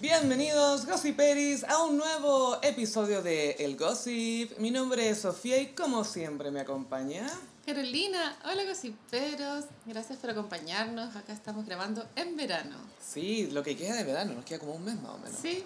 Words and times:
Bienvenidos, 0.00 0.86
Gossiperis, 0.86 1.64
a 1.64 1.82
un 1.82 1.96
nuevo 1.96 2.60
episodio 2.62 3.20
de 3.20 3.52
El 3.58 3.76
Gossip. 3.76 4.56
Mi 4.58 4.70
nombre 4.70 5.08
es 5.08 5.22
Sofía 5.22 5.60
y 5.60 5.68
como 5.68 6.04
siempre 6.04 6.52
me 6.52 6.60
acompaña... 6.60 7.26
Carolina, 7.66 8.38
hola 8.44 8.64
gossiperos, 8.64 9.64
gracias 9.86 10.20
por 10.20 10.30
acompañarnos. 10.30 11.16
Acá 11.16 11.32
estamos 11.32 11.66
grabando 11.66 12.08
en 12.14 12.36
verano. 12.36 12.76
Sí, 13.00 13.48
lo 13.50 13.64
que 13.64 13.76
queda 13.76 13.96
de 13.96 14.04
verano, 14.04 14.34
nos 14.34 14.44
queda 14.44 14.60
como 14.60 14.74
un 14.74 14.84
mes 14.84 14.94
más 15.02 15.14
o 15.14 15.18
menos. 15.18 15.36
Sí, 15.42 15.64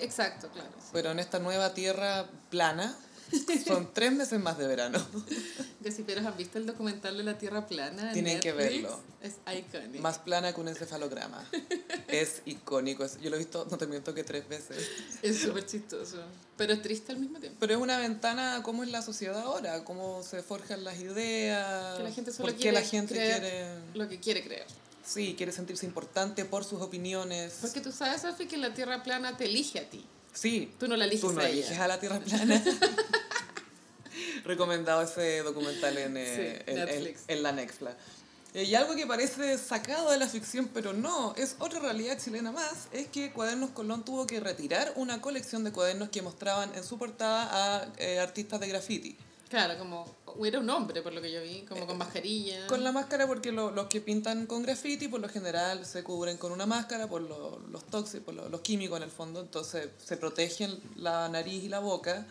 exacto, 0.00 0.48
claro. 0.50 0.70
sí. 0.78 0.90
Pero 0.92 1.10
en 1.10 1.18
esta 1.18 1.40
nueva 1.40 1.74
tierra 1.74 2.26
plana, 2.50 2.96
son 3.66 3.90
tres 3.94 4.12
meses 4.12 4.40
más 4.40 4.58
de 4.58 4.66
verano. 4.66 5.04
Gossiperos, 5.80 6.24
¿han 6.26 6.36
visto 6.36 6.58
el 6.58 6.66
documental 6.66 7.16
de 7.16 7.24
la 7.24 7.38
Tierra 7.38 7.66
plana? 7.66 8.08
en 8.08 8.12
Tienen 8.12 8.40
que 8.40 8.52
Netflix? 8.52 8.82
verlo. 8.82 9.00
Es 9.22 9.34
icónico. 9.58 10.02
Más 10.02 10.18
plana 10.18 10.52
que 10.54 10.60
un 10.60 10.68
encefalograma. 10.68 11.44
Es 12.08 12.42
icónico. 12.46 13.04
es- 13.04 13.20
Yo 13.20 13.30
lo 13.30 13.36
he 13.36 13.40
visto, 13.40 13.66
no 13.68 13.76
te 13.78 13.86
miento 13.88 14.14
que 14.14 14.22
tres 14.22 14.48
veces. 14.48 14.76
Es 15.22 15.40
súper 15.40 15.66
chistoso, 15.66 16.18
pero 16.56 16.72
es 16.72 16.80
triste 16.80 17.10
al 17.12 17.18
mismo 17.18 17.40
tiempo. 17.40 17.56
Pero 17.58 17.74
es 17.74 17.80
una 17.80 17.98
ventana 17.98 18.56
a 18.56 18.62
cómo 18.62 18.84
es 18.84 18.90
la 18.90 19.02
sociedad 19.02 19.36
ahora, 19.40 19.82
cómo 19.82 20.22
se 20.22 20.42
forjan 20.42 20.84
las 20.84 20.98
ideas. 21.00 21.96
Que 21.98 22.04
la 22.04 22.12
gente 22.12 22.32
solo 22.32 22.54
quiere 22.54 22.72
la 22.80 22.86
gente 22.86 23.14
creer 23.14 23.40
quiere... 23.40 23.66
Lo 23.94 24.08
que 24.08 24.20
quiere 24.20 24.44
creer. 24.44 24.66
Sí, 25.04 25.34
quiere 25.36 25.50
sentirse 25.52 25.84
importante 25.84 26.44
por 26.44 26.64
sus 26.64 26.80
opiniones. 26.80 27.58
Porque 27.60 27.80
tú 27.80 27.90
sabes, 27.90 28.22
Sofi, 28.22 28.46
que 28.46 28.56
la 28.56 28.72
Tierra 28.72 29.02
plana 29.02 29.36
te 29.36 29.46
elige 29.46 29.80
a 29.80 29.90
ti. 29.90 30.04
Sí, 30.36 30.70
Tú 30.78 30.86
no 30.86 30.96
la 30.96 31.06
eliges 31.06 31.22
tú 31.22 31.32
no 31.32 31.40
a 31.40 31.48
eliges 31.48 31.70
ella. 31.72 31.84
a 31.84 31.88
la 31.88 31.98
Tierra 31.98 32.20
plana. 32.20 32.62
Recomendado 34.44 35.02
ese 35.02 35.38
documental 35.42 35.96
en, 35.98 36.16
eh, 36.16 36.26
Sí, 36.64 36.70
en, 36.70 36.78
en- 36.78 36.84
Netflix. 36.86 37.20
en 37.28 37.42
la 37.42 37.52
Nextla. 37.52 37.96
Eh, 38.54 38.64
Y 38.64 38.74
algo 38.74 38.94
que 38.94 39.06
parece 39.06 39.58
sacado 39.58 40.10
de 40.10 40.18
la 40.18 40.28
ficción, 40.28 40.68
pero 40.72 40.92
no, 40.92 41.34
es 41.36 41.56
otra 41.58 41.80
realidad 41.80 42.18
chilena 42.22 42.52
más, 42.52 42.88
es 42.92 43.08
que 43.08 43.32
Cuadernos 43.32 43.70
Colón 43.70 44.04
tuvo 44.04 44.26
que 44.26 44.38
retirar 44.40 44.92
una 44.96 45.20
colección 45.20 45.64
de 45.64 45.72
cuadernos 45.72 46.10
que 46.10 46.22
mostraban 46.22 46.72
en 46.74 46.84
su 46.84 46.98
portada 46.98 47.48
a 47.82 47.88
eh, 47.98 48.18
artistas 48.20 48.60
de 48.60 48.68
graffiti. 48.68 49.16
Claro, 49.48 49.78
como 49.78 50.04
era 50.44 50.58
un 50.58 50.68
hombre, 50.70 51.02
por 51.02 51.12
lo 51.12 51.22
que 51.22 51.30
yo 51.30 51.40
vi, 51.40 51.62
como 51.62 51.86
con 51.86 51.96
mascarilla. 51.96 52.66
Con 52.66 52.82
la 52.82 52.90
máscara 52.90 53.26
porque 53.28 53.52
lo- 53.52 53.70
los 53.70 53.86
que 53.86 54.00
pintan 54.00 54.46
con 54.46 54.62
graffiti 54.62 55.06
por 55.08 55.20
lo 55.20 55.28
general 55.28 55.86
se 55.86 56.02
cubren 56.02 56.36
con 56.36 56.50
una 56.52 56.66
máscara 56.66 57.06
por 57.08 57.22
lo- 57.22 57.60
los 57.70 57.84
tóxicos, 57.84 58.24
por 58.24 58.34
lo- 58.34 58.48
los 58.48 58.60
químicos 58.60 58.96
en 58.98 59.04
el 59.04 59.10
fondo, 59.10 59.40
entonces 59.40 59.88
se 60.04 60.16
protegen 60.16 60.76
la 60.96 61.28
nariz 61.28 61.62
y 61.64 61.68
la 61.68 61.78
boca. 61.78 62.26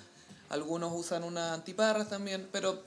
Algunos 0.50 0.92
usan 0.94 1.24
una 1.24 1.54
antiparras 1.54 2.10
también, 2.10 2.48
pero 2.52 2.84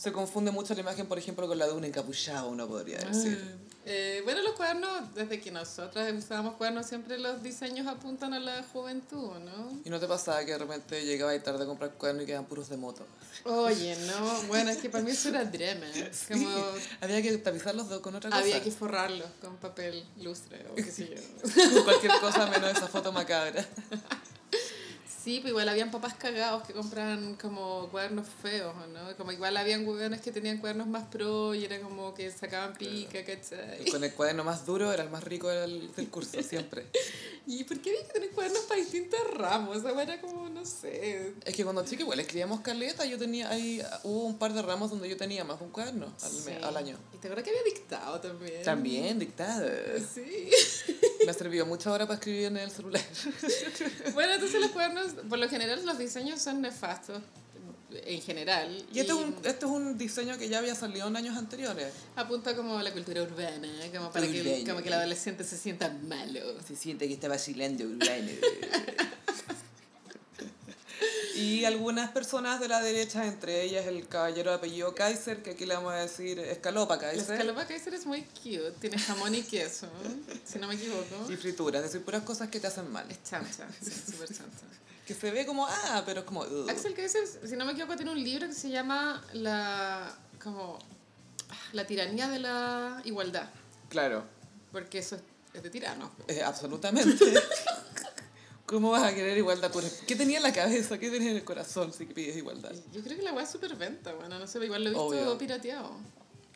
se 0.00 0.12
confunde 0.12 0.50
mucho 0.50 0.72
la 0.72 0.80
imagen, 0.80 1.06
por 1.06 1.18
ejemplo, 1.18 1.46
con 1.46 1.58
la 1.58 1.66
de 1.66 1.74
un 1.74 1.84
encapuchado, 1.84 2.48
uno 2.48 2.66
podría 2.66 2.96
decir. 3.00 3.38
Ah. 3.38 3.70
Eh, 3.84 4.22
bueno, 4.24 4.40
los 4.40 4.54
cuadernos, 4.54 5.14
desde 5.14 5.40
que 5.40 5.50
nosotras 5.50 6.10
usábamos 6.14 6.54
cuadernos, 6.54 6.86
siempre 6.86 7.18
los 7.18 7.42
diseños 7.42 7.86
apuntan 7.86 8.32
a 8.32 8.40
la 8.40 8.62
juventud, 8.72 9.32
¿no? 9.44 9.78
¿Y 9.84 9.90
no 9.90 10.00
te 10.00 10.06
pasaba 10.06 10.42
que 10.46 10.52
de 10.52 10.58
repente 10.58 11.04
llegaba 11.04 11.34
y 11.34 11.40
tarde 11.40 11.64
a 11.64 11.66
comprar 11.66 11.90
cuadernos 11.92 12.24
y 12.24 12.26
quedaban 12.26 12.46
puros 12.46 12.70
de 12.70 12.78
moto? 12.78 13.04
Oye, 13.44 13.94
no, 14.06 14.42
bueno, 14.44 14.70
es 14.70 14.78
que 14.78 14.88
para 14.88 15.04
mí 15.04 15.10
eso 15.10 15.28
era 15.28 15.44
drama. 15.44 15.86
Como 16.28 16.48
Había 17.02 17.20
que 17.20 17.36
tapizarlos 17.36 17.86
con 18.00 18.14
otra 18.14 18.30
cosa. 18.30 18.40
había 18.42 18.62
que 18.62 18.70
forrarlos 18.70 19.28
con 19.42 19.56
papel 19.58 20.02
lustre 20.22 20.64
o 20.70 20.76
qué 20.76 20.84
sé 20.84 21.10
yo. 21.14 21.50
Con 21.74 21.84
cualquier 21.84 22.12
cosa 22.20 22.46
menos 22.46 22.70
esa 22.70 22.88
foto 22.88 23.12
macabra. 23.12 23.66
Sí, 25.22 25.40
pues 25.40 25.50
igual 25.50 25.68
habían 25.68 25.90
papás 25.90 26.14
cagados 26.14 26.62
que 26.66 26.72
compraban 26.72 27.34
como 27.34 27.88
cuadernos 27.90 28.26
feos, 28.42 28.74
¿no? 28.92 29.16
Como 29.16 29.32
igual 29.32 29.56
habían 29.56 29.86
hueones 29.86 30.20
que 30.22 30.32
tenían 30.32 30.58
cuadernos 30.58 30.86
más 30.86 31.06
pro 31.08 31.54
y 31.54 31.64
era 31.64 31.78
como 31.80 32.14
que 32.14 32.30
sacaban 32.30 32.72
pica, 32.74 33.22
¿cachai? 33.24 33.84
Con 33.90 34.02
el 34.02 34.14
cuaderno 34.14 34.44
más 34.44 34.64
duro 34.64 34.90
era 34.92 35.02
el 35.02 35.10
más 35.10 35.22
rico 35.22 35.48
del, 35.48 35.94
del 35.94 36.08
curso, 36.08 36.42
siempre. 36.48 36.86
¿Y 37.46 37.64
por 37.64 37.80
qué 37.80 37.90
había 37.90 38.06
que 38.06 38.12
tener 38.12 38.30
cuadernos 38.30 38.62
para 38.62 38.80
distintos 38.80 39.20
ramos? 39.34 39.76
O 39.76 39.80
sea, 39.82 40.02
era 40.02 40.20
como, 40.20 40.48
no 40.48 40.64
sé, 40.64 41.34
Es 41.44 41.54
que 41.54 41.64
cuando 41.64 41.84
chica 41.84 42.02
igual 42.02 42.20
escribíamos 42.20 42.60
caleta, 42.60 43.04
yo 43.04 43.18
tenía 43.18 43.50
ahí, 43.50 43.82
hubo 44.04 44.24
un 44.24 44.38
par 44.38 44.52
de 44.54 44.62
ramos 44.62 44.90
donde 44.90 45.08
yo 45.08 45.16
tenía 45.16 45.44
más 45.44 45.58
de 45.58 45.64
un 45.66 45.70
cuaderno 45.70 46.06
al, 46.22 46.30
Sí. 46.30 46.50
al 46.62 46.76
año. 46.76 46.96
Y 47.12 47.18
te 47.18 47.28
acuerdas 47.28 47.44
que 47.44 47.50
había 47.50 47.64
dictado 47.64 48.20
también. 48.20 48.62
También, 48.62 49.18
dictado. 49.18 49.68
Sí. 50.14 50.50
Me 51.24 51.30
ha 51.30 51.34
servido 51.34 51.66
mucho 51.66 51.90
ahora 51.90 52.06
para 52.06 52.14
escribir 52.18 52.44
en 52.46 52.56
el 52.56 52.70
celular. 52.70 53.02
Bueno, 54.14 54.34
entonces 54.34 54.60
los 54.60 54.70
cuadernos, 54.70 55.09
por 55.28 55.38
lo 55.38 55.48
general 55.48 55.84
los 55.84 55.98
diseños 55.98 56.40
son 56.40 56.60
nefastos, 56.60 57.22
en 57.92 58.22
general. 58.22 58.84
Y 58.92 59.00
este 59.00 59.12
es, 59.12 59.18
un, 59.18 59.34
este 59.44 59.66
es 59.66 59.70
un 59.70 59.98
diseño 59.98 60.38
que 60.38 60.48
ya 60.48 60.58
había 60.58 60.74
salido 60.74 61.08
en 61.08 61.16
años 61.16 61.36
anteriores. 61.36 61.92
Apunta 62.16 62.54
como 62.54 62.78
a 62.78 62.82
la 62.82 62.92
cultura 62.92 63.22
urbana, 63.22 63.68
como 63.94 64.10
para 64.10 64.26
que, 64.26 64.64
como 64.66 64.82
que 64.82 64.88
el 64.88 64.94
adolescente 64.94 65.44
se 65.44 65.56
sienta 65.56 65.90
malo. 66.04 66.40
Se 66.66 66.76
siente 66.76 67.08
que 67.08 67.14
está 67.14 67.28
vacilando 67.28 67.84
urbano. 67.84 68.30
Y 71.40 71.64
algunas 71.64 72.10
personas 72.10 72.60
de 72.60 72.68
la 72.68 72.82
derecha, 72.82 73.26
entre 73.26 73.62
ellas 73.62 73.86
el 73.86 74.06
caballero 74.06 74.50
de 74.50 74.56
apellido 74.58 74.94
Kaiser, 74.94 75.42
que 75.42 75.52
aquí 75.52 75.64
le 75.64 75.74
vamos 75.74 75.94
a 75.94 75.96
decir 75.96 76.38
Escalopa 76.38 76.96
La 76.96 77.00
Kaiser. 77.00 77.32
escalopa 77.32 77.66
Kaiser 77.66 77.94
es 77.94 78.04
muy 78.04 78.22
cute, 78.22 78.72
tiene 78.78 78.98
jamón 78.98 79.34
y 79.34 79.42
queso, 79.42 79.88
si 80.44 80.58
no 80.58 80.68
me 80.68 80.74
equivoco. 80.74 81.32
Y 81.32 81.36
frituras, 81.36 81.82
es 81.82 81.92
decir, 81.92 82.04
puras 82.04 82.24
cosas 82.24 82.50
que 82.50 82.60
te 82.60 82.66
hacen 82.66 82.90
mal. 82.92 83.10
Es 83.10 83.22
chancha, 83.22 83.66
sí, 83.80 83.90
súper 83.90 84.28
chancha. 84.28 84.66
Que 85.10 85.16
se 85.16 85.32
ve 85.32 85.44
como, 85.44 85.66
ah, 85.66 86.04
pero 86.06 86.20
es 86.20 86.24
como... 86.24 86.44
Axel 86.68 86.94
Kaiser, 86.94 87.26
si 87.26 87.56
no 87.56 87.64
me 87.64 87.72
equivoco, 87.72 87.96
tiene 87.96 88.12
un 88.12 88.22
libro 88.22 88.46
que 88.46 88.54
se 88.54 88.70
llama 88.70 89.20
La, 89.32 90.16
como, 90.40 90.78
la 91.72 91.84
tiranía 91.84 92.28
de 92.28 92.38
la 92.38 93.02
igualdad, 93.04 93.50
Claro. 93.88 94.22
porque 94.70 94.98
eso 95.00 95.16
es, 95.16 95.22
es 95.52 95.64
de 95.64 95.68
tiranos. 95.70 96.12
Eh, 96.28 96.44
absolutamente. 96.44 97.24
¿Cómo 98.66 98.92
vas 98.92 99.02
a 99.02 99.12
querer 99.12 99.36
igualdad? 99.36 99.72
¿Qué 100.06 100.14
tenía 100.14 100.36
en 100.36 100.44
la 100.44 100.52
cabeza? 100.52 100.96
¿Qué 100.96 101.10
tenía 101.10 101.32
en 101.32 101.38
el 101.38 101.44
corazón 101.44 101.92
si 101.92 102.04
pides 102.06 102.36
igualdad? 102.36 102.70
Yo 102.92 103.02
creo 103.02 103.16
que 103.16 103.24
la 103.24 103.32
weá 103.32 103.42
es 103.42 103.50
súper 103.50 103.74
venta, 103.74 104.12
bueno, 104.14 104.38
no 104.38 104.46
sé, 104.46 104.64
igual 104.64 104.84
lo 104.84 104.90
he 104.90 104.92
visto 104.92 105.06
Obvio. 105.06 105.38
pirateado. 105.38 105.90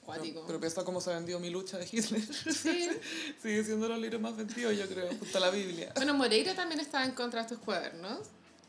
Cuático. 0.04 0.34
Pero, 0.34 0.46
pero 0.46 0.60
piensa 0.60 0.84
cómo 0.84 1.00
se 1.00 1.12
vendió 1.12 1.40
mi 1.40 1.50
lucha 1.50 1.76
de 1.76 1.88
Hitler. 1.90 2.22
Sí. 2.54 2.88
Sigue 3.42 3.64
siendo 3.64 3.88
los 3.88 3.98
libros 3.98 4.20
más 4.20 4.36
vendidos, 4.36 4.76
yo 4.78 4.86
creo, 4.86 5.08
junto 5.08 5.38
a 5.38 5.40
la 5.40 5.50
Biblia. 5.50 5.90
Bueno, 5.96 6.14
Moreira 6.14 6.54
también 6.54 6.78
estaba 6.78 7.04
en 7.04 7.12
contra 7.16 7.40
de 7.40 7.46
estos 7.46 7.58
cuadernos. 7.58 8.20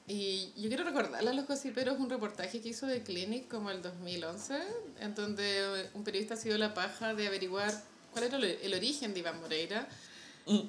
Y 0.08 0.54
yo 0.56 0.68
quiero 0.68 0.84
recordarle 0.84 1.32
a 1.32 1.34
los 1.34 1.48
gossiperos 1.48 2.00
un 2.00 2.10
reportaje 2.10 2.62
que 2.62 2.70
hizo 2.70 2.86
de 2.86 3.02
Clinic 3.02 3.48
como 3.48 3.72
el 3.72 3.82
2011, 3.82 4.56
en 5.00 5.16
donde 5.16 5.90
un 5.96 6.04
periodista 6.04 6.36
ha 6.36 6.38
sido 6.38 6.58
la 6.58 6.76
paja 6.76 7.16
de 7.16 7.26
averiguar 7.26 7.74
cuál 8.12 8.26
era 8.26 8.38
el 8.38 8.74
origen 8.74 9.14
de 9.14 9.22
Iván 9.22 9.40
Moreira. 9.40 9.88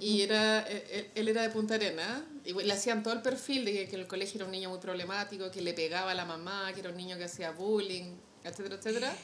Y 0.01 0.23
era, 0.23 0.63
él, 0.63 1.11
él 1.15 1.29
era 1.29 1.43
de 1.43 1.51
Punta 1.51 1.75
Arena, 1.75 2.25
y 2.47 2.55
le 2.55 2.73
hacían 2.73 3.03
todo 3.03 3.13
el 3.13 3.21
perfil 3.21 3.67
de 3.67 3.73
que, 3.75 3.89
que 3.89 3.97
el 3.97 4.07
colegio 4.07 4.39
era 4.39 4.47
un 4.47 4.53
niño 4.53 4.71
muy 4.71 4.79
problemático, 4.79 5.51
que 5.51 5.61
le 5.61 5.75
pegaba 5.75 6.13
a 6.13 6.15
la 6.15 6.25
mamá, 6.25 6.73
que 6.73 6.81
era 6.81 6.89
un 6.89 6.97
niño 6.97 7.19
que 7.19 7.25
hacía 7.25 7.51
bullying, 7.51 8.15
etcétera, 8.43 8.77
etcétera. 8.77 9.15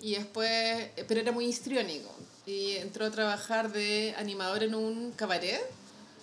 Y 0.00 0.16
después, 0.16 0.90
pero 1.08 1.20
era 1.20 1.32
muy 1.32 1.46
histriónico. 1.46 2.14
Y 2.44 2.72
entró 2.72 3.06
a 3.06 3.10
trabajar 3.10 3.72
de 3.72 4.14
animador 4.18 4.64
en 4.64 4.74
un 4.74 5.12
cabaret. 5.12 5.62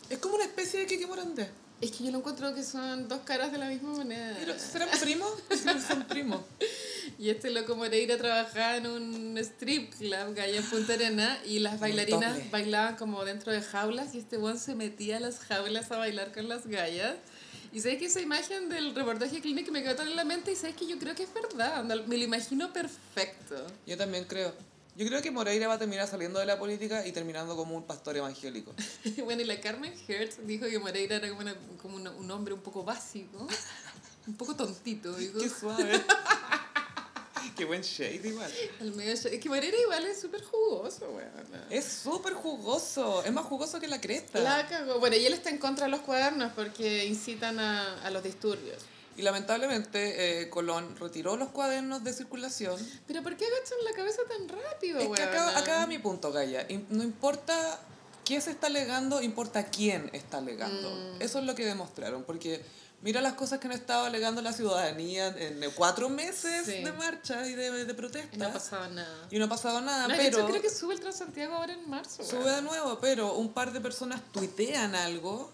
Es 0.07 0.19
como 0.19 0.35
una 0.35 0.43
especie 0.43 0.81
de 0.81 0.85
Kiki 0.85 1.07
Morandé. 1.07 1.49
Es 1.83 1.91
que 1.91 2.05
yo 2.05 2.11
lo 2.11 2.19
encuentro 2.19 2.55
que 2.55 2.63
son 2.63 3.09
dos 3.09 3.19
caras 3.25 3.51
de 3.51 3.57
la 3.57 3.67
misma 3.67 3.89
moneda. 3.89 4.37
Pero, 4.39 4.57
¿Serán 4.57 4.87
primos? 5.01 5.29
Son 5.85 6.03
primos. 6.05 6.39
Y 7.19 7.29
este 7.29 7.51
loco 7.51 7.75
Moreira 7.75 8.17
trabajaba 8.17 8.77
en 8.77 8.87
un 8.87 9.37
strip 9.39 9.93
club 9.95 10.39
allá 10.39 10.45
en 10.45 10.63
Punta 10.63 10.93
Arena 10.93 11.37
y 11.45 11.59
las 11.59 11.81
bailarinas 11.81 12.35
doble. 12.35 12.49
bailaban 12.49 12.95
como 12.95 13.25
dentro 13.25 13.51
de 13.51 13.61
jaulas 13.61 14.15
y 14.15 14.19
este 14.19 14.37
one 14.37 14.57
se 14.57 14.75
metía 14.75 15.17
a 15.17 15.19
las 15.19 15.39
jaulas 15.39 15.91
a 15.91 15.97
bailar 15.97 16.31
con 16.31 16.47
las 16.47 16.65
gallas. 16.67 17.15
Y 17.73 17.81
sabes 17.81 17.97
que 17.97 18.05
esa 18.05 18.21
imagen 18.21 18.69
del 18.69 18.95
reportaje 18.95 19.41
clínico 19.41 19.73
me 19.73 19.83
quedó 19.83 19.95
tan 19.97 20.07
en 20.07 20.15
la 20.15 20.23
mente 20.23 20.53
y 20.53 20.55
sabes 20.55 20.77
que 20.77 20.87
yo 20.87 20.97
creo 20.97 21.15
que 21.15 21.23
es 21.23 21.33
verdad, 21.33 21.83
me 21.83 22.17
lo 22.17 22.23
imagino 22.23 22.71
perfecto. 22.71 23.55
Yo 23.85 23.97
también 23.97 24.23
creo. 24.23 24.53
Yo 24.95 25.07
creo 25.07 25.21
que 25.23 25.31
Moreira 25.31 25.67
va 25.67 25.73
a 25.75 25.79
terminar 25.79 26.07
saliendo 26.07 26.39
de 26.39 26.45
la 26.45 26.59
política 26.59 27.05
y 27.07 27.11
terminando 27.11 27.55
como 27.55 27.75
un 27.75 27.83
pastor 27.83 28.15
evangélico. 28.17 28.73
bueno, 29.25 29.41
y 29.41 29.45
la 29.45 29.59
Carmen 29.59 29.93
Hertz 30.07 30.37
dijo 30.45 30.67
que 30.67 30.77
Moreira 30.79 31.15
era 31.15 31.29
como, 31.29 31.41
una- 31.41 31.55
como 31.81 31.95
una- 31.95 32.11
un 32.11 32.29
hombre 32.29 32.53
un 32.53 32.61
poco 32.61 32.83
básico, 32.83 33.47
un 34.27 34.33
poco 34.35 34.55
tontito, 34.55 35.13
digo. 35.17 35.39
Qué 35.39 35.49
suave. 35.49 35.99
Qué 37.57 37.65
buen 37.65 37.81
shade 37.81 38.21
igual. 38.27 38.51
Al 38.81 38.93
medio, 38.93 39.13
es 39.13 39.21
que 39.27 39.49
Moreira 39.49 39.77
igual 39.77 40.05
es 40.05 40.19
súper 40.21 40.43
jugoso, 40.43 41.07
weón. 41.11 41.29
Es 41.69 41.85
súper 41.85 42.33
jugoso. 42.33 43.23
Es 43.23 43.31
más 43.33 43.45
jugoso 43.45 43.79
que 43.79 43.87
la 43.87 44.01
cresta. 44.01 44.39
La 44.39 44.67
cagó. 44.67 44.99
Bueno, 44.99 45.15
y 45.17 45.25
él 45.25 45.33
está 45.33 45.49
en 45.51 45.59
contra 45.59 45.85
de 45.85 45.91
los 45.91 45.99
cuadernos 46.01 46.51
porque 46.53 47.05
incitan 47.05 47.59
a, 47.59 48.01
a 48.03 48.09
los 48.09 48.23
disturbios. 48.23 48.77
Y 49.15 49.21
lamentablemente 49.21 50.41
eh, 50.41 50.49
Colón 50.49 50.95
retiró 50.99 51.35
los 51.37 51.49
cuadernos 51.49 52.03
de 52.03 52.13
circulación. 52.13 52.75
Pero 53.07 53.21
¿por 53.21 53.37
qué 53.37 53.45
agachan 53.45 53.77
la 53.83 53.91
cabeza 53.93 54.21
tan 54.27 54.49
rápido, 54.49 54.99
Es 54.99 55.09
que 55.09 55.23
acá 55.23 55.77
va 55.79 55.87
mi 55.87 55.99
punto, 55.99 56.31
Gaya. 56.31 56.65
No 56.89 57.03
importa 57.03 57.79
qué 58.25 58.41
se 58.41 58.51
está 58.51 58.67
alegando, 58.67 59.21
importa 59.21 59.65
quién 59.65 60.09
está 60.13 60.37
alegando. 60.37 60.89
Mm. 60.89 61.21
Eso 61.21 61.39
es 61.39 61.45
lo 61.45 61.53
que 61.55 61.65
demostraron, 61.65 62.23
porque 62.23 62.63
mira 63.01 63.19
las 63.21 63.33
cosas 63.33 63.59
que 63.59 63.67
han 63.67 63.73
estado 63.73 64.05
alegando 64.05 64.41
la 64.41 64.53
ciudadanía 64.53 65.27
en 65.27 65.59
cuatro 65.75 66.09
meses 66.09 66.65
Sí. 66.65 66.83
de 66.83 66.91
marcha 66.93 67.45
y 67.47 67.53
de, 67.53 67.85
de 67.85 67.93
protesta. 67.93 68.33
Y 68.35 68.39
no 68.39 68.47
ha 68.47 68.53
pasado 68.53 68.89
nada. 68.89 69.27
Y 69.29 69.37
no 69.37 69.45
ha 69.45 69.49
pasado 69.49 69.81
nada, 69.81 70.07
No, 70.07 70.15
pero 70.15 70.37
hecho, 70.39 70.47
creo 70.47 70.61
que 70.61 70.69
sube 70.69 70.93
el 70.95 71.01
Transantiago 71.01 71.53
ahora 71.53 71.73
en 71.73 71.87
marzo. 71.89 72.23
sube 72.23 72.49
de 72.49 72.61
nuevo, 72.61 72.97
pero 72.99 73.33
un 73.35 73.51
par 73.53 73.73
de 73.73 73.79
personas 73.81 74.21
tuitean 74.31 74.95
algo 74.95 75.51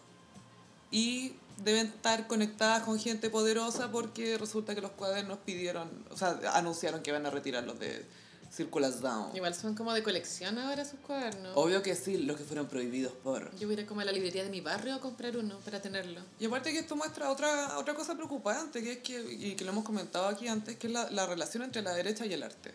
y 0.91 1.33
deben 1.63 1.87
estar 1.87 2.27
conectadas 2.27 2.83
con 2.83 2.99
gente 2.99 3.29
poderosa 3.29 3.91
porque 3.91 4.37
resulta 4.37 4.75
que 4.75 4.81
los 4.81 4.91
cuadernos 4.91 5.39
pidieron, 5.39 5.89
o 6.09 6.17
sea, 6.17 6.39
anunciaron 6.53 7.01
que 7.01 7.11
van 7.11 7.25
a 7.25 7.29
retirarlos 7.29 7.79
de 7.79 8.05
circulación. 8.51 9.27
Igual 9.35 9.53
son 9.53 9.75
como 9.75 9.93
de 9.93 10.03
colección 10.03 10.57
ahora 10.57 10.83
sus 10.83 10.99
cuadernos. 10.99 11.51
Obvio 11.55 11.83
que 11.83 11.95
sí, 11.95 12.17
los 12.17 12.37
que 12.37 12.43
fueron 12.43 12.67
prohibidos 12.67 13.13
por... 13.13 13.55
Yo 13.57 13.67
voy 13.67 13.77
a 13.77 13.81
ir 13.81 13.85
como 13.85 14.01
a 14.01 14.05
la 14.05 14.11
librería 14.11 14.43
de 14.43 14.49
mi 14.49 14.61
barrio 14.61 14.95
a 14.95 14.99
comprar 14.99 15.37
uno 15.37 15.59
para 15.59 15.81
tenerlo. 15.81 16.21
Y 16.39 16.45
aparte 16.45 16.71
que 16.71 16.79
esto 16.79 16.95
muestra 16.95 17.29
otra, 17.29 17.77
otra 17.77 17.93
cosa 17.93 18.15
preocupante, 18.15 18.81
que 18.81 18.93
es 18.93 18.97
que, 18.99 19.33
y 19.33 19.55
que 19.55 19.63
lo 19.63 19.71
hemos 19.71 19.83
comentado 19.83 20.27
aquí 20.27 20.47
antes, 20.47 20.77
que 20.77 20.87
es 20.87 20.93
la, 20.93 21.09
la 21.11 21.27
relación 21.27 21.63
entre 21.63 21.81
la 21.81 21.93
derecha 21.93 22.25
y 22.25 22.33
el 22.33 22.43
arte. 22.43 22.73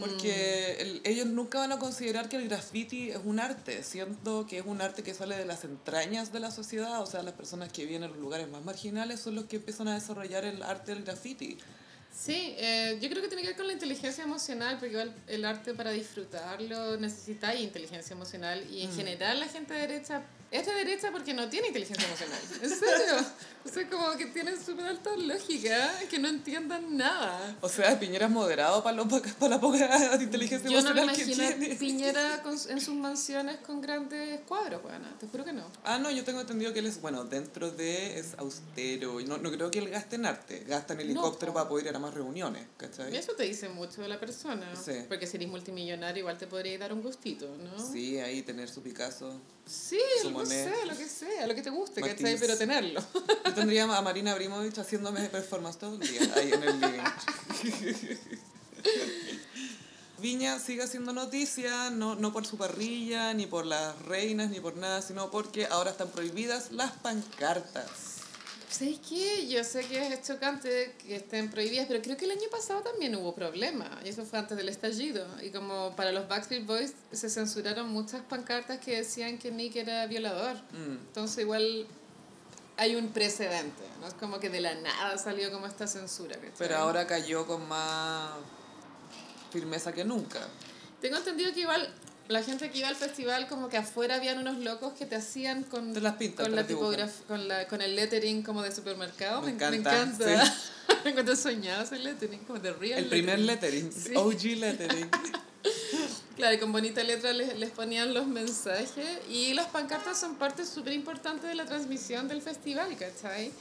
Porque 0.00 0.76
el- 0.80 1.00
ellos 1.04 1.26
nunca 1.26 1.58
van 1.58 1.72
a 1.72 1.78
considerar 1.78 2.28
que 2.28 2.36
el 2.36 2.48
graffiti 2.48 3.10
es 3.10 3.18
un 3.24 3.38
arte, 3.40 3.82
siendo 3.82 4.46
que 4.46 4.58
es 4.58 4.66
un 4.66 4.80
arte 4.80 5.02
que 5.02 5.14
sale 5.14 5.36
de 5.36 5.44
las 5.46 5.64
entrañas 5.64 6.32
de 6.32 6.40
la 6.40 6.50
sociedad, 6.50 7.00
o 7.02 7.06
sea, 7.06 7.22
las 7.22 7.34
personas 7.34 7.72
que 7.72 7.84
viven 7.86 8.02
en 8.02 8.10
los 8.10 8.18
lugares 8.18 8.48
más 8.48 8.64
marginales 8.64 9.20
son 9.20 9.34
los 9.36 9.44
que 9.44 9.56
empiezan 9.56 9.88
a 9.88 9.94
desarrollar 9.94 10.44
el 10.44 10.62
arte 10.62 10.94
del 10.94 11.04
graffiti. 11.04 11.58
Sí, 12.16 12.54
eh, 12.58 12.98
yo 13.02 13.08
creo 13.10 13.20
que 13.22 13.26
tiene 13.28 13.42
que 13.42 13.48
ver 13.48 13.56
con 13.56 13.66
la 13.66 13.72
inteligencia 13.72 14.22
emocional, 14.22 14.76
porque 14.78 14.92
igual 14.92 15.12
el 15.26 15.44
arte 15.44 15.74
para 15.74 15.90
disfrutarlo 15.90 16.96
necesita 16.96 17.54
inteligencia 17.56 18.14
emocional 18.14 18.64
y 18.70 18.82
en 18.82 18.92
general 18.94 19.40
la 19.40 19.48
gente 19.48 19.74
derecha 19.74 20.22
es 20.60 20.66
de 20.66 20.72
derecha 20.74 21.10
porque 21.10 21.34
no 21.34 21.48
tiene 21.48 21.68
inteligencia 21.68 22.06
emocional. 22.06 22.38
En 22.62 22.70
serio. 22.70 23.26
O 23.64 23.68
sea, 23.68 23.88
como 23.88 24.12
que 24.16 24.26
tienen 24.26 24.62
súper 24.62 24.84
alta 24.86 25.16
lógica, 25.16 25.90
que 26.10 26.18
no 26.18 26.28
entiendan 26.28 26.96
nada. 26.96 27.56
O 27.62 27.68
sea, 27.68 27.98
Piñera 27.98 28.26
es 28.26 28.32
moderado 28.32 28.82
para, 28.84 28.94
lo, 28.96 29.08
para 29.08 29.48
la 29.48 29.58
poca 29.60 30.16
inteligencia 30.20 30.70
Yo 30.70 30.82
no 30.82 30.94
me 30.94 31.00
emocional 31.00 31.16
que 31.16 31.22
imagino 31.32 31.56
tiene. 31.58 31.74
Piñera 31.76 32.42
con- 32.44 32.58
en 32.68 32.80
sus 32.80 32.94
mansiones 32.94 33.56
con 33.66 33.80
grandes 33.80 34.40
cuadros, 34.42 34.82
bueno, 34.82 35.06
te 35.18 35.26
juro 35.26 35.44
que 35.44 35.52
no. 35.54 35.64
Ah, 35.82 35.98
no, 35.98 36.10
yo 36.10 36.22
tengo 36.24 36.40
entendido 36.42 36.72
que 36.74 36.80
él 36.80 36.86
es, 36.86 37.00
bueno, 37.00 37.24
dentro 37.24 37.70
de 37.70 38.18
es 38.18 38.34
austero. 38.38 39.20
y 39.20 39.24
No, 39.24 39.38
no 39.38 39.50
creo 39.50 39.70
que 39.70 39.78
él 39.80 39.88
gaste 39.88 40.16
en 40.16 40.26
arte, 40.26 40.64
gasta 40.68 40.92
en 40.94 41.00
helicóptero 41.00 41.52
po. 41.52 41.58
para 41.58 41.68
poder 41.68 41.86
ir 41.86 41.96
a 41.96 41.98
más 41.98 42.12
reuniones, 42.14 42.62
Y 42.62 42.66
¿cachai? 42.76 43.16
eso 43.16 43.32
te 43.32 43.44
dice 43.44 43.68
mucho 43.70 44.02
de 44.02 44.08
la 44.08 44.20
persona. 44.20 44.76
Sí. 44.76 44.92
Porque 45.08 45.26
si 45.26 45.36
eres 45.38 45.48
multimillonario 45.48 46.20
igual 46.20 46.36
te 46.38 46.46
podría 46.46 46.78
dar 46.78 46.92
un 46.92 47.02
gustito, 47.02 47.48
¿no? 47.56 47.78
Sí, 47.92 48.18
ahí 48.18 48.42
tener 48.42 48.68
su 48.68 48.82
Picasso. 48.82 49.40
Sí, 49.66 49.98
no 50.30 50.44
sé, 50.44 50.72
lo 50.86 50.96
que 50.96 51.08
sea, 51.08 51.46
lo 51.46 51.54
que 51.54 51.62
te 51.62 51.70
guste, 51.70 52.00
Matisse. 52.00 52.22
¿cachai? 52.22 52.38
Pero 52.38 52.58
tenerlo. 52.58 53.02
Yo 53.46 53.54
tendría 53.54 53.84
a 53.84 54.02
Marina 54.02 54.32
Abramovich 54.32 54.78
haciéndome 54.78 55.28
performance 55.30 55.78
todo 55.78 55.94
el 55.94 56.00
día 56.00 56.20
ahí 56.36 56.52
en 56.52 56.62
el 56.62 56.80
living. 56.80 57.00
Viña 60.18 60.58
sigue 60.58 60.82
haciendo 60.82 61.12
noticia, 61.12 61.90
no, 61.90 62.14
no 62.14 62.32
por 62.32 62.46
su 62.46 62.56
parrilla, 62.56 63.34
ni 63.34 63.46
por 63.46 63.66
las 63.66 64.00
reinas, 64.02 64.50
ni 64.50 64.60
por 64.60 64.76
nada, 64.76 65.02
sino 65.02 65.30
porque 65.30 65.66
ahora 65.66 65.90
están 65.90 66.08
prohibidas 66.08 66.72
las 66.72 66.92
pancartas. 66.92 68.13
¿Sabes 68.74 68.98
qué? 69.08 69.46
Yo 69.46 69.62
sé 69.62 69.86
que 69.86 70.04
es 70.04 70.22
chocante 70.22 70.96
que 70.98 71.14
estén 71.14 71.48
prohibidas, 71.48 71.86
pero 71.86 72.02
creo 72.02 72.16
que 72.16 72.24
el 72.24 72.32
año 72.32 72.48
pasado 72.50 72.80
también 72.80 73.14
hubo 73.14 73.32
problema. 73.32 73.88
Y 74.04 74.08
eso 74.08 74.24
fue 74.24 74.40
antes 74.40 74.56
del 74.56 74.68
estallido. 74.68 75.24
Y 75.40 75.50
como 75.50 75.94
para 75.94 76.10
los 76.10 76.26
Backstreet 76.26 76.66
Boys 76.66 76.92
se 77.12 77.30
censuraron 77.30 77.88
muchas 77.90 78.22
pancartas 78.22 78.80
que 78.80 78.96
decían 78.96 79.38
que 79.38 79.52
Nick 79.52 79.76
era 79.76 80.04
violador. 80.06 80.56
Mm. 80.72 81.06
Entonces 81.06 81.38
igual 81.38 81.86
hay 82.76 82.96
un 82.96 83.10
precedente. 83.10 83.84
No 84.00 84.08
es 84.08 84.14
como 84.14 84.40
que 84.40 84.50
de 84.50 84.60
la 84.60 84.74
nada 84.74 85.18
salió 85.18 85.52
como 85.52 85.68
esta 85.68 85.86
censura. 85.86 86.34
¿cachai? 86.34 86.52
Pero 86.58 86.76
ahora 86.76 87.06
cayó 87.06 87.46
con 87.46 87.68
más 87.68 88.32
firmeza 89.52 89.92
que 89.92 90.04
nunca. 90.04 90.40
Tengo 91.00 91.18
entendido 91.18 91.52
que 91.52 91.60
igual 91.60 91.94
la 92.28 92.42
gente 92.42 92.70
que 92.70 92.78
iba 92.78 92.88
al 92.88 92.96
festival 92.96 93.46
como 93.48 93.68
que 93.68 93.76
afuera 93.76 94.14
habían 94.16 94.38
unos 94.38 94.58
locos 94.58 94.94
que 94.94 95.04
te 95.06 95.16
hacían 95.16 95.62
con, 95.64 95.92
Te 95.92 96.00
las 96.00 96.14
pintan, 96.14 96.46
con 96.46 96.56
la 96.56 96.66
tipografía, 96.66 97.26
con, 97.28 97.48
la, 97.48 97.66
con 97.68 97.82
el 97.82 97.94
lettering 97.96 98.42
como 98.42 98.62
de 98.62 98.72
supermercado. 98.72 99.42
Me 99.42 99.52
Me, 99.52 99.70
me 99.70 99.76
encanta, 99.76 100.54
me 101.04 101.10
encanta 101.10 101.36
soñado 101.36 101.82
ese 101.84 101.98
lettering, 101.98 102.40
como 102.40 102.58
de 102.58 102.72
real 102.72 102.98
El 103.00 103.06
primer 103.10 103.38
lettering. 103.38 103.84
lettering, 103.84 103.92
Sí. 103.92 104.16
OG 104.16 104.58
lettering. 104.58 105.10
Claro, 106.36 106.56
y 106.56 106.58
con 106.58 106.72
bonita 106.72 107.02
letra 107.04 107.32
les, 107.32 107.56
les 107.56 107.70
ponían 107.70 108.12
los 108.12 108.26
mensajes 108.26 109.06
y 109.28 109.54
las 109.54 109.68
pancartas 109.68 110.18
son 110.18 110.34
parte 110.34 110.66
súper 110.66 110.92
importante 110.92 111.46
de 111.46 111.54
la 111.54 111.64
transmisión 111.64 112.26
del 112.26 112.42
festival, 112.42 112.96
¿cachai? 112.96 113.52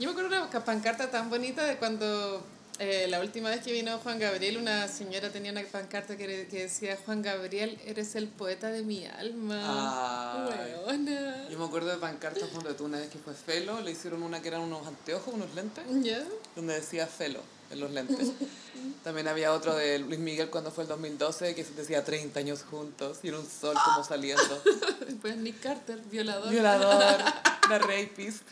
Yo 0.00 0.06
me 0.06 0.12
acuerdo 0.12 0.28
una 0.48 0.64
pancarta 0.64 1.10
tan 1.10 1.28
bonita 1.28 1.64
de 1.64 1.76
cuando 1.76 2.42
eh, 2.78 3.06
la 3.08 3.20
última 3.20 3.50
vez 3.50 3.62
que 3.62 3.72
vino 3.72 3.98
Juan 3.98 4.18
Gabriel, 4.18 4.56
una 4.56 4.88
señora 4.88 5.30
tenía 5.30 5.52
una 5.52 5.62
pancarta 5.62 6.16
que, 6.16 6.46
que 6.48 6.62
decía, 6.62 6.98
Juan 7.04 7.22
Gabriel, 7.22 7.78
eres 7.86 8.14
el 8.16 8.28
poeta 8.28 8.68
de 8.70 8.82
mi 8.82 9.06
alma. 9.06 10.48
Weona. 10.86 11.48
Yo 11.48 11.58
me 11.58 11.64
acuerdo 11.64 11.90
de 11.90 11.98
pancartas 11.98 12.52
donde 12.52 12.74
tú 12.74 12.84
una 12.86 12.98
vez 12.98 13.08
que 13.10 13.18
fue 13.18 13.34
Felo, 13.34 13.80
le 13.80 13.92
hicieron 13.92 14.22
una 14.22 14.42
que 14.42 14.48
eran 14.48 14.62
unos 14.62 14.86
anteojos, 14.86 15.34
unos 15.34 15.54
lentes, 15.54 15.84
¿Ya? 16.02 16.24
donde 16.56 16.74
decía 16.74 17.06
Felo 17.06 17.40
en 17.70 17.80
los 17.80 17.90
lentes. 17.90 18.32
También 19.04 19.28
había 19.28 19.52
otro 19.52 19.74
de 19.74 19.98
Luis 19.98 20.18
Miguel 20.18 20.50
cuando 20.50 20.70
fue 20.70 20.84
el 20.84 20.88
2012 20.88 21.54
que 21.54 21.64
decía 21.64 22.04
30 22.04 22.40
años 22.40 22.64
juntos 22.68 23.18
y 23.22 23.28
era 23.28 23.38
un 23.38 23.48
sol 23.48 23.76
como 23.84 24.04
saliendo. 24.04 24.62
Después 25.06 25.36
Nick 25.44 25.60
Carter, 25.60 26.00
violador. 26.10 26.50
Violador, 26.50 27.22
la 27.70 27.78
rapist. 27.78 28.42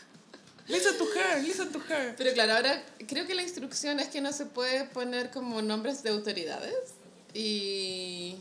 Listen 0.67 0.97
to 0.97 1.05
her, 1.05 1.41
listen 1.41 1.71
to 1.71 1.79
her. 1.89 2.15
Pero 2.15 2.33
claro, 2.33 2.53
ahora 2.53 2.83
creo 3.07 3.25
que 3.25 3.35
la 3.35 3.43
instrucción 3.43 3.99
es 3.99 4.07
que 4.07 4.21
no 4.21 4.31
se 4.31 4.45
puede 4.45 4.85
poner 4.85 5.29
como 5.29 5.61
nombres 5.61 6.03
de 6.03 6.09
autoridades 6.09 6.93
y, 7.33 8.37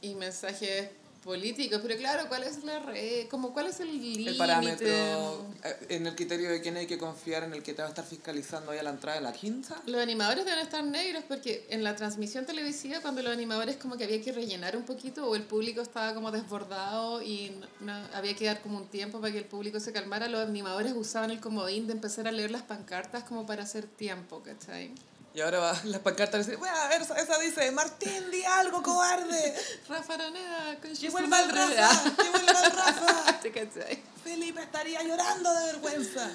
y 0.00 0.14
mensajes 0.14 0.88
políticos. 1.22 1.80
Pero 1.82 1.96
claro, 1.98 2.28
¿cuál 2.28 2.42
es 2.44 2.64
la 2.64 2.78
red? 2.80 3.28
Como, 3.28 3.52
¿Cuál 3.52 3.66
es 3.68 3.80
el 3.80 3.88
límite? 3.88 4.30
El 4.30 4.36
parámetro 4.36 5.46
eh, 5.64 5.76
en 5.90 6.06
el 6.06 6.14
criterio 6.14 6.50
de 6.50 6.60
quién 6.60 6.76
hay 6.76 6.86
que 6.86 6.98
confiar 6.98 7.44
en 7.44 7.52
el 7.54 7.62
que 7.62 7.74
te 7.74 7.82
va 7.82 7.86
a 7.86 7.90
estar 7.90 8.04
fiscalizando 8.04 8.70
ahí 8.72 8.78
a 8.78 8.82
la 8.82 8.90
entrada 8.90 9.18
de 9.18 9.24
la 9.24 9.32
quinta. 9.32 9.80
Los 9.86 10.00
animadores 10.00 10.44
deben 10.44 10.60
estar 10.60 10.82
negros 10.84 11.24
porque 11.28 11.66
en 11.70 11.84
la 11.84 11.94
transmisión 11.96 12.46
televisiva 12.46 13.00
cuando 13.00 13.22
los 13.22 13.32
animadores 13.32 13.76
como 13.76 13.96
que 13.96 14.04
había 14.04 14.20
que 14.22 14.32
rellenar 14.32 14.76
un 14.76 14.84
poquito 14.84 15.26
o 15.28 15.34
el 15.36 15.42
público 15.42 15.80
estaba 15.80 16.14
como 16.14 16.30
desbordado 16.30 17.22
y 17.22 17.52
no, 17.80 17.92
no- 17.98 18.08
había 18.14 18.34
que 18.34 18.46
dar 18.46 18.60
como 18.62 18.78
un 18.78 18.86
tiempo 18.88 19.20
para 19.20 19.32
que 19.32 19.38
el 19.38 19.44
público 19.46 19.80
se 19.80 19.92
calmara, 19.92 20.28
los 20.28 20.46
animadores 20.46 20.92
usaban 20.96 21.30
el 21.30 21.40
comodín 21.40 21.86
de 21.86 21.92
empezar 21.94 22.26
a 22.28 22.32
leer 22.32 22.50
las 22.50 22.62
pancartas 22.62 23.24
como 23.24 23.46
para 23.46 23.62
hacer 23.64 23.86
tiempo, 23.86 24.42
¿cachai? 24.42 24.92
Y 25.38 25.40
ahora 25.40 25.60
va 25.60 25.80
las 25.84 26.00
pancartas 26.00 26.44
dicen, 26.44 26.58
bueno, 26.58 26.76
a 26.76 26.88
ver, 26.88 27.00
esa, 27.00 27.14
esa 27.14 27.38
dice, 27.38 27.70
Martín, 27.70 28.28
di 28.32 28.42
algo, 28.42 28.82
cobarde. 28.82 29.54
Rafa 29.88 30.14
Araneda, 30.14 30.76
con 30.82 30.92
Que 30.92 31.10
vuelva 31.10 31.40
el. 31.40 31.48
Rafa, 31.48 32.16
que 32.16 32.30
vuelva 32.30 32.60
el 32.64 32.72
Rafa. 32.72 33.40
¿Te 33.42 33.52
cachai? 33.52 34.02
Felipe 34.24 34.60
estaría 34.60 35.00
llorando 35.04 35.54
de 35.54 35.66
vergüenza. 35.66 36.28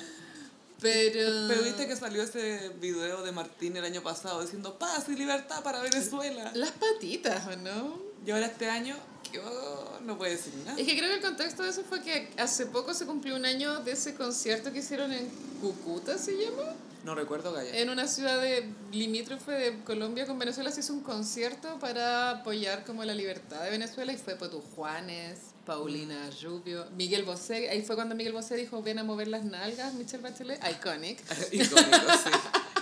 Pero... 0.79 1.49
Pero 1.49 1.63
viste 1.63 1.85
que 1.85 1.97
salió 1.97 2.23
ese 2.23 2.69
video 2.79 3.23
de 3.23 3.33
Martín 3.33 3.75
el 3.75 3.83
año 3.83 4.01
pasado 4.01 4.41
diciendo 4.41 4.79
paz 4.79 5.09
y 5.09 5.17
libertad 5.17 5.61
para 5.63 5.81
Venezuela. 5.81 6.49
Las 6.53 6.71
patitas, 6.71 7.45
¿o 7.47 7.57
no? 7.57 7.99
Y 8.25 8.31
ahora 8.31 8.45
este 8.45 8.69
año, 8.69 8.95
que 9.33 9.39
oh, 9.39 9.99
no 10.05 10.17
puede 10.17 10.33
decir 10.33 10.53
nada. 10.63 10.79
Es 10.79 10.87
que 10.87 10.95
creo 10.95 11.09
que 11.09 11.15
el 11.15 11.21
contexto 11.21 11.63
de 11.63 11.69
eso 11.69 11.83
fue 11.83 12.01
que 12.01 12.29
hace 12.37 12.67
poco 12.67 12.93
se 12.93 13.05
cumplió 13.05 13.35
un 13.35 13.45
año 13.45 13.79
de 13.79 13.93
ese 13.93 14.13
concierto 14.13 14.71
que 14.71 14.79
hicieron 14.79 15.11
en 15.11 15.27
Cúcuta, 15.59 16.17
¿se 16.17 16.33
llama? 16.33 16.75
No 17.03 17.15
recuerdo, 17.15 17.51
Gaya. 17.51 17.75
En 17.77 17.89
una 17.89 18.07
ciudad 18.07 18.39
de 18.39 18.69
limítrofe 18.91 19.51
de 19.51 19.83
Colombia 19.83 20.25
con 20.25 20.39
Venezuela 20.39 20.71
se 20.71 20.79
hizo 20.79 20.93
un 20.93 21.01
concierto 21.01 21.79
para 21.79 22.29
apoyar 22.29 22.85
como 22.85 23.03
la 23.03 23.13
libertad 23.13 23.61
de 23.63 23.71
Venezuela 23.71 24.13
y 24.13 24.17
fue 24.17 24.35
Potu 24.35 24.61
Juanes, 24.75 25.39
Paulina 25.65 26.29
Rubio, 26.41 26.85
Miguel 26.97 27.23
Bosé, 27.23 27.69
ahí 27.69 27.81
fue 27.83 27.95
cuando 27.95 28.15
Miguel 28.15 28.33
Bosé 28.33 28.55
dijo 28.55 28.81
ven 28.83 28.99
a 28.99 29.03
mover 29.03 29.27
las 29.27 29.43
nalgas, 29.45 29.93
Michelle 29.93 30.21
Bachelet, 30.23 30.59
iconic. 30.69 31.19
Icónico, 31.51 31.97
sí. 32.23 32.29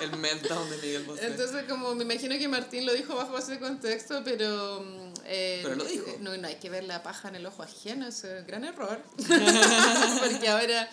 El 0.01 0.17
meltdown 0.17 0.67
de 0.69 0.77
Miguel 0.77 1.03
Bosé. 1.03 1.27
Entonces, 1.27 1.63
como 1.69 1.93
me 1.93 2.03
imagino 2.03 2.35
que 2.37 2.47
Martín 2.47 2.85
lo 2.87 2.93
dijo 2.93 3.15
bajo 3.15 3.37
ese 3.37 3.59
contexto, 3.59 4.21
pero... 4.23 4.83
eh, 5.25 5.59
Pero 5.61 5.75
lo 5.75 5.83
dijo. 5.83 6.05
No, 6.21 6.35
no 6.37 6.47
hay 6.47 6.55
que 6.55 6.69
ver 6.71 6.85
la 6.85 7.03
paja 7.03 7.29
en 7.29 7.35
el 7.35 7.45
ojo 7.45 7.61
ajeno, 7.61 8.07
es 8.07 8.23
un 8.23 8.47
gran 8.47 8.63
error. 8.63 8.99
Porque 10.19 10.47
ahora, 10.49 10.89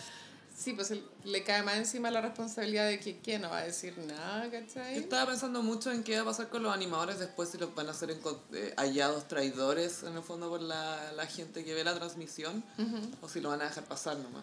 sí, 0.58 0.72
pues 0.72 0.92
le 1.24 1.44
cae 1.44 1.62
más 1.62 1.76
encima 1.76 2.10
la 2.10 2.20
responsabilidad 2.20 2.88
de 2.88 2.98
que 2.98 3.18
¿quién 3.20 3.42
no 3.42 3.50
va 3.50 3.58
a 3.58 3.64
decir 3.64 3.96
nada, 3.98 4.44
Yo 4.46 4.50
¿cachai? 4.50 4.96
estaba 4.98 5.26
pensando 5.30 5.62
mucho 5.62 5.92
en 5.92 6.02
qué 6.02 6.16
va 6.16 6.22
a 6.22 6.24
pasar 6.24 6.48
con 6.48 6.62
los 6.64 6.74
animadores 6.74 7.18
después, 7.20 7.48
si 7.50 7.58
los 7.58 7.72
van 7.74 7.88
a 7.88 7.94
ser 7.94 8.10
encon- 8.10 8.40
eh, 8.52 8.74
hallados 8.76 9.28
traidores 9.28 10.02
en 10.02 10.16
el 10.16 10.22
fondo 10.22 10.48
por 10.48 10.60
la, 10.60 11.12
la 11.12 11.26
gente 11.26 11.64
que 11.64 11.74
ve 11.74 11.84
la 11.84 11.94
transmisión, 11.94 12.64
o 13.22 13.28
si 13.28 13.40
lo 13.40 13.50
van 13.50 13.60
a 13.62 13.64
dejar 13.66 13.84
pasar 13.84 14.16
nomás. 14.18 14.42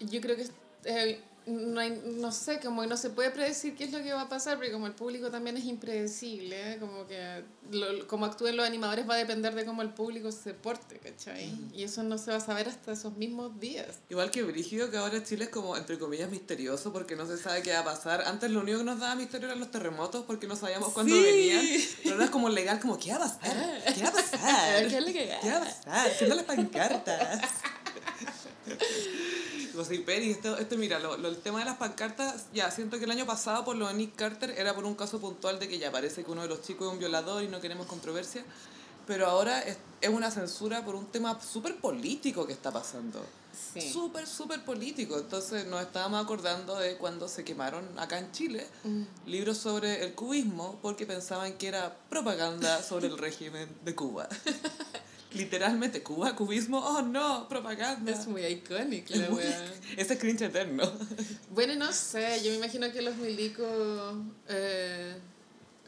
Yo 0.00 0.20
creo 0.20 0.36
que 0.36 0.46
eh, 0.86 1.20
no, 1.46 1.78
hay, 1.78 2.02
no 2.04 2.32
sé, 2.32 2.58
como 2.58 2.82
que 2.82 2.88
no 2.88 2.96
se 2.96 3.08
puede 3.10 3.30
predecir 3.30 3.76
qué 3.76 3.84
es 3.84 3.92
lo 3.92 4.02
que 4.02 4.12
va 4.12 4.22
a 4.22 4.28
pasar, 4.28 4.56
porque 4.56 4.72
como 4.72 4.88
el 4.88 4.94
público 4.94 5.30
también 5.30 5.56
es 5.56 5.64
impredecible, 5.64 6.72
¿eh? 6.72 6.78
como 6.80 7.06
que 7.06 7.44
lo, 7.70 8.04
como 8.08 8.26
actúen 8.26 8.56
los 8.56 8.66
animadores 8.66 9.08
va 9.08 9.14
a 9.14 9.18
depender 9.18 9.54
de 9.54 9.64
cómo 9.64 9.82
el 9.82 9.90
público 9.90 10.32
se 10.32 10.54
porte, 10.54 10.98
¿cachai? 10.98 11.52
Y 11.72 11.84
eso 11.84 12.02
no 12.02 12.18
se 12.18 12.32
va 12.32 12.38
a 12.38 12.40
saber 12.40 12.68
hasta 12.68 12.90
esos 12.90 13.16
mismos 13.16 13.60
días. 13.60 13.86
Igual 14.08 14.32
que 14.32 14.42
Brígido, 14.42 14.90
que 14.90 14.96
ahora 14.96 15.22
Chile 15.22 15.44
es 15.44 15.50
como, 15.50 15.76
entre 15.76 16.00
comillas, 16.00 16.28
misterioso 16.30 16.92
porque 16.92 17.14
no 17.14 17.26
se 17.28 17.36
sabe 17.38 17.62
qué 17.62 17.72
va 17.74 17.78
a 17.78 17.84
pasar. 17.84 18.22
Antes 18.26 18.50
lo 18.50 18.58
único 18.62 18.78
que 18.78 18.84
nos 18.84 18.98
daba 18.98 19.14
misterio 19.14 19.46
eran 19.46 19.60
los 19.60 19.70
terremotos 19.70 20.24
porque 20.24 20.48
no 20.48 20.56
sabíamos 20.56 20.92
cuándo 20.94 21.14
Sí. 21.14 21.22
venían. 21.22 21.64
Pero 22.02 22.14
ahora 22.16 22.24
es 22.24 22.30
como 22.32 22.48
legal, 22.48 22.80
como, 22.80 22.98
¿qué 22.98 23.10
va 23.12 23.18
a 23.18 23.20
pasar? 23.20 23.82
¿Qué 23.94 24.02
va 24.02 24.08
a 24.08 24.12
pasar? 24.14 24.88
¿Qué 24.88 24.96
es 24.96 25.00
lo 25.00 25.12
que- 25.12 25.36
¿Qué 25.42 25.48
va 25.50 25.58
a 25.58 25.60
pasar? 25.64 26.10
¿Qué 26.18 26.24
onda 26.24 26.34
las 26.34 26.44
pancartas? 26.44 27.40
Gossiper 29.76 30.22
y 30.22 30.30
esto, 30.32 30.56
esto 30.58 30.76
mira, 30.76 30.98
lo, 30.98 31.16
lo- 31.16 31.28
el 31.28 31.36
tema 31.38 31.60
de 31.60 31.66
las 31.66 31.76
pancartas, 31.76 32.46
ya, 32.52 32.70
siento 32.70 32.98
que 32.98 33.04
el 33.04 33.10
año 33.10 33.26
pasado 33.26 33.64
por 33.64 33.76
lo 33.76 33.86
de 33.88 33.94
Nick 33.94 34.16
Carter 34.16 34.50
era 34.50 34.74
por 34.74 34.84
un 34.84 34.94
caso 34.94 35.20
puntual 35.20 35.58
de 35.58 35.68
que 35.68 35.78
ya 35.78 35.92
parece 35.92 36.24
que 36.24 36.30
uno 36.30 36.42
de 36.42 36.48
los 36.48 36.62
chicos 36.62 36.86
es 36.88 36.92
un 36.94 36.98
violador 36.98 37.42
y 37.44 37.48
no 37.48 37.60
queremos 37.60 37.86
controversia, 37.86 38.44
pero 39.06 39.26
ahora 39.28 39.60
es, 39.60 39.76
es 40.00 40.08
una 40.10 40.30
censura 40.30 40.84
por 40.84 40.94
un 40.96 41.06
tema 41.06 41.40
súper 41.40 41.76
político 41.76 42.46
que 42.46 42.52
está 42.52 42.72
pasando. 42.72 43.24
Sí. 43.72 43.80
Súper, 43.90 44.26
súper 44.26 44.64
político. 44.64 45.16
Entonces 45.18 45.66
nos 45.66 45.80
estábamos 45.80 46.22
acordando 46.22 46.76
de 46.76 46.96
cuando 46.98 47.26
se 47.26 47.42
quemaron 47.44 47.86
acá 47.98 48.18
en 48.18 48.30
Chile 48.32 48.66
Mm. 48.84 49.02
libros 49.26 49.56
sobre 49.58 50.04
el 50.04 50.14
cubismo 50.14 50.78
porque 50.82 51.06
pensaban 51.06 51.54
que 51.54 51.68
era 51.68 51.96
propaganda 52.10 52.82
sobre 52.82 53.06
el 53.06 53.16
régimen 53.26 53.68
de 53.84 53.94
Cuba. 53.94 54.28
Literalmente, 55.36 56.02
Cuba, 56.02 56.34
cubismo, 56.34 56.78
oh 56.78 57.02
no, 57.02 57.48
propaganda. 57.48 58.10
Es 58.12 58.26
muy 58.26 58.44
icónico 58.46 59.14
la 59.14 59.30
wea. 59.30 59.72
Ese 59.96 60.18
cringe 60.18 60.42
eterno. 60.42 60.90
Bueno, 61.50 61.74
no 61.76 61.92
sé, 61.92 62.42
yo 62.44 62.50
me 62.50 62.56
imagino 62.58 62.92
que 62.92 63.00
los 63.00 63.16
milicos 63.16 64.14
eh, 64.48 65.16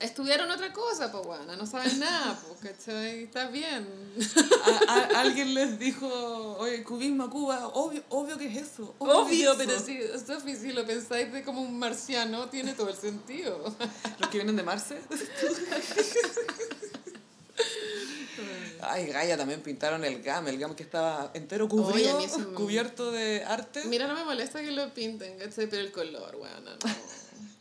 estudiaron 0.00 0.50
otra 0.50 0.72
cosa, 0.72 1.08
bueno, 1.08 1.56
no 1.56 1.66
saben 1.66 1.98
nada, 1.98 2.40
pues, 2.46 2.72
¿cachai? 2.72 3.24
Está 3.24 3.48
bien. 3.48 3.86
A- 4.88 4.92
a- 4.94 5.04
alguien 5.20 5.52
les 5.52 5.78
dijo, 5.78 6.08
oye, 6.58 6.82
cubismo, 6.84 7.28
Cuba, 7.28 7.68
obvio, 7.68 8.02
obvio 8.08 8.38
que 8.38 8.46
es 8.46 8.56
eso. 8.68 8.94
Obvio, 8.98 9.52
es 9.52 9.58
pero 9.58 9.72
eso". 9.74 9.84
si, 9.84 9.98
Sofi, 10.26 10.56
si 10.56 10.72
lo 10.72 10.86
pensáis 10.86 11.30
de 11.32 11.42
como 11.42 11.60
un 11.60 11.78
marciano, 11.78 12.48
tiene 12.48 12.72
todo 12.72 12.88
el 12.88 12.96
sentido. 12.96 13.62
Los 14.18 14.30
que 14.30 14.38
vienen 14.38 14.56
de 14.56 14.62
Marce. 14.62 14.98
Ay, 18.80 19.06
Gaia 19.06 19.36
también 19.36 19.60
pintaron 19.60 20.04
el 20.04 20.22
GAM, 20.22 20.48
el 20.48 20.58
GAM 20.58 20.74
que 20.74 20.82
estaba 20.82 21.30
entero 21.34 21.68
cubrido, 21.68 22.18
me- 22.20 22.54
cubierto 22.54 23.10
de 23.12 23.44
arte. 23.44 23.84
Mira, 23.86 24.06
no 24.06 24.14
me 24.14 24.24
molesta 24.24 24.60
que 24.60 24.70
lo 24.70 24.92
pinten, 24.94 25.38
¿cachai? 25.38 25.68
Pero 25.68 25.82
el 25.82 25.92
color, 25.92 26.36
bueno, 26.36 26.60
no. 26.60 26.90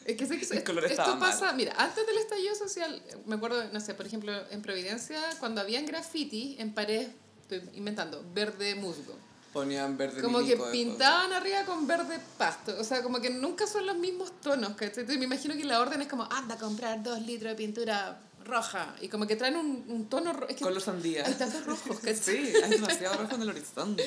Es 0.05 0.15
que 0.15 0.25
sé 0.25 0.39
que 0.39 0.45
El 0.57 0.63
color 0.63 0.85
esto 0.85 1.01
estaba 1.01 1.15
mal. 1.17 1.31
pasa, 1.31 1.51
mira, 1.53 1.73
antes 1.77 2.05
del 2.07 2.17
estallido 2.17 2.55
social, 2.55 3.01
me 3.25 3.35
acuerdo, 3.35 3.63
no 3.73 3.79
sé, 3.81 3.93
por 3.93 4.05
ejemplo, 4.05 4.31
en 4.51 4.61
Providencia, 4.61 5.19
cuando 5.39 5.61
habían 5.61 5.85
graffiti 5.85 6.55
en 6.59 6.73
paredes, 6.73 7.09
estoy 7.41 7.61
inventando, 7.73 8.23
verde 8.33 8.75
musgo. 8.75 9.15
Ponían 9.53 9.97
verde 9.97 10.21
Como 10.21 10.39
que 10.45 10.55
pintaban 10.71 11.33
arriba 11.33 11.63
con 11.65 11.87
verde 11.87 12.19
pasto. 12.37 12.75
O 12.79 12.83
sea, 12.83 13.01
como 13.01 13.19
que 13.19 13.31
nunca 13.31 13.65
son 13.65 13.85
los 13.87 13.95
mismos 13.97 14.31
tonos, 14.39 14.71
¿cachai? 14.71 14.99
Entonces 15.01 15.17
me 15.17 15.25
imagino 15.25 15.55
que 15.55 15.63
la 15.63 15.79
orden 15.81 16.01
es 16.01 16.07
como, 16.07 16.23
anda 16.31 16.55
a 16.55 16.57
comprar 16.59 17.01
dos 17.01 17.19
litros 17.21 17.51
de 17.51 17.55
pintura 17.55 18.19
roja. 18.47 18.95
Y 19.01 19.07
como 19.09 19.27
que 19.27 19.35
traen 19.35 19.55
un, 19.57 19.85
un 19.87 20.09
tono 20.09 20.33
rojo. 20.33 20.47
Es 20.49 20.55
que 20.57 20.63
Color 20.63 20.81
sandía. 20.81 21.25
hay 21.25 21.33
tantos 21.35 21.65
rojos, 21.65 21.97
¿cachai? 21.99 22.15
Sí, 22.15 22.53
hay 22.63 22.69
demasiado 22.71 23.17
rojo 23.21 23.35
en 23.35 23.41
el 23.43 23.49
horizonte. 23.49 24.03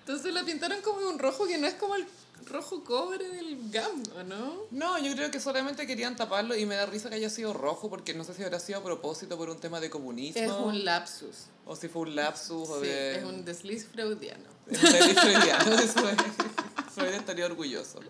Entonces 0.00 0.32
la 0.32 0.44
pintaron 0.44 0.80
como 0.82 1.06
un 1.08 1.18
rojo 1.18 1.46
que 1.46 1.58
no 1.58 1.66
es 1.66 1.74
como 1.74 1.94
el 1.96 2.06
rojo 2.46 2.82
cobre 2.84 3.28
del 3.28 3.70
GAM, 3.70 4.02
¿o 4.16 4.22
no? 4.22 4.54
No, 4.70 4.98
yo 4.98 5.12
creo 5.14 5.30
que 5.30 5.38
solamente 5.38 5.86
querían 5.86 6.16
taparlo 6.16 6.56
y 6.56 6.64
me 6.64 6.74
da 6.74 6.86
risa 6.86 7.10
que 7.10 7.16
haya 7.16 7.28
sido 7.28 7.52
rojo 7.52 7.90
porque 7.90 8.14
no 8.14 8.24
sé 8.24 8.32
si 8.34 8.42
habrá 8.42 8.58
sido 8.58 8.78
a 8.78 8.82
propósito 8.82 9.36
por 9.36 9.50
un 9.50 9.58
tema 9.60 9.78
de 9.78 9.90
comunismo 9.90 10.40
Es 10.42 10.50
un 10.50 10.84
lapsus. 10.84 11.36
o 11.66 11.76
si 11.76 11.88
fue 11.88 12.02
un 12.02 12.16
lapsus 12.16 12.68
o 12.70 12.80
Sí, 12.80 12.86
de... 12.86 13.18
es 13.18 13.24
un 13.24 13.44
desliz 13.44 13.86
freudiano. 13.86 14.44
es 14.70 14.82
un 14.82 14.92
delito 14.92 15.20
freudiano. 15.20 15.64
Freud 16.94 17.12
estaría 17.14 17.46
orgulloso. 17.46 18.00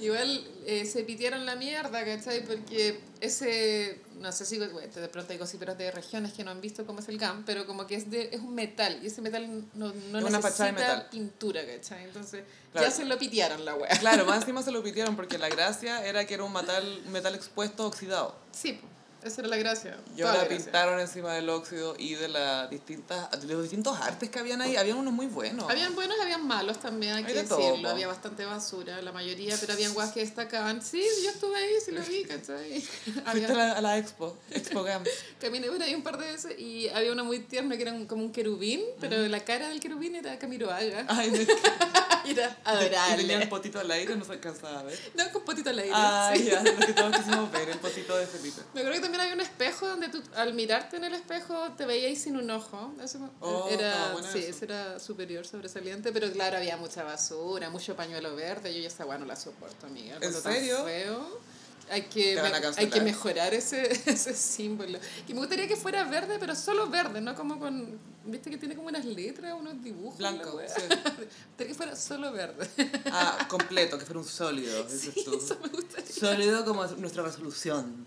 Igual 0.00 0.44
eh, 0.66 0.84
se 0.86 1.04
pitieron 1.04 1.46
la 1.46 1.54
mierda, 1.54 2.04
¿cachai? 2.04 2.44
Porque 2.44 3.00
ese, 3.20 4.00
no 4.22 4.32
sé 4.32 4.46
si 4.46 4.58
bueno, 4.58 4.80
de 4.80 5.08
pronto 5.08 5.32
hay 5.32 5.38
gossiperos 5.38 5.76
de 5.76 5.90
regiones 5.90 6.32
que 6.32 6.44
no 6.44 6.50
han 6.50 6.60
visto 6.60 6.86
cómo 6.86 7.00
es 7.00 7.08
el 7.08 7.18
GAM, 7.18 7.44
pero 7.44 7.66
como 7.66 7.86
que 7.86 7.96
es, 7.96 8.10
de, 8.10 8.30
es 8.32 8.40
un 8.40 8.54
metal 8.54 8.98
y 9.02 9.08
ese 9.08 9.20
metal 9.20 9.64
no, 9.74 9.92
no 10.10 10.18
Es 10.18 10.24
una 10.24 10.40
fachada 10.40 10.66
de 10.66 10.72
necesita 10.72 10.94
metal. 10.96 11.08
pintura, 11.10 11.66
¿cachai? 11.66 12.04
Entonces 12.04 12.44
Claro. 12.72 12.86
ya 12.88 12.90
se 12.94 13.04
lo 13.04 13.18
pitearon 13.18 13.64
la 13.66 13.74
wea. 13.74 13.90
Claro, 13.98 14.24
más 14.24 14.36
encima 14.40 14.62
se 14.62 14.70
lo 14.70 14.82
pitieron 14.82 15.14
porque 15.16 15.36
la 15.36 15.50
gracia 15.50 16.06
era 16.06 16.24
que 16.26 16.32
era 16.34 16.44
un 16.44 16.52
metal, 16.54 17.02
metal 17.10 17.34
expuesto 17.34 17.86
oxidado. 17.86 18.34
Sí, 18.52 18.72
po, 18.74 18.86
esa 19.24 19.40
era 19.40 19.48
la 19.48 19.56
gracia. 19.56 19.96
Y 20.14 20.18
toda 20.20 20.30
ahora 20.30 20.42
la 20.42 20.48
gracia. 20.48 20.64
pintaron 20.64 21.00
encima 21.00 21.32
del 21.34 21.48
óxido 21.48 21.94
y 21.98 22.14
de, 22.14 22.28
las 22.28 22.68
distintas, 22.70 23.30
de 23.40 23.46
los 23.52 23.62
distintos 23.62 23.98
artes 24.00 24.30
que 24.30 24.38
habían 24.38 24.60
ahí. 24.62 24.76
Habían 24.76 24.96
unos 24.98 25.12
muy 25.12 25.26
buenos. 25.26 25.68
Habían 25.70 25.94
buenos, 25.94 26.16
habían 26.20 26.46
malos 26.46 26.78
también, 26.80 27.12
hay 27.14 27.24
Hay 27.24 27.32
que 27.32 27.42
de 27.42 27.42
decirlo. 27.42 27.88
Había 27.90 28.06
bastante 28.08 28.44
basura, 28.44 29.00
la 29.02 29.12
mayoría, 29.12 29.56
pero 29.60 29.72
habían 29.74 29.92
guas 29.94 30.12
que 30.12 30.20
destacaban. 30.20 30.82
Sí, 30.82 31.02
yo 31.24 31.30
estuve 31.30 31.56
ahí, 31.56 31.72
sí 31.84 31.90
lo 31.92 32.02
vi, 32.02 32.24
¿cachai? 32.28 32.80
Fuiste 32.80 33.22
Había, 33.24 33.48
a 33.48 33.52
la, 33.54 33.72
a 33.72 33.80
la 33.80 33.98
expo, 33.98 34.36
Expo 34.50 34.82
Gam. 34.82 35.02
Caminé 35.40 35.68
por 35.68 35.82
ahí 35.82 35.94
un 35.94 36.02
par 36.02 36.18
de 36.18 36.26
veces 36.32 36.58
y 36.58 36.88
había 36.88 37.12
una 37.12 37.22
muy 37.24 37.40
tierna 37.40 37.76
que 37.76 37.82
era 37.82 37.92
un- 37.92 38.06
como 38.06 38.22
un 38.24 38.32
querubín, 38.32 38.80
pero 39.00 39.16
la 39.28 39.40
cara 39.44 39.68
del 39.68 39.80
querubín 39.80 40.14
era 40.16 40.38
Camiroaga. 40.38 41.04
Ay, 41.08 41.30
me- 41.30 41.46
Era 42.30 42.58
y 42.62 42.64
tenía 42.64 42.86
el 42.86 42.94
adorable. 43.24 43.46
potito 43.48 43.80
al 43.80 43.90
aire, 43.90 44.16
no 44.16 44.24
se 44.24 44.32
alcanzaba 44.32 44.80
a 44.80 44.82
ver. 44.82 44.98
No, 45.14 45.30
con 45.32 45.44
potito 45.44 45.70
al 45.70 45.78
aire. 45.78 45.92
Ay, 45.94 46.38
sí. 46.40 46.44
ya, 46.50 46.62
lo 46.62 46.76
que 46.86 46.92
todos 46.94 47.16
quisimos 47.16 47.50
ver, 47.52 47.68
el 47.68 47.78
potito 47.78 48.16
de 48.16 48.26
Felipe. 48.26 48.62
Me 48.74 48.80
acuerdo 48.80 48.96
que 48.98 49.00
también 49.02 49.20
había 49.22 49.34
un 49.34 49.40
espejo 49.40 49.88
donde 49.88 50.08
tú, 50.08 50.22
al 50.34 50.54
mirarte 50.54 50.96
en 50.96 51.04
el 51.04 51.14
espejo, 51.14 51.72
te 51.76 51.86
veías 51.86 52.18
sin 52.20 52.36
un 52.36 52.50
ojo. 52.50 52.94
Eso 53.02 53.30
Oh, 53.40 53.68
era, 53.70 54.14
sí, 54.32 54.38
eso. 54.38 54.48
eso 54.48 54.64
era 54.64 54.98
superior, 55.00 55.46
sobresaliente, 55.46 56.12
pero 56.12 56.30
claro, 56.32 56.56
había 56.58 56.76
mucha 56.76 57.02
basura, 57.02 57.70
mucho 57.70 57.94
pañuelo 57.96 58.34
verde. 58.36 58.72
Yo 58.74 58.80
ya 58.80 58.88
esa 58.88 59.04
weá 59.06 59.18
no 59.18 59.26
la 59.26 59.36
soporto, 59.36 59.86
amiga. 59.86 60.18
Tan 60.20 60.32
serio? 60.32 60.84
feo. 60.84 61.40
Hay 61.90 62.02
que, 62.02 62.38
hay 62.76 62.86
que 62.88 63.00
mejorar 63.00 63.52
ese, 63.54 63.82
ese 64.06 64.34
símbolo. 64.34 64.98
Y 65.28 65.34
me 65.34 65.40
gustaría 65.40 65.68
que 65.68 65.76
fuera 65.76 66.04
verde, 66.04 66.38
pero 66.38 66.54
solo 66.54 66.88
verde, 66.88 67.20
no 67.20 67.34
como 67.34 67.58
con. 67.58 67.98
¿Viste 68.24 68.50
que 68.50 68.56
tiene 68.56 68.76
como 68.76 68.88
unas 68.88 69.04
letras, 69.04 69.54
unos 69.58 69.82
dibujos? 69.82 70.20
la 70.20 70.30
Blanco, 70.30 70.60
sí. 70.66 70.82
Gustaría 70.88 71.66
que 71.66 71.74
fuera 71.74 71.96
solo 71.96 72.32
verde. 72.32 72.68
Ah, 73.06 73.46
completo, 73.48 73.98
que 73.98 74.04
fuera 74.04 74.20
un 74.20 74.26
sólido, 74.26 74.88
Sí, 74.88 75.12
eso 75.16 75.58
me 75.62 75.68
gustaría. 75.68 76.12
Sólido 76.12 76.64
como 76.64 76.86
nuestra 76.86 77.24
resolución. 77.24 78.06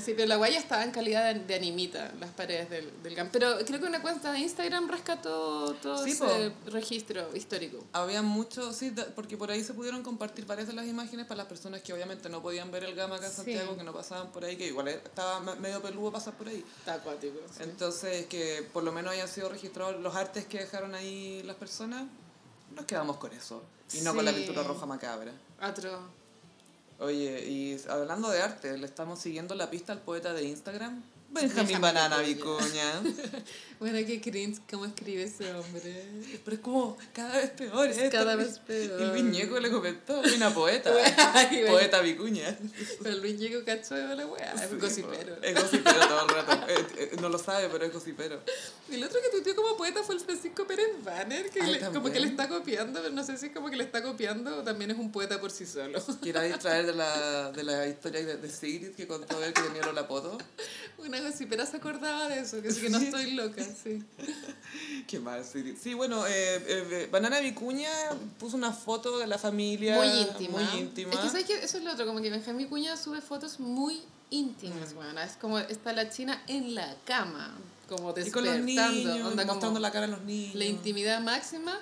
Sí, 0.00 0.14
pero 0.14 0.26
la 0.26 0.36
guaya 0.36 0.58
estaba 0.58 0.84
en 0.84 0.90
calidad 0.90 1.32
de, 1.34 1.40
de 1.40 1.54
animita, 1.54 2.12
las 2.20 2.30
paredes 2.30 2.68
del, 2.70 2.90
del 3.02 3.14
GAM. 3.14 3.28
Pero 3.32 3.56
creo 3.66 3.80
que 3.80 3.86
una 3.86 4.00
cuenta 4.02 4.32
de 4.32 4.38
Instagram 4.40 4.88
rescató 4.88 5.74
todo 5.74 6.04
Sí, 6.04 6.12
ese 6.12 6.52
registro 6.66 7.34
histórico. 7.36 7.84
Había 7.92 8.22
mucho, 8.22 8.72
sí, 8.72 8.92
porque 9.14 9.36
por 9.36 9.50
ahí 9.50 9.62
se 9.64 9.74
pudieron 9.74 10.02
compartir 10.02 10.46
varias 10.46 10.68
de 10.68 10.74
las 10.74 10.86
imágenes 10.86 11.26
para 11.26 11.38
las 11.38 11.46
personas 11.46 11.82
que 11.82 11.92
obviamente 11.92 12.28
no 12.28 12.42
podían 12.42 12.70
ver 12.70 12.84
el 12.84 12.94
gama 12.94 13.16
acá 13.16 13.26
en 13.26 13.30
Sí. 13.32 13.36
Santiago, 13.36 13.76
que 13.76 13.84
no 13.84 13.92
pasaban 13.92 14.30
por 14.32 14.44
ahí, 14.44 14.56
que 14.56 14.66
igual 14.66 14.88
estaba 14.88 15.40
me- 15.40 15.54
medio 15.56 15.80
peludo 15.82 16.12
pasar 16.12 16.34
por 16.34 16.48
ahí. 16.48 16.64
Está 16.78 16.94
acuático. 16.94 17.38
sí. 17.56 17.62
Entonces, 17.62 18.26
que 18.26 18.66
por 18.72 18.82
lo 18.82 18.92
menos 18.92 19.12
hayan 19.12 19.28
sido 19.28 19.48
registrados 19.48 20.00
los 20.00 20.14
artes 20.14 20.46
que 20.46 20.58
dejaron 20.58 20.94
ahí 20.94 21.42
las 21.44 21.56
personas, 21.56 22.04
nos 22.74 22.84
quedamos 22.84 23.16
con 23.16 23.32
eso. 23.32 23.62
Y 23.92 24.02
no 24.02 24.14
con 24.14 24.24
la 24.24 24.32
pintura 24.32 24.62
roja 24.62 24.86
macabra. 24.86 25.32
Oye, 27.00 27.48
y 27.48 27.80
hablando 27.88 28.28
de 28.28 28.42
arte, 28.42 28.76
le 28.76 28.84
estamos 28.84 29.18
siguiendo 29.18 29.54
la 29.54 29.70
pista 29.70 29.94
al 29.94 30.00
poeta 30.00 30.34
de 30.34 30.44
Instagram, 30.44 31.02
Benjamín 31.30 31.80
Banana 31.80 32.18
Vicuña. 32.18 33.02
Bueno, 33.80 33.96
qué 34.06 34.20
cringe 34.20 34.60
cómo 34.70 34.84
escribe 34.84 35.22
ese 35.22 35.54
hombre. 35.54 36.04
Pero 36.44 36.54
es 36.54 36.60
como 36.60 36.98
cada 37.14 37.38
vez 37.38 37.48
peor. 37.52 37.88
¿eh? 37.88 38.10
cada 38.12 38.36
vez 38.36 38.58
peor. 38.58 39.00
Y 39.00 39.04
el 39.04 39.10
Viñeco 39.12 39.58
le 39.58 39.70
comentó, 39.70 40.20
una 40.20 40.52
poeta. 40.52 40.92
Poeta 41.66 42.02
Vicuña. 42.02 42.58
Pero 43.02 43.14
el 43.14 43.22
Luis 43.22 43.38
Diego 43.38 43.64
cacho 43.64 43.94
de 43.94 44.16
la 44.16 44.26
wea, 44.26 44.52
es 44.52 44.68
Sí, 44.68 44.76
gocipero. 44.78 45.34
Es 45.42 45.54
gocipero 45.62 45.98
todo 45.98 46.20
el 46.20 46.28
rato. 46.28 46.52
Eh, 46.68 46.86
eh, 46.98 47.16
no 47.22 47.30
lo 47.30 47.38
sabe, 47.38 47.70
pero 47.72 47.86
es 47.86 47.92
gocipero. 47.94 48.42
Y 48.90 48.96
el 48.96 49.04
otro 49.04 49.18
que 49.22 49.30
tuiteó 49.30 49.56
como 49.56 49.74
poeta 49.78 50.02
fue 50.02 50.16
el 50.16 50.20
Francisco 50.20 50.66
Pérez 50.66 51.02
Banner, 51.02 51.48
que 51.48 51.62
Ay, 51.62 51.72
le- 51.72 51.80
como 51.80 52.12
que 52.12 52.20
le 52.20 52.26
está 52.26 52.50
copiando, 52.50 53.00
pero 53.00 53.14
no 53.14 53.24
sé 53.24 53.38
si 53.38 53.46
es 53.46 53.52
como 53.54 53.70
que 53.70 53.76
le 53.76 53.84
está 53.84 54.02
copiando 54.02 54.58
o 54.58 54.62
también 54.62 54.90
es 54.90 54.98
un 54.98 55.10
poeta 55.10 55.40
por 55.40 55.52
sí 55.52 55.64
solo. 55.64 55.98
Quiero 56.20 56.42
distraer 56.42 56.84
de 56.84 56.92
la, 56.94 57.50
de 57.50 57.64
la 57.64 57.86
historia 57.86 58.26
de, 58.26 58.36
de 58.36 58.50
Sigrid 58.50 58.90
que 58.90 59.06
contó 59.06 59.42
él 59.42 59.54
que 59.54 59.62
tenía 59.62 59.90
la 59.90 60.06
poto. 60.06 60.36
Una 60.98 61.18
gocipera 61.20 61.66
se 61.66 61.76
acordaba 61.76 62.28
de 62.28 62.40
eso, 62.40 62.60
que 62.62 62.70
sí 62.70 62.82
que 62.82 62.90
no 62.90 62.98
estoy 62.98 63.32
loca, 63.32 63.62
sí. 63.62 64.02
Qué 65.06 65.18
mal, 65.20 65.44
Sigrid. 65.44 65.76
Sí, 65.80 65.94
bueno, 65.94 66.26
eh, 66.26 66.30
eh, 66.66 67.08
Banana 67.10 67.40
Vicuña 67.40 67.90
puso 68.38 68.56
una 68.56 68.72
foto 68.72 69.18
de 69.18 69.26
la 69.26 69.38
familia. 69.38 69.96
Muy 69.96 70.08
íntima. 70.08 70.60
Muy 70.60 70.80
íntima. 70.80 71.12
Es 71.12 71.18
que 71.20 71.28
sabes 71.28 71.44
que 71.44 71.54
eso 71.64 71.78
es 71.78 71.84
lo 71.84 71.92
otro, 71.92 72.06
como 72.06 72.20
que 72.20 72.30
Benjamín 72.30 72.68
Cuña 72.68 72.96
sube 72.96 73.20
fotos 73.20 73.60
muy 73.60 74.00
íntimas, 74.30 74.94
bueno, 74.94 75.20
es 75.20 75.32
como 75.32 75.58
está 75.58 75.92
la 75.92 76.08
china 76.08 76.40
en 76.46 76.74
la 76.74 76.96
cama, 77.04 77.56
como 77.88 78.10
y 78.10 78.30
con 78.30 78.44
despertando, 78.44 78.52
los 78.52 78.64
niños, 78.64 79.26
onda 79.26 79.44
mostrando 79.44 79.80
la 79.80 79.90
cara 79.90 80.06
a 80.06 80.08
los 80.08 80.22
niños. 80.22 80.54
la 80.54 80.64
intimidad 80.64 81.20
máxima. 81.20 81.78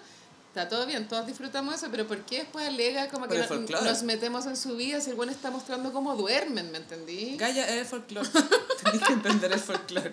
Está 0.49 0.69
todo 0.69 0.87
bien, 0.87 1.07
todos 1.07 1.27
disfrutamos 1.27 1.75
eso, 1.75 1.89
pero 1.91 2.07
¿por 2.07 2.19
qué 2.25 2.39
después 2.39 2.67
alega 2.67 3.09
como 3.09 3.29
que 3.29 3.35
no- 3.39 3.47
nos 3.91 4.03
metemos 4.03 4.47
en 4.47 4.57
su 4.57 4.77
vida 4.77 5.01
si 5.01 5.11
el 5.11 5.17
bueno 5.17 5.31
está 5.31 5.51
mostrando 5.51 5.93
cómo 5.93 6.17
duermen, 6.17 6.73
¿me 6.73 6.79
entendí? 6.79 7.37
Gaia 7.37 7.69
es 7.69 7.87
folclore. 7.89 8.29
Tenés 8.83 9.03
que 9.07 9.13
entender 9.13 9.53
el 9.53 9.61
folclore. 9.61 10.13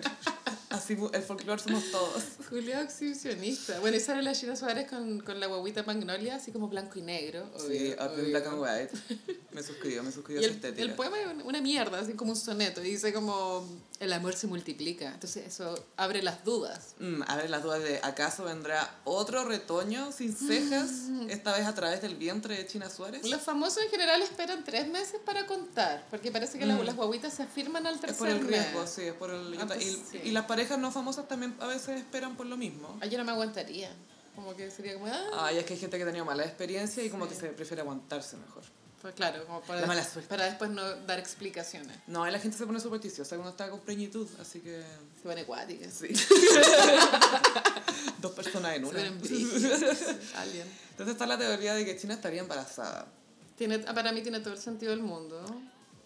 Así 0.70 0.96
el 1.12 1.22
folclore 1.22 1.62
somos 1.62 1.90
todos. 1.92 2.22
Julio 2.50 2.78
exhibicionista. 2.80 3.78
Bueno, 3.80 3.96
y 3.96 4.00
sale 4.00 4.22
la 4.22 4.34
Gina 4.34 4.56
Suárez 4.56 4.88
con, 4.88 5.20
con 5.20 5.38
la 5.38 5.46
guaguita 5.46 5.84
Magnolia, 5.84 6.36
así 6.36 6.50
como 6.50 6.68
blanco 6.68 6.98
y 6.98 7.02
negro. 7.02 7.48
Sí, 7.56 7.64
obvio, 7.66 7.92
in 7.92 8.00
obvio. 8.00 8.24
black 8.30 8.46
and 8.48 8.60
white. 8.60 8.90
Me 9.52 9.62
suscribo, 9.62 10.02
me 10.02 10.10
suscribo 10.12 10.40
Y 10.42 10.44
a 10.44 10.46
esa 10.48 10.50
el, 10.50 10.56
estética. 10.56 10.82
el 10.82 10.94
poema 10.94 11.20
es 11.20 11.44
una 11.44 11.60
mierda, 11.60 12.00
así 12.00 12.14
como 12.14 12.32
un 12.32 12.36
soneto. 12.36 12.82
Y 12.82 12.90
dice 12.90 13.12
como, 13.12 13.64
el 14.00 14.12
amor 14.12 14.34
se 14.34 14.48
multiplica. 14.48 15.12
Entonces 15.14 15.46
eso 15.46 15.86
abre 15.96 16.20
las 16.22 16.44
dudas. 16.44 16.94
Mm, 16.98 17.22
a 17.28 17.36
ver, 17.36 17.48
las 17.48 17.62
dudas 17.62 17.82
de 17.84 18.00
¿acaso 18.02 18.44
vendrá 18.44 18.98
otro 19.04 19.44
retoño 19.44 20.10
sin 20.10 20.34
cejas? 20.36 20.90
Esta 21.28 21.56
vez 21.56 21.64
a 21.66 21.74
través 21.74 22.02
del 22.02 22.16
vientre 22.16 22.56
de 22.56 22.66
China 22.66 22.90
Suárez. 22.90 23.24
Los 23.28 23.40
famosos 23.42 23.84
en 23.84 23.90
general 23.90 24.20
esperan 24.20 24.64
tres 24.64 24.88
meses 24.88 25.20
para 25.24 25.46
contar, 25.46 26.04
porque 26.10 26.32
parece 26.32 26.58
que 26.58 26.66
la- 26.66 26.76
las 26.82 26.96
guaguitas 26.96 27.32
se 27.34 27.44
afirman 27.44 27.86
al 27.86 27.94
Es 27.94 28.00
tercer 28.00 28.18
por 28.18 28.28
el 28.28 28.40
mes. 28.40 28.48
riesgo, 28.50 28.86
sí, 28.86 29.02
es 29.02 29.14
por 29.14 29.30
el... 29.30 29.56
Ah, 29.60 29.64
pues 29.66 29.84
y, 29.86 29.92
sí. 30.10 30.20
y 30.24 30.30
las 30.32 30.44
parejas 30.46 30.56
no 30.78 30.90
famosas 30.90 31.28
también 31.28 31.54
a 31.60 31.66
veces 31.66 31.98
esperan 31.98 32.36
por 32.36 32.46
lo 32.46 32.56
mismo. 32.56 32.96
Ay, 33.00 33.10
yo 33.10 33.18
no 33.18 33.24
me 33.24 33.32
aguantaría. 33.32 33.90
Como 34.34 34.54
que 34.54 34.70
sería 34.70 34.94
como, 34.94 35.06
ah, 35.06 35.46
Ay, 35.46 35.58
es 35.58 35.64
que 35.64 35.74
hay 35.74 35.80
gente 35.80 35.96
que 35.96 36.02
ha 36.02 36.06
tenido 36.06 36.24
mala 36.24 36.44
experiencia 36.44 37.02
y 37.02 37.10
como 37.10 37.28
que 37.28 37.34
se 37.34 37.48
prefiere 37.48 37.80
aguantarse 37.82 38.36
mejor. 38.36 38.62
pues 39.00 39.14
claro, 39.14 39.46
como 39.46 39.62
para, 39.62 39.80
La 39.80 39.86
mala 39.86 40.04
suerte. 40.04 40.28
para 40.28 40.44
después 40.44 40.70
no 40.70 40.82
dar 41.06 41.18
explicaciones. 41.18 41.96
No, 42.06 42.22
ahí 42.24 42.32
la 42.32 42.38
gente 42.38 42.58
se 42.58 42.66
pone 42.66 42.78
supersticiosa 42.80 43.36
cuando 43.36 43.50
está 43.52 43.70
con 43.70 43.80
preñitud, 43.80 44.28
así 44.40 44.60
que... 44.60 44.82
Se 45.22 45.28
pone 45.28 45.40
acuáticas. 45.42 45.92
Sí. 45.94 46.08
Dos 48.20 48.32
personas 48.32 48.76
en 48.76 48.84
Se 48.84 48.90
una. 48.90 49.10
brígidas. 49.20 49.82
Alien. 50.36 50.66
Entonces 50.90 51.14
está 51.14 51.26
la 51.26 51.38
teoría 51.38 51.74
de 51.74 51.84
que 51.84 51.96
China 51.96 52.14
estaría 52.14 52.40
embarazada. 52.40 53.06
Tiene, 53.56 53.78
para 53.78 54.12
mí 54.12 54.22
tiene 54.22 54.40
todo 54.40 54.54
el 54.54 54.60
sentido 54.60 54.90
del 54.90 55.00
mundo. 55.02 55.40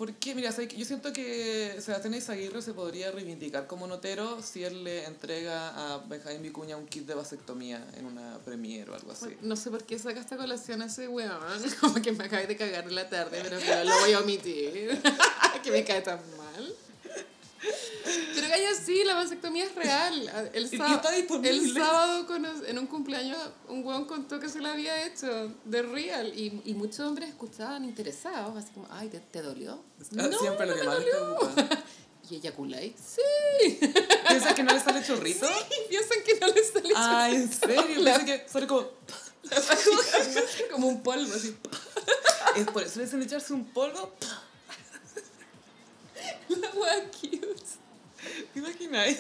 ¿Por 0.01 0.15
qué? 0.15 0.35
Mira, 0.35 0.51
yo 0.51 0.85
siento 0.87 1.13
que 1.13 1.77
Sebastián 1.79 2.15
Izaguirre 2.15 2.63
se 2.63 2.73
podría 2.73 3.11
reivindicar 3.11 3.67
como 3.67 3.87
notero 3.87 4.41
si 4.41 4.65
él 4.65 4.83
le 4.83 5.05
entrega 5.05 5.69
a 5.77 5.99
Benjamín 5.99 6.41
Vicuña 6.41 6.79
un 6.79 6.87
kit 6.87 7.05
de 7.05 7.13
vasectomía 7.13 7.87
en 7.99 8.07
una 8.07 8.39
premiere 8.39 8.91
o 8.93 8.95
algo 8.95 9.13
así. 9.13 9.37
No 9.43 9.57
sé 9.57 9.71
por 9.71 9.85
qué 9.85 9.99
saca 9.99 10.19
esta 10.19 10.39
colación 10.39 10.81
a 10.81 10.87
ese 10.87 11.07
weón. 11.07 11.39
Como 11.83 12.01
que 12.01 12.13
me 12.13 12.25
acabé 12.25 12.47
de 12.47 12.57
cagar 12.57 12.85
en 12.85 12.95
la 12.95 13.11
tarde, 13.11 13.41
pero 13.43 13.59
lo 13.85 14.01
voy 14.01 14.13
a 14.15 14.21
omitir. 14.21 14.99
que 15.63 15.71
me 15.71 15.85
cae 15.85 16.01
tan 16.01 16.19
mal. 16.39 16.75
Pero 18.35 18.49
Gaya, 18.49 18.75
sí, 18.75 19.05
la 19.05 19.15
vasectomía 19.15 19.65
es 19.65 19.75
real. 19.75 20.51
El, 20.55 20.65
está 20.65 20.87
el 21.43 21.75
sábado, 21.75 22.27
en 22.67 22.79
un 22.79 22.87
cumpleaños, 22.87 23.39
un 23.69 23.85
weón 23.85 24.07
contó 24.07 24.41
que 24.41 24.49
se 24.49 24.61
la 24.61 24.73
había 24.73 25.05
hecho 25.07 25.53
de 25.65 25.83
real. 25.83 26.33
Y, 26.35 26.63
y 26.65 26.75
muchos 26.75 27.01
hombres 27.01 27.29
escuchaban 27.29 27.85
interesados, 27.85 28.57
así 28.57 28.73
como, 28.73 28.89
ay, 28.91 29.09
¿te, 29.09 29.21
te 29.21 29.43
dolió? 29.43 29.83
Ah, 30.19 30.29
Siempre 30.41 30.67
lo 30.67 30.75
que 30.75 30.85
más 30.85 30.99
les. 30.99 31.15
¿Y 32.31 32.37
eyaculáis? 32.37 32.95
Sí. 32.97 33.81
¿Piensas 34.29 34.55
que 34.55 34.63
no 34.63 34.73
le 34.73 34.81
sale 34.81 35.03
chorrito? 35.05 35.47
Y 35.47 35.89
piensan 35.89 36.19
que 36.25 36.39
no 36.39 36.47
les 36.47 36.69
sale 36.71 36.93
Ay, 36.95 37.35
¿en 37.35 37.53
serio? 37.53 37.83
La- 37.99 38.17
Piensan 38.17 38.27
que 38.27 38.49
sale 38.49 38.67
como... 38.69 38.89
como 40.71 40.87
un 40.89 41.03
polvo, 41.03 41.35
así. 41.35 41.57
Es 42.57 42.67
por 42.69 42.83
eso 42.85 42.99
le 42.99 43.05
dicen 43.07 43.23
echarse 43.23 43.53
un 43.53 43.65
polvo. 43.73 44.13
La 46.49 46.71
wea 46.71 47.05
cute. 47.11 47.63
¿Te 48.53 48.59
imagináis? 48.59 49.19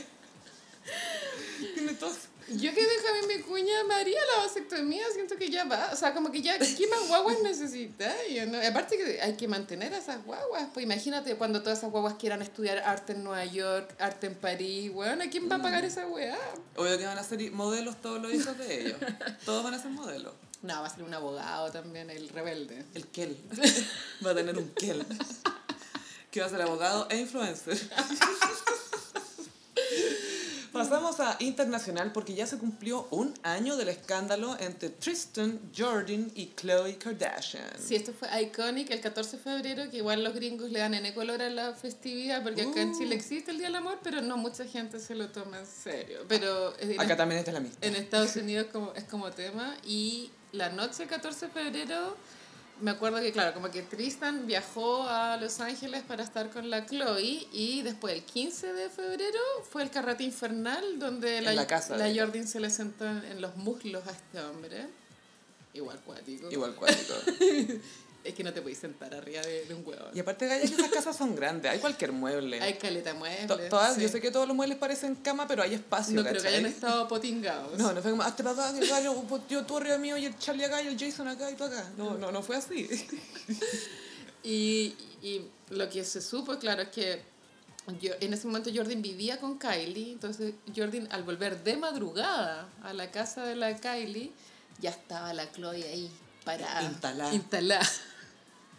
Tiene 1.75 1.93
tos. 1.95 2.15
Yo 2.49 2.75
que 2.75 2.85
Benjamín 2.85 3.29
Vicuña 3.29 3.85
me 3.87 3.95
haría 3.95 4.19
la 4.37 4.43
vasectomía, 4.43 5.05
siento 5.15 5.37
que 5.37 5.51
ya 5.51 5.65
va. 5.67 5.91
O 5.93 5.97
sea, 5.97 6.13
como 6.13 6.33
que 6.33 6.43
ya, 6.43 6.59
¿qué 6.59 6.89
más 6.89 7.07
guaguas 7.07 7.37
necesita? 7.45 8.13
No- 8.49 8.59
aparte 8.67 8.97
que 8.97 9.21
hay 9.23 9.35
que 9.37 9.47
mantener 9.47 9.95
a 9.95 9.99
esas 9.99 10.25
guaguas. 10.25 10.67
Pues 10.75 10.83
imagínate 10.85 11.37
cuando 11.37 11.63
todas 11.63 11.79
esas 11.79 11.93
guaguas 11.93 12.15
quieran 12.15 12.43
estudiar 12.43 12.79
arte 12.79 13.13
en 13.13 13.23
Nueva 13.23 13.45
York, 13.45 13.95
arte 14.01 14.27
en 14.27 14.35
París, 14.35 14.91
weón, 14.93 15.23
¿a 15.23 15.31
quién 15.31 15.49
va 15.49 15.57
a 15.57 15.63
pagar 15.63 15.85
esa 15.85 16.09
weá? 16.09 16.37
Obvio 16.75 16.99
que 16.99 17.07
van 17.07 17.19
a 17.19 17.23
ser 17.23 17.53
modelos 17.53 18.01
todos 18.03 18.21
los 18.21 18.35
hijos 18.35 18.59
de 18.59 18.81
ellos. 18.81 18.99
Todos 19.45 19.63
van 19.63 19.75
a 19.75 19.79
ser 19.81 19.93
modelos. 19.93 20.35
No, 20.63 20.81
va 20.81 20.89
a 20.89 20.91
ser 20.91 21.05
un 21.05 21.15
abogado 21.15 21.71
también, 21.71 22.11
el 22.11 22.29
rebelde. 22.31 22.85
El 22.95 23.07
Kel. 23.07 23.37
Va 24.27 24.33
a 24.33 24.35
tener 24.35 24.59
un 24.59 24.69
Kel. 24.75 25.07
Que 26.31 26.41
va 26.41 26.47
a 26.47 26.51
ser 26.51 26.63
abogado 26.63 27.07
e 27.11 27.19
influencer. 27.19 27.77
Pasamos 30.73 31.19
a 31.19 31.37
internacional 31.41 32.13
porque 32.13 32.33
ya 32.35 32.47
se 32.47 32.57
cumplió 32.57 33.09
un 33.11 33.35
año 33.43 33.77
del 33.77 33.89
escándalo 33.89 34.57
entre 34.61 34.89
Tristan, 34.91 35.59
Jordan 35.77 36.31
y 36.37 36.47
Khloe 36.47 36.97
Kardashian. 36.97 37.65
Sí, 37.79 37.97
esto 37.97 38.13
fue 38.13 38.29
iconic 38.41 38.89
el 38.91 39.01
14 39.01 39.37
de 39.37 39.43
febrero, 39.43 39.91
que 39.91 39.97
igual 39.97 40.23
los 40.23 40.33
gringos 40.33 40.71
le 40.71 40.79
dan 40.79 40.95
en 40.95 41.13
color 41.13 41.43
a 41.43 41.51
la 41.51 41.75
festividad, 41.75 42.45
porque 42.45 42.63
acá 42.63 42.83
en 42.83 42.91
Uh. 42.91 42.99
Chile 42.99 43.17
existe 43.17 43.51
el 43.51 43.59
Día 43.59 43.67
del 43.67 43.77
Amor, 43.77 43.99
pero 44.03 44.23
no 44.23 44.37
mucha 44.37 44.65
gente 44.65 45.01
se 45.01 45.17
lo 45.17 45.29
toma 45.31 45.59
en 45.59 45.67
serio. 45.67 46.21
Pero 46.29 46.73
en 46.79 47.01
Acá 47.01 47.17
también 47.17 47.41
está 47.41 47.51
la 47.51 47.59
amistad. 47.59 47.83
En 47.83 47.97
Estados 47.97 48.37
Unidos 48.37 48.69
como, 48.73 48.93
es 48.95 49.05
como 49.05 49.31
tema 49.33 49.77
y 49.85 50.31
la 50.53 50.69
noche 50.69 50.99
del 50.99 51.09
14 51.09 51.47
de 51.47 51.53
febrero 51.53 52.17
me 52.81 52.91
acuerdo 52.91 53.21
que 53.21 53.33
claro, 53.33 53.55
como 53.55 53.71
que 53.71 53.83
Tristan 53.83 54.47
viajó 54.47 55.09
a 55.09 55.37
Los 55.37 55.61
Ángeles 55.61 56.03
para 56.03 56.23
estar 56.23 56.51
con 56.51 56.71
la 56.71 56.87
Chloe 56.87 57.47
y 57.53 57.83
después 57.83 58.15
el 58.15 58.23
15 58.23 58.73
de 58.73 58.91
febrero 58.91 59.39
fue 59.71 59.83
el 59.83 59.91
carrete 59.91 60.25
infernal 60.25 60.99
donde 60.99 61.41
la, 61.41 61.53
la 61.55 61.67
casa. 61.67 61.97
Jordan 62.15 62.47
se 62.47 62.61
le 62.61 62.71
sentó 62.71 63.07
en, 63.07 63.25
en 63.25 63.41
los 63.41 63.57
muslos 63.57 64.07
a 64.07 64.11
este 64.11 64.41
hombre. 64.41 64.87
Igual 65.73 66.01
cuático. 66.01 66.51
Igual 66.51 66.75
cuático. 66.75 67.15
Es 68.23 68.35
que 68.35 68.45
no 68.45 68.53
te 68.53 68.61
podéis 68.61 68.79
sentar 68.79 69.15
arriba 69.15 69.41
de, 69.43 69.65
de 69.65 69.75
un 69.75 69.83
huevo. 69.87 70.05
Y 70.13 70.21
aparte, 70.21 70.47
Gaya, 70.47 70.61
que 70.61 70.75
esas 70.75 70.91
casas 70.91 71.17
son 71.17 71.35
grandes. 71.35 71.71
Hay 71.73 71.79
cualquier 71.79 72.13
mueble. 72.13 72.61
Hay 72.61 72.75
caleta 72.75 73.15
muebles. 73.15 73.47
To- 73.47 73.59
todas, 73.71 73.95
sí. 73.95 74.03
Yo 74.03 74.09
sé 74.11 74.21
que 74.21 74.31
todos 74.31 74.47
los 74.47 74.55
muebles 74.55 74.77
parecen 74.77 75.15
cama, 75.15 75.49
pero 75.49 75.63
hay 75.63 75.73
espacio, 75.75 76.15
No 76.17 76.23
creo 76.29 76.43
que 76.43 76.49
hayan 76.49 76.67
estado 76.67 77.09
potingados. 77.09 77.79
No, 77.79 77.93
no 77.95 78.03
fue 78.03 78.11
como, 78.11 78.23
hazte 78.23 78.43
para 78.45 78.69
acá, 78.69 79.01
yo, 79.49 79.65
tú 79.65 79.77
arriba 79.79 79.97
mío 79.97 80.17
y 80.19 80.27
el 80.27 80.39
Charlie 80.39 80.65
acá 80.65 80.83
y 80.83 80.89
el 80.89 80.99
Jason 80.99 81.29
acá 81.29 81.51
y 81.51 81.55
tú 81.55 81.65
acá. 81.65 81.91
No, 81.97 82.19
no, 82.19 82.31
no 82.31 82.43
fue 82.43 82.57
así. 82.57 82.89
Y, 84.43 84.95
y 85.23 85.47
lo 85.71 85.89
que 85.89 86.05
se 86.05 86.21
supo, 86.21 86.59
claro, 86.59 86.83
es 86.83 86.89
que 86.89 87.23
yo, 88.01 88.13
en 88.21 88.33
ese 88.33 88.47
momento 88.47 88.71
Jordan 88.75 89.03
vivía 89.03 89.39
con 89.41 89.59
Kylie, 89.59 90.13
entonces 90.13 90.55
Jordan 90.75 91.09
al 91.11 91.23
volver 91.25 91.63
de 91.63 91.77
madrugada 91.77 92.69
a 92.83 92.93
la 92.93 93.11
casa 93.11 93.45
de 93.45 93.57
la 93.57 93.77
Kylie, 93.77 94.31
ya 94.79 94.91
estaba 94.91 95.33
la 95.35 95.51
Chloe 95.53 95.85
ahí 95.85 96.11
parada. 96.45 96.83
Instalada. 96.85 97.35
Instalada. 97.35 97.89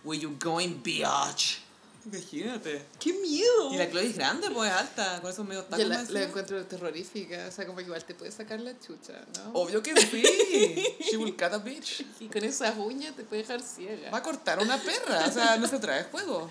Where 0.04 0.20
you 0.20 0.36
going, 0.40 0.82
bitch? 0.84 1.60
Imagínate. 2.04 2.84
¡Qué 3.00 3.14
miedo! 3.14 3.72
Y 3.72 3.78
la 3.78 3.88
Chloe 3.90 4.08
es 4.08 4.16
grande, 4.16 4.50
pues 4.50 4.72
alta, 4.72 5.22
con 5.22 5.30
esos 5.30 5.46
medios 5.46 5.66
Yo 5.66 5.70
tacos 5.70 5.88
la, 5.88 6.04
la 6.04 6.24
encuentro 6.24 6.66
terrorífica, 6.66 7.46
o 7.48 7.52
sea, 7.52 7.66
como 7.68 7.78
que 7.78 7.84
igual 7.84 8.04
te 8.04 8.16
puede 8.16 8.32
sacar 8.32 8.60
la 8.60 8.74
chucha, 8.80 9.24
¿no? 9.36 9.52
Obvio 9.54 9.84
que 9.84 9.96
sí. 10.02 10.24
She 11.12 11.18
will 11.18 11.36
cut 11.36 11.54
a 11.54 11.60
bitch. 11.60 12.04
Y 12.20 12.28
con 12.28 12.44
esas 12.44 12.76
uñas 12.78 13.16
te 13.16 13.24
puede 13.24 13.44
dejar 13.44 13.62
ciega. 13.62 14.10
Va 14.10 14.18
a 14.18 14.24
cortar 14.24 14.60
una 14.60 14.80
perra, 14.82 15.26
o 15.28 15.32
sea, 15.32 15.58
no 15.58 15.68
se 15.68 15.78
trae 15.78 16.06
juego. 16.06 16.50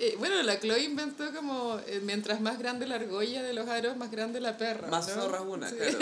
Eh, 0.00 0.16
bueno, 0.18 0.42
la 0.42 0.58
Chloe 0.58 0.82
inventó 0.82 1.32
como, 1.32 1.78
eh, 1.86 2.00
mientras 2.02 2.40
más 2.40 2.58
grande 2.58 2.86
la 2.88 2.96
argolla 2.96 3.42
de 3.44 3.52
los 3.52 3.68
aros, 3.68 3.96
más 3.96 4.10
grande 4.10 4.40
la 4.40 4.56
perra. 4.56 4.88
Más 4.88 5.06
¿no? 5.08 5.22
zorra 5.22 5.42
una, 5.42 5.70
Sí. 5.70 5.76
claro. 5.76 5.98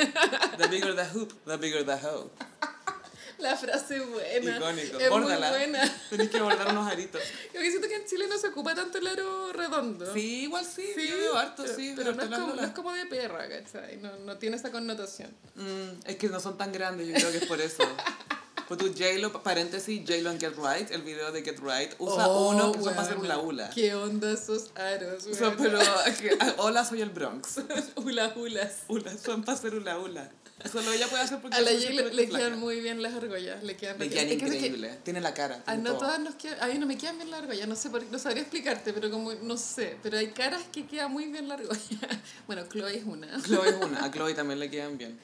The 0.57 0.69
bigger 0.69 0.97
the 0.97 1.05
hoop, 1.19 1.35
the 1.45 1.57
bigger 1.59 1.85
the 1.85 1.97
hoe. 2.07 2.31
La 3.39 3.57
frase 3.57 4.01
buena. 4.01 4.57
Icónico. 4.57 4.99
Es 4.99 5.11
Bórdala. 5.11 5.51
muy 5.51 5.59
buena. 5.59 5.99
Tenés 6.11 6.31
que 6.31 6.41
bordar 6.41 6.69
unos 6.71 6.91
aritos. 6.91 7.21
Yo 7.55 7.61
siento 7.61 7.89
que 7.89 7.97
en 7.97 8.07
Chile 8.07 8.27
no 8.29 8.39
se 8.39 8.49
ocupa 8.49 8.75
tanto 8.75 8.99
el 8.99 9.07
aro 9.07 9.53
redondo. 9.53 10.13
Sí, 10.13 10.45
igual 10.45 10.65
sí, 10.65 10.87
yo 10.97 11.17
veo 11.17 11.37
harto, 11.37 11.63
pero, 11.65 11.77
sí. 11.77 11.93
Pero 11.97 12.13
no 12.15 12.23
es, 12.23 12.29
como, 12.29 12.55
no 12.55 12.63
es 12.63 12.71
como 12.73 12.93
de 12.93 13.07
perra, 13.07 13.49
¿cachai? 13.49 13.99
No, 13.99 14.17
no 14.19 14.37
tiene 14.39 14.57
esa 14.57 14.71
connotación. 14.71 15.31
Mm, 15.55 16.07
es 16.07 16.17
que 16.17 16.29
no 16.29 16.41
son 16.41 16.57
tan 16.57 16.73
grandes, 16.73 17.07
yo 17.09 17.15
creo 17.15 17.31
que 17.31 17.39
es 17.39 17.47
por 17.47 17.61
eso. 17.61 17.83
Pues 18.67 18.81
tú, 18.81 18.87
J-Lo, 18.89 19.33
paréntesis, 19.45 20.01
J-Lo 20.01 20.33
en 20.33 20.41
Get 20.41 20.55
Right, 20.57 20.91
el 20.91 21.03
video 21.03 21.31
de 21.31 21.45
Get 21.45 21.61
Right, 21.61 21.93
usa 22.01 22.27
Oh, 22.27 22.51
uno 22.51 22.73
que 22.73 22.83
son 22.83 22.95
para 22.97 23.03
hacer 23.03 23.19
hula 23.19 23.39
hula. 23.39 23.71
¿Qué 23.71 23.95
onda 23.95 24.33
esos 24.33 24.73
aros? 24.75 25.25
Pero, 25.57 25.79
que, 26.21 26.37
ah, 26.41 26.55
hola, 26.59 26.85
soy 26.85 27.01
el 27.01 27.11
Bronx. 27.11 27.61
hula 27.95 28.33
hulas. 28.35 28.79
Hula, 28.89 29.17
son 29.19 29.45
para 29.45 29.57
hacer 29.57 29.73
hula 29.73 29.99
hula. 30.01 30.33
Solo 30.73 30.91
ella 30.91 31.07
puede 31.09 31.23
hacer 31.23 31.39
porque 31.41 31.57
A 31.57 31.61
la 31.61 31.71
es 31.71 31.85
J 31.85 31.91
súper 31.91 32.15
le, 32.15 32.23
le 32.23 32.29
quedan 32.31 32.59
muy 32.59 32.81
bien 32.81 33.03
las 33.03 33.13
argollas. 33.15 33.63
Le 33.63 33.77
quedan, 33.77 33.99
Le 33.99 34.09
quedan 34.09 34.27
es 34.29 34.39
que- 34.39 34.45
increíble. 34.47 34.99
Tiene 35.05 35.21
la 35.21 35.35
cara. 35.35 35.63
Ah, 35.67 35.73
tiene 35.75 35.83
no 35.83 35.91
todo. 35.91 36.01
todas 36.07 36.21
nos 36.21 36.35
quedan, 36.37 36.63
a 36.63 36.67
mí 36.73 36.79
no 36.79 36.87
me 36.87 36.97
quedan 36.97 37.17
bien 37.19 37.31
las 37.31 37.41
argollas, 37.43 37.69
no 37.69 37.77
sé, 37.77 37.91
por, 37.91 38.03
no 38.05 38.19
sabría 38.19 38.41
explicarte, 38.43 38.93
pero 38.95 39.11
como, 39.11 39.35
no 39.35 39.57
sé, 39.59 39.97
pero 40.03 40.17
hay 40.19 40.29
caras 40.29 40.63
que 40.73 40.87
quedan 40.87 41.13
muy 41.13 41.27
bien 41.27 41.47
la 41.49 41.55
argolla. 41.55 41.77
Bueno, 42.47 42.65
Chloe 42.69 42.97
es 42.97 43.05
una, 43.05 43.41
Chloe 43.45 43.69
es 43.69 43.75
una, 43.85 44.05
a 44.05 44.11
Chloe 44.11 44.33
también 44.35 44.59
le 44.59 44.71
quedan 44.71 44.97
bien. 44.97 45.19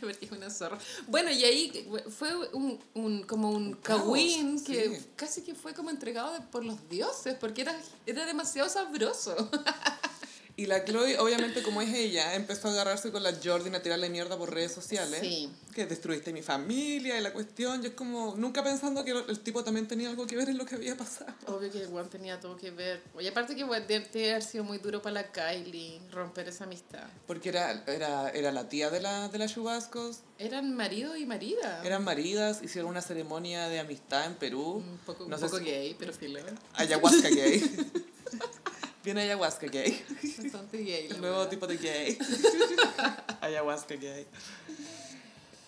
porque 0.00 0.18
es 0.26 0.30
una 0.32 0.50
zorra. 0.50 0.78
Bueno, 1.06 1.30
y 1.30 1.44
ahí 1.44 1.88
fue 2.18 2.34
un, 2.52 2.78
un 2.94 3.22
como 3.24 3.50
un, 3.50 3.74
caos, 3.76 4.02
kawin 4.02 4.62
que 4.62 4.96
sí. 4.98 5.06
casi 5.16 5.42
que 5.42 5.54
fue 5.54 5.72
como 5.72 5.90
entregado 5.90 6.32
de- 6.34 6.40
por 6.40 6.64
los 6.64 6.88
dioses, 6.90 7.34
porque 7.40 7.62
era, 7.62 7.74
era 8.06 8.26
demasiado 8.26 8.68
sabroso. 8.68 9.50
Y 10.56 10.66
la 10.66 10.84
Chloe, 10.84 11.18
obviamente 11.18 11.64
como 11.64 11.82
es 11.82 11.92
ella, 11.92 12.36
empezó 12.36 12.68
a 12.68 12.70
agarrarse 12.70 13.10
con 13.10 13.24
la 13.24 13.32
Jordan 13.42 13.74
a 13.74 13.82
tirarle 13.82 14.08
mierda 14.08 14.38
por 14.38 14.54
redes 14.54 14.70
sociales. 14.70 15.18
Sí. 15.20 15.50
Que 15.74 15.84
destruiste 15.86 16.32
mi 16.32 16.42
familia 16.42 17.18
y 17.18 17.22
la 17.22 17.32
cuestión. 17.32 17.82
Yo 17.82 17.88
es 17.88 17.94
como, 17.96 18.36
nunca 18.36 18.62
pensando 18.62 19.04
que 19.04 19.10
el 19.10 19.40
tipo 19.40 19.64
también 19.64 19.88
tenía 19.88 20.08
algo 20.10 20.28
que 20.28 20.36
ver 20.36 20.48
en 20.48 20.56
lo 20.56 20.64
que 20.64 20.76
había 20.76 20.96
pasado. 20.96 21.32
Obvio 21.48 21.72
que 21.72 21.80
el 21.82 21.88
Juan 21.88 22.08
tenía 22.08 22.38
todo 22.38 22.56
que 22.56 22.70
ver. 22.70 23.02
Y 23.18 23.26
aparte 23.26 23.56
que 23.56 23.64
bueno, 23.64 23.84
debe 23.88 24.30
haber 24.30 24.44
sido 24.44 24.62
muy 24.62 24.78
duro 24.78 25.02
para 25.02 25.14
la 25.14 25.32
Kylie 25.32 26.00
romper 26.12 26.48
esa 26.48 26.64
amistad. 26.64 27.02
Porque 27.26 27.48
era, 27.48 27.82
era, 27.88 28.30
era 28.30 28.52
la 28.52 28.68
tía 28.68 28.90
de 28.90 29.00
la, 29.00 29.28
de 29.28 29.38
la 29.38 29.48
Chubascos, 29.48 30.18
Eran 30.38 30.76
marido 30.76 31.16
y 31.16 31.26
marida. 31.26 31.82
eran 31.84 32.04
maridas, 32.04 32.62
hicieron 32.62 32.90
una 32.90 33.02
ceremonia 33.02 33.66
de 33.68 33.80
amistad 33.80 34.26
en 34.26 34.36
Perú. 34.36 34.74
un 34.86 34.98
poco, 35.04 35.26
no 35.28 35.34
un 35.34 35.42
poco 35.42 35.58
si- 35.58 35.64
gay, 35.64 35.96
pero 35.98 36.12
filo. 36.12 36.38
Ayahuasca 36.74 37.28
gay. 37.28 37.60
Viene 39.04 39.20
ayahuasca 39.20 39.66
gay. 39.66 40.02
Bastante 40.42 40.78
gay. 40.78 41.08
El 41.10 41.20
nuevo 41.20 41.40
wea. 41.40 41.48
tipo 41.50 41.66
de 41.66 41.76
gay. 41.76 42.18
Ayahuasca 43.42 43.96
gay. 43.96 44.26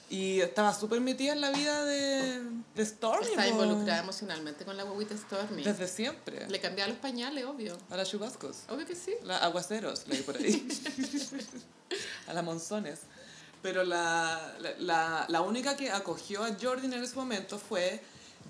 Y 0.08 0.40
estaba 0.40 0.72
súper 0.72 1.00
metida 1.00 1.32
en 1.32 1.42
la 1.42 1.50
vida 1.50 1.84
de, 1.84 2.40
de 2.74 2.86
Stormy. 2.86 3.26
Está 3.26 3.46
involucrada 3.46 4.00
emocionalmente 4.00 4.64
con 4.64 4.76
la 4.76 4.84
guaguita 4.84 5.14
Stormy. 5.16 5.62
Desde 5.64 5.86
siempre. 5.86 6.48
Le 6.48 6.60
cambiaba 6.60 6.88
los 6.88 6.98
pañales, 6.98 7.44
obvio. 7.44 7.76
A 7.90 7.96
las 7.98 8.08
chubascos. 8.08 8.60
Obvio 8.68 8.86
que 8.86 8.96
sí. 8.96 9.14
La 9.24 9.36
aguaceros, 9.38 10.06
leí 10.08 10.22
por 10.22 10.36
ahí. 10.36 10.66
a 12.28 12.32
las 12.32 12.44
monzones. 12.44 13.00
Pero 13.62 13.84
la, 13.84 14.56
la, 14.60 14.70
la, 14.78 15.26
la 15.28 15.40
única 15.42 15.76
que 15.76 15.90
acogió 15.90 16.42
a 16.44 16.56
Jordan 16.58 16.92
en 16.94 17.02
ese 17.02 17.16
momento 17.16 17.58
fue 17.58 18.00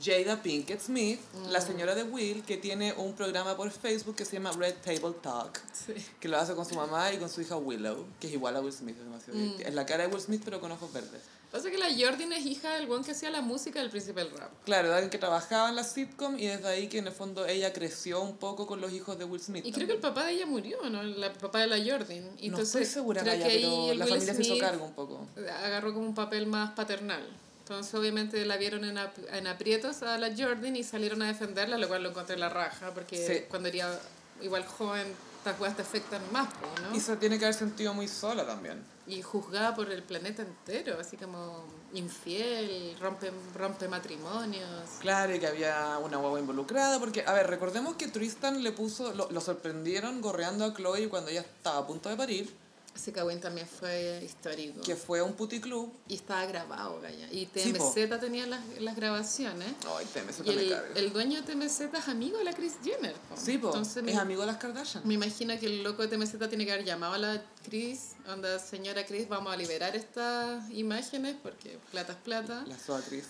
Jada 0.03 0.43
Pinkett 0.43 0.81
Smith, 0.81 1.21
la 1.49 1.61
señora 1.61 1.95
de 1.95 2.03
Will, 2.05 2.43
que 2.43 2.57
tiene 2.57 2.93
un 2.95 3.15
programa 3.15 3.57
por 3.57 3.71
Facebook 3.71 4.17
que 4.17 4.25
se 4.25 4.35
llama 4.35 4.53
Red 4.53 4.75
Table 4.85 5.15
Talk, 5.23 5.61
Sí. 5.73 5.95
que 6.21 6.29
lo 6.29 6.39
hace 6.39 6.55
con 6.55 6.65
su 6.67 6.75
mamá 6.75 7.13
y 7.13 7.19
con 7.19 7.29
su 7.29 7.41
hija 7.41 7.57
Willow, 7.57 8.05
que 8.21 8.27
es 8.27 8.33
igual 8.33 8.57
a 8.57 8.61
Will 8.61 8.73
Smith, 8.73 8.97
es 8.99 9.05
demasiado 9.05 9.39
divertida. 9.39 9.69
Es 9.69 9.75
la 9.75 9.87
cara 9.87 10.07
de 10.07 10.13
Will 10.13 10.21
Smith, 10.23 10.43
pero 10.45 10.61
con 10.61 10.71
ojos 10.73 10.93
verdes. 10.93 11.23
Pasa 11.51 11.71
que 11.71 11.79
la 11.79 11.87
Jordan 11.97 12.33
es 12.33 12.45
hija 12.45 12.75
del 12.75 12.91
one 12.91 13.05
que 13.05 13.13
hacía 13.13 13.31
la 13.31 13.41
música 13.41 13.79
del 13.81 13.89
príncipe 13.89 14.21
del 14.23 14.33
rap. 14.37 14.51
Claro, 14.65 14.89
era 14.89 14.97
alguien 14.97 15.11
que 15.11 15.17
trabajaba 15.17 15.69
en 15.69 15.77
la 15.77 15.85
sitcom 15.85 16.37
y 16.39 16.47
desde 16.49 16.67
ahí 16.69 16.89
que 16.89 16.99
en 16.99 17.07
el 17.07 17.13
fondo 17.13 17.47
ella 17.47 17.73
creció 17.73 18.21
un 18.21 18.37
poco 18.37 18.67
con 18.67 18.81
los 18.81 18.93
hijos 18.93 19.17
de 19.17 19.25
Will 19.25 19.41
Smith. 19.41 19.65
Y 19.65 19.73
creo 19.73 19.87
que 19.87 19.95
el 19.95 20.01
papá 20.01 20.25
de 20.27 20.33
ella 20.33 20.45
murió, 20.47 20.79
¿no? 20.91 21.01
El 21.01 21.15
papá 21.41 21.61
de 21.61 21.69
la 21.69 21.79
Jordan. 21.79 22.11
Y 22.41 22.49
no 22.51 22.57
entonces, 22.59 22.83
estoy 22.83 22.85
segura, 22.87 23.23
creo 23.23 23.35
Gaya, 23.35 23.47
que 23.47 23.53
ahí 23.53 23.63
pero 23.63 23.95
la 23.95 24.05
Will 24.05 24.15
familia 24.15 24.35
se 24.35 24.43
hizo 24.43 24.59
cargo 24.59 24.85
un 24.85 24.93
poco. 24.95 25.27
agarró 25.65 25.95
como 25.95 26.07
un 26.07 26.15
papel 26.17 26.47
más 26.47 26.73
paternal. 26.73 27.25
Entonces, 27.69 27.93
obviamente, 27.97 28.47
la 28.47 28.57
vieron 28.59 28.85
en, 28.85 28.97
ap- 28.97 29.19
en 29.33 29.49
aprietos 29.49 30.01
a 30.05 30.17
la 30.19 30.29
Jordan 30.39 30.77
y 30.77 30.85
salieron 30.85 31.21
a 31.23 31.27
defenderla, 31.27 31.77
lo 31.79 31.89
cual 31.89 32.05
lo 32.05 32.11
encontré 32.11 32.37
la 32.37 32.49
raja, 32.49 32.95
porque 32.95 33.17
Sí. 33.17 33.45
cuando 33.49 33.69
era 33.69 33.99
igual 34.41 34.65
joven, 34.65 35.05
estas 35.39 35.57
cosas 35.57 35.75
te 35.75 35.83
afectan 35.83 36.23
más, 36.31 36.49
¿no? 36.89 36.95
Y 36.97 37.01
se 37.01 37.17
tiene 37.17 37.41
que 37.41 37.45
haber 37.47 37.57
sentido 37.57 37.93
muy 37.93 38.07
sola 38.07 38.47
también. 38.47 38.85
Y 39.09 39.21
juzgada 39.21 39.75
por 39.75 39.91
el 39.91 40.05
planeta 40.05 40.43
entero, 40.43 40.97
así 41.01 41.17
como 41.17 41.65
infiel, 41.93 42.97
rompe, 43.01 43.33
rompe 43.57 43.89
matrimonios. 43.89 44.69
Claro, 45.01 45.35
y 45.35 45.41
que 45.41 45.49
había 45.49 45.99
una 45.99 46.19
guagua 46.19 46.39
involucrada, 46.39 47.01
porque, 47.01 47.25
a 47.27 47.33
ver, 47.33 47.49
recordemos 47.49 47.97
que 47.97 48.07
Tristan 48.07 48.63
le 48.63 48.71
puso, 48.71 49.13
lo, 49.13 49.29
lo 49.33 49.41
sorprendieron 49.41 50.21
gorreando 50.21 50.65
a 50.67 50.73
Chloe 50.73 51.09
cuando 51.09 51.31
ella 51.33 51.41
estaba 51.41 51.79
a 51.79 51.87
punto 51.89 52.09
de 52.11 52.17
parir, 52.17 52.55
Ese 52.97 53.13
Cagüín 53.13 53.41
también 53.41 53.67
fue 53.69 54.23
histórico. 54.25 54.81
que 54.81 54.97
fue 54.97 55.21
a 55.21 55.25
un 55.25 55.35
puticlub. 55.35 55.93
Y 56.09 56.15
estaba 56.15 56.45
grabado, 56.47 57.01
Gaya. 57.01 57.31
Y 57.31 57.49
Sí. 57.55 57.73
TMZ 57.73 58.19
tenía 58.19 58.47
las, 58.47 58.61
las 58.81 58.97
grabaciones. 58.97 59.69
Ay, 59.97 60.07
teme, 60.13 60.31
eso 60.33 60.43
Y 60.45 60.49
el, 60.51 60.77
el 60.97 61.13
dueño 61.13 61.43
de 61.43 61.53
TMZ 61.53 61.81
es 61.95 62.09
amigo 62.09 62.39
de 62.39 62.45
la 62.45 62.53
Kris 62.55 62.75
Jenner. 62.83 63.13
po. 63.15 63.37
Sí, 63.37 63.59
po, 63.59 63.69
Entonces, 63.69 63.99
es 63.99 64.03
me, 64.03 64.17
amigo 64.17 64.41
de 64.41 64.47
las 64.49 64.57
Kardashian. 64.57 65.07
me 65.07 65.15
imagino 65.15 65.59
que 65.61 65.67
el 65.67 65.83
loco 65.83 66.03
de 66.07 66.09
TMZ 66.09 66.49
tiene 66.49 66.65
que 66.65 66.73
haber 66.73 66.85
llamado 66.85 67.15
a 67.15 67.19
la 67.19 67.43
Kris. 67.65 68.13
Onda, 68.29 68.59
señora 68.59 69.05
Kris, 69.07 69.29
vamos 69.29 69.53
a 69.53 69.57
liberar 69.57 69.95
estas 69.95 70.69
imágenes 70.71 71.37
porque 71.43 71.79
plata 71.93 72.13
es 72.15 72.19
plata. 72.19 72.65
La 72.67 72.79
soa 72.79 73.01
Cris. 73.03 73.25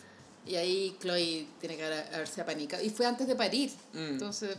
Y 0.47 0.55
ahí 0.55 0.97
Chloe 1.01 1.49
tiene 1.61 1.77
que 1.77 1.85
haber- 1.85 2.15
haberse 2.15 2.41
apanicado. 2.41 2.83
Y 2.85 2.91
fue 2.91 3.05
antes 3.05 3.27
de 3.27 3.35
parir. 3.35 3.71
Mm. 3.93 3.99
Entonces, 3.99 4.57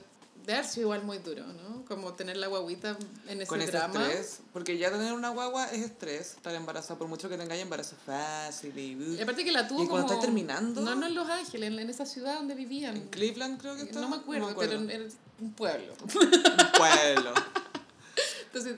de 0.47 0.53
haber 0.53 0.65
sido 0.65 0.83
igual 0.85 1.03
muy 1.03 1.17
duro, 1.19 1.43
¿no? 1.45 1.83
Como 1.85 2.13
tener 2.13 2.37
la 2.37 2.47
guaguita 2.47 2.97
en 3.27 3.41
ese 3.41 3.47
Con 3.47 3.61
ese 3.61 3.71
drama. 3.73 4.01
estrés, 4.07 4.39
porque 4.53 4.77
ya 4.77 4.89
tener 4.89 5.11
una 5.13 5.29
guagua 5.29 5.65
es 5.71 5.81
estrés, 5.83 6.31
estar 6.35 6.55
embarazada, 6.55 6.97
por 6.97 7.07
mucho 7.09 7.27
que 7.29 7.37
tengáis 7.37 7.61
embarazo 7.61 7.95
fácil 8.05 8.75
y... 8.77 9.15
Y 9.17 9.21
aparte 9.21 9.43
que 9.43 9.51
la 9.51 9.67
tuvo 9.67 9.83
Y 9.83 9.87
cuando 9.87 10.07
como... 10.07 10.19
estáis 10.19 10.21
terminando- 10.21 10.81
No, 10.81 10.95
no 10.95 11.05
en 11.05 11.15
Los 11.15 11.29
Ángeles, 11.29 11.71
en, 11.71 11.77
en 11.79 11.89
esa 11.89 12.05
ciudad 12.05 12.35
donde 12.35 12.55
vivían. 12.55 12.95
En 12.95 13.09
Cleveland 13.09 13.59
creo 13.59 13.75
que 13.75 13.83
está. 13.83 13.99
No 13.99 14.07
me 14.09 14.15
acuerdo, 14.15 14.55
pero 14.57 14.73
en- 14.73 14.89
era 14.89 15.03
un 15.41 15.51
pueblo. 15.53 15.93
Un 16.01 16.71
pueblo. 16.77 17.33
Entonces, 18.45 18.77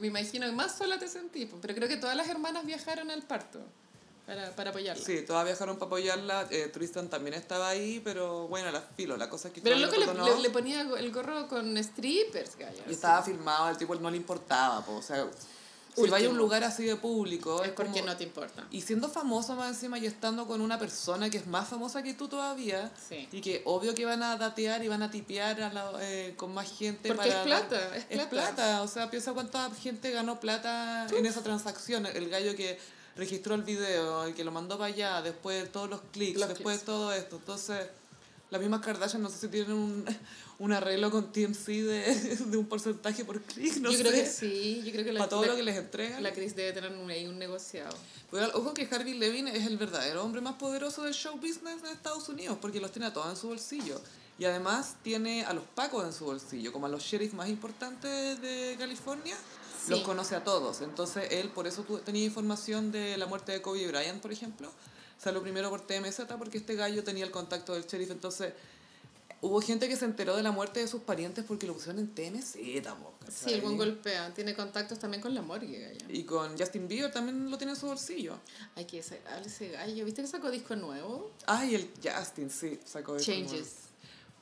me 0.00 0.06
imagino 0.06 0.46
que 0.46 0.52
más 0.52 0.76
sola 0.76 0.98
te 0.98 1.06
sentí, 1.06 1.44
pues, 1.46 1.60
pero 1.60 1.74
creo 1.74 1.86
que 1.88 1.96
todas 1.98 2.16
las 2.16 2.28
hermanas 2.28 2.64
viajaron 2.64 3.10
al 3.10 3.22
parto 3.22 3.60
para, 4.26 4.54
para 4.54 4.70
apoyarla. 4.70 5.04
Sí, 5.04 5.22
todas 5.26 5.44
viajaron 5.44 5.76
para 5.76 5.86
apoyarla. 5.86 6.46
Eh, 6.50 6.70
Tristan 6.72 7.08
también 7.08 7.34
estaba 7.34 7.68
ahí, 7.68 8.00
pero 8.04 8.46
bueno, 8.48 8.70
la 8.70 8.80
filo. 8.80 9.16
La 9.16 9.28
cosa 9.28 9.48
es 9.48 9.54
que 9.54 9.60
Pero 9.60 9.74
el 9.76 9.82
loco 9.82 9.94
lo 9.94 10.00
le, 10.00 10.06
perdonó. 10.06 10.36
le, 10.36 10.40
le 10.42 10.50
ponía 10.50 10.80
el 10.82 11.12
gorro 11.12 11.48
con 11.48 11.76
strippers, 11.82 12.56
gaya. 12.56 12.82
Y 12.88 12.92
estaba 12.92 13.22
filmado, 13.22 13.64
al 13.64 13.76
tipo 13.78 13.94
no 13.96 14.10
le 14.10 14.16
importaba, 14.16 14.84
po, 14.84 14.96
o 14.96 15.02
sea, 15.02 15.26
si 15.92 16.02
Último. 16.02 16.12
vaya 16.12 16.28
a 16.28 16.30
un 16.30 16.38
lugar 16.38 16.62
así 16.62 16.84
de 16.84 16.94
público, 16.94 17.60
Es 17.62 17.70
es 17.70 17.74
porque 17.74 17.94
como- 18.00 18.12
no 18.12 18.16
te 18.16 18.22
importa. 18.22 18.64
Y 18.70 18.82
siendo 18.82 19.08
famoso 19.08 19.56
más 19.56 19.70
encima 19.70 19.98
y 19.98 20.06
estando 20.06 20.46
con 20.46 20.60
una 20.60 20.78
persona 20.78 21.28
que 21.28 21.38
es 21.38 21.48
más 21.48 21.66
famosa 21.68 22.00
que 22.04 22.14
tú 22.14 22.28
todavía, 22.28 22.92
Sí. 23.08 23.28
y 23.32 23.40
que 23.40 23.62
obvio 23.64 23.92
que 23.96 24.04
van 24.04 24.22
a 24.22 24.36
datear 24.36 24.84
y 24.84 24.88
van 24.88 25.02
a 25.02 25.10
tipear 25.10 25.60
a 25.60 25.72
la- 25.72 25.92
eh, 26.00 26.34
con 26.36 26.54
más 26.54 26.70
gente 26.70 27.08
Porque 27.12 27.28
para 27.28 27.40
es 27.40 27.44
plata, 27.44 27.96
es 27.96 28.04
Es 28.08 28.08
plata. 28.18 28.30
plata, 28.30 28.82
o 28.82 28.86
sea, 28.86 29.10
piensa 29.10 29.32
cuánta 29.32 29.68
gente 29.74 30.12
ganó 30.12 30.38
plata 30.38 31.08
en 31.12 31.26
esa 31.26 31.42
transacción. 31.42 32.06
El 32.06 32.28
gallo 32.30 32.54
que 32.54 32.78
registró 33.16 33.54
el 33.54 33.62
video, 33.62 34.24
el 34.24 34.34
que 34.34 34.44
lo 34.44 34.52
mandó 34.52 34.78
para 34.78 34.92
allá, 34.92 35.22
después 35.22 35.70
todos 35.72 35.88
los 35.90 36.00
clics, 36.12 36.38
Los 36.40 36.48
después 36.48 36.76
clics. 36.76 36.86
todo 36.86 37.12
esto. 37.12 37.36
Entonces, 37.36 37.86
las 38.50 38.60
mismas 38.60 38.80
Kardashian 38.80 39.22
no 39.22 39.30
sé 39.30 39.38
si 39.38 39.48
tienen 39.48 39.72
un, 39.72 40.04
un 40.58 40.72
arreglo 40.72 41.10
con 41.10 41.32
TMC 41.32 41.66
de, 41.66 42.36
de 42.46 42.56
un 42.56 42.66
porcentaje 42.66 43.24
por 43.24 43.40
clic, 43.42 43.76
no 43.76 43.90
yo 43.90 43.96
sé. 43.98 44.02
creo 44.02 44.12
que 44.12 44.26
sí, 44.26 44.82
yo 44.84 44.92
creo 44.92 45.04
que 45.04 45.12
la, 45.12 45.18
para 45.20 45.28
todo 45.30 45.42
la, 45.42 45.48
lo 45.48 45.56
que 45.56 45.62
les 45.62 45.76
entregan. 45.76 46.22
la 46.22 46.32
Chris 46.32 46.56
debe 46.56 46.72
tener 46.72 46.92
un, 46.92 47.10
ahí 47.10 47.26
un 47.26 47.38
negociado. 47.38 47.96
Ojo 48.54 48.74
que 48.74 48.88
Harvey 48.90 49.14
Levin 49.14 49.48
es 49.48 49.66
el 49.66 49.76
verdadero 49.76 50.24
hombre 50.24 50.40
más 50.40 50.54
poderoso 50.54 51.02
del 51.04 51.14
show 51.14 51.36
business 51.36 51.82
de 51.82 51.90
Estados 51.92 52.28
Unidos, 52.28 52.58
porque 52.60 52.80
los 52.80 52.90
tiene 52.92 53.06
a 53.06 53.12
todos 53.12 53.28
en 53.28 53.36
su 53.36 53.48
bolsillo. 53.48 54.00
Y 54.38 54.46
además 54.46 54.94
tiene 55.02 55.44
a 55.44 55.52
los 55.52 55.64
pacos 55.74 56.04
en 56.06 56.12
su 56.14 56.24
bolsillo, 56.24 56.72
como 56.72 56.86
a 56.86 56.88
los 56.88 57.02
sheriffs 57.02 57.34
más 57.34 57.48
importantes 57.50 58.40
de 58.40 58.74
California, 58.78 59.36
Sí. 59.84 59.90
los 59.90 60.00
conoce 60.00 60.34
a 60.36 60.44
todos. 60.44 60.80
Entonces 60.80 61.28
él, 61.30 61.48
por 61.50 61.66
eso 61.66 61.82
tenía 62.04 62.24
información 62.24 62.92
de 62.92 63.16
la 63.16 63.26
muerte 63.26 63.52
de 63.52 63.62
Kobe 63.62 63.86
Bryant, 63.88 64.20
por 64.20 64.32
ejemplo. 64.32 64.70
Salió 65.18 65.42
primero 65.42 65.68
por 65.70 65.86
TMZ 65.86 66.22
porque 66.38 66.58
este 66.58 66.76
gallo 66.76 67.04
tenía 67.04 67.24
el 67.24 67.30
contacto 67.30 67.74
del 67.74 67.84
sheriff. 67.84 68.10
Entonces 68.10 68.54
hubo 69.42 69.60
gente 69.60 69.88
que 69.88 69.96
se 69.96 70.04
enteró 70.04 70.36
de 70.36 70.42
la 70.42 70.50
muerte 70.50 70.80
de 70.80 70.88
sus 70.88 71.02
parientes 71.02 71.44
porque 71.46 71.66
lo 71.66 71.74
pusieron 71.74 71.98
en 71.98 72.14
TMZ. 72.14 72.54
po, 72.98 73.12
Sí, 73.30 73.52
el 73.52 73.60
buen 73.60 73.76
golpea. 73.76 74.32
Tiene 74.34 74.54
contactos 74.54 74.98
también 74.98 75.22
con 75.22 75.34
la 75.34 75.42
morgue, 75.42 75.78
gaya. 75.78 76.06
Y 76.08 76.24
con 76.24 76.58
Justin 76.58 76.88
Bieber 76.88 77.12
también 77.12 77.50
lo 77.50 77.58
tiene 77.58 77.72
en 77.72 77.78
su 77.78 77.86
bolsillo. 77.86 78.38
Ay, 78.76 78.86
que 78.86 78.98
ese, 79.00 79.20
ese 79.44 79.68
gallo. 79.68 80.04
¿Viste 80.04 80.22
que 80.22 80.28
sacó 80.28 80.50
disco 80.50 80.74
nuevo? 80.76 81.30
Ay, 81.46 81.74
el 81.74 81.90
Justin, 82.02 82.50
sí, 82.50 82.80
sacó 82.84 83.16
eso 83.16 83.24
Changes. 83.24 83.79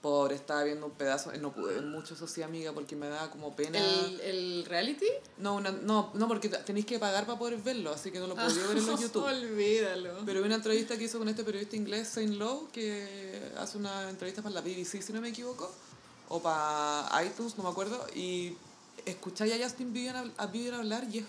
Pobre, 0.00 0.36
estaba 0.36 0.62
viendo 0.62 0.86
un 0.86 0.92
pedazo, 0.92 1.32
no 1.40 1.52
pude 1.52 1.74
ver 1.74 1.82
mucho 1.82 2.14
eso 2.14 2.28
sí, 2.28 2.40
amiga, 2.42 2.72
porque 2.72 2.94
me 2.94 3.08
daba 3.08 3.30
como 3.30 3.56
pena. 3.56 3.78
¿El, 3.78 4.20
el 4.20 4.64
reality? 4.64 5.06
No, 5.38 5.56
una, 5.56 5.72
no, 5.72 6.12
no, 6.14 6.28
porque 6.28 6.48
tenéis 6.48 6.86
que 6.86 7.00
pagar 7.00 7.26
para 7.26 7.36
poder 7.36 7.58
verlo, 7.58 7.90
así 7.92 8.12
que 8.12 8.20
no 8.20 8.28
lo 8.28 8.36
podía 8.36 8.64
ver 8.68 8.76
en 8.78 8.86
los 8.86 9.00
YouTube. 9.02 9.24
Olvídalo. 9.24 10.24
Pero 10.24 10.40
vi 10.40 10.46
una 10.46 10.54
entrevista 10.54 10.96
que 10.96 11.04
hizo 11.04 11.18
con 11.18 11.28
este 11.28 11.42
periodista 11.42 11.74
inglés, 11.74 12.06
Saint 12.06 12.34
Lowe, 12.34 12.68
que 12.72 13.50
hace 13.58 13.76
una 13.76 14.08
entrevista 14.08 14.40
para 14.40 14.54
la 14.54 14.60
BBC, 14.60 15.02
si 15.02 15.12
no 15.12 15.20
me 15.20 15.30
equivoco, 15.30 15.68
o 16.28 16.40
para 16.40 17.08
iTunes, 17.24 17.58
no 17.58 17.64
me 17.64 17.70
acuerdo, 17.70 18.06
y 18.14 18.56
escucháis 19.04 19.52
a 19.54 19.64
Justin 19.64 19.92
Bieber, 19.92 20.30
a 20.36 20.46
Bieber 20.46 20.74
hablar 20.74 21.08
y 21.10 21.18
es, 21.18 21.24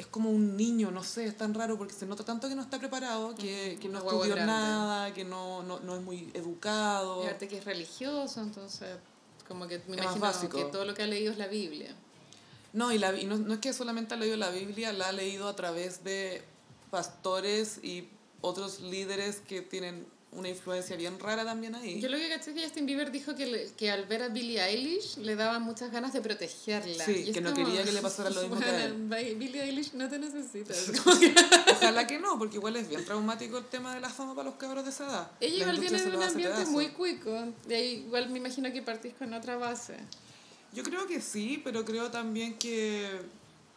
es 0.00 0.06
como 0.06 0.30
un 0.30 0.56
niño, 0.56 0.90
no 0.90 1.02
sé, 1.04 1.26
es 1.26 1.36
tan 1.36 1.52
raro 1.54 1.76
porque 1.78 1.92
se 1.94 2.06
nota 2.06 2.24
tanto 2.24 2.48
que 2.48 2.54
no 2.54 2.62
está 2.62 2.78
preparado, 2.78 3.34
que, 3.34 3.78
que 3.80 3.88
no 3.88 3.98
estudió 3.98 4.34
nada, 4.36 5.12
que 5.12 5.24
no, 5.24 5.62
no, 5.62 5.80
no 5.80 5.96
es 5.96 6.02
muy 6.02 6.30
educado. 6.34 7.22
Y 7.22 7.26
aparte 7.26 7.48
que 7.48 7.58
es 7.58 7.64
religioso, 7.64 8.40
entonces 8.40 8.96
como 9.46 9.66
que 9.66 9.78
me 9.88 9.96
Es 9.96 10.02
imagino 10.02 10.20
básico. 10.20 10.56
que 10.56 10.64
todo 10.64 10.84
lo 10.84 10.94
que 10.94 11.02
ha 11.02 11.06
leído 11.06 11.32
es 11.32 11.38
la 11.38 11.48
Biblia. 11.48 11.94
No, 12.72 12.92
y, 12.92 12.98
la, 12.98 13.18
y 13.18 13.24
no, 13.26 13.36
no 13.36 13.54
es 13.54 13.60
que 13.60 13.72
solamente 13.72 14.14
ha 14.14 14.16
leído 14.16 14.36
la 14.36 14.50
Biblia, 14.50 14.92
la 14.92 15.08
ha 15.08 15.12
leído 15.12 15.48
a 15.48 15.56
través 15.56 16.04
de 16.04 16.42
pastores 16.90 17.78
y 17.82 18.08
otros 18.40 18.80
líderes 18.80 19.40
que 19.40 19.60
tienen 19.60 20.06
una 20.32 20.48
influencia 20.48 20.94
bien 20.94 21.18
rara 21.18 21.44
también 21.44 21.74
ahí. 21.74 22.00
Yo 22.00 22.08
lo 22.08 22.16
que 22.16 22.28
caché 22.28 22.50
es 22.50 22.56
que 22.56 22.62
Justin 22.62 22.86
Bieber 22.86 23.10
dijo 23.10 23.34
que, 23.34 23.46
le- 23.46 23.72
que 23.76 23.90
al 23.90 24.04
ver 24.06 24.22
a 24.22 24.28
Billie 24.28 24.62
Eilish 24.62 25.16
le 25.16 25.34
daba 25.34 25.58
muchas 25.58 25.90
ganas 25.90 26.12
de 26.12 26.20
protegerla. 26.20 27.04
Sí, 27.04 27.24
Y 27.26 27.32
que 27.32 27.40
no 27.40 27.52
como, 27.52 27.66
quería 27.66 27.82
que 27.82 27.90
le 27.90 28.00
pasara 28.00 28.30
lo 28.30 28.40
mismo 28.42 28.58
que 28.60 28.64
a 28.64 28.70
"Bueno, 28.70 28.84
él". 28.84 29.08
bye, 29.08 29.34
Billie 29.34 29.62
Eilish 29.64 29.92
no 29.94 30.08
te 30.08 30.20
necesitas. 30.20 30.92
Ojalá 31.72 32.06
que 32.06 32.18
no, 32.20 32.38
porque 32.38 32.56
igual 32.58 32.76
es 32.76 32.88
bien 32.88 33.04
traumático 33.04 33.58
el 33.58 33.64
tema 33.66 33.92
de 33.94 34.00
la 34.00 34.08
fama 34.08 34.34
para 34.36 34.48
los 34.50 34.58
cabros 34.58 34.84
de 34.84 34.90
esa 34.90 35.04
edad. 35.06 35.30
Ella 35.40 35.56
La 35.56 35.62
igual 35.72 35.80
viene 35.80 36.00
de 36.02 36.16
un 36.16 36.22
ambiente 36.22 36.64
muy 36.66 36.88
cuico. 36.90 37.52
De 37.66 37.74
ahí 37.74 38.04
igual 38.06 38.30
me 38.30 38.38
imagino 38.38 38.72
que 38.72 38.82
partís 38.82 39.14
con 39.18 39.34
otra 39.34 39.56
base. 39.56 39.96
Yo 40.72 40.84
creo 40.84 41.08
que 41.08 41.20
sí, 41.20 41.60
pero 41.64 41.84
creo 41.84 42.12
también 42.12 42.54
que 42.56 43.08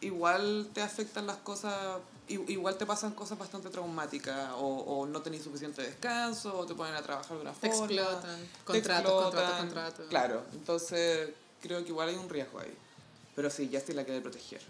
igual 0.00 0.68
te 0.72 0.82
afectan 0.82 1.26
las 1.26 1.38
cosas, 1.38 1.98
igual 2.28 2.76
te 2.76 2.86
pasan 2.86 3.12
cosas 3.12 3.38
bastante 3.38 3.68
traumáticas, 3.70 4.50
o, 4.56 4.66
o 4.66 5.06
no 5.06 5.20
tenés 5.22 5.42
suficiente 5.42 5.82
descanso, 5.82 6.58
o 6.58 6.64
te 6.66 6.74
ponen 6.74 6.94
a 6.94 7.02
trabajar 7.02 7.36
de 7.36 7.42
una 7.42 7.52
Te 7.52 7.70
forma. 7.70 7.84
explotan. 7.94 8.40
te 8.40 8.64
Contratos, 8.64 9.22
contratos, 9.24 9.56
contratos. 9.58 10.06
Claro, 10.08 10.42
entonces 10.52 11.30
creo 11.60 11.82
que 11.82 11.88
igual 11.88 12.08
hay 12.08 12.16
un 12.16 12.28
riesgo 12.28 12.60
ahí. 12.60 12.74
Pero 13.36 13.50
sí, 13.50 13.68
ya 13.68 13.80
la 13.94 14.04
quiere 14.04 14.20
proteger. 14.20 14.62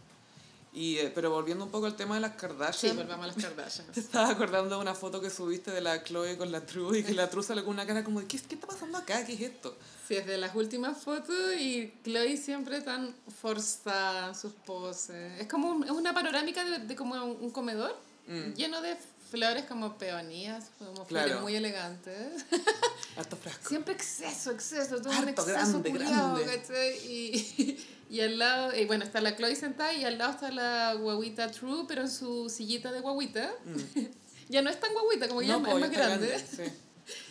Y, 0.76 0.96
eh, 0.98 1.12
pero 1.14 1.30
volviendo 1.30 1.64
un 1.64 1.70
poco 1.70 1.86
al 1.86 1.94
tema 1.94 2.16
de 2.16 2.20
las 2.20 2.32
Sí, 2.32 2.36
Kardashian, 2.38 2.96
volvamos 2.96 3.24
a 3.24 3.26
las 3.28 3.36
Kardashian. 3.36 3.86
te 3.94 4.00
estaba 4.00 4.30
acordando 4.30 4.74
de 4.74 4.82
una 4.82 4.94
foto 4.94 5.20
que 5.20 5.30
subiste 5.30 5.70
de 5.70 5.80
la 5.80 6.02
Chloe 6.02 6.36
con 6.36 6.50
la 6.50 6.66
True 6.66 6.98
y 6.98 7.04
que 7.04 7.14
la 7.14 7.30
True 7.30 7.44
sale 7.44 7.62
con 7.62 7.74
una 7.74 7.86
cara 7.86 8.02
como 8.02 8.18
de 8.20 8.26
¿qué, 8.26 8.38
qué 8.40 8.56
está 8.56 8.66
pasando 8.66 8.98
acá? 8.98 9.24
¿Qué 9.24 9.34
es 9.34 9.40
esto? 9.40 9.76
Sí, 10.08 10.16
es 10.16 10.26
de 10.26 10.36
las 10.36 10.54
últimas 10.56 10.98
fotos 10.98 11.36
y 11.60 11.92
Chloe 12.02 12.36
siempre 12.36 12.80
tan 12.80 13.14
forzada 13.40 14.28
en 14.28 14.34
sus 14.34 14.52
poses. 14.52 15.40
Es 15.40 15.46
como 15.46 15.70
un- 15.70 15.84
es 15.84 15.90
una 15.92 16.12
panorámica 16.12 16.64
de, 16.64 16.80
de 16.80 16.96
como 16.96 17.14
un, 17.24 17.36
un 17.40 17.50
comedor 17.50 17.96
Mm. 18.26 18.54
lleno 18.54 18.80
de 18.80 18.96
flores 19.34 19.64
como 19.64 19.98
peonías, 19.98 20.66
como 20.78 21.04
Claro. 21.06 21.26
flores 21.28 21.42
muy 21.42 21.56
elegantes. 21.56 22.44
Harto 23.16 23.36
frasco. 23.36 23.68
Siempre 23.68 23.94
exceso, 23.94 24.50
exceso, 24.52 25.00
todo 25.02 25.10
un 25.18 25.28
exceso 25.28 25.82
grande, 25.82 25.90
grande. 25.90 26.44
¿cachai? 26.44 26.96
Y, 27.06 27.84
y 28.10 28.20
al 28.20 28.38
lado, 28.38 28.74
y 28.76 28.84
bueno, 28.86 29.04
está 29.04 29.20
la 29.20 29.36
Chloe 29.36 29.56
sentada 29.56 29.92
y 29.92 30.04
al 30.04 30.18
lado 30.18 30.32
está 30.32 30.50
la 30.50 30.94
guaguita 30.94 31.50
True, 31.50 31.84
pero 31.88 32.02
en 32.02 32.10
su 32.10 32.48
sillita 32.48 32.92
de 32.92 33.00
guaguita. 33.00 33.52
ya 34.48 34.62
no 34.62 34.70
es 34.70 34.78
tan 34.78 34.92
guaguita, 34.92 35.28
como 35.28 35.40
que 35.40 35.46
ya 35.48 35.58
Mm. 35.58 35.62
No, 35.62 35.68
es 35.74 35.80
más 35.80 35.90
grande. 35.90 36.38
sí. 36.38 36.62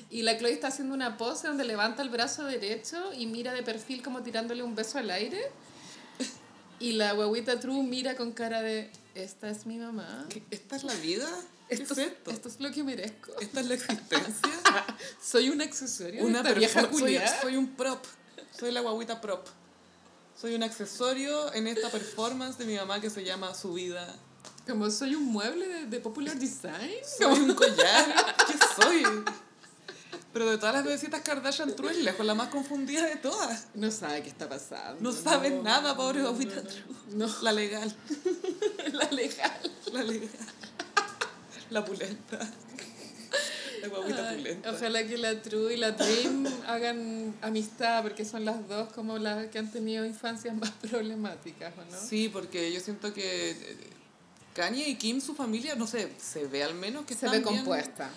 Y 0.10 0.22
la 0.22 0.38
Chloe 0.38 0.52
está 0.52 0.68
haciendo 0.68 0.94
una 0.94 1.18
pose 1.18 1.48
donde 1.48 1.64
levanta 1.64 2.04
el 2.04 2.10
brazo 2.10 2.44
derecho 2.44 3.12
y 3.18 3.26
mira 3.26 3.54
de 3.54 3.64
perfil 3.64 4.04
como 4.04 4.22
tirándole 4.22 4.62
un 4.62 4.76
beso 4.76 5.00
al 5.00 5.10
aire. 5.10 5.42
Y 6.80 6.94
la 6.94 7.14
guaguita 7.14 7.60
True 7.60 7.82
mira 7.84 8.16
con 8.16 8.32
cara 8.34 8.62
de, 8.62 8.92
esta 9.16 9.50
es 9.50 9.66
mi 9.66 9.78
mamá. 9.78 10.26
¿Qué- 10.30 10.44
¿Esta 10.52 10.76
es 10.76 10.84
la 10.84 10.94
vida? 10.96 11.28
¿Qué 11.70 11.76
Esto, 11.76 11.94
es 11.94 12.00
esto? 12.00 12.32
esto 12.32 12.50
es 12.50 12.60
lo 12.60 12.72
que 12.72 12.84
merezco. 12.84 13.32
¿Esta 13.40 13.62
es 13.62 13.68
la 13.68 13.74
existencia? 13.76 14.86
Soy 15.22 15.50
un 15.50 15.62
accesorio 15.62 16.24
una 16.24 16.42
de 16.44 16.50
esta 16.50 16.60
vieja 16.60 16.92
soy, 16.92 17.20
soy 17.42 17.56
un 17.56 17.76
prop. 17.76 18.04
Soy 18.58 18.72
la 18.72 18.82
guaguita 18.82 19.20
prop. 19.22 19.48
Soy 20.40 20.56
un 20.56 20.64
accesorio 20.64 21.54
en 21.54 21.68
esta 21.68 21.90
performance 21.90 22.58
de 22.58 22.66
mi 22.66 22.76
mamá 22.76 23.00
que 23.00 23.10
se 23.10 23.24
llama 23.24 23.54
Su 23.56 23.74
vida. 23.74 24.08
Como 24.68 24.90
soy 24.90 25.16
un 25.16 25.26
mueble 25.26 25.68
de, 25.68 25.86
de 25.88 26.00
popular 26.00 26.38
design. 26.38 26.92
Soy 27.18 27.40
un 27.40 27.54
collar. 27.56 28.36
¿Qué 28.48 28.82
soy? 28.82 29.04
Pero 30.34 30.50
de 30.50 30.58
todas 30.58 30.74
las 30.74 30.84
bebecitas 30.84 31.22
Kardashian, 31.22 31.76
True 31.76 31.92
es 31.92 31.98
lejos 31.98 32.26
la 32.26 32.34
más 32.34 32.50
confundida 32.50 33.06
de 33.06 33.18
todas. 33.18 33.68
No 33.76 33.92
sabe 33.92 34.24
qué 34.24 34.30
está 34.30 34.50
pasando. 34.50 35.00
No 35.00 35.12
sabe 35.12 35.52
nada, 35.52 35.96
pobre 35.96 36.22
no, 36.22 36.34
True. 36.34 36.56
No, 37.12 37.28
La 37.44 37.52
legal. 37.52 37.96
la 38.92 39.12
legal. 39.12 39.72
La 39.92 40.04
legal. 40.04 40.30
La 41.74 41.84
pulenta. 41.86 42.40
La 43.82 43.88
guaguita 43.90 44.30
Ay, 44.30 44.38
pulenta. 44.38 44.72
Ojalá 44.72 45.06
que 45.08 45.18
la 45.18 45.42
True 45.42 45.74
y 45.74 45.78
la 45.78 45.92
Dream 45.92 46.46
hagan 46.68 47.36
amistad, 47.42 48.02
porque 48.04 48.24
son 48.26 48.46
las 48.46 48.68
dos 48.68 48.94
como 48.94 49.18
las 49.18 49.48
que 49.48 49.60
han 49.60 49.72
tenido 49.72 50.06
infancias 50.06 50.56
más 50.56 50.70
problemáticas, 50.90 51.74
¿o 51.78 51.92
no? 51.92 51.98
Sí, 52.00 52.30
porque 52.32 52.72
yo 52.72 52.80
siento 52.80 53.14
que 53.14 53.52
eh, 53.52 53.78
Kanye 54.54 54.88
y 54.88 54.96
Kim, 54.96 55.20
su 55.20 55.34
familia, 55.36 55.76
no 55.76 55.88
sé, 55.88 56.10
se 56.18 56.46
ve 56.48 56.64
al 56.64 56.76
menos 56.76 57.06
que 57.06 57.16
Se 57.16 57.26
están 57.26 57.32
ve 57.32 57.40
bien- 57.50 57.56
compuesta. 57.66 58.10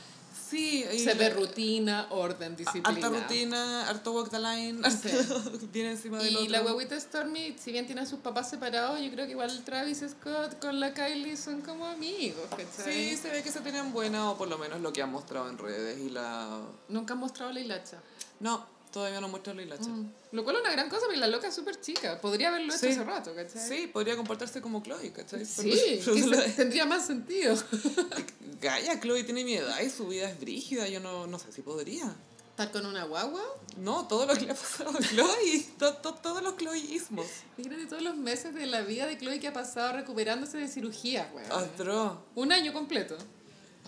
Sí, 0.49 0.85
y 0.93 0.99
Se 1.01 1.15
ve 1.15 1.31
rutina, 1.31 2.07
orden, 2.11 2.55
disciplina. 2.55 2.89
Harta 2.89 3.09
rutina, 3.09 3.89
harto 3.89 4.13
walk 4.13 4.31
the 4.31 4.39
line, 4.39 4.81
Sí. 4.91 5.09
viene 5.73 5.91
encima 5.93 6.19
del 6.19 6.33
Y 6.33 6.37
otro. 6.37 6.51
la 6.51 6.63
huevita 6.63 7.01
Stormy, 7.01 7.57
si 7.59 7.73
bien 7.73 7.87
tiene 7.87 8.03
a 8.03 8.07
sus 8.07 8.21
papás 8.21 8.49
separados, 8.51 9.01
yo 9.01 9.11
creo 9.11 9.27
que 9.27 9.33
igual 9.33 9.65
Travis 9.65 10.05
Scott 10.09 10.61
con 10.61 10.79
la 10.79 10.95
Kylie 10.95 11.37
son 11.37 11.63
como 11.63 11.87
amigos, 11.87 12.45
¿cachai? 12.51 12.93
Sí, 13.11 13.17
se 13.17 13.31
ve 13.31 13.43
que 13.43 13.51
se 13.51 13.61
tenían 13.61 13.93
buena, 13.93 14.31
o 14.31 14.37
por 14.39 14.47
lo 14.49 14.57
menos 14.59 14.81
lo 14.81 14.93
que 14.93 15.03
han 15.03 15.11
mostrado 15.11 15.49
en 15.49 15.59
redes. 15.59 15.99
Y 15.99 16.11
la. 16.11 16.61
Nunca 16.89 17.15
han 17.15 17.21
mostrado 17.21 17.51
la 17.53 17.61
hilacha. 17.61 17.99
No, 18.39 18.67
todavía 18.93 19.21
no 19.21 19.29
muestra 19.29 19.55
la 19.55 19.63
hilacha. 19.63 19.89
Mm. 19.89 20.11
Lo 20.33 20.45
cual 20.45 20.57
es 20.57 20.63
una 20.63 20.73
gran 20.73 20.89
cosa, 20.89 21.03
porque 21.07 21.19
la 21.19 21.27
loca 21.29 21.49
es 21.49 21.55
súper 21.55 21.81
chica. 21.81 22.21
Podría 22.21 22.49
haberlo 22.49 22.69
hecho 22.75 22.87
Sí. 22.87 22.93
hace 22.93 23.05
rato, 23.05 23.35
¿cachai? 23.35 23.61
Sí, 23.69 23.87
podría 23.87 24.17
comportarse 24.17 24.61
como 24.61 24.83
Chloe, 24.83 25.13
¿cachai? 25.13 25.45
Sí, 25.45 26.01
Pero- 26.05 26.15
pero 26.31 26.43
se- 26.43 26.51
tendría 26.53 26.87
más 26.87 27.07
sentido. 27.07 27.57
Gaya, 28.61 29.01
Chloe 29.01 29.25
tiene 29.25 29.45
mi 29.45 29.55
edad 29.55 29.81
y 29.81 29.91
su 29.91 30.09
vida 30.09 30.29
es 30.31 30.39
brígida, 30.41 30.89
yo 30.89 31.01
no, 31.01 31.27
no 31.27 31.39
sé 31.39 31.53
si 31.53 31.63
podría. 31.63 32.15
Estar 32.51 32.73
con 32.73 32.87
una 32.87 33.05
guagua. 33.05 33.43
No, 33.77 34.09
todo 34.09 34.25
lo 34.25 34.33
que 34.35 34.47
le 34.47 34.53
ha 34.53 34.55
pasado 34.55 34.91
a 34.91 34.99
Chloe, 35.01 35.67
to- 35.79 35.95
to- 35.99 36.15
todos 36.15 36.43
los 36.43 36.57
Chloeismos. 36.57 37.27
Fíjate 37.57 37.85
todos 37.87 38.03
los 38.03 38.17
meses 38.17 38.55
de 38.55 38.65
la 38.65 38.81
vida 38.81 39.07
de 39.07 39.19
Chloe 39.19 39.39
que 39.41 39.49
ha 39.49 39.53
pasado 39.53 39.93
recuperándose 39.93 40.57
de 40.57 40.67
cirugía. 40.69 41.31
Astro. 41.51 42.23
Un 42.35 42.53
año 42.53 42.73
completo. 42.73 43.19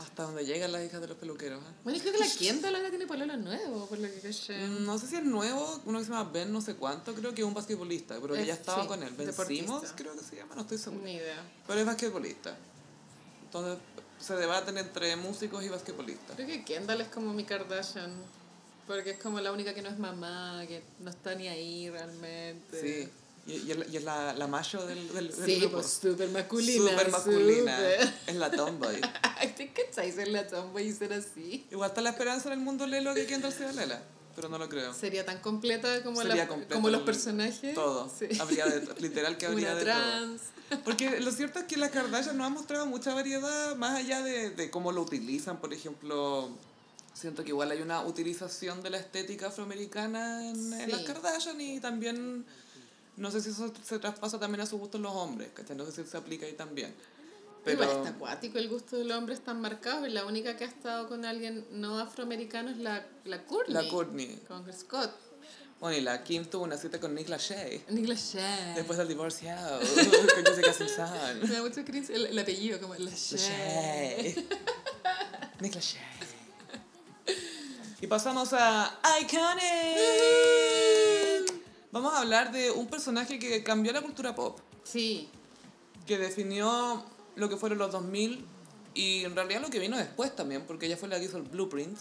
Hasta 0.00 0.22
donde 0.24 0.44
llegan 0.44 0.72
las 0.72 0.84
hijas 0.84 1.00
de 1.00 1.08
los 1.08 1.16
peluqueros. 1.16 1.62
¿eh? 1.62 1.66
Bueno, 1.84 1.98
creo 2.00 2.12
que 2.12 2.18
la 2.20 2.26
Kendall 2.38 2.74
ahora 2.76 2.90
tiene 2.90 3.06
pololo 3.06 3.36
nuevo, 3.36 3.86
por 3.86 3.98
lo 3.98 4.08
que 4.08 4.20
caché. 4.20 4.56
Mm, 4.66 4.84
No 4.84 4.98
sé 4.98 5.06
si 5.08 5.16
es 5.16 5.24
nuevo, 5.24 5.80
uno 5.86 5.98
que 5.98 6.04
se 6.04 6.10
llama 6.12 6.30
Ben 6.30 6.52
no 6.52 6.60
sé 6.60 6.74
cuánto, 6.76 7.14
creo 7.14 7.34
que 7.34 7.42
es 7.42 7.46
un 7.46 7.54
basquetbolista, 7.54 8.18
pero 8.20 8.34
que 8.34 8.40
Es- 8.42 8.46
ya 8.46 8.54
estaba 8.54 8.82
sí, 8.82 8.88
con 8.88 9.02
él. 9.02 9.14
Simmons, 9.46 9.92
creo 9.96 10.14
que 10.14 10.22
se 10.24 10.36
llama, 10.36 10.54
no 10.54 10.62
estoy 10.62 10.78
seguro. 10.78 11.04
Ni 11.04 11.14
idea. 11.14 11.42
Pero 11.66 11.80
es 11.80 11.86
basquetbolista. 11.86 12.56
Entonces 13.44 13.78
se 14.20 14.34
debaten 14.36 14.76
entre 14.78 15.14
músicos 15.16 15.62
y 15.64 15.68
basquetbolistas. 15.68 16.36
Creo 16.36 16.46
que 16.48 16.64
Kendall 16.64 17.00
es 17.02 17.08
como 17.08 17.32
mi 17.32 17.44
Kardashian. 17.44 18.12
Porque 18.86 19.10
es 19.10 19.18
como 19.18 19.38
la 19.40 19.52
única 19.52 19.74
que 19.74 19.82
no 19.82 19.90
es 19.90 19.98
mamá, 19.98 20.64
que 20.66 20.82
no 21.00 21.10
está 21.10 21.34
ni 21.34 21.46
ahí 21.46 21.90
realmente. 21.90 22.80
Sí. 22.80 23.08
Y, 23.48 23.72
y 23.92 23.96
es, 23.96 24.04
la- 24.04 24.34
la, 24.34 24.46
macho 24.46 24.86
del, 24.86 25.12
del, 25.14 25.28
del 25.34 25.44
Sí, 25.46 25.58
grupo. 25.60 25.76
pues 25.78 25.86
súper 26.02 26.28
masculina. 26.28 26.90
Súper 26.90 27.10
masculina. 27.10 27.76
súper. 27.76 28.14
Es 28.26 28.36
la 28.36 28.50
tomboy. 28.50 29.00
¿te 29.56 29.72
cacháis 29.72 30.14
ser 30.14 30.28
la 30.28 30.46
tomboy 30.46 30.86
y 30.86 30.92
ser 30.92 31.12
así? 31.14 31.66
Igual 31.70 31.88
está 31.88 32.02
la 32.02 32.10
esperanza 32.10 32.48
en 32.52 32.58
el 32.58 32.64
mundo 32.64 32.86
Lelo 32.86 33.14
que 33.14 33.24
Kendall 33.26 33.52
sea 33.52 33.72
Lela, 33.72 34.02
pero 34.36 34.48
no 34.50 34.58
lo 34.58 34.68
creo. 34.68 34.92
Sería 34.92 35.24
tan 35.24 35.38
completa 35.40 36.02
como, 36.02 36.18
Sería 36.20 36.36
la- 36.36 36.48
completo 36.48 36.74
como 36.74 36.90
los 36.90 37.02
personajes. 37.02 37.74
Todo. 37.74 38.10
Sí. 38.16 38.28
Habría 38.38 38.66
de, 38.66 38.86
literal 39.00 39.38
que 39.38 39.46
habría 39.46 39.68
Una 39.70 39.78
de 39.78 39.84
trans. 39.84 40.40
todo. 40.68 40.80
Porque 40.84 41.18
lo 41.20 41.30
cierto 41.32 41.60
es 41.60 41.64
que 41.64 41.78
la 41.78 41.88
Kardashian 41.90 42.36
no 42.36 42.44
ha 42.44 42.50
mostrado 42.50 42.84
mucha 42.84 43.14
variedad 43.14 43.74
más 43.76 43.96
allá 43.96 44.20
de, 44.22 44.50
de 44.50 44.70
cómo 44.70 44.92
lo 44.92 45.00
utilizan. 45.00 45.58
Por 45.62 45.72
ejemplo, 45.72 46.50
siento 47.14 47.42
que 47.42 47.48
igual 47.48 47.70
hay 47.70 47.80
una 47.80 48.02
utilización 48.02 48.82
de 48.82 48.90
la 48.90 48.98
estética 48.98 49.46
afroamericana 49.46 50.46
en, 50.50 50.74
en 50.74 50.84
Sí. 50.84 50.90
las 50.92 51.00
Kardashian 51.04 51.58
y 51.62 51.80
también 51.80 52.44
no 53.18 53.30
sé 53.30 53.40
si 53.40 53.50
eso 53.50 53.72
se 53.84 53.98
traspasa 53.98 54.38
también 54.38 54.60
a 54.60 54.66
su 54.66 54.78
gusto 54.78 54.96
en 54.96 55.02
los 55.04 55.12
hombres, 55.12 55.50
¿cachai? 55.54 55.76
No 55.76 55.84
sé 55.84 55.92
si 55.92 56.04
se 56.08 56.16
aplica 56.16 56.46
ahí 56.46 56.54
también. 56.54 56.94
Pero 57.64 57.82
Igual 57.82 57.98
está 57.98 58.10
acuático, 58.10 58.58
el 58.58 58.68
gusto 58.68 58.96
del 58.96 59.10
hombre 59.12 59.34
es 59.34 59.40
tan 59.42 59.60
marcado. 59.60 60.06
Y 60.06 60.10
la 60.10 60.24
única 60.24 60.56
que 60.56 60.64
ha 60.64 60.68
estado 60.68 61.08
con 61.08 61.24
alguien 61.24 61.66
no 61.72 61.98
afroamericano 61.98 62.70
es 62.70 62.78
la, 62.78 63.06
la 63.24 63.44
Courtney. 63.44 63.74
la 63.74 63.88
Courtney. 63.90 64.42
Con 64.46 64.72
Scott. 64.72 65.10
Bueno, 65.80 65.96
y 65.96 66.00
la 66.00 66.24
Kim 66.24 66.44
tuvo 66.44 66.64
una 66.64 66.76
cita 66.76 66.98
con 66.98 67.14
Nick 67.14 67.28
Lachey. 67.28 67.84
Nick 67.90 68.08
Lachey. 68.08 68.74
Después 68.74 68.98
del 68.98 69.06
divorciado, 69.06 69.78
con 70.34 70.44
Jessica 70.44 70.72
Simpson. 70.72 71.40
Me 71.42 71.48
da 71.48 71.62
mucho 71.62 71.84
cringe 71.84 72.10
el, 72.10 72.26
el 72.26 72.38
apellido, 72.38 72.80
como 72.80 72.94
Lachey. 72.94 73.38
Lachey. 73.38 74.48
Nick 75.60 75.74
Lachey. 75.74 76.00
Y 78.00 78.06
pasamos 78.06 78.52
a 78.52 78.98
Iconic. 79.20 80.77
Vamos 81.92 82.12
a 82.14 82.20
hablar 82.20 82.52
de 82.52 82.70
un 82.70 82.86
personaje 82.86 83.38
que 83.38 83.62
cambió 83.62 83.92
la 83.92 84.02
cultura 84.02 84.34
pop, 84.34 84.58
Sí, 84.84 85.28
que 86.06 86.18
definió 86.18 87.04
lo 87.36 87.48
que 87.48 87.56
fueron 87.56 87.78
los 87.78 87.92
2000 87.92 88.44
y 88.94 89.24
en 89.24 89.34
realidad 89.36 89.60
lo 89.62 89.70
que 89.70 89.78
vino 89.78 89.96
después 89.96 90.34
también, 90.34 90.62
porque 90.66 90.86
ella 90.86 90.96
fue 90.96 91.08
la 91.08 91.18
que 91.18 91.26
hizo 91.26 91.36
el 91.36 91.42
blueprint, 91.44 91.98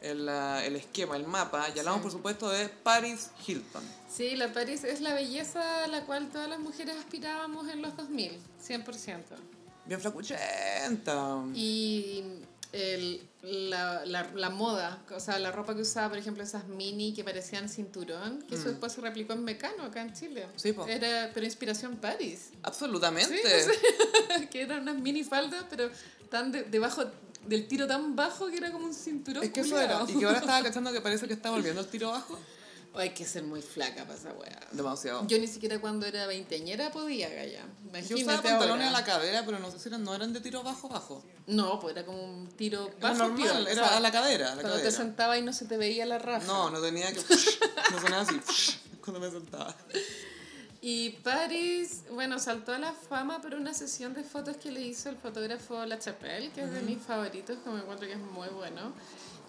el, 0.00 0.28
el 0.28 0.76
esquema, 0.76 1.16
el 1.16 1.26
mapa. 1.26 1.66
Y 1.74 1.78
hablamos, 1.78 1.98
Sí. 2.00 2.02
por 2.04 2.12
supuesto, 2.12 2.48
de 2.50 2.68
Paris 2.68 3.30
Hilton. 3.46 3.82
sí, 4.08 4.36
la 4.36 4.52
Paris 4.52 4.84
es 4.84 5.00
la 5.00 5.12
belleza 5.14 5.84
a 5.84 5.88
la 5.88 6.04
cual 6.06 6.28
todas 6.30 6.48
las 6.48 6.58
mujeres 6.60 6.96
aspirábamos 6.96 7.68
en 7.68 7.82
los 7.82 7.96
2000, 7.96 8.38
100%. 8.66 9.36
Bien 9.86 10.00
flacuchenta. 10.00 11.42
Y 11.54 12.24
el, 12.72 13.22
la, 13.42 14.04
la, 14.04 14.30
la 14.34 14.50
moda, 14.50 15.02
o 15.14 15.20
sea, 15.20 15.38
la 15.38 15.50
ropa 15.52 15.74
que 15.74 15.82
usaba, 15.82 16.10
por 16.10 16.18
ejemplo, 16.18 16.42
esas 16.42 16.66
mini 16.68 17.14
que 17.14 17.24
parecían 17.24 17.68
cinturón, 17.68 18.42
que 18.42 18.56
eso 18.56 18.64
Mm. 18.64 18.68
después 18.72 18.92
se 18.92 19.00
replicó 19.00 19.32
en 19.32 19.44
Mecano, 19.44 19.84
acá 19.84 20.02
en 20.02 20.12
Chile. 20.12 20.46
Sí, 20.56 20.72
po. 20.72 20.86
Era, 20.86 21.30
pero 21.32 21.46
inspiración 21.46 21.96
Paris, 21.96 22.50
Absolutamente. 22.62 23.40
que 24.50 24.62
eran 24.62 24.82
unas 24.82 24.96
mini 24.96 25.24
faldas, 25.24 25.64
pero 25.70 25.90
tan 26.30 26.52
de- 26.52 26.64
debajo 26.64 27.04
del 27.46 27.66
tiro 27.68 27.86
tan 27.86 28.14
bajo 28.16 28.48
que 28.48 28.56
era 28.58 28.70
como 28.70 28.86
un 28.86 28.94
cinturón. 28.94 29.42
Es 29.44 29.50
que 29.50 29.60
eso 29.60 29.80
era. 29.80 30.04
Y 30.06 30.18
que 30.18 30.24
ahora 30.26 30.38
estaba 30.38 30.62
cachando 30.62 30.92
que 30.92 31.00
parece 31.00 31.26
que 31.26 31.32
está 31.34 31.50
volviendo 31.50 31.80
el 31.80 31.86
tiro 31.86 32.10
bajo. 32.10 32.38
O 32.94 32.98
hay 32.98 33.10
que 33.10 33.24
ser 33.26 33.42
muy 33.44 33.60
flaca 33.60 34.04
para 34.04 34.18
esa 34.18 34.32
weá. 34.32 34.58
Demasiado. 34.72 35.26
Yo 35.26 35.38
ni 35.38 35.46
siquiera 35.46 35.78
cuando 35.80 36.06
era 36.06 36.26
veinteañera 36.26 36.90
podía. 36.90 37.28
Yo 37.46 37.58
Imagínate 37.88 38.14
usaba 38.14 38.42
pantalones 38.42 38.86
ahora. 38.86 38.88
a 38.88 39.00
la 39.00 39.04
cadera, 39.04 39.42
pero 39.44 39.58
no 39.58 39.70
sé 39.70 39.78
si 39.78 39.88
eran, 39.88 40.02
no 40.04 40.14
eran 40.14 40.32
de 40.32 40.40
tiro 40.40 40.62
bajo 40.62 40.88
bajo. 40.88 41.22
No, 41.46 41.78
pues 41.80 41.94
era 41.94 42.06
como 42.06 42.22
un 42.24 42.48
tiro 42.48 42.86
Era 42.98 43.08
bajo 43.10 43.14
normal, 43.18 43.36
piola, 43.42 43.60
o 43.60 43.72
era 43.72 43.88
sea, 43.88 43.96
a 43.98 44.00
la 44.00 44.10
cadera, 44.10 44.52
a 44.52 44.54
la 44.56 44.62
Cuando 44.62 44.78
te 44.78 44.84
cadera. 44.84 44.96
sentabas 45.04 45.38
y 45.38 45.42
no 45.42 45.52
se 45.52 45.66
te 45.66 45.76
veía 45.76 46.06
la 46.06 46.18
raja. 46.18 46.46
No, 46.46 46.70
no 46.70 46.80
tenía 46.80 47.12
que... 47.12 47.20
no 47.92 48.00
sonaba 48.00 48.22
así. 48.22 48.40
cuando 49.04 49.20
me 49.20 49.30
sentaba. 49.30 49.74
Y 50.80 51.10
Paris, 51.24 52.02
bueno, 52.12 52.38
saltó 52.38 52.72
a 52.72 52.78
la 52.78 52.92
fama 52.92 53.40
por 53.40 53.54
una 53.54 53.74
sesión 53.74 54.14
de 54.14 54.22
fotos 54.22 54.56
que 54.58 54.70
le 54.70 54.80
hizo 54.80 55.08
el 55.10 55.16
fotógrafo 55.16 55.84
La 55.86 55.98
Chapelle, 55.98 56.50
que 56.52 56.62
es 56.62 56.70
de 56.72 56.80
mis 56.82 56.98
favoritos, 57.02 57.58
que 57.64 57.70
me 57.70 57.80
encuentro 57.80 58.06
que 58.06 58.12
es 58.14 58.18
muy 58.20 58.48
bueno. 58.48 58.92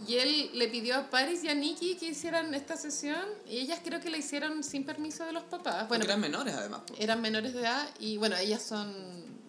Y 0.08 0.16
él 0.18 0.52
le 0.54 0.68
pidió 0.70 0.96
a 0.96 1.10
Paris 1.10 1.44
y 1.44 1.50
a 1.50 1.54
Nikki 1.54 1.96
que 1.96 2.08
hicieran 2.08 2.54
esta 2.54 2.78
sesión 2.78 3.22
y 3.48 3.58
ellas 3.58 3.80
creo 3.84 4.00
que 4.00 4.10
la 4.10 4.18
hicieron 4.18 4.64
sin 4.64 4.86
permiso 4.86 5.26
de 5.26 5.34
los 5.34 5.44
papás. 5.44 5.88
Bueno, 5.88 6.06
eran 6.06 6.20
menores 6.20 6.54
además. 6.56 6.82
Eran 6.98 7.22
menores 7.22 7.54
de 7.54 7.60
edad 7.62 7.88
y 8.00 8.18
bueno, 8.18 8.36
ellas 8.38 8.62
son 8.64 8.94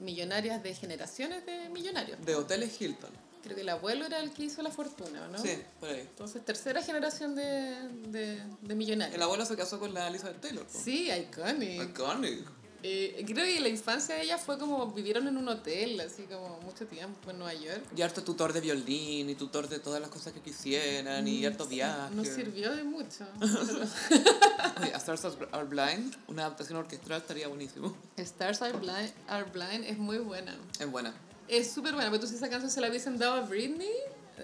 millonarias 0.01 0.63
de 0.63 0.75
generaciones 0.75 1.47
de 1.47 1.69
millonarios. 1.69 2.25
De 2.25 2.35
hoteles 2.35 2.81
Hilton. 2.81 3.11
Creo 3.43 3.55
que 3.55 3.63
el 3.63 3.69
abuelo 3.71 4.05
era 4.05 4.19
el 4.21 4.33
que 4.33 4.45
hizo 4.45 4.61
la 4.61 4.71
fortuna, 4.71 5.27
¿no? 5.29 5.39
Sí, 5.39 5.57
por 5.79 5.89
ahí. 5.89 6.01
Entonces, 6.01 6.45
tercera 6.45 6.83
generación 6.83 7.35
de, 7.35 7.89
de, 8.09 8.43
de 8.61 8.75
millonarios. 8.75 9.15
El 9.15 9.23
abuelo 9.23 9.47
se 9.47 9.57
casó 9.57 9.79
con 9.81 9.95
la 9.95 10.09
Elizabeth 10.09 10.41
Taylor. 10.43 10.67
¿no? 10.71 10.81
Sí, 10.81 11.11
iconic. 11.11 11.83
Iconic. 11.91 12.60
Eh, 12.83 13.25
creo 13.27 13.45
que 13.45 13.61
la 13.61 13.69
infancia 13.69 14.15
de 14.15 14.23
ella 14.23 14.39
fue 14.39 14.59
como 14.59 14.87
vivieron 14.93 15.29
en 15.29 15.37
un 15.37 15.49
hotel, 15.49 16.01
así 16.01 16.23
como 16.23 16.61
mucho 16.61 16.87
tiempo 16.87 17.31
en 17.31 17.39
Nueva 17.39 17.55
York. 17.55 17.85
Y 17.95 18.01
harto 18.03 18.23
tutor 18.23 18.53
de 18.53 18.61
violín 18.61 19.29
y 19.29 19.35
tutor 19.35 19.69
de 19.69 19.79
todas 19.81 20.01
las 20.01 20.11
cosas 20.11 20.33
que 20.33 20.41
quisieran 20.41 21.27
y 21.29 21.45
harto 21.45 21.67
viaje. 21.67 22.15
No 22.15 22.25
sirvió 22.25 22.75
de 22.75 22.85
mucho. 22.85 23.27
Oye, 24.81 24.95
A 24.95 24.97
Stars 24.97 25.27
Are 25.53 25.65
Blind, 25.65 26.17
una 26.29 26.47
adaptación 26.47 26.79
orquestral 26.79 27.21
estaría 27.21 27.49
buenísimo. 27.49 27.95
Stars 28.17 28.63
Are 28.63 28.77
Blind, 28.79 29.13
Are 29.29 29.45
Blind 29.51 29.85
es 29.85 29.99
muy 29.99 30.19
buena. 30.19 30.57
Es 30.79 30.91
buena. 30.91 31.13
Es 31.49 31.71
súper 31.71 31.95
buena, 31.95 32.11
pero 32.11 32.21
tú 32.21 32.27
si 32.27 32.37
esa 32.37 32.49
canción 32.49 32.71
se 32.71 32.81
la 32.81 32.89
hubiesen 32.89 33.19
dado 33.19 33.35
a 33.35 33.41
Britney, 33.41 33.91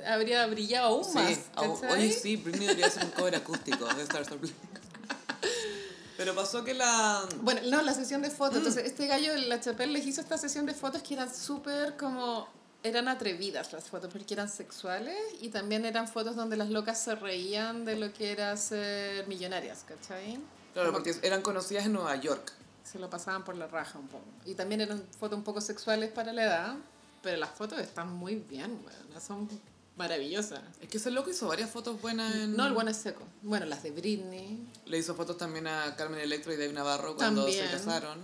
habría 0.06 0.46
brillado 0.46 0.88
aún 0.88 1.14
más. 1.14 1.28
Sí, 1.28 1.40
¿cachai? 1.54 1.90
oye, 1.90 2.12
sí, 2.12 2.36
Britney 2.36 2.66
debería 2.66 2.86
hacer 2.86 3.04
un 3.04 3.12
cover 3.12 3.36
acústico 3.36 3.86
de 3.94 4.02
Stars 4.02 4.28
Are 4.28 4.36
Blind. 4.36 4.56
Pero 6.16 6.34
pasó 6.34 6.64
que 6.64 6.72
la... 6.74 7.26
Bueno, 7.42 7.60
no, 7.66 7.82
la 7.82 7.92
sesión 7.94 8.22
de 8.22 8.28
Mm. 8.28 8.32
fotos. 8.32 8.56
Entonces, 8.58 8.84
este 8.86 9.06
gallo, 9.06 9.36
la 9.36 9.60
Chapelle, 9.60 9.92
les 9.92 10.06
hizo 10.06 10.20
esta 10.20 10.38
sesión 10.38 10.64
de 10.66 10.74
fotos 10.74 11.02
que 11.02 11.14
eran 11.14 11.32
súper 11.34 11.96
como... 11.96 12.48
Eran 12.82 13.08
atrevidas 13.08 13.72
las 13.72 13.84
fotos 13.84 14.12
porque 14.12 14.32
eran 14.34 14.48
sexuales 14.48 15.16
y 15.40 15.48
también 15.48 15.84
eran 15.84 16.06
fotos 16.06 16.36
donde 16.36 16.56
las 16.56 16.70
locas 16.70 17.00
se 17.00 17.16
reían 17.16 17.84
de 17.84 17.96
lo 17.96 18.12
que 18.12 18.30
era 18.30 18.56
ser 18.56 19.26
millonarias, 19.26 19.84
¿cachai? 19.88 20.38
Claro, 20.72 20.92
Como 20.92 21.02
porque 21.02 21.18
eran 21.26 21.42
conocidas 21.42 21.86
en 21.86 21.94
Nueva 21.94 22.14
York. 22.16 22.52
se 22.84 23.00
lo 23.00 23.10
pasaban 23.10 23.44
por 23.44 23.56
la 23.56 23.66
raja 23.66 23.98
un 23.98 24.06
poco. 24.06 24.24
Y 24.44 24.54
también 24.54 24.80
eran 24.82 25.02
fotos 25.18 25.36
un 25.36 25.42
poco 25.42 25.60
sexuales 25.60 26.12
para 26.12 26.32
la 26.32 26.44
edad, 26.44 26.74
pero 27.22 27.36
las 27.38 27.50
fotos 27.50 27.80
están 27.80 28.12
muy 28.12 28.36
bien, 28.36 28.80
bueno, 28.84 29.20
son 29.20 29.48
maravillosas. 29.96 30.60
Es 30.80 30.88
que 30.88 30.98
ese 30.98 31.10
loco 31.10 31.30
hizo 31.30 31.48
varias 31.48 31.70
fotos 31.70 32.00
buenas 32.00 32.34
en... 32.34 32.56
No, 32.56 32.66
el 32.66 32.72
bueno 32.74 32.90
es 32.90 32.96
seco. 32.98 33.22
Bueno, 33.42 33.66
las 33.66 33.82
de 33.82 33.90
Britney. 33.90 34.58
Le 34.84 34.98
hizo 34.98 35.14
fotos 35.14 35.38
también 35.38 35.66
a 35.66 35.96
Carmen 35.96 36.20
Electro 36.20 36.52
y 36.52 36.56
Dave 36.56 36.72
Navarro 36.72 37.16
cuando 37.16 37.44
También. 37.44 37.64
se 37.66 37.70
casaron. 37.72 38.18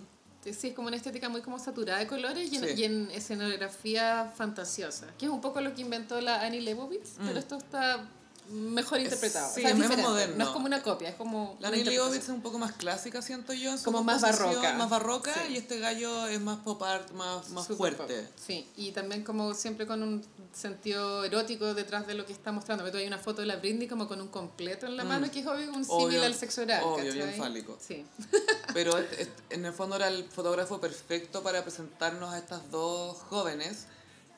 Sí, 0.45 0.69
es 0.69 0.75
como 0.75 0.89
una 0.89 0.97
estética 0.97 1.29
muy 1.29 1.41
como 1.41 1.59
saturada 1.61 2.01
de 2.01 2.07
colores 2.09 2.53
y 2.53 2.57
en, 2.57 2.65
Sí. 2.65 2.75
y 2.77 2.85
en 2.85 3.11
escenografía 3.13 4.33
fantasiosa, 4.37 5.07
que 5.17 5.27
es 5.27 5.31
un 5.33 5.41
poco 5.41 5.61
lo 5.61 5.73
que 5.75 5.83
inventó 5.83 6.21
la 6.21 6.43
Annie 6.43 6.61
Leibovitz, 6.61 7.13
pero 7.25 7.39
esto 7.39 7.57
está 7.57 8.05
mejor 8.51 9.01
interpretado. 9.01 9.49
Mm. 9.51 9.55
sí, 9.55 9.61
O 9.61 9.63
sea, 9.63 9.71
es 9.71 9.77
diferente. 9.77 10.03
moderno. 10.03 10.37
No 10.37 10.45
es 10.45 10.51
como 10.51 10.67
una 10.67 10.83
copia, 10.83 11.09
es 11.09 11.15
como 11.17 11.57
La 11.61 11.71
Nelly 11.71 11.85
Leibovitz 11.85 12.25
es 12.25 12.29
un 12.29 12.43
poco 12.43 12.59
más 12.59 12.73
clásica, 12.73 13.23
siento 13.23 13.53
yo. 13.53 13.71
en 13.71 13.79
su 13.79 13.85
Como 13.85 14.03
más 14.03 14.21
barroca. 14.21 14.73
Más 14.75 14.91
barroca 14.91 15.33
Sí. 15.35 15.53
y 15.55 15.57
este 15.57 15.79
gallo 15.79 16.27
es 16.27 16.41
más 16.41 16.59
pop 16.59 16.83
art, 16.83 17.11
más, 17.13 17.49
más 17.51 17.67
fuerte. 17.69 18.23
pop. 18.23 18.31
Sí, 18.47 18.67
y 18.77 18.93
también 18.93 19.25
como 19.25 19.55
siempre 19.55 19.87
con 19.87 20.03
un 20.03 20.25
sentido 20.53 21.25
erótico 21.25 21.73
detrás 21.75 22.07
de 22.07 22.15
lo 22.15 22.27
que 22.27 22.33
está 22.33 22.53
mostrando. 22.53 22.85
Pero 22.85 22.99
hay 22.99 23.07
una 23.07 23.19
foto 23.19 23.41
de 23.41 23.47
la 23.47 23.57
Britney 23.57 23.89
como 23.89 24.07
con 24.09 24.21
un 24.21 24.29
completo 24.29 24.87
en 24.87 24.97
la 24.97 25.05
mano, 25.05 25.31
que 25.31 25.41
es 25.41 25.47
obvio 25.47 25.71
un 25.73 25.81
Mm. 25.83 25.85
Símil 25.85 26.23
al 26.25 26.35
sexo 26.35 26.63
oral. 26.63 26.83
obvio, 26.85 27.13
bien 27.13 27.35
fálico. 27.37 27.79
Sí. 27.81 28.05
Pero 28.75 28.93
en 29.51 29.65
el 29.65 29.73
fondo 29.73 29.97
era 29.97 30.09
el 30.09 30.25
fotógrafo 30.25 30.81
perfecto 30.81 31.43
para 31.43 31.63
presentarnos 31.63 32.33
a 32.33 32.39
estas 32.39 32.71
dos 32.71 33.17
jóvenes 33.29 33.87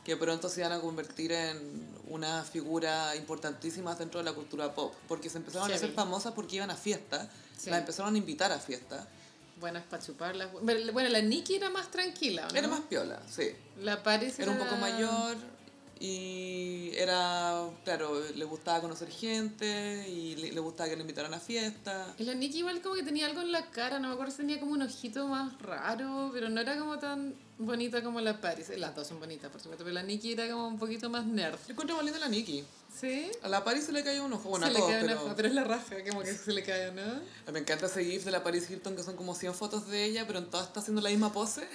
que 0.04 0.16
pronto 0.16 0.48
se 0.48 0.60
iban 0.60 0.72
a 0.72 0.80
convertir 0.80 1.32
en 1.32 1.88
una 2.08 2.44
figura 2.44 3.16
importantísima 3.16 3.94
dentro 3.94 4.20
de 4.20 4.24
la 4.24 4.32
cultura 4.32 4.74
pop. 4.74 4.92
Porque 5.08 5.30
se 5.30 5.38
empezaron 5.38 5.70
a 5.70 5.74
hacer 5.74 5.92
famosas 5.92 6.32
porque 6.32 6.56
iban 6.56 6.70
a 6.70 6.76
fiestas. 6.76 7.28
Sí. 7.56 7.70
Las 7.70 7.80
empezaron 7.80 8.14
a 8.14 8.18
invitar 8.18 8.52
a 8.52 8.58
fiestas. 8.58 9.06
Buenas 9.58 9.84
para 9.84 10.02
chuparlas. 10.02 10.50
Bueno, 10.52 11.08
la 11.08 11.22
Nikki 11.22 11.54
era 11.56 11.70
más 11.70 11.90
tranquila, 11.90 12.48
¿no? 12.50 12.58
Era 12.58 12.68
más 12.68 12.80
piola, 12.80 13.20
sí. 13.30 13.52
La 13.80 14.02
Paris 14.02 14.38
Era 14.38 14.50
un 14.50 14.58
poco 14.58 14.76
mayor 14.76 15.36
y 16.00 16.90
era, 16.96 17.68
claro, 17.84 18.20
le 18.34 18.44
gustaba 18.44 18.80
conocer 18.80 19.08
gente 19.10 20.08
y 20.08 20.36
le, 20.36 20.52
le 20.52 20.60
gustaba 20.60 20.88
que 20.88 20.96
le 20.96 21.02
invitaran 21.02 21.32
a 21.34 21.40
fiestas. 21.40 22.14
Y 22.18 22.24
la 22.24 22.34
Nikki 22.34 22.58
igual 22.58 22.80
como 22.82 22.94
que 22.94 23.02
tenía 23.02 23.26
algo 23.26 23.40
en 23.40 23.52
la 23.52 23.70
cara, 23.70 23.98
no 23.98 24.08
me 24.08 24.14
acuerdo 24.14 24.32
si 24.32 24.38
tenía 24.38 24.60
como 24.60 24.72
un 24.72 24.82
ojito 24.82 25.28
más 25.28 25.60
raro, 25.60 26.30
pero 26.32 26.48
no 26.48 26.60
era 26.60 26.78
como 26.78 26.98
tan 26.98 27.34
bonita 27.58 28.02
como 28.02 28.20
la 28.20 28.40
Paris. 28.40 28.70
Las 28.76 28.94
dos 28.94 29.06
son 29.06 29.20
bonitas, 29.20 29.50
por 29.50 29.60
supuesto, 29.60 29.84
pero 29.84 29.94
la 29.94 30.02
Nikki 30.02 30.32
era 30.32 30.48
como 30.48 30.68
un 30.68 30.78
poquito 30.78 31.08
más 31.10 31.24
nerd. 31.24 31.58
Yo 31.66 31.72
encuentro 31.72 31.96
más 31.96 32.04
linda 32.04 32.20
la 32.20 32.28
Nikki. 32.28 32.64
¿Sí? 33.00 33.28
A 33.42 33.48
la 33.48 33.64
Paris 33.64 33.86
se 33.86 33.92
le 33.92 34.04
cayó 34.04 34.24
un 34.24 34.32
ojo, 34.32 34.48
bueno, 34.48 34.66
se 34.66 34.70
a 34.70 34.72
le 34.72 34.78
todos, 34.78 34.90
cae 34.92 35.02
una 35.02 35.12
pero... 35.14 35.24
hoja, 35.24 35.36
pero 35.36 35.48
es 35.48 35.54
la 35.54 35.64
raja, 35.64 35.96
como 36.08 36.22
que 36.22 36.32
se 36.32 36.52
le 36.52 36.62
cae, 36.62 36.92
¿no? 36.92 37.52
Me 37.52 37.58
encanta 37.58 37.86
ese 37.86 38.04
gif 38.04 38.24
de 38.24 38.30
la 38.30 38.44
Paris 38.44 38.70
Hilton 38.70 38.94
que 38.94 39.02
son 39.02 39.16
como 39.16 39.34
100 39.34 39.54
fotos 39.54 39.88
de 39.88 40.04
ella, 40.04 40.26
pero 40.26 40.38
en 40.38 40.48
todas 40.48 40.68
está 40.68 40.78
haciendo 40.80 41.02
la 41.02 41.10
misma 41.10 41.32
pose 41.32 41.66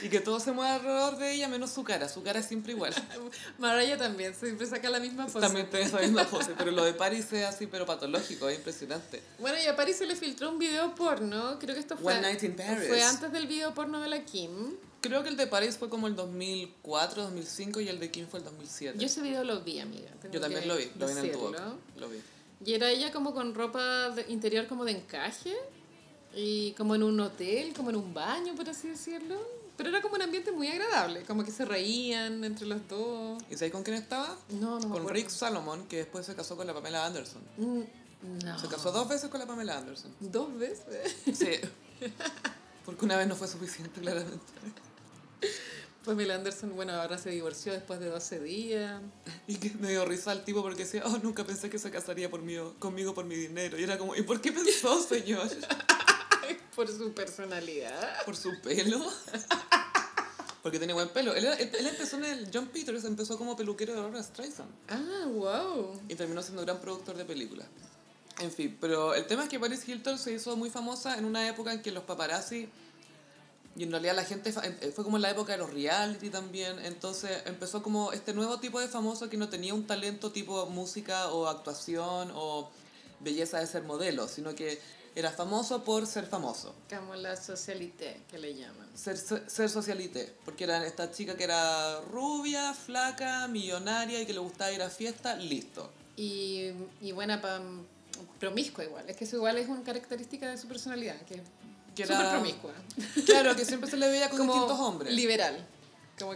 y 0.00 0.08
que 0.08 0.20
todo 0.20 0.40
se 0.40 0.52
mueve 0.52 0.72
alrededor 0.72 1.18
de 1.18 1.32
ella 1.32 1.48
menos 1.48 1.70
su 1.70 1.84
cara. 1.84 2.08
Su 2.08 2.22
cara 2.22 2.40
es 2.40 2.46
siempre 2.46 2.72
igual. 2.72 2.94
Mariah 3.58 3.98
también, 3.98 4.34
siempre 4.34 4.66
saca 4.66 4.88
la 4.88 4.98
misma 4.98 5.26
pose. 5.26 5.40
También 5.40 5.68
tiene 5.68 5.84
esa 5.86 5.98
misma 5.98 6.24
pose, 6.24 6.54
pero 6.56 6.70
lo 6.70 6.84
de 6.84 6.94
Paris 6.94 7.30
es 7.32 7.44
así, 7.44 7.66
pero 7.66 7.84
patológico, 7.84 8.48
es 8.48 8.56
impresionante. 8.56 9.22
Bueno, 9.38 9.58
y 9.62 9.66
a 9.66 9.76
Paris 9.76 9.96
se 9.96 10.06
le 10.06 10.16
filtró 10.16 10.48
un 10.50 10.58
video 10.58 10.94
porno, 10.94 11.58
creo 11.58 11.74
que 11.74 11.80
esto 11.80 11.98
fue... 11.98 12.14
One 12.14 12.22
Night 12.22 12.42
in 12.44 12.56
Paris. 12.56 12.88
Fue 12.88 13.02
antes 13.02 13.30
del 13.30 13.46
video 13.46 13.74
porno 13.74 14.00
de 14.00 14.08
la 14.08 14.24
Kim. 14.24 14.76
Creo 15.02 15.22
que 15.22 15.28
el 15.28 15.36
de 15.36 15.46
Paris 15.46 15.76
fue 15.76 15.88
como 15.90 16.06
el 16.06 16.14
2004, 16.16 17.22
2005 17.24 17.80
y 17.80 17.88
el 17.88 17.98
de 18.00 18.10
Kim 18.10 18.26
fue 18.28 18.38
el 18.38 18.44
2007. 18.44 18.98
Yo 18.98 19.06
ese 19.06 19.20
video 19.20 19.44
lo 19.44 19.60
vi, 19.62 19.80
amiga. 19.80 20.10
tengo 20.20 20.32
Yo 20.34 20.40
también 20.40 20.66
lo 20.68 20.76
vi, 20.76 20.90
lo 20.98 21.06
vi 21.06 21.12
en 21.12 21.18
el. 21.18 21.32
Duoc. 21.32 21.56
Lo 21.98 22.08
vi. 22.08 22.18
Y 22.64 22.74
era 22.74 22.88
ella 22.90 23.12
como 23.12 23.34
con 23.34 23.54
ropa 23.54 24.10
de- 24.10 24.24
interior 24.32 24.66
como 24.68 24.84
de 24.84 24.92
encaje 24.92 25.54
y 26.34 26.72
como 26.72 26.94
en 26.94 27.02
un 27.02 27.18
hotel, 27.20 27.74
como 27.74 27.90
en 27.90 27.96
un 27.96 28.14
baño, 28.14 28.54
por 28.54 28.68
así 28.70 28.88
decirlo. 28.88 29.38
Pero 29.76 29.88
era 29.88 30.00
como 30.02 30.14
un 30.14 30.22
ambiente 30.22 30.52
muy 30.52 30.68
agradable, 30.68 31.22
como 31.24 31.44
que 31.44 31.50
se 31.50 31.64
reían 31.64 32.44
entre 32.44 32.66
los 32.66 32.86
dos. 32.88 33.42
¿Y 33.50 33.54
sabes 33.56 33.72
con 33.72 33.82
quién 33.82 33.96
estaba? 33.96 34.36
No, 34.50 34.78
no 34.78 34.88
Con. 34.90 35.08
Rick 35.08 35.28
Salomon, 35.30 35.88
que 35.88 35.96
después 35.96 36.24
se 36.26 36.34
casó 36.36 36.56
con 36.56 36.66
la 36.66 36.74
Pamela 36.74 37.04
Anderson. 37.06 37.42
Mm, 37.56 37.80
No. 38.44 38.56
Se 38.60 38.68
casó 38.68 38.92
dos 38.92 39.08
veces 39.08 39.28
con 39.30 39.40
la 39.40 39.46
Pamela 39.46 39.78
Anderson. 39.78 40.14
¿Dos 40.20 40.56
veces? 40.56 41.16
Sí. 41.36 41.58
Porque 42.84 43.04
una 43.04 43.16
vez 43.16 43.26
no 43.26 43.34
fue 43.34 43.48
suficiente, 43.48 44.00
claramente. 44.00 44.38
Pues 46.04 46.16
Mel 46.16 46.32
Anderson, 46.32 46.74
bueno, 46.74 46.94
ahora 46.94 47.16
se 47.16 47.30
divorció 47.30 47.72
después 47.72 48.00
de 48.00 48.06
12 48.06 48.40
días. 48.40 49.00
Y 49.46 49.56
que 49.56 49.70
me 49.78 49.90
dio 49.90 50.04
risa 50.04 50.32
al 50.32 50.44
tipo 50.44 50.60
porque 50.60 50.82
decía, 50.82 51.02
oh, 51.04 51.18
nunca 51.22 51.44
pensé 51.44 51.70
que 51.70 51.78
se 51.78 51.92
casaría 51.92 52.28
por 52.28 52.42
mí, 52.42 52.56
conmigo 52.80 53.14
por 53.14 53.24
mi 53.24 53.36
dinero. 53.36 53.78
Y 53.78 53.84
era 53.84 53.98
como, 53.98 54.16
¿y 54.16 54.22
por 54.22 54.40
qué 54.40 54.50
pensó, 54.50 55.00
señor? 55.00 55.48
Por 56.74 56.88
su 56.88 57.12
personalidad. 57.12 58.24
¿Por 58.24 58.34
su 58.34 58.50
pelo? 58.62 58.98
Porque 60.62 60.78
tiene 60.78 60.94
buen 60.94 61.10
pelo. 61.10 61.34
Él, 61.34 61.44
él, 61.44 61.70
él 61.78 61.86
empezó 61.86 62.16
en 62.16 62.24
el 62.24 62.50
John 62.52 62.68
Peters, 62.68 63.04
empezó 63.04 63.36
como 63.36 63.54
peluquero 63.54 63.92
de 63.92 64.00
Barbara 64.00 64.22
Streisand. 64.22 64.70
Ah, 64.88 65.26
wow. 65.26 66.00
Y 66.08 66.14
terminó 66.14 66.42
siendo 66.42 66.62
gran 66.62 66.80
productor 66.80 67.16
de 67.16 67.26
películas. 67.26 67.66
En 68.38 68.50
fin, 68.50 68.76
pero 68.80 69.14
el 69.14 69.26
tema 69.26 69.44
es 69.44 69.50
que 69.50 69.60
Paris 69.60 69.86
Hilton 69.86 70.18
se 70.18 70.32
hizo 70.32 70.56
muy 70.56 70.70
famosa 70.70 71.18
en 71.18 71.26
una 71.26 71.46
época 71.46 71.74
en 71.74 71.82
que 71.82 71.92
los 71.92 72.04
paparazzi 72.04 72.68
y 73.76 73.84
en 73.84 73.90
realidad 73.90 74.14
la 74.14 74.24
gente 74.24 74.50
em- 74.50 74.92
fue 74.92 75.02
como 75.04 75.16
en 75.16 75.22
la 75.22 75.30
época 75.30 75.52
de 75.52 75.58
los 75.58 75.72
reality 75.72 76.28
también, 76.30 76.78
entonces 76.80 77.42
empezó 77.46 77.82
como 77.82 78.12
este 78.12 78.34
nuevo 78.34 78.58
tipo 78.60 78.80
de 78.80 78.88
famoso 78.88 79.28
que 79.30 79.36
no 79.36 79.48
tenía 79.48 79.72
un 79.74 79.86
talento 79.86 80.30
tipo 80.30 80.66
música 80.66 81.28
o 81.28 81.46
actuación 81.48 82.30
o 82.34 82.68
belleza 83.20 83.58
de 83.60 83.66
ser 83.66 83.82
modelo, 83.84 84.28
sino 84.28 84.54
que 84.54 84.78
era 85.14 85.30
famoso 85.30 85.84
por 85.84 86.06
ser 86.06 86.26
famoso, 86.26 86.74
Como 86.88 87.14
la 87.14 87.36
socialité, 87.36 88.20
que 88.30 88.38
le 88.38 88.54
llaman. 88.54 88.88
ser, 88.96 89.18
ser 89.18 89.48
ser 89.48 89.68
socialité, 89.68 90.34
porque 90.44 90.64
era 90.64 90.86
esta 90.86 91.10
chica 91.12 91.36
que 91.36 91.44
era 91.44 92.00
rubia, 92.10 92.72
flaca, 92.72 93.46
millonaria 93.48 94.20
y 94.22 94.26
que 94.26 94.32
le 94.32 94.38
gustaba 94.40 94.72
ir 94.72 94.80
a 94.82 94.88
fiesta, 94.88 95.36
listo. 95.36 95.90
Y, 96.16 96.70
y 97.02 97.12
buena 97.12 97.40
para 97.42 97.62
promiscua 98.38 98.84
igual. 98.84 99.08
Es 99.08 99.16
que 99.16 99.24
eso 99.24 99.36
igual 99.36 99.56
es 99.58 99.68
una 99.68 99.82
característica 99.82 100.48
de 100.50 100.56
su 100.58 100.66
personalidad, 100.66 101.20
que 101.22 101.42
Que 101.94 102.04
súper 102.06 102.20
era- 102.20 102.30
promiscua. 102.32 102.72
Claro, 103.26 103.54
que 103.56 103.64
siempre 103.64 103.90
se 103.90 103.96
le 103.96 104.08
veía 104.08 104.28
con 104.28 104.38
como 104.38 104.52
distintos 104.52 104.80
hombres. 104.80 105.12
liberal. 105.14 105.66
Como 106.18 106.34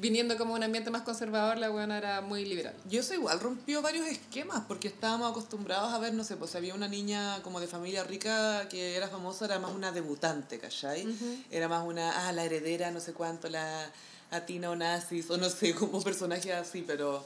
viniendo 0.00 0.38
como 0.38 0.54
un 0.54 0.62
ambiente 0.62 0.90
más 0.90 1.02
conservador, 1.02 1.58
la 1.58 1.68
buena 1.68 1.98
era 1.98 2.20
muy 2.20 2.44
liberal. 2.44 2.74
Y 2.88 2.96
eso 2.96 3.12
igual 3.12 3.40
rompió 3.40 3.82
varios 3.82 4.06
esquemas, 4.06 4.62
porque 4.68 4.86
estábamos 4.86 5.28
acostumbrados 5.32 5.92
a 5.92 5.98
ver, 5.98 6.14
no 6.14 6.22
sé, 6.22 6.36
pues 6.36 6.54
había 6.54 6.74
una 6.74 6.86
niña 6.86 7.42
como 7.42 7.58
de 7.58 7.66
familia 7.66 8.04
rica 8.04 8.68
que 8.68 8.96
era 8.96 9.08
famosa, 9.08 9.46
era 9.46 9.58
más 9.58 9.72
una 9.72 9.90
debutante, 9.90 10.60
¿cachai? 10.60 11.08
Era 11.50 11.66
más 11.68 11.84
una, 11.84 12.28
ah, 12.28 12.32
la 12.32 12.44
heredera, 12.44 12.92
no 12.92 13.00
sé 13.00 13.14
cuánto, 13.14 13.48
la 13.48 13.90
Atina 14.30 14.70
Onassis, 14.70 15.28
o 15.30 15.36
no 15.38 15.50
sé, 15.50 15.74
como 15.74 16.00
personaje 16.00 16.52
así, 16.52 16.84
pero 16.86 17.24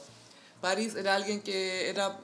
Paris 0.59 0.95
era 0.95 1.13
alguien 1.15 1.41
que 1.41 1.87
era 1.89 2.17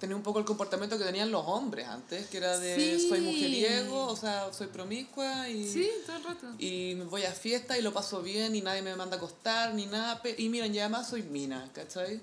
tenía 0.00 0.16
un 0.16 0.22
poco 0.22 0.38
el 0.38 0.44
comportamiento 0.44 0.96
que 0.98 1.04
tenían 1.04 1.30
los 1.30 1.44
hombres 1.46 1.86
antes, 1.88 2.26
que 2.28 2.36
era 2.38 2.58
de 2.58 2.98
Sí. 2.98 3.08
soy 3.08 3.20
mujeriego, 3.20 4.06
o 4.06 4.16
sea, 4.16 4.52
soy 4.52 4.68
promiscua 4.68 5.48
y, 5.48 5.68
Sí, 5.68 5.90
todo 6.06 6.16
el 6.16 6.24
rato. 6.24 6.46
y 6.58 6.94
voy 6.94 7.24
a 7.24 7.32
fiesta 7.32 7.76
y 7.78 7.82
lo 7.82 7.92
paso 7.92 8.22
bien 8.22 8.54
y 8.54 8.60
nadie 8.60 8.82
me 8.82 8.94
manda 8.96 9.16
a 9.16 9.18
acostar 9.18 9.74
ni 9.74 9.86
nada. 9.86 10.20
Y 10.36 10.48
miren, 10.48 10.72
ya 10.72 10.84
además 10.84 11.08
soy 11.08 11.22
mina, 11.22 11.68
¿cachai? 11.74 12.20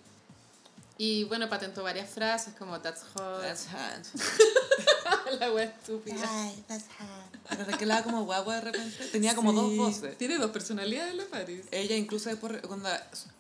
Y 0.98 1.26
bueno, 1.26 1.50
patentó 1.50 1.84
varias 1.84 2.10
frases 2.10 2.54
como 2.58 2.80
That's 2.80 3.02
hot. 3.14 3.42
That's 3.42 3.68
hot. 3.68 4.06
la 5.40 5.52
wea 5.52 5.66
estúpida. 5.66 6.16
Hi, 6.16 6.64
that's 6.68 6.86
hot. 6.98 7.68
Pero 7.68 7.86
la 7.86 8.02
como 8.04 8.24
guagua 8.24 8.56
de 8.56 8.62
repente. 8.62 9.06
Tenía 9.12 9.36
como 9.36 9.52
dos 9.52 9.72
Sí. 9.72 9.78
voces. 9.78 10.18
Tiene 10.18 10.38
dos 10.38 10.52
personalidades 10.52 11.16
la 11.16 11.26
Paris. 11.26 11.66
Ella 11.72 11.98
incluso 11.98 12.30
después, 12.30 12.62
cuando 12.66 12.90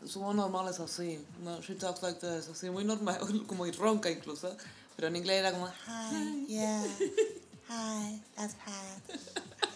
su 0.05 0.19
voz 0.19 0.35
normal 0.35 0.67
es 0.69 0.79
así, 0.81 1.23
no, 1.43 1.61
she 1.61 1.75
talks 1.75 2.01
like 2.03 2.19
this, 2.19 2.49
así 2.49 2.69
muy 2.69 2.83
normal, 2.83 3.19
como 3.47 3.65
y 3.65 3.71
ronca 3.71 4.09
incluso, 4.09 4.55
pero 4.97 5.07
en 5.07 5.15
inglés 5.15 5.39
era 5.39 5.51
como, 5.53 5.67
Hi, 5.87 6.45
yeah. 6.47 6.83
Hi, 7.69 8.21
that's 8.35 8.55
hot. 8.65 9.19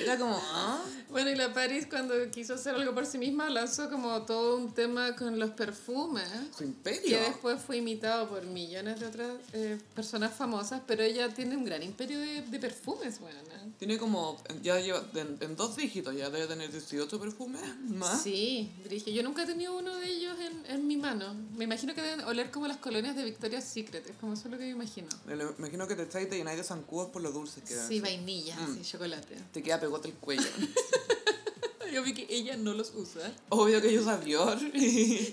era 0.00 0.18
como, 0.18 0.36
¿ah? 0.36 0.82
Bueno, 1.10 1.30
y 1.30 1.34
la 1.36 1.52
Paris 1.52 1.86
cuando 1.88 2.14
quiso 2.30 2.54
hacer 2.54 2.74
algo 2.74 2.94
por 2.94 3.04
sí 3.06 3.18
misma 3.18 3.50
lanzó 3.50 3.90
como 3.90 4.22
todo 4.22 4.56
un 4.56 4.72
tema 4.72 5.14
con 5.14 5.38
los 5.38 5.50
perfumes. 5.50 6.24
Su 6.56 6.64
imperio. 6.64 7.02
Que 7.18 7.20
después 7.20 7.60
fue 7.60 7.76
imitado 7.78 8.28
por 8.28 8.42
millones 8.44 8.98
de 9.00 9.06
otras 9.06 9.30
eh, 9.52 9.78
personas 9.94 10.34
famosas, 10.34 10.80
pero 10.86 11.02
ella 11.02 11.28
tiene 11.32 11.56
un 11.56 11.64
gran 11.64 11.82
imperio 11.82 12.18
de, 12.18 12.42
de 12.42 12.58
perfumes, 12.58 13.20
bueno. 13.20 13.38
Tiene 13.78 13.98
como, 13.98 14.40
ya 14.62 14.78
lleva, 14.80 15.04
en, 15.14 15.36
en 15.40 15.56
dos 15.56 15.76
dígitos, 15.76 16.14
ya 16.16 16.30
debe 16.30 16.46
tener 16.46 16.70
18 16.70 17.20
perfumes 17.20 17.60
más. 17.88 18.22
Sí, 18.22 18.70
Brigio. 18.84 19.12
Yo 19.12 19.22
nunca 19.22 19.42
he 19.42 19.46
tenido 19.46 19.76
uno 19.76 19.94
de 19.96 20.06
ellos 20.08 20.36
en, 20.40 20.66
en 20.74 20.86
mi 20.86 20.96
mano. 20.96 21.34
Me 21.56 21.64
imagino 21.64 21.94
que 21.94 22.00
deben 22.02 22.20
oler 22.22 22.50
como 22.50 22.66
las 22.68 22.76
colonias 22.78 23.14
de 23.16 23.24
Victoria's 23.24 23.64
Secret. 23.64 24.06
Es 24.08 24.16
como 24.16 24.34
eso 24.34 24.48
lo 24.48 24.56
que 24.58 24.64
me 24.64 24.70
imagino. 24.70 25.08
Me 25.26 25.34
imagino 25.58 25.86
que 25.86 25.94
te 25.96 26.02
estáis 26.02 26.30
de 26.30 26.36
llenáis 26.38 26.58
de 26.58 26.64
zancudos 26.64 27.10
por 27.10 27.22
lo 27.22 27.32
dulces 27.32 27.62
que 27.64 27.74
Sí, 27.74 28.00
vainilla, 28.00 28.56
Mm. 28.56 28.76
sí, 28.76 28.90
chocolate. 28.92 29.36
Te 29.52 29.62
queda 29.62 29.78
pegote 29.80 30.08
el 30.08 30.14
cuello. 30.14 30.42
Yo 31.92 32.02
vi 32.02 32.14
que 32.14 32.26
ella 32.30 32.56
no 32.56 32.72
los 32.72 32.94
usa. 32.94 33.30
Obvio 33.50 33.82
que 33.82 33.92
yo 33.92 34.00
usa 34.00 34.16
Dior, 34.16 34.58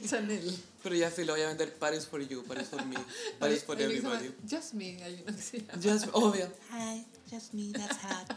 Chanel. 0.06 0.58
pero 0.84 0.94
ya 0.94 1.10
sí 1.10 1.24
lo 1.24 1.32
voy 1.32 1.42
a 1.44 1.48
vender 1.48 1.74
Paris 1.74 2.06
for 2.06 2.20
you, 2.20 2.44
Paris 2.44 2.68
for 2.68 2.86
me, 2.86 2.98
Paris 3.40 3.64
for 3.64 3.82
everybody. 3.82 4.30
Just 4.46 4.74
Me, 4.74 5.02
hay 5.02 5.24
uno 5.26 5.34
que 5.34 5.42
se 5.42 5.60
llama. 5.62 5.82
Just, 5.82 6.08
obvio. 6.12 6.50
Hi, 6.72 7.06
just 7.32 7.54
me, 7.54 7.72
that's 7.72 7.96
hot. 8.04 8.36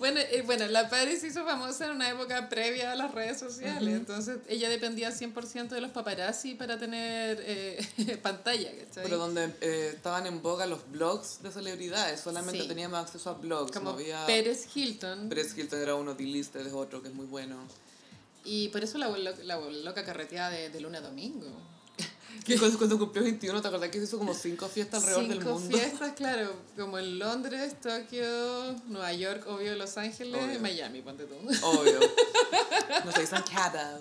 Bueno, 0.00 0.18
eh, 0.18 0.42
bueno, 0.44 0.66
la 0.66 0.88
Paris 0.88 1.20
se 1.20 1.28
hizo 1.28 1.44
famosa 1.44 1.84
en 1.84 1.92
una 1.92 2.10
época 2.10 2.48
previa 2.48 2.90
a 2.92 2.96
las 2.96 3.12
redes 3.12 3.38
sociales, 3.38 3.94
entonces 3.94 4.38
ella 4.48 4.68
dependía 4.68 5.10
100% 5.10 5.68
de 5.68 5.80
los 5.82 5.90
paparazzi 5.92 6.54
para 6.54 6.78
tener 6.78 7.38
eh, 7.46 8.18
pantalla, 8.22 8.70
¿cachai? 8.70 9.04
Pero 9.04 9.18
donde 9.18 9.52
eh, 9.60 9.92
estaban 9.94 10.26
en 10.26 10.40
boga 10.42 10.64
los 10.66 10.90
blogs 10.90 11.42
de 11.42 11.52
celebridades, 11.52 12.18
solamente 12.18 12.62
Sí. 12.62 12.68
teníamos 12.68 12.98
acceso 12.98 13.30
a 13.30 13.34
blogs. 13.34 13.70
Como 13.72 13.90
no 13.90 13.96
había... 13.96 14.24
Pérez 14.26 14.66
Hilton. 14.74 15.28
Pérez 15.28 15.56
Hilton 15.56 15.80
era 15.80 15.94
uno, 15.94 16.14
D-Listed 16.14 16.66
es 16.66 16.72
otro 16.72 17.02
que 17.02 17.08
es 17.08 17.14
muy 17.14 17.26
bueno. 17.26 17.56
Y 18.42 18.68
por 18.70 18.82
eso 18.82 18.96
la, 18.96 19.08
la 19.10 19.60
loca 19.60 20.02
carreteada 20.04 20.48
de, 20.48 20.70
de 20.70 20.80
lunes 20.80 21.02
a 21.02 21.04
domingo. 21.04 21.46
Que 22.44 22.58
cuando, 22.58 22.78
cuando 22.78 22.98
cumplió 22.98 23.22
21, 23.22 23.60
¿te 23.60 23.68
acordás 23.68 23.90
que 23.90 23.98
hizo 23.98 24.18
como 24.18 24.34
cinco 24.34 24.66
fiestas 24.68 25.02
alrededor 25.02 25.28
del 25.28 25.38
Cinco 25.38 25.58
mundo? 25.58 25.76
fiestas, 25.76 26.12
claro, 26.16 26.52
como 26.76 26.98
en 26.98 27.18
Londres, 27.18 27.76
Tokio, 27.80 28.72
Nueva 28.88 29.12
York, 29.12 29.44
obvio, 29.46 29.74
Los 29.76 29.96
Ángeles, 29.98 30.42
Obvio. 30.42 30.58
Miami, 30.60 31.02
ponte 31.02 31.24
tú. 31.24 31.34
Obvio. 31.62 32.00
No 33.04 33.12
se 33.12 33.20
dicen 33.20 33.42
cada. 33.52 34.00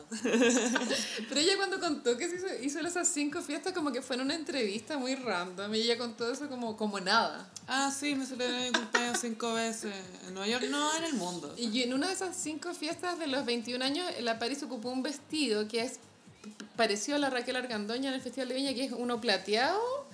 Pero 1.29 1.39
ella 1.39 1.57
cuando 1.57 1.79
contó 1.79 2.17
que 2.17 2.25
hizo, 2.25 2.47
hizo 2.63 2.79
esas 2.79 3.07
cinco 3.07 3.41
fiestas 3.41 3.73
como 3.73 3.91
que 3.91 4.01
fue 4.01 4.15
en 4.15 4.23
una 4.23 4.35
entrevista 4.35 4.97
muy 4.97 5.15
random 5.15 5.73
y 5.75 5.79
ella 5.81 5.97
contó 5.97 6.31
eso 6.31 6.47
como, 6.49 6.75
como 6.75 6.99
nada. 6.99 7.49
Ah, 7.67 7.93
sí, 7.97 8.15
me 8.15 8.25
celebré 8.25 8.65
mi 8.67 8.71
cumpleaños 8.71 9.19
cinco 9.19 9.53
veces. 9.53 9.93
En 10.27 10.33
Nueva 10.33 10.47
York, 10.47 10.65
no, 10.69 10.95
en 10.95 11.03
el 11.03 11.13
mundo. 11.13 11.53
Y 11.57 11.83
en 11.83 11.93
una 11.93 12.07
de 12.07 12.13
esas 12.13 12.35
cinco 12.35 12.73
fiestas 12.73 13.19
de 13.19 13.27
los 13.27 13.45
21 13.45 13.83
años, 13.83 14.05
la 14.21 14.39
Paris 14.39 14.63
ocupó 14.63 14.89
un 14.89 15.03
vestido 15.03 15.67
que 15.67 15.81
es 15.83 15.99
pareció 16.75 17.15
a 17.15 17.17
la 17.17 17.29
Raquel 17.29 17.55
Argandoña 17.55 18.09
en 18.09 18.15
el 18.15 18.21
Festival 18.21 18.49
de 18.49 18.55
Viña, 18.55 18.73
que 18.73 18.85
es 18.85 18.91
uno 18.91 19.19
plateado, 19.19 20.07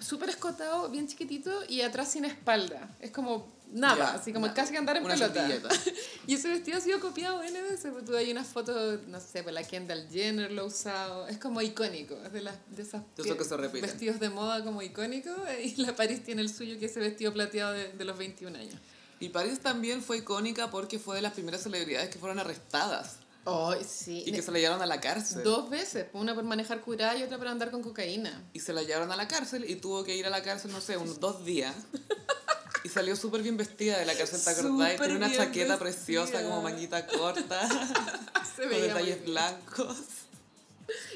súper 0.00 0.30
escotado, 0.30 0.88
bien 0.88 1.08
chiquitito 1.08 1.52
y 1.68 1.82
atrás 1.82 2.12
sin 2.12 2.24
espalda. 2.24 2.88
Es 3.00 3.10
como 3.10 3.48
nada, 3.72 3.96
Ya, 3.96 4.14
así 4.14 4.32
como 4.32 4.46
nada. 4.46 4.54
casi 4.54 4.76
andar 4.76 4.96
en 4.96 5.04
Una 5.04 5.14
pelota. 5.14 5.68
y 6.26 6.34
ese 6.34 6.48
vestido 6.48 6.78
ha 6.78 6.80
sido 6.80 7.00
copiado 7.00 7.42
N 7.42 7.60
veces, 7.62 7.92
tú 8.04 8.14
hay 8.16 8.30
unas 8.30 8.46
fotos, 8.46 9.00
no 9.08 9.20
sé, 9.20 9.42
pues 9.42 9.54
la 9.54 9.64
Kendall 9.64 10.08
Jenner 10.10 10.52
lo 10.52 10.62
ha 10.62 10.64
usado, 10.66 11.26
es 11.28 11.38
como 11.38 11.60
icónico, 11.60 12.16
es 12.24 12.32
de, 12.32 12.42
las, 12.42 12.56
de 12.74 12.82
esas 12.82 13.02
que 13.16 13.44
se 13.44 13.56
repiten. 13.56 13.82
vestidos 13.82 14.20
de 14.20 14.28
moda 14.28 14.62
como 14.62 14.82
icónicos, 14.82 15.36
y 15.62 15.80
la 15.82 15.96
Paris 15.96 16.22
tiene 16.22 16.42
el 16.42 16.52
suyo, 16.52 16.78
que 16.78 16.86
es 16.86 16.92
ese 16.92 17.00
vestido 17.00 17.32
plateado 17.32 17.72
de, 17.72 17.92
de 17.92 18.04
los 18.04 18.16
21 18.16 18.56
años. 18.56 18.76
Y 19.20 19.28
París 19.28 19.60
también 19.60 20.02
fue 20.02 20.18
icónica 20.18 20.70
porque 20.70 20.98
fue 20.98 21.16
de 21.16 21.22
las 21.22 21.32
primeras 21.32 21.62
celebridades 21.62 22.10
que 22.10 22.18
fueron 22.18 22.40
arrestadas 22.40 23.21
Oh, 23.44 23.74
sí. 23.86 24.22
y 24.26 24.32
que 24.32 24.40
se 24.42 24.50
la 24.52 24.58
llevaron 24.58 24.82
a 24.82 24.86
la 24.86 25.00
cárcel. 25.00 25.42
Dos 25.42 25.68
veces, 25.68 26.06
una 26.12 26.34
por 26.34 26.44
manejar 26.44 26.80
curada 26.80 27.16
y 27.16 27.22
otra 27.24 27.38
por 27.38 27.48
andar 27.48 27.70
con 27.70 27.82
cocaína. 27.82 28.44
Y 28.52 28.60
se 28.60 28.72
la 28.72 28.82
llevaron 28.82 29.10
a 29.10 29.16
la 29.16 29.26
cárcel 29.28 29.68
y 29.68 29.76
tuvo 29.76 30.04
que 30.04 30.14
ir 30.16 30.26
a 30.26 30.30
la 30.30 30.42
cárcel, 30.42 30.70
no 30.72 30.80
sé, 30.80 30.96
unos 30.96 31.18
dos 31.20 31.44
días. 31.44 31.74
Y 32.84 32.88
salió 32.88 33.14
súper 33.16 33.42
bien 33.42 33.56
vestida 33.56 33.98
de 33.98 34.06
la 34.06 34.14
cárcel, 34.14 34.40
¿te 34.42 34.50
acordás? 34.50 34.96
Tenía 34.96 35.16
una 35.16 35.28
chaqueta 35.30 35.76
vestida. 35.76 35.78
preciosa, 35.78 36.42
como 36.42 36.62
manguita 36.62 37.06
corta, 37.06 37.68
Se 38.56 38.62
con 38.62 38.70
detalles 38.80 39.20
bien. 39.22 39.24
blancos. 39.32 39.96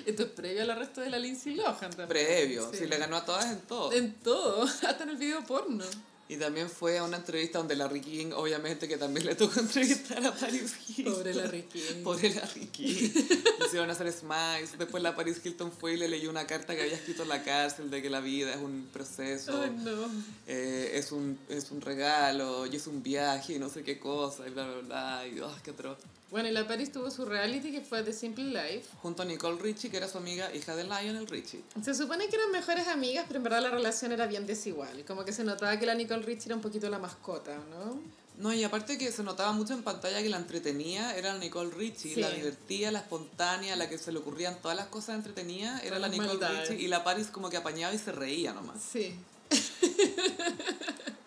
Esto 0.07 0.23
es 0.23 0.29
previo 0.31 0.63
al 0.63 0.71
arresto 0.71 1.01
de 1.01 1.11
la 1.11 1.19
Lindsay 1.19 1.55
Lohan 1.55 1.91
también. 1.91 2.09
Previo, 2.09 2.71
Sí. 2.71 2.79
sí, 2.79 2.87
le 2.87 2.97
ganó 2.99 3.17
a 3.17 3.25
todas 3.25 3.47
en 3.47 3.61
todo. 3.63 3.93
En 3.93 4.15
todo, 4.15 4.63
hasta 4.87 5.03
en 5.03 5.11
el 5.11 5.17
video 5.17 5.45
porno. 5.45 5.85
Y 6.29 6.37
también 6.37 6.69
fue 6.69 6.99
a 6.99 7.05
una 7.05 7.19
entrevista 7.19 7.59
donde 7.59 7.77
Larry 7.77 8.01
King, 8.01 8.33
obviamente, 8.35 8.89
que 8.89 8.97
también 8.97 9.27
le 9.27 9.35
tocó 9.37 9.61
entrevistar 9.61 10.25
a 10.27 10.33
Paris 10.35 10.75
Hilton. 10.89 11.15
Pobre 11.15 11.35
Larry 11.35 11.63
King. 11.63 12.03
Pobre 12.03 12.35
Larry 12.35 12.67
King. 12.67 13.11
Hicieron 13.67 13.91
hacer 13.91 14.13
smiles. 14.13 14.77
Después 14.77 15.03
la 15.03 15.15
Paris 15.15 15.41
Hilton 15.45 15.71
fue 15.71 15.95
y 15.95 15.97
le 15.97 16.09
leyó 16.09 16.29
una 16.31 16.47
carta 16.47 16.75
que 16.75 16.83
había 16.83 16.95
escrito 16.95 17.23
en 17.23 17.29
la 17.29 17.45
cárcel 17.45 17.91
de 17.91 18.03
que 18.03 18.11
la 18.11 18.21
vida 18.21 18.51
es 18.53 18.61
un 18.61 18.89
proceso. 18.93 19.61
Ay, 19.63 19.71
no. 19.71 20.11
eh, 20.49 20.93
es, 20.95 21.13
un, 21.13 21.39
es 21.49 21.71
un 21.71 21.81
regalo 21.81 22.67
y 22.67 22.75
es 22.77 22.87
un 22.89 23.03
viaje 23.03 23.55
y 23.55 23.59
no 23.59 23.69
sé 23.69 23.85
qué 23.85 23.99
cosa 24.01 24.47
y 24.49 24.51
bla, 24.51 24.67
bla, 24.67 24.81
bla. 24.81 25.27
Y, 25.29 25.39
oh, 25.41 25.55
qué 25.63 25.71
atroz. 25.71 25.99
Bueno, 26.29 26.49
y 26.49 26.53
la 26.53 26.67
Paris 26.67 26.91
tuvo 26.91 27.09
su 27.09 27.25
reality 27.25 27.71
que 27.71 27.83
fue 27.83 28.03
The 28.03 28.13
Simple 28.13 28.47
Life. 28.47 28.89
Junto 29.01 29.23
a 29.23 29.25
Nicole 29.25 29.63
Richie, 29.63 29.91
que 29.91 29.97
era 29.97 30.09
su 30.09 30.19
amiga, 30.19 30.53
hija 30.53 30.75
de 30.75 30.83
Lionel 30.83 31.27
Richie. 31.29 31.63
Se 31.85 31.95
supone 31.95 32.27
que 32.29 32.35
eran 32.35 32.51
mejores 32.51 32.89
amigas, 32.89 33.27
pero 33.29 33.39
en 33.39 33.45
verdad 33.45 33.63
la 33.63 33.71
relación 33.71 34.11
era 34.11 34.27
bien 34.27 34.45
desigual. 34.45 35.05
Como 35.07 35.25
que 35.25 35.33
se 35.33 35.45
notaba 35.45 35.79
que 35.79 35.87
la 35.87 35.95
Nicole 35.95 36.16
Richie 36.23 36.47
era 36.47 36.57
un 36.57 36.63
poquito 36.63 36.89
la 36.89 36.99
mascota, 36.99 37.57
¿no? 37.71 37.99
No, 38.39 38.53
y 38.53 38.63
aparte 38.65 38.99
que 38.99 39.11
se 39.13 39.23
notaba 39.23 39.53
mucho 39.53 39.73
en 39.73 39.83
pantalla 39.83 40.21
que 40.23 40.29
la 40.29 40.37
entretenía 40.37 41.17
era 41.17 41.33
la 41.33 41.39
Nicole 41.39 41.71
Richie, 41.71 42.15
Sí. 42.15 42.21
la 42.21 42.29
divertía, 42.31 42.91
la 42.93 42.99
espontánea, 42.99 43.77
la 43.77 43.89
que 43.89 43.97
se 43.97 44.13
le 44.13 44.19
ocurrían 44.19 44.61
todas 44.61 44.77
las 44.77 44.89
cosas 44.89 45.17
entretenidas, 45.17 45.81
era 45.83 45.97
Todas 45.97 46.01
la 46.03 46.09
Nicole 46.09 46.29
maldades. 46.29 46.69
Richie 46.69 46.85
y 46.85 46.89
la 46.89 47.03
Paris 47.03 47.29
como 47.29 47.49
que 47.49 47.57
apañaba 47.57 47.95
y 47.95 47.99
se 47.99 48.13
reía 48.13 48.53
nomás. 48.53 48.77
Sí. 48.83 49.15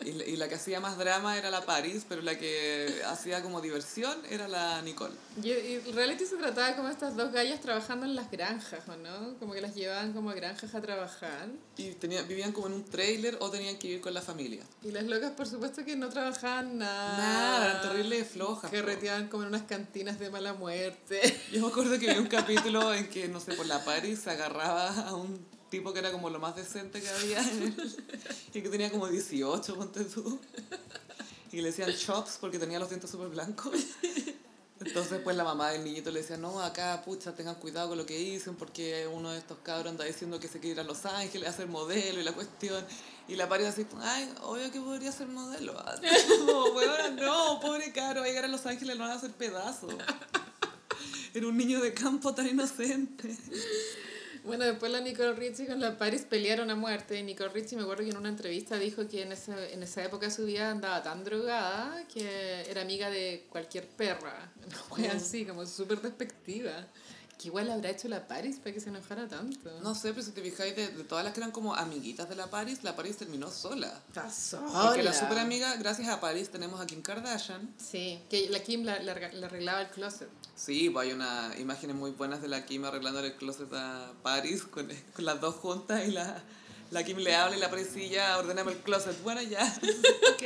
Y, 0.10 0.14
la- 0.14 0.26
y 0.26 0.36
la 0.38 0.48
que 0.50 0.56
hacía 0.56 0.80
más 0.80 0.98
drama 0.98 1.38
era 1.38 1.50
la 1.50 1.66
Paris, 1.66 2.06
pero 2.10 2.22
la 2.22 2.38
que 2.38 3.02
hacía 3.08 3.42
como 3.44 3.62
diversión 3.62 4.18
era 4.30 4.48
la 4.48 4.82
Nicole. 4.82 5.14
Y, 5.44 5.52
el 5.52 5.94
reality 5.94 6.26
se 6.26 6.36
trataba 6.38 6.76
como 6.76 6.90
estas 6.90 7.16
dos 7.16 7.32
gallas 7.32 7.60
trabajando 7.62 8.06
en 8.06 8.16
las 8.16 8.30
granjas, 8.32 8.82
¿o 8.88 8.96
no? 8.98 9.38
Como 9.40 9.54
que 9.54 9.62
las 9.62 9.76
llevaban 9.76 10.14
como 10.14 10.30
a 10.32 10.34
granjas 10.34 10.74
a 10.76 10.82
trabajar. 10.82 11.48
Y 11.78 11.92
tenía, 11.92 12.22
vivían 12.24 12.52
como 12.52 12.68
en 12.68 12.74
un 12.74 12.86
trailer 12.86 13.38
o 13.40 13.50
tenían 13.50 13.78
que 13.78 13.88
vivir 13.88 14.02
con 14.02 14.14
la 14.14 14.22
familia. 14.22 14.64
Y 14.84 14.92
las 14.92 15.04
locas, 15.06 15.32
por 15.32 15.48
supuesto, 15.48 15.86
que 15.86 15.96
no 15.96 16.10
trabajaban 16.10 16.78
nada. 16.78 17.18
Nada, 17.18 17.66
eran 17.72 17.82
terribles 17.82 18.28
flojas. 18.30 18.70
po. 18.72 18.76
Carreteaban 18.78 19.28
como 19.28 19.44
en 19.44 19.50
unas 19.50 19.64
cantinas 19.64 20.20
de 20.20 20.30
mala 20.30 20.54
muerte. 20.54 21.40
Yo 21.52 21.62
me 21.62 21.68
acuerdo 21.68 22.00
que 22.00 22.12
vi 22.14 22.20
un 22.20 22.28
capítulo 22.28 22.94
en 22.94 23.08
que, 23.10 23.28
no 23.28 23.40
sé, 23.40 23.54
por 23.54 23.66
la 23.66 23.84
Paris 23.86 24.20
se 24.24 24.32
agarraba 24.32 24.90
a 25.08 25.16
un 25.16 25.46
tipo 25.70 25.94
que 25.94 26.00
era 26.00 26.12
como 26.12 26.30
lo 26.30 26.40
más 26.40 26.56
decente 26.56 27.02
que 27.02 27.10
había 27.10 27.42
en 27.42 27.76
y 28.54 28.62
que 28.62 28.70
tenía 28.70 28.92
como 28.92 29.08
18, 29.08 29.76
ponte 29.76 30.04
tú. 30.06 30.40
Y 31.52 31.62
le 31.62 31.68
decían 31.70 31.92
chops 31.94 32.38
porque 32.40 32.60
tenía 32.60 32.80
los 32.80 32.90
dientes 32.90 33.10
súper 33.10 33.30
blancos. 33.30 33.74
Entonces, 34.80 35.20
pues 35.22 35.36
la 35.36 35.44
mamá 35.44 35.72
del 35.72 35.84
niñito 35.84 36.10
le 36.10 36.22
decía, 36.22 36.38
no, 36.38 36.62
acá, 36.62 37.02
pucha, 37.04 37.34
tengan 37.36 37.56
cuidado 37.56 37.90
con 37.90 37.98
lo 37.98 38.06
que 38.06 38.18
dicen 38.18 38.56
porque 38.56 39.08
uno 39.12 39.32
de 39.32 39.40
estos 39.40 39.58
cabros 39.60 39.92
anda 39.92 40.06
diciendo 40.06 40.40
que 40.40 40.48
se 40.48 40.60
quiere 40.60 40.76
ir 40.76 40.80
a 40.80 40.84
Los 40.84 41.06
Ángeles 41.06 41.50
a 41.50 41.54
ser 41.54 41.68
modelo 41.68 42.22
y 42.22 42.24
la 42.24 42.32
cuestión. 42.32 42.86
Y 43.28 43.36
la 43.36 43.50
Paris 43.50 43.68
así, 43.68 43.86
ay, 44.02 44.34
obvio 44.42 44.72
que 44.72 44.80
podría 44.80 45.12
ser 45.12 45.28
modelo. 45.28 45.74
No, 46.46 46.66
weona, 46.72 47.10
no, 47.10 47.60
pobre 47.60 47.92
caro, 47.92 48.22
va 48.22 48.26
a 48.26 48.30
llegar 48.30 48.46
a 48.46 48.48
Los 48.48 48.66
Ángeles 48.66 48.96
lo 48.96 49.04
van 49.04 49.12
a 49.12 49.16
hacer 49.16 49.32
pedazos. 49.32 49.94
Era 51.34 51.46
un 51.46 51.58
niño 51.58 51.82
de 51.82 51.94
campo 51.94 52.34
tan 52.34 52.48
inocente. 52.48 53.38
Bueno, 54.44 54.66
después 54.66 54.92
la 54.92 55.02
Nicole 55.02 55.34
Richie 55.34 55.68
con 55.68 55.80
la 55.80 55.98
Paris 55.98 56.26
pelearon 56.30 56.70
a 56.70 56.76
muerte. 56.76 57.20
Y 57.20 57.24
Nicole 57.24 57.50
Richie, 57.50 57.76
me 57.76 57.84
acuerdo 57.84 58.04
que 58.04 58.10
en 58.10 58.18
una 58.18 58.30
entrevista 58.30 58.78
dijo 58.78 59.08
que 59.08 59.24
en 59.24 59.32
esa, 59.32 59.68
en 59.70 59.84
esa 59.84 60.04
época 60.04 60.28
de 60.28 60.32
su 60.32 60.46
vida 60.46 60.72
andaba 60.72 61.04
tan 61.04 61.24
drogada 61.24 62.06
que 62.08 62.70
era 62.70 62.82
amiga 62.82 63.10
de 63.10 63.48
cualquier 63.50 63.88
perra. 63.88 64.52
Una 64.66 64.78
wea 64.96 65.14
así, 65.14 65.46
como 65.46 65.66
súper 65.66 66.02
despectiva. 66.02 66.88
Que 67.40 67.48
igual 67.48 67.72
habrá 67.72 67.90
hecho 67.90 68.10
la 68.10 68.28
Paris 68.28 68.58
para 68.58 68.74
que 68.74 68.82
se 68.82 68.90
enojara 68.90 69.26
tanto. 69.30 69.72
No 69.82 69.96
sé, 69.96 70.10
pero 70.12 70.24
si 70.24 70.32
te 70.32 70.42
fijáis, 70.42 70.76
de, 70.76 70.90
de 70.90 71.04
todas 71.06 71.24
las 71.24 71.34
que 71.34 71.40
eran 71.40 71.52
como 71.52 71.74
amiguitas 71.74 72.28
de 72.28 72.36
la 72.36 72.48
Paris, 72.50 72.84
la 72.84 72.98
Paris 72.98 73.16
terminó 73.16 73.50
sola. 73.50 74.02
Está 74.10 74.28
Porque 74.60 75.04
la 75.04 75.14
sola. 75.14 75.28
super 75.30 75.40
amiga, 75.40 75.74
gracias 75.78 76.10
a 76.10 76.20
Paris, 76.20 76.50
tenemos 76.50 76.82
a 76.82 76.86
Kim 76.86 77.02
Kardashian. 77.02 77.74
Sí, 77.78 78.22
que 78.30 78.50
la 78.50 78.60
Kim 78.62 78.84
la, 78.84 79.00
la, 79.00 79.14
la 79.32 79.48
arreglaba 79.48 79.82
el 79.84 79.88
closet. 79.88 80.28
Sí, 80.54 80.90
pues 80.90 81.08
hay 81.08 81.14
unas 81.14 81.58
imágenes 81.58 81.96
muy 81.96 82.12
buenas 82.12 82.42
de 82.42 82.50
la 82.50 82.66
Kim 82.66 82.84
arreglando 82.84 83.22
el 83.22 83.34
closet 83.38 83.72
a 83.72 84.12
Paris 84.22 84.64
con, 84.64 84.90
con 85.16 85.24
las 85.24 85.40
dos 85.40 85.56
juntas 85.56 86.06
y 86.06 86.12
la, 86.12 86.44
la 86.92 87.04
Kim 87.06 87.20
le 87.20 87.34
habla 87.36 87.56
y 87.56 87.60
la 87.62 87.70
Paris 87.70 87.88
sí, 87.94 88.10
ya 88.10 88.38
ordename 88.38 88.74
el 88.74 88.80
closet. 88.80 89.16
Bueno, 89.24 89.42
ya. 89.42 89.64
Ok. 90.34 90.44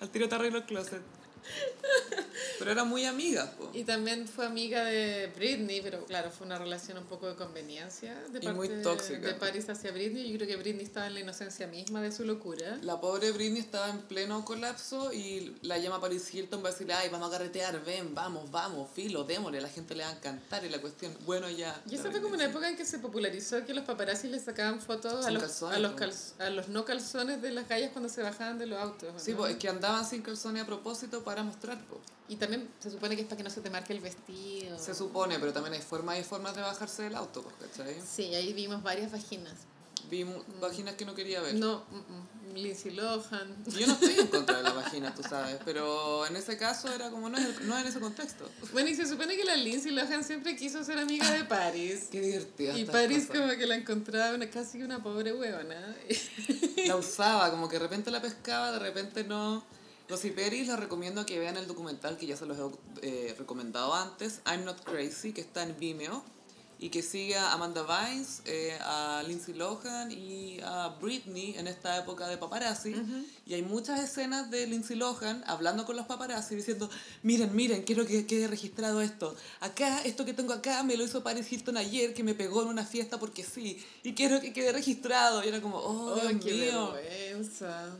Al 0.00 0.10
tiro 0.10 0.28
te 0.28 0.34
arreglo 0.34 0.58
el 0.58 0.64
closet. 0.66 1.00
Pero 2.58 2.70
eran 2.72 2.88
muy 2.88 3.04
amigas, 3.04 3.48
po. 3.50 3.70
Y 3.74 3.84
también 3.84 4.26
fue 4.26 4.46
amiga 4.46 4.84
de 4.84 5.30
Britney, 5.36 5.80
pero 5.82 6.04
claro, 6.06 6.30
fue 6.30 6.46
una 6.46 6.58
relación 6.58 6.96
un 6.98 7.04
poco 7.04 7.28
de 7.28 7.34
conveniencia 7.34 8.14
de 8.30 8.38
Y 8.38 8.42
parte 8.42 8.52
muy 8.52 8.68
tóxica. 8.82 9.18
de 9.26 9.34
Paris 9.34 9.68
hacia 9.68 9.92
Britney. 9.92 10.30
Yo 10.30 10.36
creo 10.36 10.48
que 10.48 10.56
Britney 10.56 10.84
estaba 10.84 11.06
en 11.06 11.14
la 11.14 11.20
inocencia 11.20 11.66
misma 11.66 12.00
de 12.02 12.12
su 12.12 12.24
locura. 12.24 12.78
La 12.82 13.00
pobre 13.00 13.32
Britney 13.32 13.60
estaba 13.60 13.88
en 13.90 13.98
pleno 14.02 14.44
colapso 14.44 15.12
y 15.12 15.56
la 15.62 15.78
llama 15.78 16.00
Paris 16.00 16.32
Hilton 16.32 16.62
para 16.62 16.72
decirle, 16.72 16.94
ay, 16.94 17.08
vamos 17.10 17.28
a 17.28 17.32
carretear, 17.32 17.82
ven, 17.84 18.14
vamos, 18.14 18.50
vamos, 18.50 18.88
filo, 18.94 19.24
démosle, 19.24 19.60
la 19.60 19.68
gente 19.68 19.94
le 19.94 20.04
va 20.04 20.10
a 20.10 20.12
encantar 20.14 20.64
y 20.64 20.68
la 20.70 20.80
cuestión, 20.80 21.16
bueno, 21.26 21.48
ya. 21.50 21.80
Y 21.90 21.94
esa 21.96 22.10
fue 22.10 22.20
como 22.22 22.34
una 22.34 22.46
época 22.46 22.68
en 22.68 22.76
que 22.76 22.84
se 22.86 22.98
popularizó 22.98 23.64
que 23.66 23.74
los 23.74 23.84
paparazzi 23.84 24.28
le 24.28 24.38
sacaban 24.40 24.80
fotos 24.80 25.26
a 25.26 25.30
los, 25.30 25.42
calzones, 25.42 25.76
a, 25.76 25.80
los 25.80 25.92
po. 25.92 25.98
calz- 25.98 26.40
a 26.40 26.50
los 26.50 26.68
no 26.68 26.84
calzones 26.84 27.42
de 27.42 27.50
las 27.52 27.68
gallas 27.68 27.90
cuando 27.92 28.08
se 28.08 28.22
bajaban 28.22 28.58
de 28.58 28.66
los 28.66 28.78
autos. 28.78 29.12
¿o 29.14 29.18
Sí, 29.18 29.32
no? 29.32 29.38
pues 29.38 29.52
es 29.52 29.58
que 29.58 29.68
andaban 29.68 30.04
sin 30.08 30.22
calzones 30.22 30.62
a 30.62 30.66
propósito 30.66 31.22
para 31.22 31.35
mostrar, 31.44 31.78
pues. 31.88 32.00
Y 32.28 32.36
también 32.36 32.68
se 32.80 32.90
supone 32.90 33.14
que 33.14 33.22
es 33.22 33.28
para 33.28 33.36
que 33.36 33.42
no 33.44 33.50
se 33.50 33.60
te 33.60 33.70
marque 33.70 33.92
el 33.92 34.00
vestido. 34.00 34.78
Se 34.78 34.94
supone, 34.94 35.38
pero 35.38 35.52
también 35.52 35.74
hay 35.74 35.82
formas 35.82 36.18
y 36.18 36.24
formas 36.24 36.56
de 36.56 36.62
bajarse 36.62 37.02
del 37.04 37.14
auto, 37.14 37.44
¿cachai? 37.60 37.94
Sí, 38.04 38.34
ahí 38.34 38.52
vimos 38.52 38.82
varias 38.82 39.12
vaginas. 39.12 39.54
Vi 40.10 40.24
mu- 40.24 40.42
vaginas 40.60 40.94
que 40.94 41.04
no 41.04 41.14
quería 41.14 41.40
ver. 41.40 41.54
No, 41.54 41.84
mm, 41.90 42.50
mm, 42.52 42.54
Lindsay 42.54 42.92
Lohan. 42.92 43.56
Yo 43.66 43.86
no 43.88 43.92
estoy 43.94 44.14
en 44.20 44.26
contra 44.28 44.56
de 44.58 44.62
las 44.64 44.74
vaginas, 44.76 45.14
tú 45.14 45.22
sabes, 45.22 45.58
pero 45.64 46.24
en 46.26 46.36
ese 46.36 46.56
caso 46.56 46.92
era 46.92 47.10
como, 47.10 47.28
no 47.28 47.38
no 47.62 47.78
en 47.78 47.86
ese 47.86 47.98
contexto. 48.00 48.48
Bueno, 48.72 48.88
y 48.88 48.94
se 48.94 49.06
supone 49.06 49.36
que 49.36 49.44
la 49.44 49.56
Lindsay 49.56 49.90
Lohan 49.92 50.22
siempre 50.24 50.54
quiso 50.56 50.82
ser 50.84 50.98
amiga 50.98 51.28
de 51.32 51.44
Paris. 51.44 52.06
Qué 52.10 52.20
divertida. 52.20 52.76
Y 52.78 52.84
Paris 52.84 53.26
cosas. 53.26 53.42
como 53.42 53.56
que 53.58 53.66
la 53.66 53.74
encontraba 53.76 54.34
una, 54.34 54.48
casi 54.50 54.82
una 54.82 55.02
pobre 55.02 55.32
huevona. 55.32 55.96
La 56.86 56.96
usaba, 56.96 57.50
como 57.50 57.68
que 57.68 57.76
de 57.76 57.82
repente 57.82 58.10
la 58.12 58.20
pescaba, 58.22 58.72
de 58.72 58.78
repente 58.80 59.22
no. 59.24 59.64
Los 60.08 60.20
Peris 60.20 60.68
les 60.68 60.78
recomiendo 60.78 61.26
que 61.26 61.38
vean 61.38 61.56
el 61.56 61.66
documental 61.66 62.16
que 62.16 62.26
ya 62.26 62.36
se 62.36 62.46
los 62.46 62.58
he 63.02 63.28
eh, 63.28 63.34
recomendado 63.38 63.92
antes, 63.94 64.40
I'm 64.46 64.64
Not 64.64 64.84
Crazy, 64.84 65.32
que 65.32 65.40
está 65.40 65.64
en 65.64 65.76
Vimeo, 65.78 66.22
y 66.78 66.90
que 66.90 67.02
sigue 67.02 67.36
a 67.36 67.52
Amanda 67.52 67.82
Bynes, 67.82 68.42
eh, 68.44 68.78
a 68.82 69.24
Lindsay 69.26 69.54
Lohan 69.54 70.12
y 70.12 70.60
a 70.62 70.88
Britney 71.00 71.54
en 71.56 71.66
esta 71.66 71.98
época 71.98 72.28
de 72.28 72.36
paparazzi. 72.36 72.94
Y 73.46 73.54
hay 73.54 73.62
muchas 73.62 73.98
escenas 74.00 74.50
de 74.50 74.66
Lindsay 74.66 74.94
Lohan 74.94 75.42
hablando 75.46 75.86
con 75.86 75.96
los 75.96 76.06
paparazzi 76.06 76.54
diciendo, 76.54 76.90
miren, 77.22 77.56
miren, 77.56 77.82
quiero 77.82 78.06
que 78.06 78.26
quede 78.26 78.46
registrado 78.46 79.00
esto. 79.00 79.34
Acá, 79.60 80.02
esto 80.02 80.26
que 80.26 80.34
tengo 80.34 80.52
acá 80.52 80.82
me 80.82 80.96
lo 80.96 81.04
hizo 81.04 81.22
Paris 81.22 81.50
Hilton 81.50 81.78
ayer, 81.78 82.12
que 82.12 82.22
me 82.22 82.34
pegó 82.34 82.62
en 82.62 82.68
una 82.68 82.84
fiesta 82.84 83.18
porque 83.18 83.42
sí. 83.42 83.82
Y 84.02 84.12
quiero 84.12 84.40
que 84.40 84.52
quede 84.52 84.70
registrado. 84.72 85.42
Y 85.44 85.48
era 85.48 85.62
como, 85.62 85.78
oh, 85.78 86.14
¡Ay, 86.20 86.34
Dios 86.34 86.44
qué 86.44 86.52
mío. 86.52 86.92
vergüenza! 86.92 87.96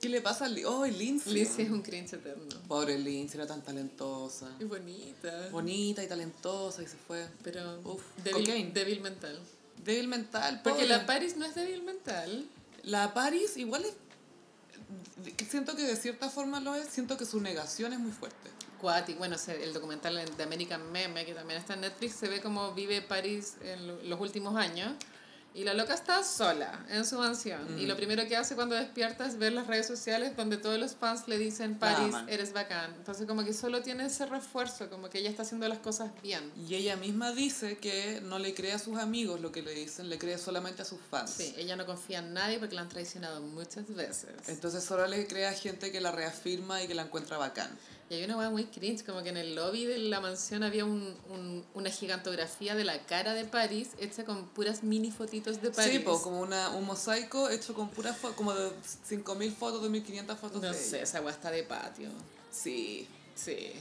¿Qué 0.00 0.08
le 0.08 0.20
pasa 0.22 0.46
a 0.46 0.48
Lindsay? 0.48 0.64
Oh, 0.72 0.86
Lindsay. 0.86 1.34
Lindsay 1.34 1.64
es 1.66 1.70
un 1.70 1.82
cringe 1.82 2.14
eterno. 2.14 2.46
Pobre 2.68 2.98
Lindsay, 2.98 3.38
era 3.38 3.46
tan 3.46 3.62
talentosa. 3.62 4.50
Es 4.58 4.68
bonita. 4.68 5.48
Bonita 5.50 6.02
y 6.02 6.08
talentosa 6.08 6.82
y 6.82 6.86
se 6.86 6.96
fue. 6.96 7.26
Pero 7.42 7.80
Uf, 7.84 8.02
débil, 8.24 8.46
cocaine. 8.46 8.72
débil 8.72 9.00
mental. 9.00 9.38
Débil 9.84 10.08
mental. 10.08 10.60
Porque 10.64 10.82
pobre. 10.84 10.88
la 10.88 11.06
Paris 11.06 11.36
no 11.36 11.44
es 11.44 11.54
débil 11.54 11.82
mental. 11.82 12.46
La 12.84 13.12
Paris 13.12 13.56
igual 13.56 13.84
es... 13.84 13.94
Siento 15.48 15.76
que 15.76 15.82
de 15.82 15.96
cierta 15.96 16.30
forma 16.30 16.60
lo 16.60 16.74
es. 16.74 16.88
Siento 16.88 17.16
que 17.18 17.26
su 17.26 17.40
negación 17.40 17.92
es 17.92 17.98
muy 17.98 18.12
fuerte. 18.12 18.50
Cuati, 18.80 19.12
bueno, 19.14 19.36
el 19.48 19.72
documental 19.74 20.18
de 20.36 20.42
American 20.42 20.90
Meme, 20.90 21.26
que 21.26 21.34
también 21.34 21.60
está 21.60 21.74
en 21.74 21.82
Netflix, 21.82 22.14
se 22.14 22.28
ve 22.28 22.40
cómo 22.40 22.72
vive 22.72 23.02
París 23.02 23.56
en 23.62 23.86
lo- 23.86 24.02
los 24.02 24.18
últimos 24.20 24.56
años. 24.56 24.94
Y 25.52 25.64
la 25.64 25.74
loca 25.74 25.94
está 25.94 26.22
sola 26.22 26.86
en 26.90 27.04
su 27.04 27.18
mansión. 27.18 27.78
Y 27.78 27.86
lo 27.86 27.96
primero 27.96 28.26
que 28.28 28.36
hace 28.36 28.54
cuando 28.54 28.76
despierta 28.76 29.26
es 29.26 29.36
ver 29.36 29.52
las 29.52 29.66
redes 29.66 29.86
sociales 29.86 30.36
donde 30.36 30.56
todos 30.56 30.78
los 30.78 30.94
fans 30.94 31.26
le 31.26 31.38
dicen, 31.38 31.76
París, 31.76 32.14
aman. 32.14 32.28
eres 32.28 32.52
bacán. 32.52 32.94
Entonces 32.94 33.26
como 33.26 33.44
que 33.44 33.52
solo 33.52 33.82
tiene 33.82 34.06
ese 34.06 34.26
refuerzo, 34.26 34.88
como 34.88 35.10
que 35.10 35.18
ella 35.18 35.30
está 35.30 35.42
haciendo 35.42 35.66
las 35.68 35.78
cosas 35.78 36.10
bien. 36.22 36.52
Y 36.56 36.76
ella 36.76 36.96
misma 36.96 37.32
dice 37.32 37.78
que 37.78 38.20
no 38.22 38.38
le 38.38 38.54
cree 38.54 38.72
a 38.72 38.78
sus 38.78 38.98
amigos 38.98 39.40
lo 39.40 39.50
que 39.50 39.62
le 39.62 39.72
dicen, 39.72 40.08
le 40.08 40.18
cree 40.18 40.38
solamente 40.38 40.82
a 40.82 40.84
sus 40.84 41.00
fans. 41.10 41.30
Sí, 41.30 41.52
ella 41.56 41.74
no 41.74 41.84
confía 41.84 42.20
en 42.20 42.32
nadie 42.32 42.58
porque 42.58 42.76
la 42.76 42.82
han 42.82 42.88
traicionado 42.88 43.40
muchas 43.40 43.92
veces. 43.92 44.30
Entonces 44.46 44.84
solo 44.84 45.06
le 45.08 45.26
cree 45.26 45.46
a 45.46 45.52
gente 45.52 45.90
que 45.90 46.00
la 46.00 46.12
reafirma 46.12 46.82
y 46.82 46.86
que 46.86 46.94
la 46.94 47.02
encuentra 47.02 47.38
bacán. 47.38 47.70
Y 48.10 48.14
hay 48.14 48.24
una 48.24 48.36
hueá 48.36 48.50
muy 48.50 48.64
cringe, 48.64 49.04
como 49.06 49.22
que 49.22 49.28
en 49.28 49.36
el 49.36 49.54
lobby 49.54 49.84
de 49.86 49.96
la 49.98 50.20
mansión 50.20 50.64
había 50.64 50.84
un, 50.84 51.14
un- 51.30 51.64
una 51.74 51.90
gigantografía 51.90 52.74
de 52.74 52.82
la 52.82 53.06
cara 53.06 53.34
de 53.34 53.44
París 53.44 53.90
hecha 54.00 54.24
con 54.24 54.46
puras 54.48 54.82
mini 54.82 55.12
fotitos 55.12 55.62
de 55.62 55.70
París. 55.70 55.98
Sí, 55.98 56.04
como 56.04 56.40
una, 56.40 56.70
un 56.70 56.84
mosaico 56.86 57.48
hecho 57.48 57.72
con 57.72 57.88
puras 57.90 58.16
fotos, 58.16 58.36
como 58.36 58.52
de 58.52 58.68
5.000 59.08 59.52
fotos, 59.54 59.80
2.500 59.88 60.36
fotos 60.36 60.60
No 60.60 60.68
de 60.72 60.74
sé, 60.74 60.96
ella. 60.96 61.04
esa 61.04 61.20
hueá 61.20 61.30
está 61.32 61.52
de 61.52 61.62
patio. 61.62 62.08
Sí. 62.50 63.06
Sí. 63.44 63.72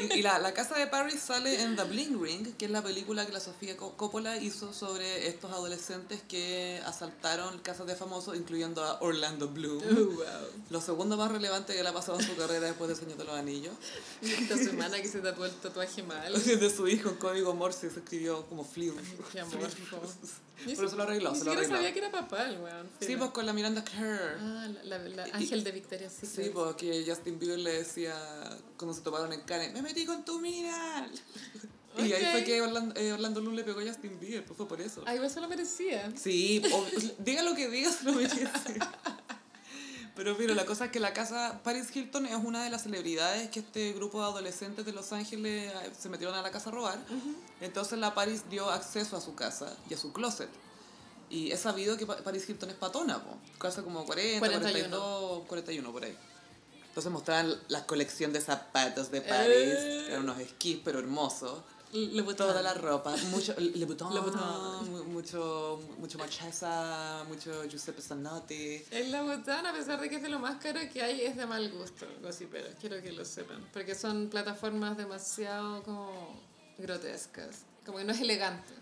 Y, 0.00 0.18
y 0.18 0.22
la, 0.22 0.38
la 0.38 0.54
casa 0.54 0.76
de 0.78 0.86
Paris 0.86 1.20
sale 1.20 1.60
en 1.62 1.76
The 1.76 1.84
Bling 1.84 2.22
Ring, 2.22 2.54
que 2.56 2.64
es 2.66 2.70
la 2.70 2.82
película 2.82 3.26
que 3.26 3.32
la 3.32 3.40
Sofía 3.40 3.76
Co- 3.76 3.96
Coppola 3.96 4.36
hizo 4.36 4.72
sobre 4.72 5.26
estos 5.28 5.50
adolescentes 5.52 6.20
que 6.28 6.80
asaltaron 6.86 7.58
casas 7.60 7.86
de 7.86 7.96
famosos, 7.96 8.36
incluyendo 8.36 8.82
a 8.84 9.00
Orlando 9.00 9.48
Bloom. 9.48 9.78
Uh, 9.78 10.12
wow. 10.16 10.24
Lo 10.70 10.80
segundo 10.80 11.16
más 11.16 11.30
relevante 11.32 11.74
que 11.74 11.82
le 11.82 11.88
ha 11.88 11.92
pasado 11.92 12.20
en 12.20 12.26
su 12.26 12.36
carrera 12.36 12.66
después 12.66 12.88
de 12.90 12.96
Señor 12.96 13.16
de 13.18 13.24
los 13.24 13.34
Anillos. 13.34 13.74
Y 14.22 14.30
esta 14.32 14.56
semana 14.56 15.00
que 15.02 15.08
se 15.08 15.20
tatuó 15.20 15.46
el 15.46 15.52
tatuaje 15.52 16.02
mal. 16.02 16.32
De 16.44 16.70
su 16.70 16.86
hijo 16.88 17.08
en 17.10 17.16
código 17.16 17.54
Morse 17.54 17.90
se 17.90 17.98
escribió 18.00 18.44
como 18.46 18.64
Flew. 18.64 18.94
Qué 19.32 19.40
amor. 19.40 19.68
Por 20.74 20.84
eso 20.84 20.96
lo 20.96 21.04
arregló, 21.04 21.30
Ni 21.32 21.38
se 21.38 21.44
lo 21.44 21.52
arregló. 21.52 21.76
sabía 21.76 21.92
que 21.92 21.98
era 22.00 22.10
papá 22.10 22.48
el 22.48 22.58
weón. 22.60 22.88
Sí, 23.00 23.14
pues 23.16 23.30
con 23.30 23.46
la 23.46 23.52
Miranda 23.52 23.84
Kerr. 23.84 24.36
Ah, 24.40 24.66
la, 24.84 24.98
la, 24.98 25.08
la 25.08 25.24
ángel 25.36 25.62
de 25.62 25.70
Victoria 25.70 26.10
Secret. 26.10 26.46
Sí, 26.46 26.50
porque 26.52 27.04
Justin 27.06 27.38
Bieber 27.38 27.60
le 27.60 27.72
decía 27.74 28.12
cuando 28.76 28.94
se 28.94 29.00
toparon 29.02 29.32
en 29.32 29.40
Cannes, 29.42 29.72
me 29.72 29.82
metí 29.82 30.04
con 30.06 30.24
tu 30.24 30.40
mira. 30.40 31.08
Y 31.96 32.12
ahí 32.12 32.26
fue 32.30 32.44
que 32.44 32.62
Orlando, 32.62 32.94
eh, 33.00 33.12
Orlando 33.12 33.40
Bloom 33.40 33.56
le 33.56 33.64
pegó 33.64 33.80
a 33.80 33.84
Justin 33.84 34.20
Bieber, 34.20 34.44
pues 34.46 34.56
fue 34.56 34.68
por 34.68 34.80
eso. 34.80 35.02
Ay, 35.04 35.18
eso 35.20 35.40
lo 35.40 35.48
merecía. 35.48 36.12
Sí, 36.16 36.62
o- 36.72 36.86
diga 37.18 37.42
lo 37.42 37.56
que 37.56 37.68
diga, 37.68 37.90
se 37.90 38.04
lo 38.04 38.12
merece. 38.12 38.46
Pero 40.14 40.36
mira, 40.36 40.54
la 40.54 40.64
cosa 40.66 40.86
es 40.86 40.90
que 40.90 40.98
la 41.00 41.12
casa 41.12 41.60
Paris 41.62 41.94
Hilton 41.94 42.26
es 42.26 42.34
una 42.36 42.64
de 42.64 42.70
las 42.70 42.82
celebridades 42.82 43.50
que 43.50 43.60
este 43.60 43.92
grupo 43.92 44.18
de 44.20 44.24
adolescentes 44.26 44.84
de 44.84 44.92
Los 44.92 45.12
Ángeles 45.12 45.72
eh, 45.72 45.92
se 45.96 46.08
metieron 46.08 46.34
a 46.36 46.42
la 46.42 46.50
casa 46.50 46.70
a 46.70 46.72
robar. 46.72 46.98
Entonces 47.60 47.98
la 48.00 48.14
Paris 48.14 48.42
dio 48.50 48.68
acceso 48.70 49.16
a 49.16 49.20
su 49.20 49.34
casa 49.36 49.76
y 49.88 49.94
a 49.94 49.96
su 49.96 50.12
closet. 50.12 50.48
Y 51.30 51.52
es 51.52 51.60
sabido 51.60 51.96
que 51.96 52.04
Pa- 52.06 52.16
Paris 52.18 52.48
Hilton 52.48 52.70
es 52.70 52.76
patona, 52.76 53.22
po. 53.22 53.36
Casa 53.58 53.82
como 53.82 54.04
40, 54.06 54.38
41. 54.40 54.88
42, 54.88 55.46
41 55.46 55.92
por 55.92 56.04
ahí. 56.04 56.16
Entonces 56.98 57.12
mostraban 57.12 57.54
la 57.68 57.86
colección 57.86 58.32
de 58.32 58.40
zapatos 58.40 59.12
de 59.12 59.20
Paris. 59.20 59.54
Eh. 59.54 60.06
Eran 60.08 60.22
unos 60.24 60.40
esquís, 60.40 60.80
pero 60.84 60.98
hermosos. 60.98 61.62
Le 61.92 62.22
Toda 62.34 62.60
la 62.60 62.74
ropa, 62.74 63.14
mucho 63.30 63.54
Le 63.58 63.84
Bouton, 63.86 64.12
Le 64.12 64.18
Bouton. 64.20 64.90
mu- 64.90 65.04
mucho, 65.04 65.80
mucho 65.98 66.18
Marchesa, 66.18 67.22
mucho 67.28 67.64
Giuseppe 67.66 68.02
Zanotti. 68.02 68.82
El 68.90 69.12
La 69.12 69.22
Botana, 69.22 69.70
a 69.70 69.72
pesar 69.72 70.00
de 70.00 70.10
que 70.10 70.16
es 70.16 70.22
de 70.22 70.28
lo 70.28 70.40
más 70.40 70.56
caro 70.60 70.80
que 70.92 71.00
hay, 71.00 71.20
es 71.20 71.36
de 71.36 71.46
mal 71.46 71.70
gusto, 71.70 72.04
gossiperos. 72.20 72.74
Quiero 72.80 73.00
que 73.00 73.12
lo 73.12 73.24
sepan. 73.24 73.64
Porque 73.72 73.94
son 73.94 74.28
plataformas 74.28 74.96
demasiado 74.96 75.84
como 75.84 76.42
grotescas. 76.78 77.60
Como 77.86 77.98
que 77.98 78.04
no 78.04 78.12
es 78.12 78.20
elegante. 78.20 78.74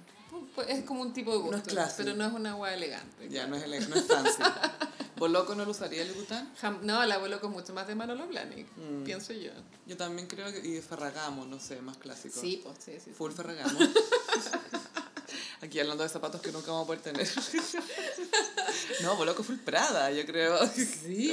Pues 0.55 0.69
Es 0.71 0.85
como 0.85 1.03
un 1.03 1.13
tipo 1.13 1.33
de 1.33 1.39
gusto. 1.39 1.75
No 1.75 1.83
es. 1.83 1.93
Pero 1.97 2.15
no 2.15 2.27
es 2.27 2.33
una 2.33 2.51
agua 2.53 2.73
elegante. 2.75 3.29
Ya, 3.29 3.47
no 3.47 3.57
es, 3.57 3.63
ele- 3.65 3.81
no 3.87 3.97
es 3.97 4.05
fancy. 4.07 4.43
¿Boloco 5.17 5.55
no 5.55 5.65
lo 5.65 5.71
usaría 5.71 6.03
el 6.03 6.13
Bután? 6.13 6.53
No, 6.83 7.03
la 7.07 7.15
abuelo 7.15 7.41
con 7.41 7.51
mucho 7.51 7.73
más 7.73 7.87
de 7.87 7.95
Manolo 7.95 8.27
Blahnik, 8.27 8.67
Mm. 8.77 9.03
pienso 9.05 9.33
yo. 9.33 9.51
Yo 9.87 9.97
también 9.97 10.29
creo 10.29 10.53
que... 10.53 10.59
Y 10.67 10.79
Ferragamo, 10.83 11.47
no 11.47 11.59
sé, 11.59 11.81
más 11.81 11.97
clásico. 11.97 12.39
Sí, 12.39 12.61
pues 12.63 12.77
sí, 12.85 12.93
sí. 12.97 13.01
sí. 13.07 13.11
Full 13.13 13.33
Ferragamo. 13.33 13.79
Aquí 15.63 15.81
hablando 15.81 16.03
de 16.03 16.11
zapatos 16.11 16.43
que 16.43 16.53
nunca 16.53 16.71
vamos 16.71 16.85
a 16.85 16.87
poder 16.87 17.01
tener. 17.01 17.27
no, 19.03 19.17
Boloco 19.17 19.43
full 19.43 19.57
Prada, 19.57 20.11
yo 20.13 20.27
creo. 20.27 20.59
Sí, 20.69 21.33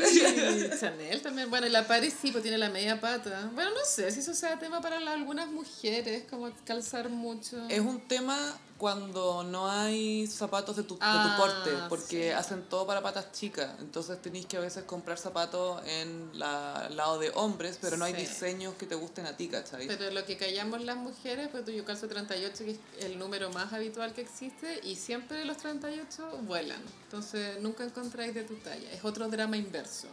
Chanel 0.80 1.22
también. 1.22 1.50
Bueno, 1.50 1.68
y 1.68 1.70
la 1.70 1.86
Paris 1.86 2.16
sí, 2.22 2.32
pues 2.32 2.42
tiene 2.42 2.58
la 2.58 2.70
media 2.70 3.02
pata. 3.02 3.52
Bueno, 3.54 3.72
no 3.72 3.86
sé 3.86 4.10
si 4.12 4.22
eso 4.22 4.34
sea 4.34 4.58
tema 4.60 4.80
para 4.82 4.98
algunas 5.12 5.50
mujeres, 5.50 6.24
como 6.30 6.50
calzar 6.66 7.10
mucho. 7.10 7.68
Es 7.68 7.82
un 7.82 8.00
tema 8.08 8.40
cuando 8.84 9.46
no 9.46 9.72
hay 9.72 10.28
zapatos 10.28 10.76
de 10.76 10.84
tu, 10.84 10.96
de 10.96 11.00
Ah, 11.04 11.38
tu 11.38 11.42
porte, 11.42 11.72
porque 11.88 12.24
sí. 12.24 12.30
hacen 12.32 12.64
todo 12.64 12.86
para 12.86 13.02
patas 13.02 13.32
chicas. 13.32 13.72
Entonces 13.80 14.22
tenéis 14.22 14.46
que 14.46 14.58
a 14.58 14.60
veces 14.60 14.84
comprar 14.84 15.18
zapatos 15.18 15.82
en 15.88 16.38
la, 16.38 16.90
lado 16.90 17.18
de 17.18 17.32
hombres, 17.36 17.80
pero 17.80 17.96
no 17.96 18.04
hay 18.04 18.12
diseños 18.12 18.74
que 18.74 18.86
te 18.86 18.96
gusten 18.96 19.26
a 19.26 19.38
ti, 19.38 19.48
¿cachai? 19.48 19.88
Pero 19.88 20.12
lo 20.12 20.26
que 20.26 20.36
callamos 20.36 20.84
las 20.84 20.98
mujeres, 20.98 21.48
pues 21.50 21.64
tú 21.64 21.72
yo 21.72 21.86
calzo 21.86 22.10
38, 22.10 22.66
que 22.66 22.72
es 22.72 22.80
el 23.06 23.18
número 23.18 23.50
más 23.52 23.72
habitual 23.72 24.14
que 24.14 24.20
existe, 24.20 24.82
y 24.84 24.98
siempre 24.98 25.46
los 25.46 25.56
38 25.60 26.40
vuelan. 26.42 26.82
Entonces 27.06 27.62
nunca 27.62 27.86
encontráis 27.86 28.34
de 28.34 28.44
tu 28.44 28.56
talla. 28.56 28.92
Es 28.92 29.06
otro 29.06 29.30
drama 29.30 29.56
inverso. 29.56 30.10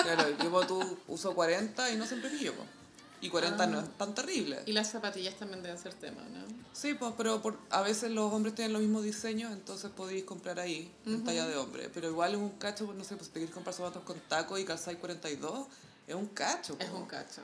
Claro, 0.00 0.28
yo 0.44 0.48
pues, 0.52 0.68
tú 0.68 0.98
uso 1.08 1.34
40 1.34 1.90
y 1.90 1.96
no 1.96 2.06
siempre 2.06 2.30
pillo, 2.30 2.54
po. 2.54 2.62
Y 3.26 3.28
40 3.28 3.66
no 3.66 3.80
es 3.80 3.98
tan 3.98 4.14
terrible. 4.14 4.62
Y 4.66 4.72
las 4.72 4.90
zapatillas 4.90 5.34
también 5.34 5.60
deben 5.60 5.78
ser 5.78 5.94
tema, 5.94 6.22
¿no? 6.32 6.44
Sí, 6.72 6.94
pues, 6.94 7.12
pero 7.16 7.42
por, 7.42 7.58
a 7.70 7.82
veces 7.82 8.12
los 8.12 8.32
hombres 8.32 8.54
tienen 8.54 8.72
los 8.72 8.82
mismos 8.82 9.02
diseños, 9.02 9.52
entonces 9.52 9.90
podéis 9.90 10.22
comprar 10.22 10.60
ahí, 10.60 10.92
en 11.04 11.24
talla 11.24 11.46
de 11.46 11.56
hombre. 11.56 11.90
Pero 11.92 12.08
igual 12.08 12.34
es 12.34 12.38
un 12.38 12.50
cacho, 12.50 12.86
pues, 12.86 12.96
no 12.96 13.02
sé, 13.02 13.16
pues 13.16 13.26
si 13.26 13.32
te 13.32 13.40
quieres 13.40 13.54
comprar 13.54 13.74
zapatos 13.74 14.04
con 14.04 14.16
taco 14.28 14.56
y 14.58 14.64
calzáis 14.64 14.98
42, 14.98 15.66
es 16.06 16.14
un 16.14 16.26
cacho. 16.26 16.76
Es 16.78 16.88
po. 16.88 16.98
un 16.98 17.06
cacho. 17.06 17.42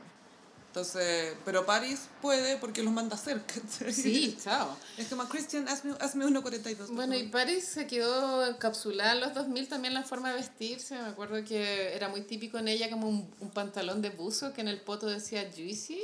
Entonces, 0.72 1.34
pero 1.44 1.66
Paris 1.66 2.08
puede 2.22 2.56
porque 2.56 2.82
los 2.82 2.94
manda 2.94 3.14
¿cachai? 3.14 3.92
Sí, 3.92 4.38
chao. 4.42 4.74
Es 4.96 5.08
como, 5.08 5.28
Christian, 5.28 5.68
hazme, 5.68 5.92
hazme 6.00 6.24
1.42. 6.24 6.76
por 6.76 6.94
Bueno, 6.94 7.14
y 7.14 7.24
favor". 7.24 7.30
Paris 7.32 7.68
se 7.68 7.86
quedó 7.86 8.46
encapsulada 8.46 9.12
en 9.12 9.20
los 9.20 9.34
2000 9.34 9.68
también 9.68 9.92
la 9.92 10.02
forma 10.02 10.30
de 10.30 10.36
vestirse. 10.36 10.94
Me 10.94 11.08
acuerdo 11.08 11.44
que 11.44 11.94
era 11.94 12.08
muy 12.08 12.22
típico 12.22 12.56
en 12.56 12.68
ella 12.68 12.88
como 12.88 13.06
un, 13.06 13.30
un 13.40 13.50
pantalón 13.50 14.00
de 14.00 14.08
buzo 14.08 14.54
que 14.54 14.62
en 14.62 14.68
el 14.68 14.80
poto 14.80 15.08
decía 15.08 15.46
Juicy. 15.54 16.02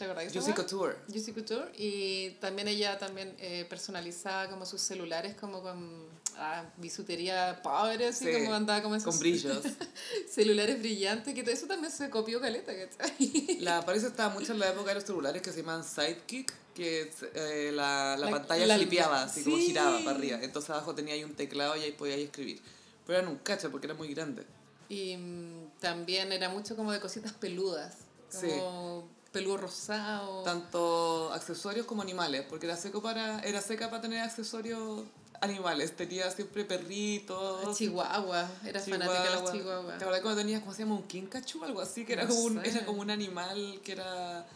¿Te 0.00 0.10
acordás? 0.10 0.32
Juicy? 0.32 0.52
Couture. 0.52 0.96
Juicy 1.08 1.32
Couture. 1.32 1.70
Y 1.76 2.30
también 2.40 2.68
ella 2.68 2.98
también 2.98 3.34
eh, 3.38 3.66
personalizaba 3.68 4.48
como 4.48 4.64
sus 4.64 4.80
celulares 4.80 5.34
como 5.38 5.60
con 5.62 6.06
ah, 6.36 6.64
bisutería 6.78 7.60
pobre, 7.62 8.06
así 8.06 8.24
Sí, 8.24 8.32
como 8.32 8.54
andaba 8.54 8.82
como 8.82 8.94
en 8.96 9.02
Con 9.02 9.18
brillos. 9.18 9.62
celulares 10.30 10.78
brillantes, 10.78 11.34
que 11.34 11.40
eso 11.50 11.66
también 11.66 11.92
se 11.92 12.08
copió 12.10 12.40
caleta, 12.40 12.72
¿cachai? 12.74 13.58
La 13.60 13.84
Paris 13.84 14.04
estaba 14.04 14.32
mucho 14.32 14.52
en 14.52 14.58
la 14.58 14.70
época 14.70 14.88
de 14.88 14.94
los 14.96 15.04
celulares 15.04 15.42
que 15.42 15.52
se 15.52 15.58
llaman 15.60 15.84
Sidekick, 15.84 16.52
que 16.74 17.12
eh, 17.34 17.70
la, 17.74 18.16
la, 18.18 18.26
La- 18.26 18.30
pantalla 18.30 18.66
la- 18.66 18.76
flipeaba, 18.76 19.22
así 19.24 19.44
como 19.44 19.56
sí. 19.56 19.66
giraba 19.66 19.98
para 19.98 20.16
arriba. 20.16 20.38
Entonces 20.42 20.70
abajo 20.70 20.94
tenía 20.94 21.14
ahí 21.14 21.24
un 21.24 21.34
teclado 21.34 21.76
y 21.76 21.80
ahí 21.82 21.92
podías 21.92 22.18
escribir. 22.18 22.62
Pero 23.06 23.18
era 23.18 23.28
un 23.28 23.36
cacho 23.36 23.70
porque 23.70 23.86
era 23.86 23.94
muy 23.94 24.08
grande. 24.14 24.44
Y 24.88 25.16
mm, 25.16 25.72
también 25.80 26.32
era 26.32 26.48
mucho 26.48 26.74
como 26.76 26.90
de 26.92 27.00
cositas 27.00 27.32
peludas, 27.32 27.96
como 28.32 29.08
peludo 29.32 29.56
rosado. 29.58 30.42
Tanto 30.42 31.32
accesorios 31.32 31.86
como 31.86 32.02
animales, 32.02 32.44
porque 32.48 32.66
era, 32.66 32.76
seco 32.76 33.00
para, 33.02 33.40
era 33.40 33.60
seca 33.60 33.88
para 33.90 34.02
tener 34.02 34.20
accesorios 34.20 35.04
animales. 35.40 35.96
Tenía 35.96 36.30
siempre 36.30 36.64
perritos. 36.64 37.76
Chihuahua, 37.76 38.48
era 38.64 38.80
fanática 38.80 39.22
de 39.22 39.28
chihuahua. 39.28 39.52
chihuahuas. 39.52 39.98
¿Te 39.98 40.04
acuerdas 40.04 40.22
cuando 40.22 40.40
tenías, 40.40 40.60
cómo 40.60 40.72
se 40.74 40.82
llama, 40.82 40.94
un 40.96 41.04
kinkachu 41.04 41.60
o 41.60 41.64
algo 41.64 41.80
así? 41.80 42.04
Que 42.04 42.12
era, 42.14 42.24
No 42.24 42.30
como 42.30 42.40
un, 42.42 42.64
era 42.64 42.84
como 42.84 43.00
un 43.00 43.10
animal 43.10 43.80
que 43.84 43.92
era 43.92 44.46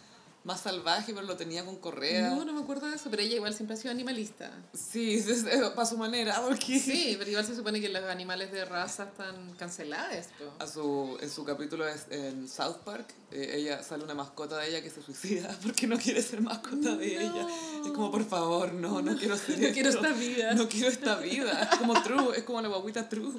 más 0.45 0.61
salvaje, 0.61 1.15
pero 1.15 1.27
lo 1.27 1.39
tenía 1.39 1.65
con 1.65 1.77
correa. 1.77 2.29
No, 2.29 2.45
no 2.45 2.53
me 2.53 2.61
acuerdo 2.61 2.87
de 2.91 2.97
eso, 2.97 3.09
pero 3.09 3.23
ella 3.23 3.37
igual 3.37 3.55
siempre 3.55 3.77
ha 3.77 3.81
sido 3.81 3.93
animalista. 3.93 4.51
Sí, 4.75 5.15
es- 5.19 5.27
es- 5.27 5.69
para 5.71 5.87
su 5.89 5.97
manera, 5.97 6.39
porque 6.47 6.79
Sí, 6.79 7.15
pero 7.19 7.31
igual 7.31 7.47
se 7.47 7.57
supone 7.57 7.81
que 7.81 7.89
los 7.89 8.05
animales 8.05 8.53
de 8.53 8.67
raza 8.67 9.05
están 9.05 9.55
cancelados. 9.55 10.27
a 10.59 10.67
su, 10.67 11.17
en 11.23 11.31
su 11.31 11.47
capítulo 11.47 11.89
es- 11.89 12.09
en 12.11 12.47
South 12.47 12.77
Park, 12.85 13.07
eh, 13.35 13.57
ella 13.57 13.83
sale 13.83 14.05
una 14.05 14.15
mascota 14.15 14.59
de 14.59 14.69
ella 14.69 14.83
que 14.83 14.91
se 14.91 15.03
suicida 15.03 15.55
porque 15.63 15.89
no 15.89 15.99
quiere 15.99 16.23
ser 16.23 16.41
mascota 16.41 16.95
de 16.97 17.21
ella. 17.21 17.47
Es 17.85 17.91
como, 17.91 18.11
por 18.11 18.25
favor, 18.25 18.73
no, 18.73 19.03
no 19.03 19.17
quiero 19.17 19.37
ser 19.37 19.59
No 19.59 19.73
quiero 19.73 19.91
esta 19.91 20.13
vida. 20.13 20.55
No 20.55 20.69
quiero 20.69 20.89
esta 20.89 21.17
vida. 21.17 21.69
Es 21.71 21.79
como 21.79 22.01
True, 22.03 22.37
es 22.37 22.45
como 22.45 22.63
la 22.63 22.69
guaguita 22.69 23.09
True. 23.09 23.33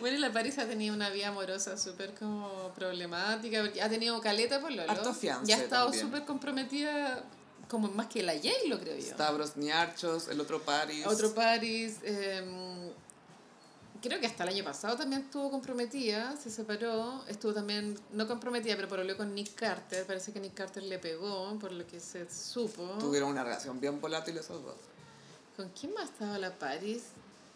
Bueno, 0.00 0.16
y 0.16 0.20
la 0.20 0.32
Paris 0.32 0.58
ha 0.58 0.66
tenido 0.66 0.94
una 0.94 1.10
vida 1.10 1.28
amorosa 1.28 1.78
súper 1.78 2.14
como 2.14 2.72
problemática, 2.74 3.62
porque 3.62 3.80
ha 3.80 3.88
tenido 3.88 4.20
caleta 4.20 4.60
por 4.60 4.72
lo 4.72 4.82
Y 4.84 5.52
ha 5.52 5.56
estado 5.56 5.92
súper 5.92 6.24
comprometida, 6.24 7.22
como 7.68 7.88
más 7.88 8.08
que 8.08 8.22
la 8.24 8.32
J-Lo, 8.34 8.80
creo 8.80 8.98
yo. 8.98 9.06
Stavros 9.06 9.56
Niarchos, 9.56 10.28
el 10.28 10.40
otro 10.40 10.60
Paris. 10.60 11.06
Otro 11.06 11.32
Paris. 11.34 11.98
eh, 12.02 12.90
creo 14.00 14.20
que 14.20 14.26
hasta 14.26 14.44
el 14.44 14.50
año 14.50 14.64
pasado 14.64 14.96
también 14.96 15.22
estuvo 15.22 15.50
comprometida, 15.50 16.36
se 16.36 16.50
separó. 16.50 17.24
Estuvo 17.28 17.54
también, 17.54 17.98
no 18.12 18.26
comprometida, 18.26 18.76
pero 18.76 18.88
por 18.88 19.16
con 19.16 19.34
Nick 19.34 19.54
Carter. 19.54 20.06
Parece 20.06 20.32
que 20.32 20.40
Nick 20.40 20.54
Carter 20.54 20.82
le 20.82 20.98
pegó, 20.98 21.58
por 21.58 21.72
lo 21.72 21.86
que 21.86 22.00
se 22.00 22.30
supo. 22.30 22.84
Tuvieron 22.98 23.30
una 23.30 23.44
relación 23.44 23.80
bien 23.80 24.00
volátil 24.00 24.36
esos 24.38 24.62
dos. 24.62 24.76
¿Con 25.56 25.68
quién 25.70 25.92
más 25.94 26.10
estaba 26.10 26.38
la 26.38 26.56
Paris? 26.56 27.02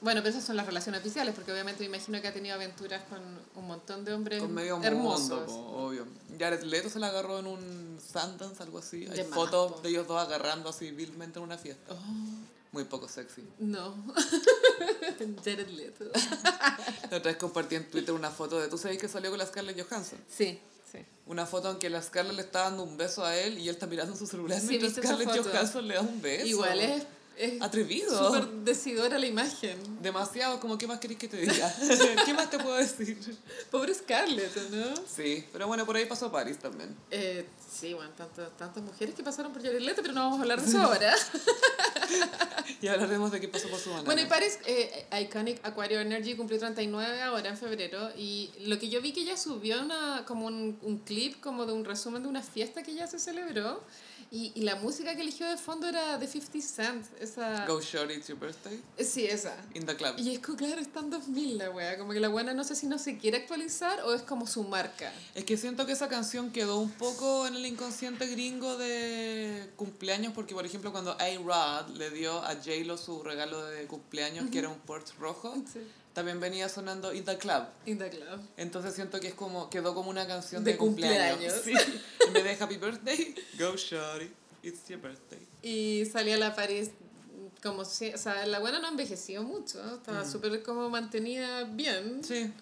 Bueno, 0.00 0.20
pero 0.20 0.30
esas 0.30 0.44
son 0.44 0.56
las 0.56 0.66
relaciones 0.66 1.00
oficiales, 1.00 1.32
porque 1.32 1.52
obviamente 1.52 1.80
me 1.88 1.96
imagino 1.96 2.20
que 2.20 2.26
ha 2.26 2.32
tenido 2.32 2.56
aventuras 2.56 3.04
con 3.04 3.20
un 3.54 3.66
montón 3.68 4.04
de 4.04 4.12
hombres 4.12 4.42
Con 4.42 4.52
medio 4.52 4.80
hermosos. 4.82 5.46
mundo, 5.46 5.70
po, 5.70 5.76
obvio. 5.86 6.06
Jared 6.36 6.62
Leto 6.64 6.90
se 6.90 6.98
la 6.98 7.06
agarró 7.06 7.38
en 7.38 7.46
un 7.46 8.00
Sundance, 8.00 8.60
algo 8.60 8.78
así. 8.78 9.06
Hay 9.08 9.18
De 9.18 9.24
fotos 9.24 9.74
po. 9.74 9.80
de 9.80 9.90
ellos 9.90 10.08
dos 10.08 10.20
agarrando 10.20 10.70
así 10.70 10.90
vilmente 10.90 11.38
en 11.38 11.44
una 11.44 11.56
fiesta. 11.56 11.94
Oh, 11.94 11.98
Muy 12.72 12.84
poco 12.84 13.06
sexy. 13.08 13.42
no. 13.58 13.94
Jared 15.44 15.68
Leto. 15.68 16.06
La 17.10 17.18
otra 17.18 17.30
vez 17.30 17.36
compartí 17.36 17.74
en 17.76 17.88
Twitter 17.90 18.12
una 18.14 18.30
foto 18.30 18.58
de... 18.58 18.68
¿Tú 18.68 18.78
sabes 18.78 18.98
que 18.98 19.08
salió 19.08 19.30
con 19.30 19.38
la 19.38 19.46
Scarlett 19.46 19.80
Johansson? 19.86 20.18
Sí, 20.28 20.58
sí. 20.90 20.98
Una 21.26 21.46
foto 21.46 21.70
en 21.70 21.78
que 21.78 21.90
la 21.90 22.02
Scarlett 22.02 22.34
le 22.34 22.42
está 22.42 22.62
dando 22.62 22.82
un 22.82 22.96
beso 22.96 23.24
a 23.24 23.36
él 23.36 23.58
y 23.58 23.68
él 23.68 23.74
está 23.74 23.86
mirando 23.86 24.12
en 24.14 24.18
su 24.18 24.26
celular 24.26 24.58
Sí, 24.58 24.66
mientras 24.68 24.94
¿viste 24.94 25.06
esa 25.06 25.16
Scarlett? 25.16 25.46
Johansson 25.52 25.86
le 25.86 25.94
da 25.94 26.00
un 26.00 26.20
beso. 26.22 26.46
Igual 26.46 26.80
es, 26.80 27.04
es 27.36 27.60
Atrevido. 27.62 28.26
súper 28.26 28.48
decidora 28.64 29.18
la 29.18 29.26
imagen. 29.26 29.78
Demasiado, 30.02 30.60
como, 30.60 30.78
¿qué 30.78 30.86
más 30.86 30.98
querés 30.98 31.18
que 31.18 31.28
te 31.28 31.38
diga? 31.38 31.74
¿Qué 32.24 32.34
más 32.34 32.50
te 32.50 32.58
puedo 32.58 32.76
decir? 32.76 33.18
Pobre 33.70 33.94
Scarlett, 33.94 34.54
¿no? 34.70 34.94
Sí, 35.06 35.44
pero 35.52 35.66
bueno, 35.66 35.86
por 35.86 35.96
ahí 35.96 36.06
pasó 36.06 36.30
Paris 36.30 36.58
también. 36.58 36.94
Eh, 37.10 37.46
sí, 37.70 37.94
bueno, 37.94 38.10
tantas, 38.16 38.56
tantas 38.56 38.82
mujeres 38.82 39.14
que 39.14 39.22
pasaron 39.22 39.52
por 39.52 39.62
Jared 39.62 39.80
Leto, 39.80 40.02
pero 40.02 40.14
no 40.14 40.20
vamos 40.20 40.38
a 40.38 40.42
hablar 40.42 40.60
de 40.60 40.68
eso 40.68 40.78
ahora. 40.82 41.14
Y 42.80 42.88
hablaremos 42.88 43.30
de 43.30 43.40
qué 43.40 43.48
pasó 43.48 43.68
por 43.68 43.78
su 43.78 43.90
banana. 43.90 44.06
Bueno, 44.06 44.22
y 44.22 44.26
Paris, 44.26 44.58
eh, 44.66 45.06
Iconic 45.22 45.60
Aquario 45.64 46.00
Energy 46.00 46.34
cumplió 46.34 46.58
39 46.58 47.22
ahora 47.22 47.50
en 47.50 47.56
febrero 47.56 48.10
y 48.16 48.50
lo 48.60 48.78
que 48.78 48.88
yo 48.88 49.00
vi 49.00 49.12
que 49.12 49.20
ella 49.22 49.36
subió 49.36 49.80
una, 49.80 50.24
como 50.26 50.46
un, 50.46 50.78
un 50.82 50.98
clip 50.98 51.40
como 51.40 51.66
de 51.66 51.72
un 51.72 51.84
resumen 51.84 52.22
de 52.22 52.28
una 52.28 52.42
fiesta 52.42 52.82
que 52.82 52.94
ya 52.94 53.06
se 53.06 53.18
celebró 53.18 53.82
y, 54.32 54.50
y 54.54 54.62
la 54.62 54.76
música 54.76 55.14
que 55.14 55.20
eligió 55.20 55.46
de 55.46 55.58
fondo 55.58 55.86
era 55.86 56.16
de 56.16 56.26
50 56.26 56.66
Cent, 56.66 57.06
esa... 57.20 57.66
Go 57.66 57.82
Shorty, 57.82 58.14
it's 58.14 58.28
your 58.28 58.38
birthday. 58.38 58.80
Eh, 58.96 59.04
Sí, 59.04 59.26
esa. 59.26 59.54
In 59.74 59.84
the 59.84 59.94
club. 59.94 60.14
Y 60.16 60.32
es 60.34 60.38
que 60.38 60.54
claro, 60.56 60.80
está 60.80 61.00
en 61.00 61.10
2000 61.10 61.58
la 61.58 61.70
wea, 61.70 61.98
como 61.98 62.12
que 62.14 62.20
la 62.20 62.28
buena 62.28 62.54
no 62.54 62.64
sé 62.64 62.74
si 62.74 62.86
no 62.86 62.98
se 62.98 63.18
quiere 63.18 63.36
actualizar 63.36 64.00
o 64.04 64.14
es 64.14 64.22
como 64.22 64.46
su 64.46 64.64
marca. 64.64 65.12
Es 65.34 65.44
que 65.44 65.58
siento 65.58 65.84
que 65.84 65.92
esa 65.92 66.08
canción 66.08 66.50
quedó 66.50 66.78
un 66.78 66.90
poco 66.92 67.46
en 67.46 67.56
el 67.56 67.66
inconsciente 67.66 68.26
gringo 68.26 68.78
de 68.78 69.70
cumpleaños, 69.76 70.32
porque 70.32 70.54
por 70.54 70.64
ejemplo 70.64 70.92
cuando 70.92 71.12
A-Rod 71.12 71.90
le 71.96 72.10
dio 72.10 72.38
a 72.42 72.54
J-Lo 72.54 72.96
su 72.96 73.22
regalo 73.22 73.62
de 73.66 73.86
cumpleaños, 73.86 74.48
que 74.50 74.60
era 74.60 74.70
un 74.70 74.78
Porsche 74.80 75.12
rojo, 75.18 75.54
Sí. 75.70 75.80
También 76.12 76.40
venía 76.40 76.68
sonando 76.68 77.12
In 77.14 77.24
the 77.24 77.38
Club. 77.38 77.64
In 77.86 77.98
the 77.98 78.10
club. 78.10 78.40
Entonces 78.56 78.94
siento 78.94 79.18
que 79.20 79.28
es 79.28 79.34
como, 79.34 79.70
quedó 79.70 79.94
como 79.94 80.10
una 80.10 80.26
canción 80.26 80.62
De 80.64 80.72
de, 80.72 80.76
cumpleaños. 80.78 81.52
cumpleaños. 81.54 81.62
Sí. 81.64 82.02
En 82.26 82.32
vez 82.32 82.44
de 82.44 82.64
Happy 82.64 82.76
Birthday, 82.76 83.34
Go 83.58 83.76
Shorty, 83.76 84.30
it's 84.62 84.86
your 84.88 85.00
birthday. 85.00 85.40
Y 85.62 86.04
salía 86.06 86.36
la 86.36 86.54
Paris 86.54 86.90
como 87.62 87.84
si, 87.84 88.12
o 88.12 88.18
sea, 88.18 88.44
la 88.46 88.58
buena 88.58 88.80
no 88.80 88.88
envejeció 88.88 89.42
mucho, 89.44 89.80
estaba 89.94 90.28
súper 90.28 90.62
como 90.64 90.90
mantenida 90.90 91.62
bien, 91.64 92.22
Sí. 92.24 92.52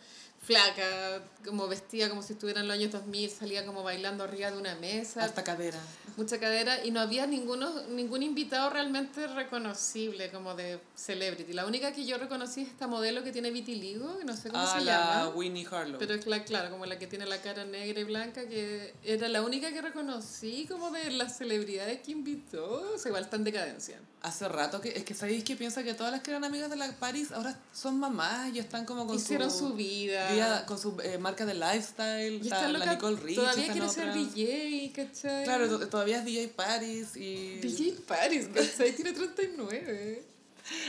Flaca, 0.43 1.23
como 1.45 1.69
vestida 1.69 2.09
como 2.09 2.23
si 2.23 2.33
estuviera 2.33 2.61
en 2.61 2.69
los 2.69 2.77
años 2.77 2.91
2000, 2.93 3.31
salía 3.31 3.67
como 3.67 3.83
bailando 3.83 4.25
arriba 4.25 4.51
de 4.51 4.59
una 4.59 4.75
mesa, 4.77 5.25
Hasta 5.25 5.45
cadera. 5.45 5.79
mucha 6.17 6.41
cadera 6.41 6.85
y 6.85 6.91
no 6.91 7.01
había 7.01 7.27
ninguno, 7.27 7.71
ningún 7.89 8.23
invitado 8.23 8.71
realmente 8.71 9.27
reconocible 9.27 10.31
como 10.31 10.55
de 10.55 10.81
celebrity. 10.97 11.53
La 11.53 11.67
única 11.67 11.93
que 11.93 12.05
yo 12.07 12.17
reconocí 12.19 12.63
es 12.63 12.69
esta 12.69 12.87
modelo 12.87 13.23
que 13.23 13.33
tiene 13.33 13.51
vitiligo, 13.51 14.19
que 14.19 14.25
no 14.25 14.35
sé 14.37 14.49
cómo 14.51 14.63
Ah, 14.63 14.79
se 14.79 14.85
la 14.85 14.93
llama. 15.25 15.29
Winnie 15.37 15.67
Harlow. 15.71 15.99
Pero 15.99 16.15
es 16.15 16.27
la, 16.27 16.43
claro, 16.45 16.71
como 16.71 16.87
la 16.87 16.99
que 16.99 17.07
tiene 17.07 17.27
la 17.27 17.41
cara 17.43 17.65
negra 17.65 18.01
y 18.01 18.05
blanca, 18.05 18.49
que 18.49 18.95
era 19.05 19.29
la 19.29 19.43
única 19.43 19.71
que 19.73 19.83
reconocí 19.83 20.67
como 20.69 20.91
de 20.91 21.11
las 21.11 21.37
celebridades 21.37 22.01
que 22.01 22.13
invitó. 22.13 22.93
O 22.95 22.99
sea, 22.99 23.11
igual 23.11 23.29
en 23.31 23.45
decadencia. 23.45 24.01
Hace 24.23 24.49
rato 24.49 24.81
que, 24.83 24.91
es 24.91 25.05
que 25.05 25.15
sabéis 25.15 25.45
que 25.45 25.57
piensa 25.57 25.83
que 25.83 25.95
todas 25.95 26.13
las 26.13 26.21
que 26.23 26.31
eran 26.31 26.45
amigas 26.45 26.69
de 26.69 26.77
la 26.77 26.91
Paris 26.93 27.33
ahora 27.33 27.59
son 27.73 27.99
mamás 27.99 28.53
y 28.55 28.59
están 28.59 28.85
como 28.85 29.07
con 29.07 29.17
Hicieron 29.17 29.51
su, 29.51 29.69
su 29.69 29.75
vida. 29.75 30.30
Con 30.67 30.79
su 30.79 30.97
eh, 31.03 31.19
marca 31.19 31.45
de 31.47 31.55
lifestyle. 31.55 32.41
Está 32.41 32.57
está 32.57 32.69
la 32.69 32.79
loca, 32.79 32.93
Nicole 32.95 33.17
Rich. 33.21 33.37
todavía 33.37 33.65
quiere 33.73 33.87
en 33.87 33.93
ser 33.93 34.09
otra. 34.11 34.21
DJ, 34.23 34.93
¿cachai? 34.95 35.45
Claro, 35.45 35.69
to- 35.69 35.89
todavía 35.89 36.19
es 36.19 36.25
DJ 36.25 36.49
Paris 36.49 37.17
y... 37.17 37.57
DJ 37.61 37.93
Paris, 38.07 38.49
¿cachai? 38.55 38.93
Tiene 38.95 39.13
39. 39.13 40.25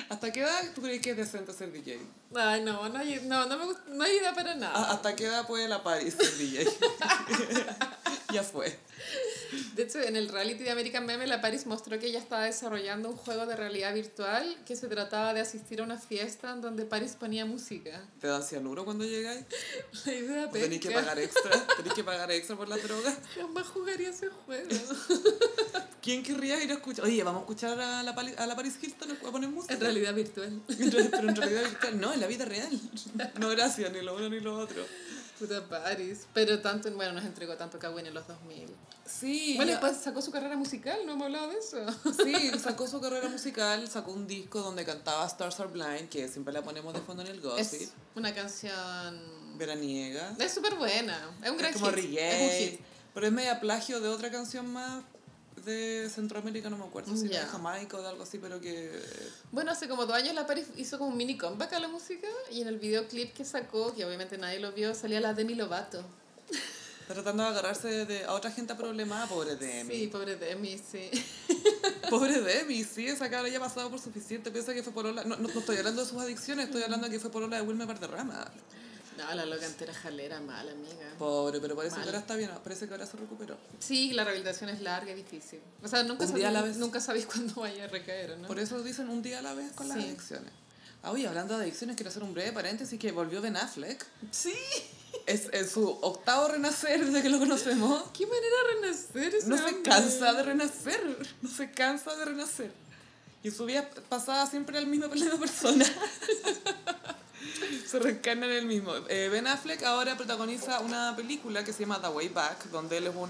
¿Hasta 0.09 0.31
qué 0.31 0.41
edad 0.41 0.61
tú 0.75 0.81
crees 0.81 1.01
que 1.01 1.11
es 1.11 1.17
decente 1.17 1.53
ser 1.53 1.71
DJ? 1.71 1.99
Ay, 2.35 2.61
no, 2.63 2.87
no 2.89 2.99
hay, 2.99 3.19
no, 3.25 3.45
no 3.47 3.57
me 3.57 3.65
gusta, 3.65 3.81
no 3.89 4.03
hay 4.03 4.17
idea 4.17 4.33
para 4.33 4.53
nada. 4.55 4.91
¿Hasta 4.91 5.15
qué 5.15 5.25
edad 5.25 5.47
puede 5.47 5.67
la 5.67 5.81
Paris 5.83 6.13
ser 6.19 6.37
DJ? 6.37 6.67
ya 8.33 8.43
fue. 8.43 8.77
De 9.75 9.83
hecho, 9.83 9.99
en 9.99 10.15
el 10.15 10.29
reality 10.29 10.63
de 10.63 10.71
American 10.71 11.05
Meme, 11.05 11.27
la 11.27 11.41
Paris 11.41 11.65
mostró 11.65 11.97
que 11.99 12.07
ella 12.07 12.19
estaba 12.19 12.45
desarrollando 12.45 13.09
un 13.09 13.15
juego 13.17 13.45
de 13.45 13.55
realidad 13.55 13.93
virtual 13.93 14.57
que 14.65 14.75
se 14.75 14.87
trataba 14.87 15.33
de 15.33 15.41
asistir 15.41 15.81
a 15.81 15.83
una 15.83 15.97
fiesta 15.97 16.51
en 16.53 16.61
donde 16.61 16.85
Paris 16.85 17.15
ponía 17.19 17.45
música. 17.45 18.01
¿Te 18.19 18.27
dan 18.27 18.43
cianuro 18.43 18.85
cuando 18.85 19.03
llegáis? 19.05 19.45
La 20.05 20.13
idea 20.13 20.45
¿O 20.45 20.49
tenéis 20.49 20.81
que 20.81 20.91
pagar 20.91 21.19
extra? 21.19 21.51
¿Tenéis 21.77 21.93
que 21.93 22.03
pagar 22.03 22.31
extra 22.31 22.55
por 22.55 22.67
la 22.69 22.77
droga? 22.77 23.15
Jamás 23.35 23.67
jugaría 23.67 24.09
ese 24.09 24.29
juego. 24.29 24.69
¿Quién 26.01 26.23
querría 26.23 26.63
ir 26.63 26.71
a 26.71 26.75
escuchar? 26.75 27.05
Oye, 27.05 27.23
vamos 27.23 27.41
a 27.41 27.43
escuchar 27.43 27.79
a 27.79 28.01
la, 28.01 28.15
Pali- 28.15 28.33
a 28.37 28.47
la 28.47 28.55
Paris 28.55 28.73
Hilton 28.81 29.11
a 29.11 29.31
poner 29.31 29.49
música. 29.49 29.73
En 29.75 29.79
realidad 29.81 30.15
virtual. 30.15 30.61
Pero 30.67 30.99
en 31.29 31.35
realidad 31.35 31.61
virtual, 31.63 31.99
no, 32.01 32.11
en 32.13 32.19
la 32.19 32.27
vida 32.27 32.45
real. 32.45 32.69
No, 33.39 33.49
gracias, 33.49 33.91
ni 33.91 34.01
lo 34.01 34.15
uno 34.15 34.27
ni 34.29 34.39
lo 34.39 34.57
otro. 34.57 34.83
Puta 35.41 35.67
Paris. 35.67 36.27
Pero 36.33 36.59
tanto, 36.61 36.91
bueno, 36.95 37.13
nos 37.13 37.25
entregó 37.25 37.55
tanto 37.55 37.79
Kawin 37.79 38.05
en 38.05 38.13
los 38.13 38.27
2000. 38.27 38.67
Sí, 39.05 39.55
Bueno, 39.57 39.71
después 39.71 39.97
sacó 39.97 40.21
su 40.21 40.31
carrera 40.31 40.55
musical, 40.55 40.99
no 41.05 41.13
hemos 41.13 41.25
hablado 41.25 41.49
de 41.49 41.57
eso. 41.57 41.85
sí, 42.23 42.51
sacó 42.59 42.87
su 42.87 43.01
carrera 43.01 43.27
musical, 43.27 43.87
sacó 43.89 44.11
un 44.11 44.27
disco 44.27 44.61
donde 44.61 44.85
cantaba 44.85 45.25
Stars 45.25 45.59
Are 45.59 45.69
Blind, 45.69 46.09
que 46.09 46.27
siempre 46.27 46.53
la 46.53 46.61
ponemos 46.61 46.93
de 46.93 47.01
fondo 47.01 47.23
en 47.23 47.29
el 47.29 47.41
gossip. 47.41 47.81
Es 47.81 47.91
una 48.15 48.33
canción... 48.33 49.41
Veraniega. 49.57 50.35
Es 50.39 50.53
súper 50.53 50.75
buena. 50.75 51.17
Es 51.43 51.49
un 51.49 51.57
gran 51.57 51.71
es 51.71 51.77
como 51.77 51.87
hit. 51.87 51.95
reggae, 51.95 52.45
Es 52.45 52.51
un 52.51 52.69
hit. 52.77 52.81
pero 53.13 53.27
es 53.27 53.33
media 53.33 53.59
plagio 53.59 53.99
de 53.99 54.07
otra 54.09 54.31
canción 54.31 54.71
más 54.71 55.03
de 55.65 56.09
Centroamérica, 56.13 56.69
no 56.69 56.77
me 56.77 56.85
acuerdo 56.85 57.15
si 57.15 57.27
Ya. 57.27 57.41
de 57.41 57.47
Jamaica 57.47 57.97
o 57.97 58.01
de 58.01 58.09
algo 58.09 58.23
así, 58.23 58.37
pero 58.37 58.59
que... 58.59 58.91
Bueno, 59.51 59.71
hace 59.71 59.87
como 59.87 60.05
dos 60.05 60.15
años 60.15 60.33
la 60.33 60.45
Paris 60.45 60.67
hizo 60.77 60.97
como 60.97 61.11
un 61.11 61.17
mini 61.17 61.37
comeback 61.37 61.73
a 61.73 61.79
la 61.79 61.87
música 61.87 62.27
y 62.51 62.61
en 62.61 62.67
el 62.67 62.79
videoclip 62.79 63.33
que 63.33 63.45
sacó, 63.45 63.93
que 63.93 64.05
obviamente 64.05 64.37
nadie 64.37 64.59
lo 64.59 64.71
vio, 64.71 64.93
salía 64.93 65.19
la 65.21 65.33
Demi 65.33 65.55
Lovato. 65.55 66.03
Tratando 67.07 67.43
de 67.43 67.49
agarrarse 67.49 68.05
de, 68.05 68.23
a 68.23 68.33
otra 68.33 68.51
gente 68.51 68.73
problemada, 68.75 69.27
pobre 69.27 69.55
Demi. 69.55 69.93
Sí, 69.95 70.07
pobre 70.07 70.37
Demi, 70.37 70.77
sí. 70.77 71.09
Pobre 72.09 72.41
Demi, 72.41 72.83
sí, 72.83 73.07
esa 73.07 73.29
cabra 73.29 73.49
ya 73.49 73.57
ha 73.57 73.61
pasado 73.61 73.89
por 73.89 73.99
suficiente. 73.99 74.51
Piensa 74.51 74.73
que 74.73 74.83
fue 74.83 74.93
por 74.93 75.05
No, 75.05 75.23
no, 75.23 75.37
no 75.37 75.49
estoy 75.49 75.77
hablando 75.77 76.03
de 76.03 76.09
sus 76.09 76.21
adicciones, 76.21 76.65
estoy 76.65 76.83
hablando 76.83 77.07
de 77.07 77.13
que 77.13 77.19
fue 77.19 77.31
por 77.31 77.49
de 77.49 77.61
Wilmer 77.61 77.87
Valderrama. 77.87 78.51
No, 79.29 79.35
la 79.35 79.45
loca 79.45 79.65
entera 79.65 79.93
jalera, 79.93 80.39
mala 80.41 80.71
amiga. 80.71 81.13
Pobre, 81.17 81.59
pero 81.59 81.75
parece 81.75 81.95
Mal. 81.95 82.03
que 82.03 82.09
ahora 82.09 82.19
está 82.19 82.35
bien, 82.35 82.49
parece 82.63 82.87
que 82.87 82.93
ahora 82.93 83.05
se 83.05 83.17
recuperó. 83.17 83.57
Sí, 83.79 84.13
la 84.13 84.23
rehabilitación 84.23 84.69
es 84.69 84.81
larga 84.81 85.11
y 85.11 85.15
difícil. 85.15 85.59
O 85.83 85.87
sea, 85.87 86.03
nunca, 86.03 86.23
a 86.25 86.27
la 86.27 86.33
sabéis, 86.33 86.63
vez. 86.63 86.77
nunca 86.77 86.99
sabéis 86.99 87.25
cuándo 87.31 87.53
vaya 87.61 87.83
a 87.85 87.87
recaer, 87.87 88.37
¿no? 88.37 88.47
Por 88.47 88.59
eso 88.59 88.81
dicen 88.83 89.09
un 89.09 89.21
día 89.21 89.39
a 89.39 89.41
la 89.41 89.53
vez 89.53 89.71
con 89.73 89.87
las 89.87 89.97
Sí. 89.97 90.05
adicciones. 90.05 90.51
Ah, 91.03 91.11
oye, 91.11 91.27
hablando 91.27 91.57
de 91.57 91.63
adicciones, 91.63 91.95
quiero 91.95 92.09
hacer 92.09 92.21
un 92.23 92.33
breve 92.33 92.51
paréntesis 92.51 92.99
que 92.99 93.11
volvió 93.11 93.41
Ben 93.41 93.57
Affleck. 93.57 94.05
Sí. 94.31 94.53
Es, 95.25 95.49
es 95.51 95.71
su 95.71 95.87
octavo 95.89 96.47
renacer 96.47 97.03
desde 97.05 97.21
que 97.21 97.29
lo 97.29 97.39
conocemos. 97.39 98.03
¿Qué 98.13 98.25
manera 98.25 98.55
de 98.67 98.81
renacer 98.81 99.35
ese 99.35 99.47
No 99.47 99.57
se 99.57 99.63
hombre? 99.65 99.81
cansa 99.83 100.33
de 100.33 100.43
renacer, 100.43 101.01
no 101.41 101.49
se 101.49 101.71
cansa 101.71 102.15
de 102.15 102.25
renacer. 102.25 102.71
Y 103.43 103.49
su 103.51 103.65
vida 103.65 103.89
pasada 104.09 104.45
siempre 104.47 104.77
el 104.77 104.85
mismo, 104.87 105.07
la 105.07 105.13
misma 105.15 105.39
persona. 105.39 105.85
se 107.87 107.99
reencarna 107.99 108.45
en 108.45 108.51
el 108.53 108.65
mismo. 108.65 108.93
Eh, 109.09 109.29
ben 109.29 109.47
Affleck 109.47 109.83
ahora 109.83 110.15
protagoniza 110.17 110.79
una 110.79 111.15
película 111.15 111.63
que 111.63 111.73
se 111.73 111.81
llama 111.81 112.01
The 112.01 112.07
Way 112.09 112.29
Back, 112.29 112.65
donde 112.71 112.97
él 112.97 113.07
es 113.07 113.15
un 113.15 113.29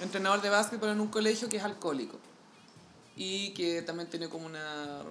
entrenador 0.00 0.40
de 0.42 0.50
básquetbol 0.50 0.90
en 0.90 1.00
un 1.00 1.08
colegio 1.08 1.48
que 1.48 1.56
es 1.56 1.62
alcohólico. 1.64 2.18
Y 3.16 3.50
que 3.54 3.82
también 3.82 4.08
tiene 4.08 4.28
como 4.28 4.46
una 4.46 5.02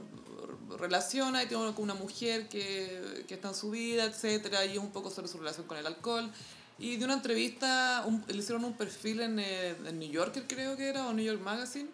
relación, 0.80 1.36
ahí 1.36 1.48
tiene 1.48 1.66
como 1.74 1.84
una 1.84 1.94
mujer 1.94 2.48
que, 2.48 3.26
que 3.28 3.34
está 3.34 3.50
en 3.50 3.56
su 3.56 3.70
vida, 3.72 4.06
etcétera 4.06 4.64
Y 4.66 4.74
es 4.74 4.78
un 4.78 4.92
poco 4.92 5.10
sobre 5.12 5.28
su 5.28 5.38
relación 5.38 5.68
con 5.68 5.78
el 5.78 5.86
alcohol. 5.86 6.32
Y 6.80 6.98
de 6.98 7.06
una 7.06 7.16
entrevista, 7.16 8.04
un- 8.06 8.24
le 8.28 8.36
hicieron 8.38 8.64
un 8.64 8.78
perfil 8.78 9.20
en, 9.22 9.40
eh, 9.40 9.76
en 9.86 10.00
New 10.00 10.10
Yorker, 10.12 10.46
creo 10.48 10.78
que 10.78 10.88
era, 10.88 11.08
o 11.08 11.14
New 11.14 11.26
York 11.26 11.42
Magazine, 11.42 11.90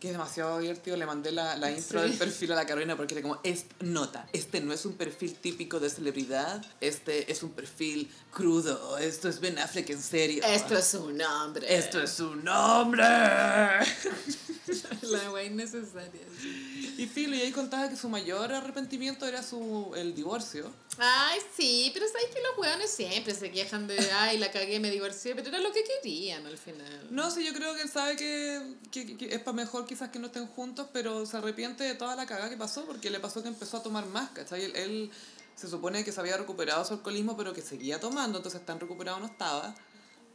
que 0.00 0.08
es 0.08 0.12
demasiado 0.12 0.58
divertido. 0.58 0.96
Le 0.96 1.06
mandé 1.06 1.32
la, 1.32 1.56
la 1.56 1.70
intro 1.70 2.02
Sí. 2.02 2.08
del 2.10 2.18
perfil 2.18 2.52
a 2.52 2.54
la 2.56 2.66
Carolina 2.66 2.96
porque 2.96 3.14
era 3.14 3.22
como, 3.22 3.40
es, 3.42 3.66
nota, 3.80 4.28
este 4.32 4.60
no 4.60 4.72
es 4.72 4.84
un 4.86 4.94
perfil 4.94 5.34
típico 5.34 5.80
de 5.80 5.90
celebridad, 5.90 6.64
este 6.80 7.30
es 7.32 7.42
un 7.42 7.50
perfil 7.50 8.10
crudo, 8.38 8.96
esto 8.98 9.28
es 9.28 9.40
Ben 9.40 9.58
Affleck 9.58 9.90
en 9.90 10.00
serio. 10.00 10.44
Esto 10.46 10.78
es 10.78 10.94
un 10.94 11.20
hombre. 11.20 11.76
Esto 11.76 12.00
es 12.00 12.12
su 12.12 12.36
nombre. 12.36 13.02
La 15.02 15.32
wea 15.32 15.44
innecesaria. 15.44 16.22
sí. 16.40 16.94
Y 16.98 17.06
Phil, 17.06 17.34
y 17.34 17.40
ahí 17.40 17.50
contaba 17.50 17.88
que 17.88 17.96
su 17.96 18.08
mayor 18.08 18.52
arrepentimiento 18.52 19.26
era 19.26 19.42
su, 19.42 19.92
el 19.96 20.14
divorcio. 20.14 20.70
Ay, 20.98 21.40
sí, 21.56 21.90
pero 21.94 22.06
sabes 22.06 22.26
que 22.32 22.40
los 22.40 22.58
weones 22.58 22.90
siempre 22.90 23.34
se 23.34 23.50
quejan 23.50 23.86
de, 23.86 23.98
ay, 24.12 24.38
la 24.38 24.50
cagué, 24.50 24.78
me 24.78 24.90
divorcié, 24.90 25.34
pero 25.34 25.48
era 25.48 25.58
lo 25.58 25.72
que 25.72 25.82
querían 25.82 26.46
al 26.46 26.58
final. 26.58 27.06
No, 27.10 27.30
sí, 27.30 27.44
yo 27.44 27.52
creo 27.52 27.74
que 27.74 27.82
él 27.82 27.88
sabe 27.88 28.16
que, 28.16 28.76
que, 28.90 29.16
que 29.16 29.34
es 29.34 29.40
para 29.40 29.56
mejor 29.56 29.86
quizás 29.86 30.10
que 30.10 30.18
no 30.18 30.26
estén 30.26 30.46
juntos, 30.46 30.88
pero 30.92 31.26
se 31.26 31.36
arrepiente 31.36 31.84
de 31.84 31.94
toda 31.94 32.14
la 32.14 32.26
cagada 32.26 32.50
que 32.50 32.56
pasó, 32.56 32.84
porque 32.84 33.10
le 33.10 33.20
pasó 33.20 33.42
que 33.42 33.48
empezó 33.48 33.78
a 33.78 33.82
tomar 33.82 34.06
más, 34.06 34.30
¿cachai? 34.30 34.64
Él, 34.64 34.76
él 34.76 35.10
se 35.58 35.68
supone 35.68 36.04
que 36.04 36.12
se 36.12 36.20
había 36.20 36.36
recuperado 36.36 36.84
su 36.84 36.94
alcoholismo, 36.94 37.36
pero 37.36 37.52
que 37.52 37.62
seguía 37.62 37.98
tomando, 37.98 38.38
entonces 38.38 38.64
tan 38.64 38.78
recuperado 38.78 39.18
no 39.18 39.26
estaba, 39.26 39.74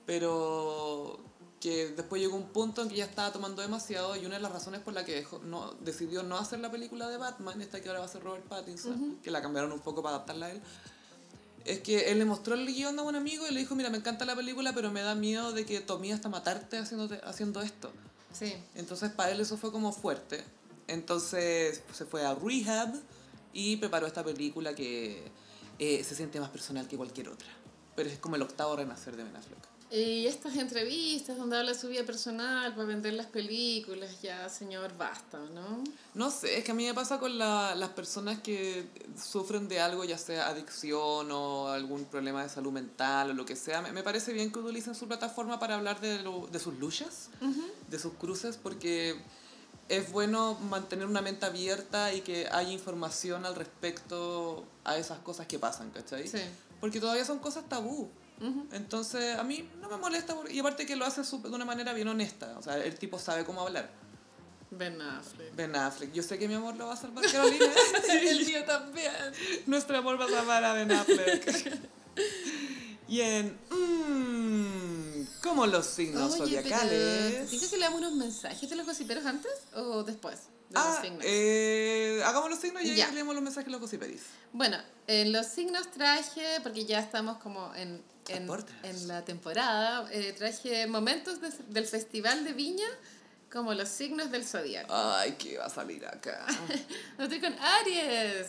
pero 0.05 1.17
que 1.61 1.87
después 1.95 2.21
llegó 2.21 2.35
un 2.35 2.49
punto 2.49 2.81
en 2.81 2.89
que 2.89 2.97
ya 2.97 3.05
estaba 3.05 3.31
tomando 3.31 3.61
demasiado 3.61 4.17
y 4.17 4.25
una 4.25 4.35
de 4.35 4.41
las 4.41 4.51
razones 4.51 4.81
por 4.81 4.93
la 4.93 5.05
que 5.05 5.15
dejó, 5.15 5.39
no, 5.39 5.75
decidió 5.79 6.23
no 6.23 6.37
hacer 6.37 6.59
la 6.59 6.69
película 6.69 7.07
de 7.07 7.15
Batman, 7.15 7.61
esta 7.61 7.79
que 7.79 7.87
ahora 7.87 8.01
va 8.01 8.05
a 8.05 8.09
ser 8.09 8.21
Robert 8.21 8.43
Pattinson, 8.43 9.19
que 9.23 9.31
la 9.31 9.41
cambiaron 9.41 9.71
un 9.71 9.79
poco 9.79 10.03
para 10.03 10.17
adaptarla 10.17 10.47
a 10.47 10.51
él, 10.51 10.61
es 11.63 11.79
que 11.79 12.11
él 12.11 12.19
le 12.19 12.25
mostró 12.25 12.55
el 12.55 12.65
guion 12.65 12.99
a 12.99 13.03
un 13.03 13.15
amigo 13.15 13.47
y 13.47 13.53
le 13.53 13.61
dijo, 13.61 13.75
mira, 13.75 13.89
me 13.89 13.99
encanta 13.99 14.25
la 14.25 14.35
película, 14.35 14.73
pero 14.73 14.91
me 14.91 15.03
da 15.03 15.15
miedo 15.15 15.53
de 15.53 15.65
que 15.65 15.79
tomé 15.79 16.11
hasta 16.11 16.27
matarte 16.27 16.77
haciéndote, 16.77 17.21
haciendo 17.23 17.61
esto. 17.61 17.93
Sí. 18.33 18.53
Entonces 18.75 19.09
para 19.13 19.31
él 19.31 19.39
eso 19.39 19.55
fue 19.55 19.71
como 19.71 19.93
fuerte. 19.93 20.43
Entonces 20.87 21.81
se 21.93 22.03
fue 22.03 22.25
a 22.25 22.35
rehab 22.35 22.93
y 23.53 23.77
preparó 23.77 24.07
esta 24.07 24.23
película 24.23 24.73
que 24.75 25.23
eh, 25.79 26.03
se 26.03 26.15
siente 26.15 26.39
más 26.39 26.49
personal 26.49 26.87
que 26.87 26.97
cualquier 26.97 27.29
otra. 27.29 27.47
Pero 27.95 28.09
es 28.09 28.17
como 28.17 28.35
el 28.35 28.41
octavo 28.41 28.75
renacer 28.75 29.15
de 29.15 29.23
Ben 29.23 29.35
Affleck. 29.35 29.59
Y 29.91 30.25
estas 30.25 30.55
entrevistas 30.55 31.37
donde 31.37 31.55
habla 31.55 31.73
de 31.73 31.77
su 31.77 31.87
vida 31.87 32.03
personal 32.03 32.73
para 32.73 32.85
vender 32.87 33.13
las 33.13 33.27
películas, 33.27 34.23
ya, 34.23 34.49
señor, 34.49 34.97
basta, 34.97 35.37
¿no? 35.53 35.83
No 36.15 36.31
sé, 36.31 36.57
es 36.57 36.63
que 36.63 36.71
a 36.71 36.73
mí 36.73 36.83
me 36.85 36.95
pasa 36.95 37.19
con 37.19 37.37
la- 37.37 37.75
las 37.75 37.89
personas 37.89 38.39
que 38.41 38.87
sufren 39.21 39.67
de 39.67 39.79
algo, 39.79 40.03
ya 40.03 40.17
sea 40.17 40.47
adicción 40.47 41.29
o 41.31 41.67
algún 41.67 42.05
problema 42.05 42.41
de 42.41 42.49
salud 42.49 42.71
mental 42.71 43.29
o 43.29 43.33
lo 43.35 43.45
que 43.45 43.55
sea. 43.55 43.83
Me, 43.83 43.91
me 43.91 44.01
parece 44.01 44.33
bien 44.33 44.51
que 44.51 44.57
utilicen 44.57 44.95
su 44.95 45.07
plataforma 45.07 45.59
para 45.59 45.75
hablar 45.75 46.01
de, 46.01 46.23
lo- 46.23 46.47
de 46.51 46.57
sus 46.57 46.73
luchas, 46.79 47.29
de 47.87 47.99
sus 47.99 48.13
cruces, 48.13 48.57
porque 48.57 49.15
es 49.89 50.11
bueno 50.11 50.55
mantener 50.55 51.07
una 51.07 51.21
mente 51.21 51.45
abierta 51.45 52.13
y 52.13 52.21
que 52.21 52.47
haya 52.51 52.71
información 52.71 53.45
al 53.45 53.55
respecto 53.55 54.65
a 54.83 54.97
esas 54.97 55.19
cosas 55.19 55.47
que 55.47 55.59
pasan, 55.59 55.91
¿cachai? 55.91 56.27
Sí. 56.27 56.41
Porque 56.79 56.99
todavía 56.99 57.25
son 57.25 57.39
cosas 57.39 57.67
tabú. 57.67 58.09
Entonces, 58.73 59.37
a 59.37 59.43
mí 59.43 59.69
no 59.79 59.87
me 59.87 59.95
molesta, 59.95 60.35
y 60.49 60.59
aparte 60.59 60.85
que 60.85 60.97
lo 60.97 61.05
hace 61.05 61.21
de 61.21 61.49
una 61.49 61.63
manera 61.63 61.93
bien 61.93 62.09
honesta. 62.09 62.57
O 62.57 62.61
sea, 62.61 62.77
el 62.77 62.95
tipo 62.95 63.17
sabe 63.17 63.45
cómo 63.45 63.61
hablar. 63.61 63.89
Ben 64.77 65.01
Affleck. 65.01 65.55
Ben 65.55 65.75
Affleck. 65.75 66.11
Yo 66.11 66.23
sé 66.23 66.37
que 66.37 66.47
mi 66.47 66.55
amor 66.55 66.75
lo 66.75 66.87
va 66.87 66.93
a 66.93 66.97
salvar 66.97 67.23
Carolina. 67.31 67.65
El 68.09 68.45
mío 68.45 68.65
también. 68.65 69.13
Nuestro 69.67 69.97
amor 69.97 70.19
va 70.19 70.25
a 70.25 70.29
salvar 70.29 70.63
a 70.63 70.73
Ben 70.73 70.91
Affleck. 70.91 71.79
y 73.07 73.21
en... 73.21 73.57
Mmm, 73.69 75.02
como 75.43 75.67
los 75.67 75.85
signos 75.85 76.31
Oye, 76.33 76.37
zodiacales. 76.61 77.49
¿Tienes 77.49 77.69
que 77.69 77.77
leamos 77.77 77.99
unos 77.99 78.13
mensajes 78.13 78.69
de 78.69 78.75
los 78.75 78.85
gossiperos 78.85 79.25
antes 79.25 79.51
o 79.75 80.03
después 80.03 80.37
de 80.69 80.75
Ah, 80.79 80.91
los 80.95 81.01
signos? 81.05 81.23
eh, 81.27 82.21
hagamos 82.25 82.49
los 82.49 82.59
signos 82.59 82.81
y 82.83 82.95
Ya. 82.95 83.11
leemos 83.11 83.35
los 83.35 83.43
mensajes 83.43 83.65
de 83.65 83.71
los 83.71 83.81
gossipedis. 83.81 84.21
Bueno, 84.53 84.77
en 85.07 85.31
los 85.33 85.45
signos 85.47 85.91
traje, 85.91 86.59
porque 86.63 86.85
ya 86.85 86.99
estamos 86.99 87.37
como 87.39 87.75
en, 87.75 88.01
en, 88.29 88.49
en 88.83 89.07
la 89.07 89.25
temporada, 89.25 90.07
eh, 90.11 90.33
traje 90.33 90.87
momentos 90.87 91.41
de- 91.41 91.51
del 91.67 91.85
Festival 91.85 92.43
de 92.45 92.53
Viña 92.53 92.87
como 93.51 93.73
los 93.73 93.89
signos 93.89 94.31
del 94.31 94.45
zodiaco. 94.45 94.91
Ay, 94.95 95.33
¿qué 95.37 95.57
va 95.57 95.65
a 95.65 95.69
salir 95.69 96.05
acá? 96.07 96.45
Estoy 97.19 97.39
con 97.41 97.53
Aries, 97.59 98.47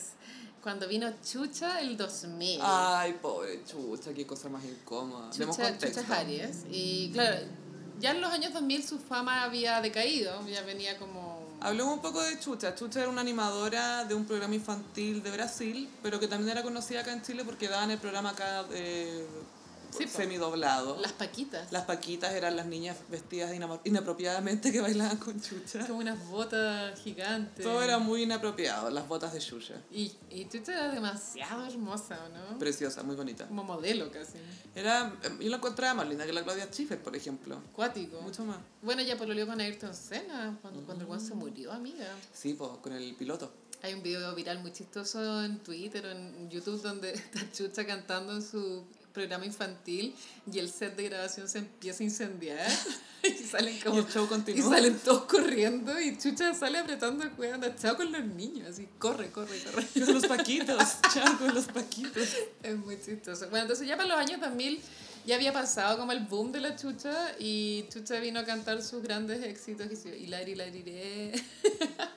cuando 0.65 0.89
vino 0.89 1.13
Chucha 1.23 1.79
el 1.83 1.95
2000. 1.95 2.59
Ay, 2.63 3.19
pobre 3.21 3.63
chucha, 3.67 4.15
qué 4.15 4.27
cosa 4.27 4.49
más 4.49 4.65
incómoda. 4.65 5.31
Chucha. 5.31 5.77
Chucha. 5.77 6.25
Y 6.71 7.11
claro, 7.13 7.37
ya 8.01 8.13
en 8.13 8.23
los 8.23 8.33
años 8.33 8.55
2000 8.55 8.83
su 8.83 8.99
fama 8.99 9.45
había 9.45 9.83
decaído, 9.83 10.45
ya 10.49 10.63
venía 10.63 10.99
como... 10.99 11.45
Hablemos 11.61 11.93
un 11.93 12.01
poco 12.01 12.23
de 12.23 12.41
Chucha. 12.41 12.75
Chucha 12.75 13.01
era 13.01 13.11
una 13.11 13.21
animadora 13.21 14.07
de 14.07 14.15
un 14.15 14.25
programa 14.25 14.55
infantil 14.55 15.23
de 15.23 15.31
Brasil, 15.31 15.89
pero 16.03 16.19
que 16.19 16.29
también 16.29 16.51
era 16.51 16.63
conocida 16.63 17.01
acá 17.01 17.13
en 17.13 17.21
Chile 17.21 17.43
porque 17.45 17.69
daban 17.69 17.91
el 17.91 17.99
programa 17.99 18.31
acá 18.31 18.65
de 18.65 19.27
Sí, 19.97 20.09
semidoblado. 20.09 20.99
Las 21.01 21.13
paquitas. 21.13 21.71
Las 21.73 21.85
paquitas 21.85 22.33
eran 22.35 22.57
las 22.57 22.67
niñas 22.67 22.97
vestidas 23.09 23.53
inapropiadamente 23.85 24.73
que 24.73 24.81
bailaban 24.81 25.19
con 25.19 25.41
chucha. 25.41 25.87
Como 25.87 26.01
unas 26.01 26.27
botas 26.29 26.99
gigantes. 27.01 27.65
Todo 27.65 27.83
era 27.83 27.99
muy 27.99 28.23
inapropiado, 28.23 28.91
las 28.91 29.07
botas 29.07 29.33
de 29.33 29.41
Xuxa. 29.41 29.75
Y, 29.93 30.13
y 30.31 30.49
Chucha 30.49 30.73
era 30.73 30.91
demasiado 30.91 31.67
hermosa, 31.67 32.19
¿o 32.25 32.53
¿no? 32.53 32.59
Preciosa, 32.59 33.03
muy 33.03 33.17
bonita. 33.17 33.47
Como 33.47 33.65
modelo 33.65 34.11
casi. 34.11 34.39
Era, 34.75 35.13
em, 35.23 35.39
yo 35.39 35.51
la 35.51 35.57
encontraba 35.57 35.95
más 35.95 36.09
linda 36.09 36.27
que 36.27 36.33
la 36.33 36.43
Claudia 36.43 36.67
Schiffer, 36.67 37.01
por 37.03 37.15
ejemplo. 37.15 37.61
Cuático. 37.73 38.21
Mucho 38.21 38.45
más. 38.45 38.59
Bueno, 38.83 39.03
ya 39.03 39.17
pololeó 39.17 39.47
con 39.47 39.61
Ayrton 39.61 39.95
Senna 39.95 40.59
cuando, 40.61 40.83
cuando 40.85 41.05
el 41.05 41.11
weón 41.11 41.25
se 41.25 41.35
murió, 41.35 41.73
amiga. 41.73 42.07
Sí, 42.33 42.55
po, 42.55 42.81
con 42.81 42.93
el 42.93 43.15
piloto. 43.15 43.53
Hay 43.83 43.93
un 43.93 44.03
video 44.03 44.35
viral 44.35 44.61
muy 44.61 44.73
chistoso 44.73 45.45
en 45.45 45.59
Twitter 45.59 46.07
o 46.07 46.11
en 46.11 46.51
YouTube 46.51 46.81
donde 46.81 47.13
está 47.15 47.41
Chucha 47.53 47.87
cantando 47.87 48.33
en 48.33 48.43
su 48.43 48.85
programa 49.15 49.47
infantil 49.47 50.15
y 50.53 50.59
el 50.59 50.69
set 50.71 50.97
de 50.97 51.05
grabación 51.09 51.49
se 51.49 51.59
empieza 51.59 52.03
a 52.03 52.07
incendiar 52.07 52.71
y 53.23 53.31
salen 53.45 53.77
Y 53.77 53.81
como 53.81 54.01
el 54.01 54.07
show 54.09 54.25
y 54.25 54.29
continúa. 54.29 54.69
salen 54.71 54.99
todos 54.99 55.25
corriendo 55.25 55.99
y 56.01 56.19
Chucha 56.19 56.53
sale 56.53 56.79
apretando 56.79 57.25
el 57.25 57.31
cuello 57.31 57.57
chao 57.81 57.97
con 57.97 58.11
los 58.13 58.25
niños 58.25 58.69
así 58.69 58.87
corre 58.99 59.31
corre 59.31 59.57
corre 59.63 59.87
Con 60.05 60.15
los 60.15 60.27
paquitos, 60.27 60.77
chao, 61.15 61.39
con 61.39 61.55
los 61.55 61.65
paquitos. 61.67 62.29
es 62.63 62.77
muy 62.77 63.01
chistoso 63.01 63.49
bueno 63.49 63.63
entonces 63.63 63.87
ya 63.89 63.97
para 63.97 64.09
los 64.09 64.19
años 64.19 64.41
2000 64.41 64.81
ya 65.27 65.37
había 65.37 65.55
pasado 65.55 65.97
como 65.97 66.13
el 66.13 66.21
boom 66.27 66.53
de 66.53 66.61
la 66.61 66.77
Chucha 66.77 67.33
y 67.39 67.87
Chucha 67.91 68.21
vino 68.21 68.41
a 68.41 68.45
cantar 68.45 68.83
sus 68.83 69.03
grandes 69.03 69.43
éxitos 69.43 69.91
y 69.91 69.97
se- 69.97 70.19
Hilari 70.19 70.53
Hilariré 70.53 71.33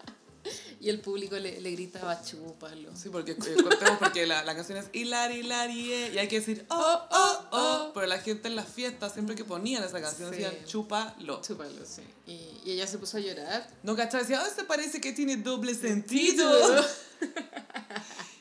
y 0.80 0.90
el 0.90 1.00
público 1.02 1.36
le, 1.38 1.60
le 1.60 1.72
gritaba 1.72 2.22
chúpalo 2.24 2.96
Sí, 2.96 3.10
porque, 3.10 3.32
eh, 3.32 3.36
contemos 3.64 3.98
porque 4.00 4.26
la, 4.28 4.44
la 4.44 4.56
canción 4.56 4.78
es 4.78 4.86
Hilari, 4.94 5.40
Hilari, 5.40 5.94
eh, 5.94 6.12
y 6.14 6.18
hay 6.20 6.28
que 6.28 6.40
decir 6.40 6.66
oh, 6.70 7.02
oh, 7.12 7.46
oh. 7.52 7.92
Pero 7.94 8.06
la 8.08 8.20
gente 8.20 8.48
en 8.48 8.56
las 8.56 8.68
fiestas, 8.68 9.14
siempre 9.14 9.36
que 9.36 9.44
ponían 9.44 9.84
esa 9.84 10.00
canción, 10.02 10.30
Sí. 10.34 10.42
decían 10.42 10.66
chúpalo. 10.66 11.42
Chúpalo, 11.42 11.86
sí. 11.86 12.02
Y, 12.28 12.70
y 12.70 12.72
ella 12.74 12.86
se 12.88 12.98
puso 12.98 13.18
a 13.18 13.20
llorar. 13.22 13.68
No, 13.84 13.96
¿cachai? 13.96 14.22
Decía, 14.22 14.42
oh, 14.44 14.48
este 14.48 14.64
parece 14.66 15.02
que 15.02 15.14
tiene 15.14 15.38
doble 15.38 15.74
sentido. 15.76 16.48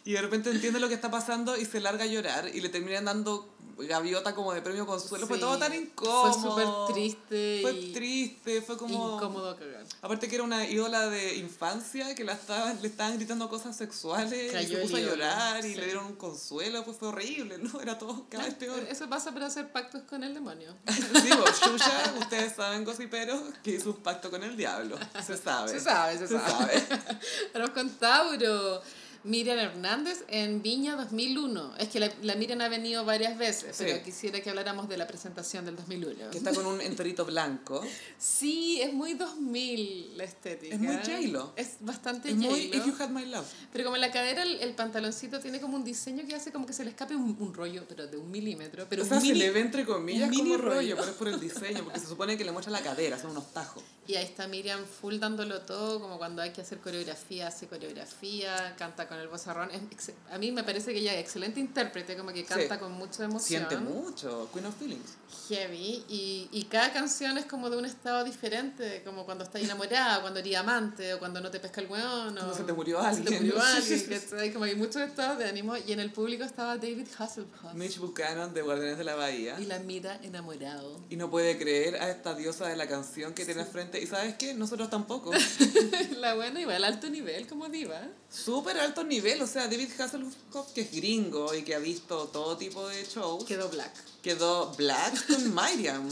Y 0.05 0.13
de 0.13 0.23
repente 0.23 0.51
entiende 0.51 0.79
lo 0.79 0.87
que 0.89 0.95
está 0.95 1.11
pasando 1.11 1.57
y 1.57 1.65
se 1.65 1.81
larga 1.81 2.05
a 2.05 2.07
llorar 2.07 2.49
y 2.55 2.61
le 2.61 2.69
terminan 2.69 3.07
dando 3.07 3.56
gaviota 3.79 4.35
como 4.35 4.53
de 4.55 4.63
premio 4.63 4.87
consuelo. 4.87 5.27
Fue 5.27 5.39
todo 5.39 5.59
tan 5.59 5.75
incómodo. 5.75 6.33
Fue 6.33 6.51
súper 6.51 6.95
triste 6.95 7.59
Fue 7.63 7.73
y 7.73 7.93
triste, 7.93 8.63
fue 8.63 8.77
como... 8.77 9.17
incómodo 9.17 9.51
a 9.51 9.57
cagar. 9.57 9.85
Aparte 10.01 10.29
que 10.29 10.37
era 10.37 10.45
una 10.45 10.67
ídola 10.67 11.09
de 11.09 11.37
infancia 11.37 12.15
que 12.15 12.25
la 12.25 12.33
estaban, 12.33 12.81
le 12.81 12.89
estaban 12.89 13.17
gritando 13.17 13.49
cosas 13.49 13.77
sexuales 13.77 14.51
y 14.51 14.53
Cayó 14.53 14.69
se 14.69 14.75
el 14.75 14.83
puso 14.83 14.97
a 14.97 15.01
llorar 15.01 15.65
y 15.65 15.75
le 15.75 15.85
dieron 15.85 16.07
un 16.07 16.17
consuelo, 16.17 16.85
pues 16.85 16.97
fue 16.97 17.09
horrible, 17.09 17.59
¿no? 17.59 17.81
Era 17.81 17.99
todo 17.99 18.27
cada 18.31 18.45
vez 18.45 18.55
peor. 18.55 18.81
Eso 18.89 19.09
pasa 19.09 19.33
por 19.33 19.43
hacer 19.43 19.71
pactos 19.73 20.03
con 20.03 20.25
el 20.25 20.35
demonio. 20.35 20.75
Sí, 21.27 21.31
pues, 21.37 21.57
Xuxa, 21.57 22.15
ustedes 22.21 22.55
saben, 22.55 22.85
gossiperos, 22.85 23.41
que 23.63 23.73
hizo 23.73 23.91
un 23.91 23.97
pacto 23.97 24.31
con 24.31 24.43
el 24.43 24.57
diablo. 24.57 24.99
Se 25.25 25.37
sabe. 25.37 25.71
Se 25.71 25.81
sabe, 25.81 26.19
se, 26.19 26.29
Se 26.29 26.39
sabe. 26.39 26.81
sabe. 26.81 27.03
Vamos 27.55 27.71
con 27.71 27.91
Tauro. 27.91 28.83
Miriam 29.27 29.59
Hernández 29.59 30.25
en 30.29 30.63
Viña 30.63 30.97
2001. 30.97 31.75
Es 31.79 31.89
que 31.89 32.01
la, 32.01 32.11
la 32.23 32.35
Miriam 32.37 32.61
ha 32.61 32.69
venido 32.69 33.05
varias 33.05 33.37
veces, 33.37 33.77
Sí. 33.77 33.85
pero 33.87 34.03
quisiera 34.03 34.41
que 34.41 34.51
habláramos 34.51 34.89
de 34.89 34.97
la 34.97 35.07
presentación 35.07 35.65
del 35.65 35.77
2001. 35.77 36.31
Que 36.31 36.39
está 36.39 36.55
con 36.55 36.65
un 36.67 36.81
enterito 36.81 37.25
blanco. 37.25 37.83
Sí, 38.19 38.81
es 38.81 38.93
muy 38.93 39.15
2000 39.15 40.17
la 40.17 40.25
estética. 40.25 40.75
Es 40.75 40.81
muy 40.81 40.97
J-Lo. 40.97 41.53
Es 41.57 41.77
bastante 41.81 42.31
Es 42.31 42.37
muy. 42.37 42.61
If 42.75 42.87
You 42.87 42.95
Had 42.99 43.11
My 43.11 43.27
Love. 43.27 43.47
Pero 43.73 43.85
como 43.85 43.97
en 43.97 44.01
la 44.03 44.11
cadera 44.13 44.43
el, 44.43 44.61
el 44.61 44.75
pantaloncito 44.75 45.41
tiene 45.41 45.61
como 45.61 45.77
un 45.77 45.85
diseño 45.85 46.25
que 46.27 46.35
hace 46.35 46.53
como 46.53 46.65
que 46.67 46.73
se 46.73 46.85
le 46.85 46.91
escape 46.91 47.15
un, 47.17 47.37
un 47.39 47.53
rollo, 47.53 47.85
pero 47.89 48.07
de 48.07 48.17
un 48.17 48.31
milímetro. 48.31 48.87
Pero 48.89 49.03
o 49.03 49.07
sea, 49.07 49.21
se 49.21 49.35
le 49.35 49.51
ve 49.51 49.61
entre 49.61 49.85
comillas 49.85 50.29
un 50.31 50.35
como 50.37 50.45
mini 50.45 50.57
rollo, 50.57 50.75
rollo. 50.75 50.97
pero 50.97 51.11
es 51.11 51.17
por 51.17 51.29
el 51.29 51.41
diseño, 51.49 51.85
porque 51.85 52.01
se 52.01 52.07
supone 52.07 52.37
que 52.39 52.45
le 52.45 52.53
muestra 52.53 52.73
la 52.73 52.81
cadera, 52.83 53.19
son 53.19 53.33
unos 53.33 53.53
tajos. 53.53 53.83
Y 54.07 54.15
ahí 54.15 54.25
está 54.25 54.47
Miriam 54.47 54.85
full 54.85 55.19
dándolo 55.19 55.63
todo, 55.63 56.01
como 56.01 56.17
cuando 56.19 56.41
hay 56.41 56.51
que 56.51 56.61
hacer 56.61 56.79
coreografía, 56.79 57.49
hace 57.49 57.67
coreografía, 57.67 58.77
canta 58.79 59.09
con 59.09 59.16
el 59.21 59.29
vozarrón. 59.29 59.71
Es 59.71 59.81
ex- 59.91 60.13
a 60.31 60.39
mí 60.39 60.53
me 60.53 60.63
parece 60.65 60.93
que 60.93 60.99
ella 61.01 61.15
es 61.15 61.21
excelente 61.21 61.61
intérprete, 61.61 62.17
como 62.17 62.33
que 62.33 62.45
canta 62.45 62.75
Sí. 62.75 62.81
con 62.81 62.93
mucha 62.93 63.25
emoción. 63.25 63.67
Siente 63.69 63.77
mucho, 63.77 64.49
Queen 64.53 64.67
of 64.67 64.77
Feelings. 64.77 65.15
Heavy. 65.49 66.05
Y, 66.09 66.49
y 66.53 66.65
cada 66.65 66.93
canción 66.93 67.39
es 67.39 67.47
como 67.47 67.71
de 67.71 67.77
un 67.77 67.85
estado 67.85 68.25
diferente, 68.25 69.03
como 69.05 69.25
cuando 69.25 69.45
estás 69.45 69.63
enamorada, 69.63 70.21
cuando 70.21 70.41
eres 70.41 70.57
amante, 70.57 71.15
o 71.15 71.19
cuando 71.19 71.41
no 71.41 71.51
te 71.51 71.61
pesca 71.61 71.81
el 71.81 71.87
o 71.87 71.91
Cuando 71.91 72.55
se 72.55 72.65
te 72.65 72.73
murió 72.73 72.99
se 72.99 73.23
te 73.23 73.29
alguien. 73.29 73.47
murió 73.47 73.61
alguien, 73.63 74.07
¿cachai? 74.09 74.53
Como 74.53 74.65
hay 74.65 74.75
muchos 74.75 74.97
estados 75.03 75.39
de 75.39 75.49
ánimo. 75.49 75.77
Y 75.77 75.93
en 75.93 76.01
el 76.01 76.11
público 76.13 76.45
estaba 76.45 76.77
David 76.77 77.07
Hasselhoff. 77.19 77.75
Mitch 77.75 77.99
Buchanan 77.99 78.53
de 78.55 78.63
Guardianes 78.63 78.99
de 78.99 79.05
la 79.05 79.15
Bahía. 79.15 79.59
Y 79.61 79.67
la 79.67 79.79
mira 79.79 80.19
enamorado. 80.23 81.01
Y 81.11 81.17
no 81.17 81.31
puede 81.31 81.59
creer 81.59 81.97
a 81.97 82.11
esta 82.11 82.35
diosa 82.35 82.67
de 82.69 82.77
la 82.77 82.87
canción 82.89 83.35
que 83.35 83.45
tiene 83.45 83.63
al 83.63 83.67
frente. 83.69 84.01
¿Y 84.01 84.07
sabes 84.07 84.35
qué? 84.37 84.55
Nosotros 84.55 84.91
tampoco. 84.91 85.31
la 86.19 86.35
buena 86.35 86.61
igual, 86.61 86.85
alto 86.85 87.09
nivel 87.11 87.47
como 87.47 87.69
diva. 87.69 88.01
Súper 88.29 88.79
alto 88.79 88.96
nivel. 89.05 89.41
O 89.43 89.47
sea, 89.47 89.69
David 89.69 89.91
Hasselhoff, 89.99 90.35
que 90.75 90.83
es 90.83 90.93
gringo 90.93 91.55
y 91.55 91.63
que 91.63 91.75
ha 91.75 91.79
visto 91.79 92.29
todo 92.29 92.57
tipo 92.57 92.87
de 92.89 93.05
shows, 93.05 93.45
Quedó 93.45 93.69
black. 93.69 93.93
quedó 94.23 94.73
black 94.75 95.27
con 95.27 95.55
Miriam. 95.55 96.09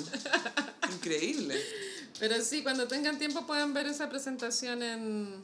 Increíble. 0.94 1.60
Pero 2.18 2.42
sí, 2.42 2.62
cuando 2.62 2.86
tengan 2.86 3.18
tiempo 3.18 3.46
pueden 3.46 3.74
ver 3.74 3.86
esa 3.86 4.08
presentación 4.08 4.82
en, 4.82 5.42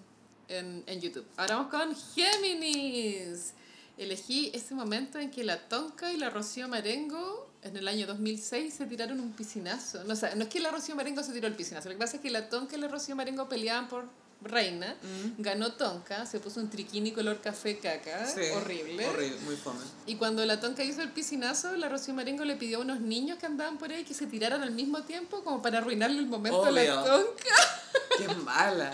en, 0.49 0.85
en 0.87 1.01
YouTube. 1.01 1.27
Ahora 1.37 1.57
vamos 1.57 1.71
con 1.71 1.97
Géminis. 2.15 3.53
Elegí 3.99 4.51
ese 4.55 4.75
momento 4.75 5.19
en 5.19 5.31
que 5.31 5.45
la 5.45 5.69
Tonka 5.69 6.13
y 6.13 6.17
la 6.17 6.31
Rocío 6.31 6.69
Marengo 6.69 7.51
en 7.63 7.77
el 7.77 7.87
año 7.87 8.07
2006 8.07 8.73
se 8.73 8.87
tiraron 8.87 9.21
un 9.21 9.33
piscinazo. 9.33 10.05
No, 10.05 10.15
o 10.15 10.17
sea, 10.17 10.35
no 10.35 10.45
es 10.45 10.49
que 10.49 10.61
la 10.61 10.71
Rocío 10.71 10.95
Marengo 10.97 11.23
se 11.23 11.33
tiró 11.33 11.47
el 11.47 11.55
piscinazo, 11.55 11.89
lo 11.89 11.97
que 11.97 11.99
pasa 11.99 12.17
es 12.17 12.23
que 12.23 12.31
la 12.31 12.49
Tonka 12.49 12.77
y 12.77 12.81
la 12.81 12.89
Rocío 12.89 13.15
Marengo 13.15 13.49
peleaban 13.49 13.89
por 13.89 14.07
reina. 14.43 14.97
Ganó 15.39 15.73
Tonka, 15.73 16.27
se 16.27 16.41
puso 16.41 16.61
un 16.61 16.71
triquini 16.71 17.13
color 17.13 17.41
café 17.41 17.79
caca, 17.79 18.27
Sí, 18.27 18.41
horrible. 18.55 19.07
Horrible, 19.07 19.41
muy 19.41 19.57
fome. 19.57 19.81
Y 20.07 20.17
cuando 20.17 20.45
la 20.45 20.61
Tonka 20.61 20.85
hizo 20.85 21.03
el 21.03 21.11
piscinazo, 21.11 21.77
la 21.77 21.89
Rocío 21.89 22.15
Marengo 22.15 22.45
le 22.45 22.57
pidió 22.57 22.79
a 22.79 22.81
unos 22.83 23.01
niños 23.01 23.39
que 23.39 23.47
andaban 23.47 23.79
por 23.79 23.93
ahí 23.93 24.05
que 24.05 24.15
se 24.15 24.27
tiraran 24.27 24.63
al 24.63 24.71
mismo 24.73 25.03
tiempo 25.03 25.43
como 25.45 25.63
para 25.63 25.79
arruinarle 25.79 26.19
el 26.19 26.27
momento 26.27 26.65
a 26.65 26.71
la. 26.71 27.05
Tonka. 27.05 27.55
Qué 28.19 28.29
mala. 28.45 28.93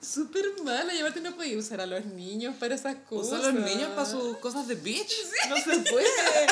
Súper 0.00 0.44
mala, 0.62 0.94
y 0.94 1.00
aparte 1.00 1.20
no 1.20 1.34
podía 1.34 1.58
usar 1.58 1.80
a 1.80 1.86
los 1.86 2.04
niños 2.04 2.54
para 2.60 2.74
esas 2.74 2.96
cosas. 3.08 3.38
Usa 3.40 3.48
a 3.48 3.52
los 3.52 3.64
niños 3.64 3.88
para 3.90 4.06
sus 4.06 4.36
cosas 4.38 4.68
de 4.68 4.76
bitch. 4.76 5.12
No 5.48 5.56
se 5.56 5.78
puede. 5.90 6.46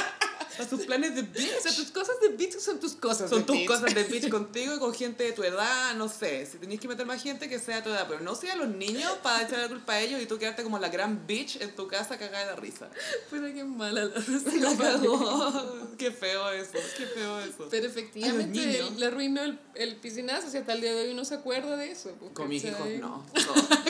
Para 0.57 0.69
sus 0.69 0.87
planes 0.87 1.15
de 1.15 1.23
bitch. 1.23 1.53
O 1.59 1.63
sea, 1.63 1.75
tus 1.75 1.91
cosas 1.91 2.17
de 2.21 2.29
bitch 2.29 2.59
son 2.59 2.79
tus 2.81 2.93
cosas 2.95 3.29
Son 3.31 3.41
de 3.41 3.45
tus 3.45 3.57
bitch. 3.57 3.67
cosas 3.67 3.95
de 3.95 4.05
bitch 4.05 4.29
contigo 4.29 4.75
y 4.75 4.79
con 4.79 4.95
gente 4.95 5.25
de 5.25 5.33
tu 5.33 5.43
edad, 5.43 5.95
no 5.95 6.09
sé. 6.09 6.47
Si 6.47 6.59
tenéis 6.59 6.81
que 6.81 6.89
meter 6.89 7.07
más 7.07 7.23
gente, 7.23 7.49
que 7.49 7.59
sea 7.59 7.77
de 7.77 7.83
tu 7.83 7.89
edad. 7.91 8.07
Pero 8.09 8.21
no 8.21 8.35
sea 8.35 8.55
a 8.55 8.57
los 8.57 8.69
niños 8.69 9.13
para 9.23 9.43
echar 9.43 9.59
la 9.59 9.69
culpa 9.69 9.95
a 9.95 10.01
ellos 10.01 10.21
y 10.23 10.27
tú 10.27 10.39
quedarte 10.39 10.63
como 10.63 10.79
la 10.79 10.89
gran 10.89 11.27
bitch 11.27 11.61
en 11.61 11.75
tu 11.75 11.89
casa 11.89 12.19
cagada 12.19 12.55
de 12.55 12.57
risa. 12.61 12.89
Pero 13.31 13.47
qué 13.53 13.65
mala 13.65 14.05
la 14.05 14.15
La 14.61 14.77
cagó. 14.77 15.89
Qué 15.99 16.11
feo 16.11 16.51
eso, 16.51 16.79
qué 16.97 17.07
feo 17.07 17.41
eso. 17.41 17.69
Pero 17.71 17.87
efectivamente 17.87 18.83
A 18.83 18.91
le 18.91 19.07
arruinó 19.07 19.43
el, 19.43 19.59
el 19.75 19.97
piscinazo, 19.97 20.51
si 20.51 20.59
hasta 20.59 20.73
el 20.73 20.81
día 20.81 20.95
de 20.95 21.09
hoy 21.09 21.15
no 21.15 21.25
se 21.25 21.35
acuerda 21.35 21.77
de 21.77 21.91
eso. 21.91 22.13
Con 22.33 22.49
mis 22.49 22.65
hijos 22.65 22.89
no. 23.01 23.25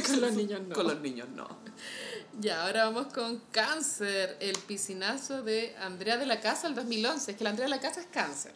Con 0.06 0.20
los 0.20 0.32
niños 0.32 0.60
no. 0.66 0.74
Con 0.74 0.86
los 0.86 1.00
niños 1.00 1.28
no. 1.34 1.48
Ya, 2.40 2.66
ahora 2.66 2.84
vamos 2.86 3.12
con 3.12 3.40
Cáncer, 3.52 4.36
el 4.40 4.56
piscinazo 4.58 5.42
de 5.42 5.74
Andrea 5.80 6.16
de 6.16 6.26
la 6.26 6.40
Casa 6.40 6.66
el 6.66 6.74
2011. 6.74 7.30
Es 7.30 7.36
que 7.36 7.44
la 7.44 7.50
Andrea 7.50 7.66
de 7.66 7.70
la 7.70 7.80
Casa 7.80 8.00
es 8.00 8.06
cáncer. 8.06 8.52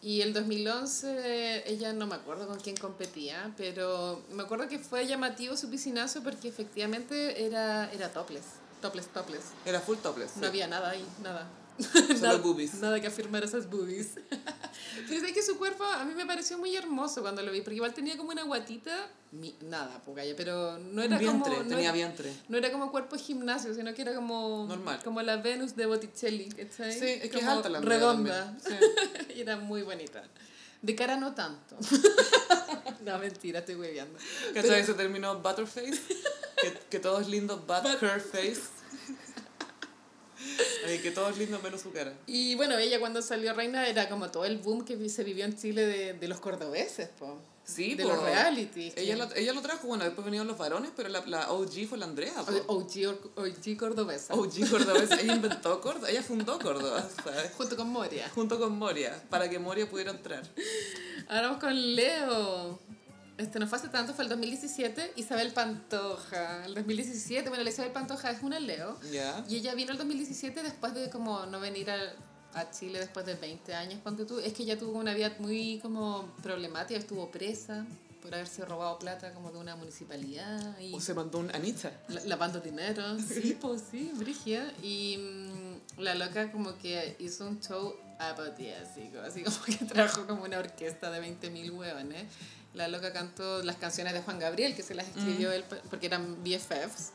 Y 0.00 0.20
el 0.20 0.32
2011 0.32 1.64
ella 1.66 1.92
no 1.92 2.06
me 2.06 2.14
acuerdo 2.14 2.46
con 2.46 2.60
quién 2.60 2.76
competía, 2.76 3.52
pero 3.56 4.22
me 4.30 4.42
acuerdo 4.42 4.68
que 4.68 4.78
fue 4.78 5.06
llamativo 5.06 5.56
su 5.56 5.70
piscinazo 5.70 6.22
porque 6.22 6.48
efectivamente 6.48 7.44
era, 7.46 7.90
era 7.92 8.12
topless. 8.12 8.44
Topless, 8.82 9.08
topless. 9.08 9.44
Era 9.64 9.80
full 9.80 9.96
topless. 9.96 10.36
No 10.36 10.42
sí. 10.42 10.46
había 10.46 10.66
nada 10.66 10.90
ahí, 10.90 11.04
nada. 11.22 11.48
Solo 11.78 12.14
nada, 12.20 12.36
boobies. 12.38 12.74
Nada 12.74 13.00
que 13.00 13.06
afirmar 13.06 13.42
esas 13.44 13.68
boobies. 13.68 14.10
Pero 15.08 15.26
es 15.26 15.32
que 15.32 15.42
su 15.42 15.56
cuerpo 15.58 15.84
a 15.84 16.04
mí 16.04 16.14
me 16.14 16.26
pareció 16.26 16.58
muy 16.58 16.74
hermoso 16.76 17.20
cuando 17.22 17.42
lo 17.42 17.50
vi, 17.52 17.60
porque 17.60 17.76
igual 17.76 17.92
tenía 17.94 18.16
como 18.16 18.30
una 18.30 18.42
guatita, 18.44 19.08
mi- 19.32 19.54
nada, 19.62 20.00
pocaya, 20.02 20.34
pero 20.36 20.78
no 20.78 21.02
era 21.02 21.18
vientre, 21.18 21.50
como... 21.52 21.62
no 21.62 21.68
tenía 21.68 21.84
era- 21.84 21.92
vientre. 21.92 22.32
no 22.48 22.56
era 22.58 22.70
como 22.72 22.90
cuerpo 22.90 23.16
gimnasio, 23.16 23.74
sino 23.74 23.92
que 23.94 24.02
era 24.02 24.14
como... 24.14 24.66
Normal. 24.68 25.00
Como 25.04 25.20
la 25.22 25.36
Venus 25.38 25.76
de 25.76 25.86
Botticelli, 25.86 26.48
¿cachai? 26.50 26.92
Sí, 26.92 27.06
es 27.06 27.30
que 27.30 27.38
es 27.38 27.44
Como 27.44 27.50
alta 27.50 27.68
la 27.68 27.80
Redonda. 27.80 28.56
también. 28.62 28.80
y 29.36 29.40
era 29.40 29.56
muy 29.56 29.82
bonita. 29.82 30.22
De 30.82 30.94
cara 30.94 31.16
no 31.16 31.34
tanto. 31.34 31.76
no, 33.04 33.18
mentira, 33.18 33.60
estoy 33.60 33.74
hueveando. 33.76 34.18
¿Cachai? 34.52 34.80
Ese 34.80 34.94
término 34.94 35.38
butterface. 35.40 36.00
Que, 36.60 36.72
que 36.90 36.98
todo 37.00 37.20
es 37.20 37.28
lindo, 37.28 37.56
but 37.66 37.82
But- 37.82 38.02
her 38.02 38.20
face. 38.20 38.60
Ay, 40.86 40.98
que 40.98 41.10
todo 41.10 41.28
es 41.28 41.38
lindo 41.38 41.58
menos 41.60 41.80
su 41.80 41.92
cara. 41.92 42.12
Y 42.26 42.54
bueno, 42.54 42.76
ella 42.78 42.98
cuando 43.00 43.22
salió 43.22 43.52
reina 43.54 43.86
era 43.88 44.08
como 44.08 44.30
todo 44.30 44.44
el 44.44 44.58
boom 44.58 44.84
que 44.84 45.08
se 45.08 45.24
vivió 45.24 45.44
en 45.44 45.56
Chile 45.56 45.86
de, 45.86 46.12
de 46.14 46.28
los 46.28 46.40
cordobeses, 46.40 47.08
po. 47.18 47.38
Sí, 47.64 47.94
de 47.94 48.02
po. 48.02 48.10
los 48.10 48.22
reality. 48.22 48.92
Ella 48.94 49.16
lo, 49.16 49.34
ella 49.34 49.52
lo 49.54 49.62
trajo, 49.62 49.86
bueno, 49.86 50.04
después 50.04 50.24
vinieron 50.24 50.46
los 50.46 50.58
varones, 50.58 50.90
pero 50.94 51.08
la, 51.08 51.24
la 51.26 51.50
OG 51.50 51.86
fue 51.88 51.96
la 51.96 52.04
Andrea. 52.04 52.34
po. 52.44 52.74
OG, 52.74 53.32
OG 53.36 53.76
cordobesa. 53.78 54.34
OG 54.34 54.70
cordobesa. 54.70 55.20
Ella 55.20 55.34
inventó 55.34 55.80
Córdoba, 55.80 56.10
ella 56.10 56.22
fundó 56.22 56.58
Córdoba, 56.58 57.08
¿sabes? 57.24 57.52
Junto 57.56 57.76
con 57.76 57.88
Moria. 57.88 58.30
Junto 58.34 58.58
con 58.58 58.76
Moria, 58.76 59.22
para 59.30 59.48
que 59.48 59.58
Moria 59.58 59.88
pudiera 59.88 60.10
entrar. 60.10 60.42
Ahora 61.28 61.42
vamos 61.48 61.60
con 61.60 61.94
Leo. 61.96 62.78
Este 63.36 63.58
no 63.58 63.66
fue 63.66 63.78
hace 63.78 63.88
tanto, 63.88 64.14
fue 64.14 64.24
el 64.24 64.30
2017. 64.30 65.14
Isabel 65.16 65.52
Pantoja. 65.52 66.64
El 66.66 66.74
2017, 66.74 67.48
bueno, 67.48 67.64
la 67.64 67.70
Isabel 67.70 67.90
Pantoja 67.92 68.30
es 68.30 68.42
una 68.42 68.60
Leo. 68.60 68.98
¿Ya? 69.10 69.44
Y 69.48 69.56
ella 69.56 69.74
vino 69.74 69.90
el 69.92 69.98
2017 69.98 70.62
después 70.62 70.94
de 70.94 71.10
como 71.10 71.44
no 71.46 71.58
venir 71.58 71.90
a, 71.90 71.98
a 72.54 72.70
Chile 72.70 73.00
después 73.00 73.26
de 73.26 73.34
20 73.34 73.74
años, 73.74 74.00
ponte 74.04 74.24
tú. 74.24 74.38
Es 74.38 74.52
que 74.52 74.62
ella 74.62 74.78
tuvo 74.78 74.98
una 74.98 75.14
vida 75.14 75.34
muy 75.40 75.80
como 75.80 76.32
problemática, 76.42 76.98
estuvo 76.98 77.30
presa 77.32 77.84
por 78.22 78.32
haberse 78.34 78.64
robado 78.64 78.98
plata 79.00 79.34
como 79.34 79.50
de 79.50 79.58
una 79.58 79.74
municipalidad 79.76 80.78
y 80.78 80.94
O 80.94 81.00
se 81.00 81.12
mandó 81.12 81.38
un 81.38 81.50
Anita. 81.54 81.90
la- 82.08 82.24
lavando 82.24 82.60
dinero. 82.60 83.02
Sí, 83.18 83.58
pues 83.60 83.82
sí, 83.90 84.12
Brigia. 84.14 84.72
Y 84.80 85.18
mm, 85.18 86.00
la 86.02 86.14
loca 86.14 86.52
como 86.52 86.78
que 86.78 87.16
hizo 87.18 87.46
un 87.48 87.60
show 87.60 87.96
apoteósico, 88.20 89.18
así 89.20 89.42
como 89.42 89.56
que 89.64 89.74
trajo 89.92 90.24
como 90.26 90.44
una 90.44 90.58
orquesta 90.58 91.10
de 91.10 91.20
20.000 91.20 91.70
hueones. 91.76 92.26
La 92.74 92.88
loca 92.88 93.12
cantó 93.12 93.62
las 93.62 93.76
canciones 93.76 94.12
de 94.14 94.20
Juan 94.22 94.38
Gabriel, 94.38 94.74
que 94.74 94.82
se 94.82 94.94
las 94.94 95.06
escribió 95.08 95.52
él 95.52 95.62
pa- 95.64 95.78
porque 95.90 96.06
eran 96.06 96.42
BFFs. 96.42 97.10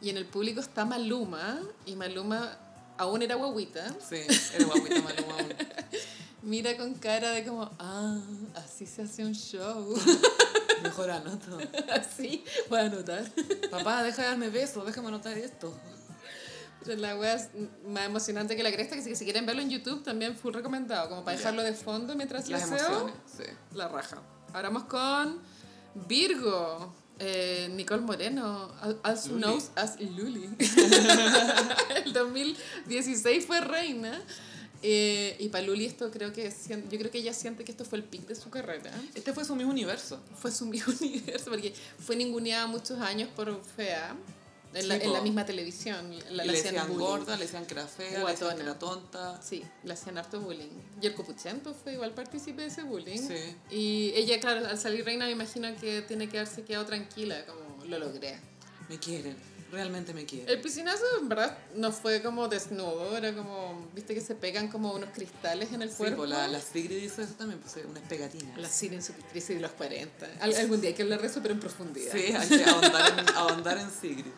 Y 0.00 0.10
en 0.10 0.16
el 0.18 0.26
público 0.26 0.60
está 0.60 0.84
Maluma, 0.84 1.58
y 1.86 1.96
Maluma 1.96 2.56
aún 2.98 3.22
era 3.22 3.34
guaguita. 3.36 3.86
Sí, 4.06 4.16
era 4.54 4.64
guaguita 4.66 5.00
Maluma 5.02 5.32
aún. 5.38 5.54
Mira 6.42 6.76
con 6.76 6.94
cara 6.94 7.30
de 7.32 7.44
como, 7.44 7.68
ah, 7.78 8.18
así 8.54 8.86
se 8.86 9.02
hace 9.02 9.24
un 9.24 9.34
show. 9.34 9.94
Mejor 10.82 11.10
anoto. 11.10 11.58
así, 11.90 12.44
voy 12.70 12.78
a 12.78 12.82
anotar. 12.82 13.24
Papá, 13.70 14.02
deja 14.04 14.22
de 14.22 14.28
darme 14.28 14.48
besos, 14.50 14.86
déjame 14.86 15.08
anotar 15.08 15.36
esto. 15.36 15.74
Pero 16.84 17.00
la 17.00 17.16
wea 17.16 17.34
es 17.34 17.48
más 17.86 18.04
emocionante 18.06 18.54
que 18.56 18.62
la 18.62 18.70
cresta, 18.70 18.94
que 18.94 19.02
si, 19.02 19.16
si 19.16 19.24
quieren 19.24 19.44
verlo 19.46 19.62
en 19.62 19.70
YouTube 19.70 20.04
también 20.04 20.36
full 20.36 20.54
recomendado, 20.54 21.08
como 21.08 21.24
para 21.24 21.34
Ya. 21.34 21.38
dejarlo 21.40 21.62
de 21.64 21.72
fondo 21.74 22.14
mientras 22.14 22.48
Las 22.48 22.70
leseo, 22.70 22.86
emociones, 22.86 23.14
sí. 23.36 23.42
la 23.74 23.88
raja. 23.88 24.18
Ahora 24.52 24.68
vamos 24.70 24.84
con 24.84 25.38
Virgo, 26.08 26.92
eh, 27.18 27.68
Nicole 27.74 28.02
Moreno, 28.02 28.72
also 29.02 29.30
Luli. 29.30 29.40
knows 29.40 29.70
as 29.76 30.00
Luli. 30.00 30.48
El 32.04 32.12
2016 32.12 33.46
fue 33.46 33.60
reina. 33.60 34.20
eh, 34.82 35.36
y 35.40 35.48
para 35.48 35.66
Luli 35.66 35.86
esto 35.86 36.10
creo 36.10 36.32
que, 36.32 36.52
yo 36.68 36.98
creo 36.98 37.10
que 37.10 37.18
ella 37.18 37.32
siente 37.34 37.64
que 37.64 37.72
esto 37.72 37.84
fue 37.84 37.98
el 37.98 38.04
pic 38.04 38.26
de 38.26 38.34
su 38.36 38.48
carrera. 38.50 38.90
Este 39.14 39.32
fue 39.32 39.44
su 39.44 39.56
mismo 39.56 39.72
universo. 39.72 40.20
Fue 40.36 40.50
su 40.52 40.66
mismo 40.66 40.92
universo, 41.00 41.50
porque 41.50 41.74
fue 41.98 42.16
ninguneada 42.16 42.66
muchos 42.66 43.00
años 43.00 43.28
por 43.34 43.60
fea, 43.76 44.14
en, 44.74 44.88
la, 44.88 44.96
en 44.96 45.12
la 45.12 45.20
misma 45.20 45.44
televisión. 45.44 46.10
La, 46.30 46.44
le 46.44 46.52
hacían 46.52 46.74
decían 46.74 46.98
gorda, 46.98 47.36
le 47.36 47.44
decían 47.44 47.66
que 47.66 47.74
era 47.74 47.86
fea, 47.86 48.24
le 48.24 48.30
decían 48.30 48.56
que 48.56 48.62
era 48.62 48.78
tonta. 48.78 49.40
Sí, 49.42 49.62
le 49.84 49.92
hacían 49.92 50.18
harto 50.18 50.40
bullying. 50.40 50.70
Y 51.00 51.06
el 51.06 51.14
Copuchento 51.14 51.74
fue 51.74 51.94
igual 51.94 52.12
partícipe 52.12 52.62
de 52.62 52.68
ese 52.68 52.82
bullying. 52.82 53.18
Sí. 53.18 53.56
Y 53.70 54.12
ella, 54.14 54.40
claro, 54.40 54.66
al 54.66 54.78
salir 54.78 55.04
reina 55.04 55.26
me 55.26 55.32
imagino 55.32 55.74
que 55.76 56.02
tiene 56.02 56.28
que 56.28 56.38
haberse 56.38 56.62
quedado 56.62 56.86
tranquila, 56.86 57.44
como 57.46 57.84
lo 57.84 57.98
logré. 57.98 58.38
Me 58.88 58.98
quieren, 58.98 59.36
realmente 59.70 60.14
me 60.14 60.24
quieren. 60.24 60.48
El 60.48 60.60
piscinazo, 60.60 61.04
en 61.20 61.28
verdad, 61.28 61.56
no 61.74 61.92
fue 61.92 62.22
como 62.22 62.48
desnudo, 62.48 63.16
era 63.16 63.34
como, 63.34 63.88
viste 63.94 64.14
que 64.14 64.20
se 64.20 64.34
pegan 64.34 64.68
como 64.68 64.92
unos 64.92 65.10
cristales 65.10 65.72
en 65.72 65.82
el 65.82 65.90
Sí, 65.90 65.96
cuerpo. 65.96 66.18
pues 66.18 66.30
la, 66.30 66.48
la 66.48 66.60
Sigrid 66.60 67.00
dice 67.00 67.22
eso 67.22 67.34
también, 67.34 67.60
pues 67.60 67.76
unas 67.84 68.02
pegatinas. 68.04 68.56
La 68.58 68.68
Cine 68.68 68.96
en 68.96 69.02
su 69.02 69.12
crisis 69.30 69.56
de 69.56 69.60
los 69.60 69.72
40. 69.72 70.26
Al- 70.40 70.54
algún 70.54 70.80
día 70.80 70.90
hay 70.90 70.94
que 70.96 71.02
hablar 71.02 71.20
de 71.20 71.26
eso, 71.28 71.40
pero 71.42 71.54
en 71.54 71.60
profundidad. 71.60 72.12
Sí, 72.12 72.32
hay 72.34 72.48
que 72.48 72.64
ahondar 72.64 73.18
en, 73.18 73.28
ahondar 73.36 73.78
en 73.78 73.90
Sigrid. 73.90 74.32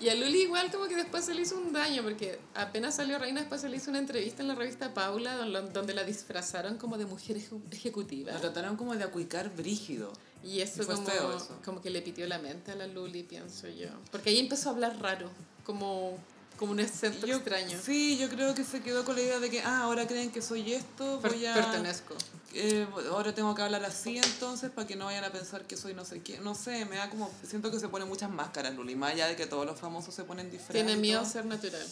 Y 0.00 0.08
a 0.08 0.14
Luli 0.16 0.42
igual 0.42 0.68
como 0.72 0.86
que 0.88 0.96
después 0.96 1.24
se 1.24 1.32
le 1.32 1.42
hizo 1.42 1.56
un 1.56 1.72
daño, 1.72 2.02
porque 2.02 2.38
apenas 2.54 2.96
salió 2.96 3.18
Reina, 3.20 3.40
después 3.40 3.60
se 3.60 3.68
le 3.68 3.76
hizo 3.76 3.90
una 3.90 4.00
entrevista 4.00 4.42
en 4.42 4.48
la 4.48 4.54
revista 4.56 4.92
Paula, 4.94 5.36
don- 5.36 5.72
donde 5.72 5.94
la 5.94 6.02
disfrazaron 6.02 6.76
como 6.76 6.98
de 6.98 7.06
mujer 7.06 7.36
eje- 7.36 7.60
ejecutiva. 7.70 8.32
La 8.32 8.40
trataron 8.40 8.76
como 8.76 8.96
de 8.96 9.04
acuicar 9.04 9.54
brígido. 9.54 10.12
Y 10.44 10.60
eso, 10.60 10.82
Y 10.82 10.86
como, 10.86 11.08
eso. 11.08 11.58
como 11.64 11.80
que 11.82 11.90
le 11.90 12.02
pitió 12.02 12.26
la 12.26 12.38
mente 12.38 12.72
a 12.72 12.74
la 12.74 12.86
Luli, 12.86 13.22
pienso 13.22 13.68
yo. 13.68 13.88
Porque 14.10 14.30
ahí 14.30 14.38
empezó 14.38 14.70
a 14.70 14.72
hablar 14.72 14.98
raro, 15.00 15.30
como, 15.64 16.18
como 16.56 16.72
un 16.72 16.80
acento 16.80 17.26
Yo- 17.26 17.36
extraño. 17.36 17.78
Sí, 17.82 18.18
yo 18.18 18.28
creo 18.28 18.54
que 18.54 18.64
se 18.64 18.80
quedó 18.80 19.04
con 19.04 19.14
la 19.16 19.22
idea 19.22 19.38
de 19.38 19.50
que, 19.50 19.60
ah, 19.62 19.82
ahora 19.82 20.06
creen 20.06 20.30
que 20.32 20.42
soy 20.42 20.72
esto, 20.72 21.20
Per- 21.20 21.32
voy 21.32 21.46
a... 21.46 21.54
Pertenezco. 21.54 22.14
eh, 22.54 22.86
ahora 23.10 23.32
tengo 23.34 23.54
que 23.54 23.62
hablar 23.62 23.84
así 23.84 24.18
entonces 24.18 24.70
para 24.70 24.86
que 24.86 24.96
no 24.96 25.04
vayan 25.06 25.24
a 25.24 25.30
pensar 25.32 25.64
que 25.66 25.76
soy 25.76 25.94
no 25.94 26.04
sé 26.04 26.20
qué. 26.22 26.38
No 26.40 26.54
sé, 26.54 26.84
me 26.86 26.96
da 26.96 27.08
como... 27.08 27.30
Siento 27.46 27.70
que 27.70 27.78
se 27.80 27.88
ponen 27.88 28.08
muchas 28.08 28.28
máscaras, 28.30 28.74
Luli. 28.74 28.96
Más 28.96 29.12
allá 29.12 29.28
de 29.28 29.36
que 29.36 29.46
todos 29.46 29.64
los 29.64 29.78
famosos 29.78 30.12
se 30.14 30.24
ponen 30.24 30.50
diferentes. 30.50 30.84
Tiene 30.86 31.00
miedo 31.00 31.20
a 31.20 31.24
ser 31.24 31.46
natural. 31.46 31.86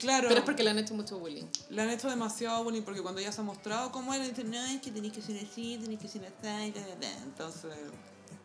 Claro. 0.00 0.28
Pero 0.28 0.40
es 0.40 0.44
porque 0.46 0.62
le 0.64 0.70
han 0.70 0.78
hecho 0.78 0.94
mucho 0.94 1.18
bullying. 1.18 1.44
Le 1.68 1.82
han 1.82 1.90
hecho 1.90 2.08
demasiado 2.08 2.64
bullying 2.64 2.82
porque 2.82 3.02
cuando 3.02 3.20
ella 3.20 3.30
se 3.30 3.40
ha 3.42 3.44
mostrado 3.44 3.92
como 3.92 4.12
era, 4.14 4.24
dicen, 4.26 4.50
no, 4.50 4.60
es 4.64 4.80
que 4.80 4.90
Tenés 4.90 5.12
que 5.12 5.22
ser 5.22 5.36
así, 5.36 5.78
tenés 5.80 5.98
que 6.00 6.08
ser 6.08 6.24
así, 6.24 6.74
entonces... 7.22 7.72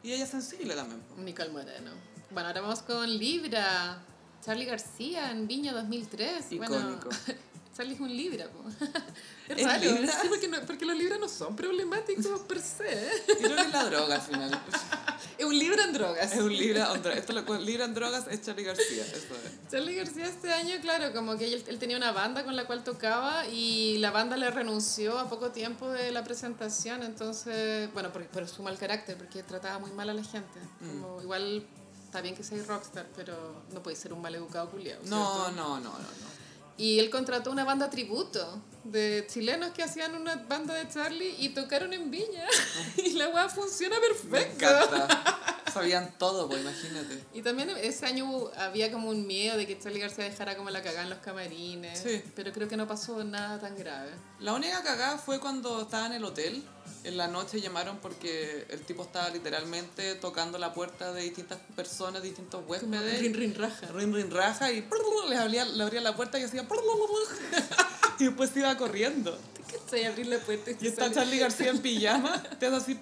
Y 0.03 0.11
ella 0.11 0.25
es 0.25 0.29
sensible 0.29 0.75
también. 0.75 1.01
Nicole 1.17 1.49
Moreno. 1.49 1.91
Bueno, 2.29 2.47
ahora 2.49 2.61
vamos 2.61 2.81
con 2.81 3.09
Libra. 3.17 3.99
Charlie 4.43 4.65
García 4.65 5.31
en 5.31 5.47
Viña 5.47 5.73
2003. 5.73 6.45
Bueno, 6.57 6.75
Icónico. 6.77 7.09
Charlie 7.75 7.95
es 7.95 7.99
un 7.99 8.15
Libra. 8.15 8.47
po. 8.49 8.63
Es, 9.47 9.57
¿Es 9.59 9.65
raro. 9.65 9.79
Libra? 9.83 10.21
Sí, 10.21 10.27
porque, 10.29 10.47
no- 10.47 10.61
porque 10.65 10.85
los 10.85 10.97
Libras 10.97 11.19
no 11.19 11.27
son 11.29 11.55
problemáticos 11.55 12.41
per 12.41 12.59
se. 12.61 13.23
Creo 13.39 13.55
que 13.55 13.61
es 13.61 13.71
la 13.71 13.83
droga 13.85 14.15
al 14.15 14.21
final. 14.21 14.51
Es 15.37 15.45
un 15.45 15.57
Libra 15.57 15.83
en 15.83 15.93
drogas. 15.93 16.33
Es 16.33 16.39
un 16.39 16.55
Libra 16.55 16.93
en 16.93 17.01
drogas. 17.01 17.19
Esto 17.19 17.33
lo 17.33 17.45
con 17.45 17.65
Libra 17.65 17.85
en 17.85 17.93
drogas 17.93 18.25
es 18.29 18.41
Charlie 18.41 18.63
García. 18.63 19.03
Eso 19.03 19.17
es. 19.17 19.69
Charlie 19.71 19.95
García 19.95 20.25
este 20.25 20.51
año, 20.53 20.75
claro, 20.81 21.13
como 21.13 21.37
que 21.37 21.45
él, 21.45 21.63
él 21.67 21.79
tenía 21.79 21.97
una 21.97 22.11
banda 22.11 22.43
con 22.43 22.55
la 22.55 22.65
cual 22.65 22.83
tocaba 22.83 23.47
y 23.47 23.97
la 23.99 24.11
banda 24.11 24.37
le 24.37 24.49
renunció 24.51 25.17
a 25.19 25.29
poco 25.29 25.51
tiempo 25.51 25.89
de 25.89 26.11
la 26.11 26.23
presentación, 26.23 27.03
entonces, 27.03 27.91
bueno, 27.93 28.11
por, 28.11 28.25
por 28.27 28.47
su 28.47 28.63
mal 28.63 28.77
carácter, 28.77 29.17
porque 29.17 29.43
trataba 29.43 29.79
muy 29.79 29.91
mal 29.91 30.09
a 30.09 30.13
la 30.13 30.23
gente. 30.23 30.59
Como, 30.79 31.21
Igual 31.21 31.65
está 32.05 32.21
bien 32.21 32.35
que 32.35 32.43
seas 32.43 32.67
rockstar, 32.67 33.07
pero 33.15 33.63
no 33.73 33.83
puedes 33.83 33.99
ser 33.99 34.13
un 34.13 34.21
mal 34.21 34.33
educado 34.33 34.69
culiao. 34.69 34.99
No, 35.05 35.51
no, 35.51 35.79
no, 35.79 35.79
no, 35.79 35.99
no. 35.99 36.44
Y 36.77 36.99
él 36.99 37.09
contrató 37.09 37.51
una 37.51 37.63
banda 37.63 37.89
tributo 37.89 38.61
de 38.83 39.25
chilenos 39.31 39.71
que 39.71 39.81
hacían 39.83 40.13
una 40.15 40.35
banda 40.35 40.73
de 40.73 40.87
Charlie 40.89 41.35
y 41.39 41.49
tocaron 41.49 41.93
en 41.93 42.11
Viña. 42.11 42.45
y 42.97 43.13
la 43.13 43.29
weá 43.29 43.49
funciona 43.49 43.95
Me 43.99 44.07
perfecto. 44.07 44.65
encanta. 44.65 45.63
Sabían 45.81 46.17
todo, 46.17 46.47
pues 46.47 46.61
imagínate. 46.61 47.23
Y 47.33 47.41
también 47.41 47.69
ese 47.69 48.05
año 48.05 48.49
había 48.57 48.91
como 48.91 49.09
un 49.09 49.27
miedo 49.27 49.57
de 49.57 49.67
que 49.67 49.77
Charlie 49.79 49.99
García 49.99 50.25
dejara 50.25 50.55
como 50.55 50.69
la 50.69 50.81
cagada 50.81 51.03
en 51.03 51.09
los 51.09 51.19
camarines. 51.19 51.99
Sí. 51.99 52.21
Pero 52.35 52.51
creo 52.51 52.67
que 52.67 52.77
no 52.77 52.87
pasó 52.87 53.23
nada 53.23 53.59
tan 53.59 53.77
grave. 53.77 54.11
La 54.39 54.53
única 54.53 54.83
cagada 54.83 55.17
fue 55.17 55.39
cuando 55.39 55.81
estaba 55.81 56.07
en 56.07 56.13
el 56.13 56.23
hotel. 56.23 56.63
En 57.03 57.17
la 57.17 57.27
noche 57.27 57.61
llamaron 57.61 57.99
porque 57.99 58.65
el 58.69 58.81
tipo 58.81 59.03
estaba 59.03 59.29
literalmente 59.29 60.15
tocando 60.15 60.57
la 60.57 60.73
puerta 60.73 61.13
de 61.13 61.21
distintas 61.21 61.59
personas, 61.75 62.23
distintos 62.23 62.63
huéspedes. 62.67 63.19
Rin, 63.21 63.33
rin, 63.33 63.55
raja. 63.55 63.87
rin, 63.93 64.13
rin, 64.13 64.31
raja 64.31 64.71
y 64.71 64.83
les 65.29 65.39
abría, 65.39 65.65
le 65.65 65.83
abría 65.83 66.01
la 66.01 66.15
puerta 66.15 66.39
y 66.39 66.43
hacía 66.43 66.65
y 68.19 68.23
después 68.25 68.49
se 68.49 68.59
iba 68.59 68.75
corriendo. 68.77 69.37
¿Cachai? 69.71 70.05
Abrir 70.05 70.27
la 70.27 70.37
puerta 70.37 70.71
y, 70.71 70.77
Y 70.79 70.87
está 70.87 71.11
Charlie 71.11 71.39
García 71.39 71.69
en 71.69 71.79
pijama, 71.79 72.41
te 72.59 72.67
hace 72.67 72.75
así 72.75 72.99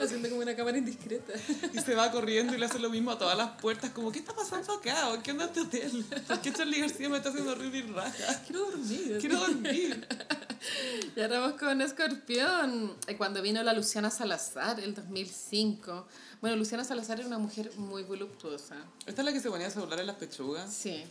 haciendo 0.00 0.28
como 0.28 0.42
una 0.42 0.54
cámara 0.54 0.78
indiscreta. 0.78 1.32
y 1.72 1.78
se 1.78 1.94
va 1.96 2.10
corriendo 2.10 2.54
y 2.54 2.58
le 2.58 2.66
hace 2.66 2.78
lo 2.78 2.90
mismo 2.90 3.10
a 3.10 3.18
todas 3.18 3.36
las 3.36 3.50
puertas, 3.60 3.90
como 3.90 4.12
¿qué 4.12 4.18
está 4.20 4.34
pasando 4.34 4.72
acá? 4.74 5.10
¿O 5.10 5.22
¿Qué 5.22 5.32
onda 5.32 5.46
este 5.46 5.60
hotel? 5.60 6.04
¿Por 6.28 6.40
qué 6.40 6.52
Charlie 6.52 6.80
García 6.80 7.08
me 7.08 7.16
está 7.16 7.30
haciendo 7.30 7.54
rin, 7.54 7.72
rin, 7.72 7.94
raja? 7.94 8.42
Quiero 8.46 8.70
dormir. 8.70 9.18
Quiero 9.20 9.38
dormir. 9.38 10.06
Y 11.14 11.20
ahora 11.20 11.40
vamos 11.40 11.60
con 11.60 11.80
Escorpión. 11.80 12.96
Eh, 13.06 13.16
Cuando 13.16 13.40
vino 13.40 13.62
la 13.62 13.72
Luciana 13.72 14.10
Salazar, 14.10 14.80
el 14.80 14.94
2005. 14.94 16.06
Bueno, 16.40 16.56
Luciana 16.56 16.82
Salazar 16.84 17.18
era 17.18 17.26
una 17.28 17.38
mujer 17.38 17.70
muy 17.76 18.02
voluptuosa. 18.02 18.76
Esta 19.06 19.20
es 19.20 19.24
la 19.24 19.32
que 19.32 19.40
se 19.40 19.48
ponía 19.48 19.70
celular 19.70 20.00
en 20.00 20.06
las 20.06 20.16
pechugas. 20.16 20.72
Sí, 20.72 21.04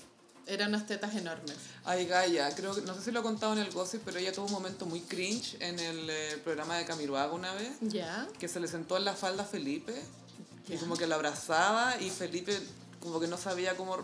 eran 0.45 0.69
unas 0.69 0.86
tetas 0.86 1.15
enormes. 1.15 1.55
Ay, 1.86 2.05
Gaia, 2.05 2.53
creo 2.55 2.75
que, 2.75 2.81
no 2.81 2.93
sé 2.95 3.01
si 3.01 3.11
lo 3.11 3.21
he 3.21 3.23
contado 3.23 3.53
en 3.53 3.59
el 3.59 3.71
gossip, 3.71 4.01
pero 4.03 4.19
ella 4.19 4.31
tuvo 4.31 4.45
un 4.47 4.51
momento 4.51 4.86
muy 4.86 5.01
cringe 5.01 5.55
en 5.59 5.79
el 5.79 6.09
eh, 6.09 6.41
programa 6.43 6.77
de 6.77 6.86
Camiroaga 6.86 7.33
una 7.33 7.53
vez, 7.53 7.71
¿Ya? 7.81 8.27
que 8.38 8.47
se 8.47 8.59
le 8.59 8.67
sentó 8.67 8.97
en 8.97 9.05
la 9.05 9.13
falda 9.13 9.43
a 9.43 9.45
Felipe 9.45 9.93
y 10.68 10.78
como 10.78 10.95
que 10.95 11.07
la 11.07 11.16
abrazaba 11.16 11.95
y 11.99 12.09
Felipe 12.09 12.59
como 12.99 13.20
que 13.20 13.28
no 13.28 13.38
sabía 13.38 13.78
cómo 13.78 13.97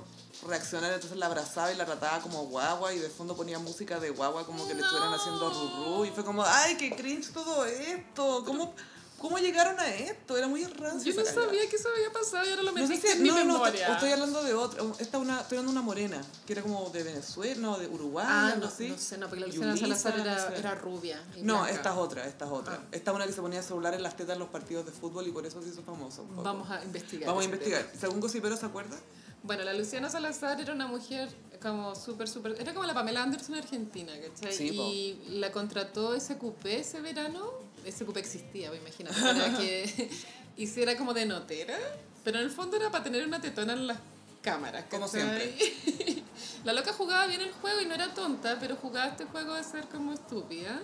reaccionar, 0.48 0.94
entonces 0.94 1.18
la 1.18 1.26
abrazaba 1.26 1.72
y 1.72 1.76
la 1.76 1.86
trataba 1.86 2.20
como 2.22 2.46
guagua 2.46 2.94
y 2.94 3.00
de 3.00 3.10
fondo 3.10 3.36
ponía 3.36 3.58
música 3.58 4.00
de 4.00 4.12
guagua 4.12 4.46
como 4.46 4.68
que 4.68 4.76
le 4.76 4.82
estuvieran 4.82 5.14
haciendo 5.14 5.50
rurú 5.50 6.06
y 6.06 6.12
fue 6.12 6.24
como, 6.24 6.44
ay, 6.46 6.78
qué 6.78 6.96
cringe 6.96 7.32
todo 7.32 7.66
esto, 7.66 8.44
¿cómo, 8.46 8.76
¿Cómo 9.22 9.38
llegaron 9.38 9.80
a 9.80 9.88
esto? 9.94 10.36
Era 10.38 10.48
muy 10.48 10.64
rancio. 10.66 11.14
Yo 11.14 11.24
no 11.24 11.26
sabía 11.30 11.70
que 11.70 11.76
eso 11.76 11.90
había 11.96 12.12
pasado 12.12 12.44
y 12.46 12.50
ahora 12.50 12.64
lo 12.64 12.72
No 12.72 12.78
sé 12.78 12.84
metiste 12.88 13.08
si, 13.10 13.14
en 13.18 13.24
mi 13.24 13.30
no, 13.30 13.36
no, 13.36 13.44
no, 13.46 13.54
memoria. 13.54 13.86
te- 13.88 13.94
estoy 13.94 14.12
hablando 14.12 14.44
de 14.44 14.54
otra. 14.56 14.84
Esta 15.00 15.18
una, 15.20 15.42
estoy 15.42 15.58
hablando 15.60 15.72
de 15.74 15.78
una 15.80 15.86
morena, 15.86 16.22
que 16.48 16.54
era 16.54 16.62
como 16.64 16.90
de 16.90 17.04
Venezuela, 17.04 17.62
no, 17.62 17.78
de 17.78 17.88
Uruguay, 17.88 18.26
Ah, 18.28 18.56
no, 18.60 18.66
así. 18.68 18.90
no 18.90 18.98
sé, 18.98 19.18
no, 19.18 19.28
porque 19.30 19.42
la 19.42 19.48
Luciana 19.48 19.78
Salazar 19.78 20.20
era, 20.20 20.36
no 20.36 20.48
sé. 20.56 20.58
era 20.60 20.76
rubia. 20.76 21.24
No, 21.38 21.66
esta 21.68 21.92
es 21.92 21.98
otra, 21.98 22.26
esta 22.28 22.46
es 22.46 22.52
otra. 22.52 22.80
Ah. 22.82 22.88
Esta 22.92 23.12
es 23.12 23.16
una 23.16 23.26
que 23.28 23.34
se 23.34 23.42
ponía 23.42 23.62
celular 23.62 23.94
en 23.94 24.04
las 24.04 24.18
tetas 24.18 24.34
en 24.34 24.40
los 24.40 24.50
partidos 24.50 24.86
de 24.86 24.92
fútbol 24.92 25.28
y 25.28 25.32
por 25.32 25.46
eso 25.46 25.62
se 25.62 25.70
hizo 25.70 25.84
famoso. 25.84 26.26
Vamos 26.38 26.70
a 26.72 26.84
investigar. 26.84 27.28
Vamos 27.28 27.42
a 27.44 27.46
ese 27.46 27.54
investigar. 27.54 27.84
tema. 27.86 28.00
Según 28.02 28.20
Gossipero, 28.22 28.58
¿se 28.58 28.66
acuerda? 28.66 28.98
Bueno, 29.44 29.64
la 29.64 29.74
Luciana 29.74 30.08
Salazar 30.10 30.62
era 30.62 30.72
una 30.74 30.86
mujer 30.86 31.28
como 31.62 31.96
súper, 31.96 32.28
súper... 32.30 32.56
Era 32.60 32.74
como 32.76 32.86
la 32.86 32.94
Pamela 32.94 33.24
Anderson 33.24 33.56
argentina, 33.56 34.14
¿cachai? 34.20 34.54
Sí, 34.56 34.72
po. 34.74 34.84
y 34.84 35.20
la 35.40 35.52
contrató 35.52 36.20
SQP 36.20 36.66
ese 36.68 37.02
verano. 37.02 37.50
SQP 37.86 38.18
existía, 38.18 38.70
pues, 38.70 38.82
imagínate. 38.82 39.22
Para 39.22 39.58
que 39.58 40.10
hiciera 40.58 40.98
como 40.98 41.14
de 41.14 41.26
notera. 41.26 41.78
Pero 42.24 42.40
en 42.40 42.46
el 42.46 42.52
fondo 42.52 42.78
era 42.78 42.92
para 42.92 43.04
tener 43.04 43.26
una 43.26 43.42
tetona 43.42 43.74
en 43.74 43.88
las 43.88 43.98
cámaras, 44.42 44.86
Como 44.90 45.06
¿cachai? 45.06 45.56
la 46.64 46.74
loca 46.74 46.94
jugaba 46.94 47.28
bien 47.28 47.42
el 47.42 47.52
juego 47.52 47.82
y 47.82 47.86
no 47.86 47.96
era 47.96 48.14
tonta, 48.14 48.58
pero 48.60 48.76
jugaba 48.76 49.08
este 49.08 49.26
juego 49.26 49.54
de 49.54 49.64
ser 49.64 49.86
como 49.88 50.14
estúpida. 50.14 50.80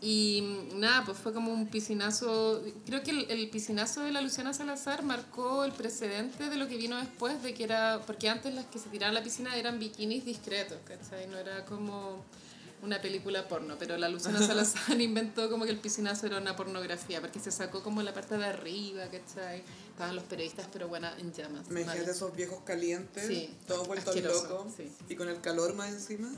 Y 0.00 0.42
nada, 0.74 1.02
pues 1.04 1.16
fue 1.16 1.32
como 1.32 1.50
un 1.50 1.66
piscinazo. 1.66 2.62
Creo 2.84 3.02
que 3.02 3.10
el, 3.10 3.30
el 3.30 3.48
piscinazo 3.48 4.02
de 4.02 4.12
la 4.12 4.20
Luciana 4.20 4.52
Salazar 4.52 5.02
marcó 5.02 5.64
el 5.64 5.72
precedente 5.72 6.50
de 6.50 6.56
lo 6.56 6.68
que 6.68 6.76
vino 6.76 6.96
después, 6.98 7.42
de 7.42 7.54
que 7.54 7.64
era. 7.64 8.02
Porque 8.06 8.28
antes 8.28 8.52
las 8.54 8.66
que 8.66 8.78
se 8.78 8.90
tiraban 8.90 9.16
a 9.16 9.20
la 9.20 9.24
piscina 9.24 9.56
eran 9.56 9.78
bikinis 9.78 10.26
discretos, 10.26 10.78
¿cachai? 10.84 11.26
No 11.28 11.38
era 11.38 11.64
como 11.64 12.22
una 12.84 13.00
película 13.00 13.48
porno, 13.48 13.76
pero 13.78 13.96
la 13.96 14.08
Luciana 14.08 14.38
Salazar 14.46 15.00
inventó 15.00 15.50
como 15.50 15.64
que 15.64 15.70
el 15.70 15.78
piscinazo 15.78 16.26
era 16.26 16.38
una 16.38 16.54
pornografía, 16.54 17.20
porque 17.20 17.40
se 17.40 17.50
sacó 17.50 17.82
como 17.82 18.02
la 18.02 18.12
parte 18.14 18.36
de 18.36 18.44
arriba, 18.46 19.04
¿cachai? 19.04 19.62
Estaban 19.90 20.14
los 20.16 20.24
periodistas, 20.24 20.68
pero 20.72 20.88
bueno, 20.88 21.08
en 21.18 21.32
llamas. 21.32 21.68
Me 21.68 21.84
de 21.84 22.10
esos 22.10 22.34
viejos 22.36 22.60
calientes, 22.64 23.26
Sí, 23.26 23.54
todos 23.66 23.86
vueltos 23.86 24.14
locos 24.22 24.72
sí. 24.76 24.90
y 25.08 25.16
con 25.16 25.28
el 25.28 25.40
calor 25.40 25.74
más 25.74 25.90
encima. 25.92 26.30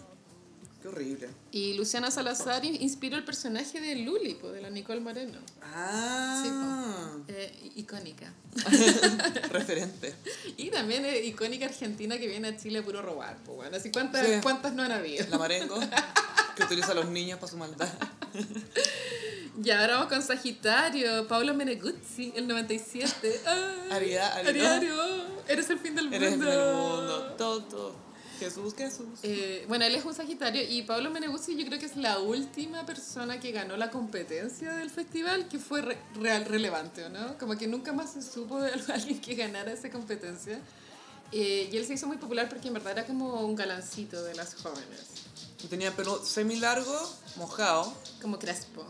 Qué 0.82 0.88
horrible. 0.88 1.28
Y 1.52 1.72
Luciana 1.74 2.10
Salazar 2.10 2.64
in- 2.64 2.80
inspiró 2.80 3.16
el 3.16 3.24
personaje 3.24 3.80
de 3.80 3.96
Luli, 3.96 4.34
po, 4.34 4.52
de 4.52 4.60
la 4.60 4.68
Nicole 4.70 5.00
Moreno. 5.00 5.38
Ah, 5.62 7.12
Eh, 7.28 7.70
icónica. 7.76 8.32
referente. 9.50 10.14
Y 10.58 10.70
también 10.70 11.04
es 11.06 11.24
icónica 11.24 11.64
argentina 11.66 12.18
que 12.18 12.26
viene 12.28 12.48
a 12.48 12.56
Chile 12.56 12.80
a 12.80 12.84
puro 12.84 13.02
robar. 13.02 13.36
Pues 13.44 13.56
bueno, 13.56 13.76
así 13.76 13.90
cuántas, 13.90 14.26
Sí. 14.26 14.32
cuántas 14.42 14.74
no 14.74 14.82
han 14.82 14.92
habido. 14.92 15.26
La 15.30 15.38
Marengo, 15.38 15.76
que 16.56 16.64
utiliza 16.64 16.92
a 16.92 16.94
los 16.94 17.06
niños 17.06 17.38
para 17.38 17.50
su 17.52 17.56
maldad. 17.58 17.88
Y 19.64 19.70
ahora 19.70 19.94
vamos 19.94 20.08
con 20.12 20.22
Sagitario, 20.22 21.26
Paolo 21.28 21.54
Meneguzzi, 21.54 22.30
el 22.36 22.46
97. 22.46 23.40
Ah, 23.46 23.72
Aria- 23.90 24.34
Aria- 24.34 24.50
Ariario, 24.50 24.94
eres 25.48 25.70
el 25.70 25.78
fin 25.78 25.94
del 25.94 26.04
mundo. 26.10 26.16
Eres 26.16 26.34
el 26.34 26.40
del 26.40 26.74
mundo, 26.74 27.34
todo. 27.38 27.96
Jesús, 28.38 28.74
Jesús. 28.76 29.06
Eh, 29.22 29.64
bueno, 29.66 29.86
él 29.86 29.94
es 29.94 30.04
un 30.04 30.12
Sagitario 30.12 30.60
y 30.68 30.82
Pablo 30.82 31.08
Meneguzzi 31.10 31.56
yo 31.56 31.64
creo 31.64 31.78
que 31.78 31.86
es 31.86 31.96
la 31.96 32.18
última 32.18 32.84
persona 32.84 33.40
que 33.40 33.50
ganó 33.50 33.78
la 33.78 33.90
competencia 33.90 34.74
del 34.74 34.90
festival 34.90 35.48
que 35.48 35.58
fue 35.58 35.80
re- 35.80 35.96
real 36.20 36.44
relevante, 36.44 37.06
¿o 37.06 37.08
¿no? 37.08 37.38
Como 37.38 37.56
que 37.56 37.66
nunca 37.66 37.94
más 37.94 38.12
se 38.12 38.20
supo 38.20 38.60
de 38.60 38.72
alguien 38.92 39.22
que 39.22 39.36
ganara 39.36 39.72
esa 39.72 39.90
competencia. 39.90 40.60
Eh, 41.32 41.70
y 41.72 41.76
él 41.78 41.86
se 41.86 41.94
hizo 41.94 42.06
muy 42.06 42.18
popular 42.18 42.46
porque 42.50 42.68
en 42.68 42.74
verdad 42.74 42.92
era 42.92 43.06
como 43.06 43.40
un 43.40 43.56
galancito 43.56 44.22
de 44.22 44.34
las 44.34 44.54
jóvenes, 44.56 45.06
Y 45.62 45.68
Tenía 45.68 45.94
pelo 45.94 46.22
semi 46.24 46.56
largo, 46.60 46.94
mojado, 47.36 47.92
como 48.22 48.38
Crespo, 48.38 48.84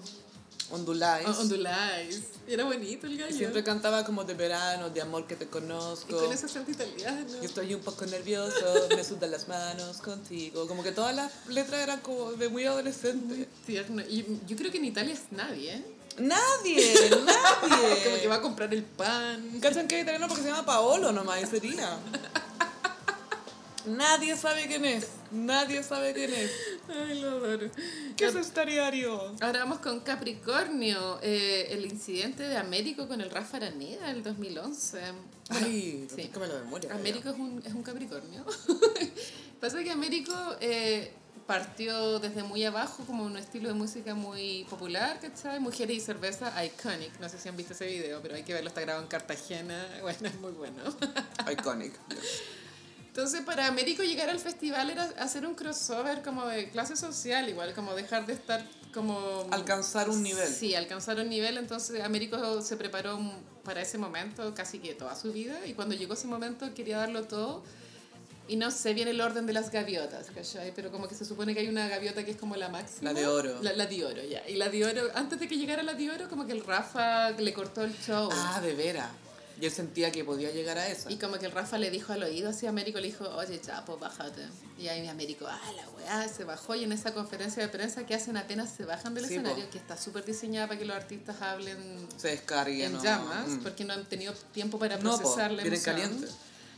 onduláis. 0.71 1.27
o- 1.27 1.41
Ondulais. 1.41 2.23
Era 2.49 2.65
bonito 2.65 3.07
el 3.07 3.15
Y 3.15 3.17
gallo. 3.19 3.37
siempre 3.37 3.65
cantaba 3.65 4.05
como 4.05 4.25
de 4.25 4.35
verano, 4.35 4.91
de 4.91 5.01
amor 5.01 5.27
que 5.27 5.37
te 5.37 5.45
y 5.45 5.49
conozco. 5.49 6.19
con 6.19 6.33
ese 6.33 6.47
acento 6.47 6.71
italiano. 6.71 7.27
Yo 7.41 7.43
estoy 7.43 7.75
un 7.75 7.81
poco 7.81 8.05
nervioso, 8.07 8.89
me 8.95 9.03
sudan 9.05 9.31
las 9.31 9.49
manos 9.49 9.99
contigo. 9.99 10.67
Como 10.69 10.83
que 10.83 10.93
todas 10.93 11.15
las 11.15 11.33
letras 11.49 11.81
eran 11.83 12.01
como 12.01 12.33
de 12.33 12.49
muy 12.49 12.65
adolescente. 12.67 13.49
Tierno. 13.65 14.03
Y 14.03 14.25
yo 14.47 14.57
creo 14.57 14.71
que 14.71 14.79
en 14.79 14.85
Italia 14.87 15.15
es 15.15 15.23
nadie, 15.33 15.75
¿eh? 15.75 15.85
Nadie, 16.19 16.95
nadie. 17.11 18.05
Como 18.05 18.17
que 18.21 18.29
va 18.29 18.37
a 18.37 18.43
comprar 18.43 18.73
el 18.75 18.83
pan. 18.85 19.59
¿Cachan 19.61 19.87
que 19.89 19.97
es 19.99 20.03
italiano 20.03 20.29
porque 20.29 20.43
se 20.43 20.49
llama 20.51 20.65
Paolo 20.67 21.11
nomás? 21.13 21.43
Y 21.43 21.47
sería. 21.47 21.97
Nadie 23.87 24.37
sabe 24.37 24.67
quién 24.67 24.85
es. 24.85 25.07
Nadie 25.31 25.83
sabe 25.83 26.13
quién 26.13 26.33
es. 26.33 26.51
Ay, 26.89 27.21
lo 27.21 27.29
adoro. 27.31 27.71
¿Qué 28.17 28.27
es 28.27 28.35
estariario? 28.35 29.35
Ahora 29.41 29.61
vamos 29.61 29.81
con 29.81 30.01
Capricornio, 30.01 31.19
eh, 31.23 31.69
el 31.71 31.85
incidente 31.85 32.45
de 32.45 32.57
Américo 32.57 33.09
con 33.09 33.21
el 33.21 33.31
Rafa 33.31 33.59
Araneda 33.59 34.09
del 34.09 34.23
2011. 34.23 34.99
Bueno, 35.01 35.67
Ay, 35.67 36.07
sí. 36.09 36.17
refrescame 36.17 36.47
la 36.49 36.55
memoria. 36.61 36.95
Américo 36.95 37.31
es 37.31 37.39
un, 37.39 37.63
es 37.65 37.73
un 37.73 37.83
Capricornio. 37.83 38.45
Pasa 39.61 39.83
que 39.83 39.91
Américo 39.91 40.35
eh, 40.61 41.13
partió 41.47 42.19
desde 42.19 42.43
muy 42.43 42.65
abajo, 42.65 43.05
como 43.07 43.25
un 43.25 43.37
estilo 43.37 43.69
de 43.69 43.75
música 43.75 44.15
muy 44.15 44.65
popular, 44.69 45.19
¿cachai? 45.21 45.61
Mujeres 45.61 45.97
y 45.97 46.01
cerveza, 46.01 46.53
iconic. 46.65 47.19
No 47.21 47.29
sé 47.29 47.39
si 47.39 47.49
han 47.49 47.57
visto 47.57 47.73
ese 47.73 47.87
video, 47.87 48.21
pero 48.21 48.35
hay 48.35 48.43
que 48.43 48.53
verlo, 48.53 48.69
está 48.69 48.81
grabado 48.81 49.03
en 49.03 49.09
Cartagena. 49.09 49.87
Bueno, 50.03 50.29
es 50.29 50.41
muy 50.41 50.53
bueno. 50.53 50.83
Iconic. 51.51 51.93
Entonces, 53.17 53.41
para 53.47 53.67
Américo 53.67 54.03
llegar 54.03 54.29
al 54.29 54.39
festival 54.39 54.91
era 54.91 55.05
hacer 55.19 55.47
un 55.47 55.55
crossover 55.55 56.21
como 56.21 56.45
de 56.49 56.69
clase 56.69 56.97
social, 56.97 57.49
igual, 57.49 57.73
como 57.73 57.95
dejar 57.95 58.27
de 58.27 58.35
estar 58.35 58.63
como... 58.93 59.47
Alcanzar 59.53 60.11
un 60.11 60.23
nivel. 60.23 60.47
Sí, 60.47 60.75
alcanzar 60.75 61.19
un 61.19 61.31
nivel. 61.31 61.57
Entonces, 61.57 62.05
Américo 62.05 62.61
se 62.61 62.77
preparó 62.77 63.19
para 63.65 63.81
ese 63.81 63.97
momento 63.97 64.55
casi 64.55 64.81
que 64.81 64.93
toda 64.93 65.17
su 65.17 65.33
vida. 65.33 65.67
Y 65.67 65.73
cuando 65.73 65.95
llegó 65.95 66.13
ese 66.13 66.27
momento 66.27 66.75
quería 66.75 66.99
darlo 66.99 67.25
todo. 67.25 67.63
Y 68.49 68.57
no 68.57 68.71
sé 68.71 68.93
bien 68.93 69.09
el 69.09 69.19
orden 69.23 69.47
de 69.47 69.55
las 69.55 69.71
gaviotas, 69.71 70.27
¿cachai? 70.31 70.75
Pero 70.75 70.93
como 70.93 71.09
que 71.09 71.15
se 71.15 71.25
supone 71.25 71.55
que 71.55 71.61
hay 71.61 71.69
una 71.69 71.89
gaviota 71.89 72.23
que 72.23 72.33
es 72.33 72.37
como 72.37 72.55
la 72.57 72.69
máxima. 72.69 73.15
La 73.15 73.19
de 73.19 73.27
oro. 73.27 73.63
La, 73.63 73.73
la 73.73 73.87
de 73.87 74.05
oro, 74.05 74.23
ya. 74.25 74.47
Y 74.47 74.57
la 74.57 74.69
de 74.69 74.85
oro, 74.85 75.09
antes 75.15 75.41
de 75.41 75.49
que 75.49 75.57
llegara 75.57 75.83
la 75.83 75.95
de 75.95 76.11
oro, 76.11 76.29
como 76.29 76.45
que 76.45 76.53
el 76.53 76.63
Rafa 76.63 77.31
le 77.31 77.55
cortó 77.55 77.83
el 77.83 77.97
show. 77.99 78.29
Ah, 78.31 78.61
de 78.61 78.75
veras. 78.75 79.09
Y 79.61 79.65
él 79.67 79.73
sentía 79.73 80.13
que 80.13 80.23
podía 80.23 80.51
llegar 80.51 80.77
a 80.77 80.87
esa. 80.89 81.11
Y 81.11 81.17
como 81.17 81.39
que 81.39 81.47
el 81.47 81.53
Rafa 81.53 81.79
le 81.79 81.91
dijo 81.91 82.13
al 82.13 82.23
oído 82.23 82.51
así 82.51 82.67
a 82.67 82.69
Américo, 82.69 83.01
le 83.01 83.07
dijo, 83.07 83.25
oye, 83.37 83.59
chapo, 83.61 83.97
bájate. 83.97 84.43
Y 84.79 84.89
ahí 84.89 85.07
Américo, 85.09 85.47
ah, 85.49 85.61
la 85.75 85.89
weá, 85.91 86.29
se 86.29 86.45
bajó. 86.45 86.75
Y 86.75 86.85
en 86.85 86.93
esa 86.93 87.15
conferencia 87.15 87.63
de 87.63 87.69
prensa 87.71 88.05
que 88.05 88.15
hacen 88.15 88.37
apenas 88.37 88.71
se 88.77 88.85
bajan 88.85 89.15
del 89.15 89.25
Sí, 89.27 89.35
escenario, 89.35 89.65
po. 89.65 89.71
que 89.71 89.79
está 89.79 89.97
súper 89.97 90.25
diseñada 90.27 90.67
para 90.69 90.79
que 90.79 90.85
los 90.85 90.95
artistas 90.97 91.41
hablen 91.41 92.07
Se 92.19 92.29
descarguen. 92.29 92.87
en 92.87 92.93
¿no? 92.95 93.03
llamas, 93.03 93.49
Mm. 93.49 93.63
porque 93.63 93.85
no 93.85 93.95
han 93.95 94.05
tenido 94.05 94.35
tiempo 94.53 94.79
para 94.79 94.99
No, 94.99 95.13
po, 95.13 95.19
procesar 95.19 95.51
la 95.53 95.63
emoción. 95.63 95.85
calientes. 95.97 96.35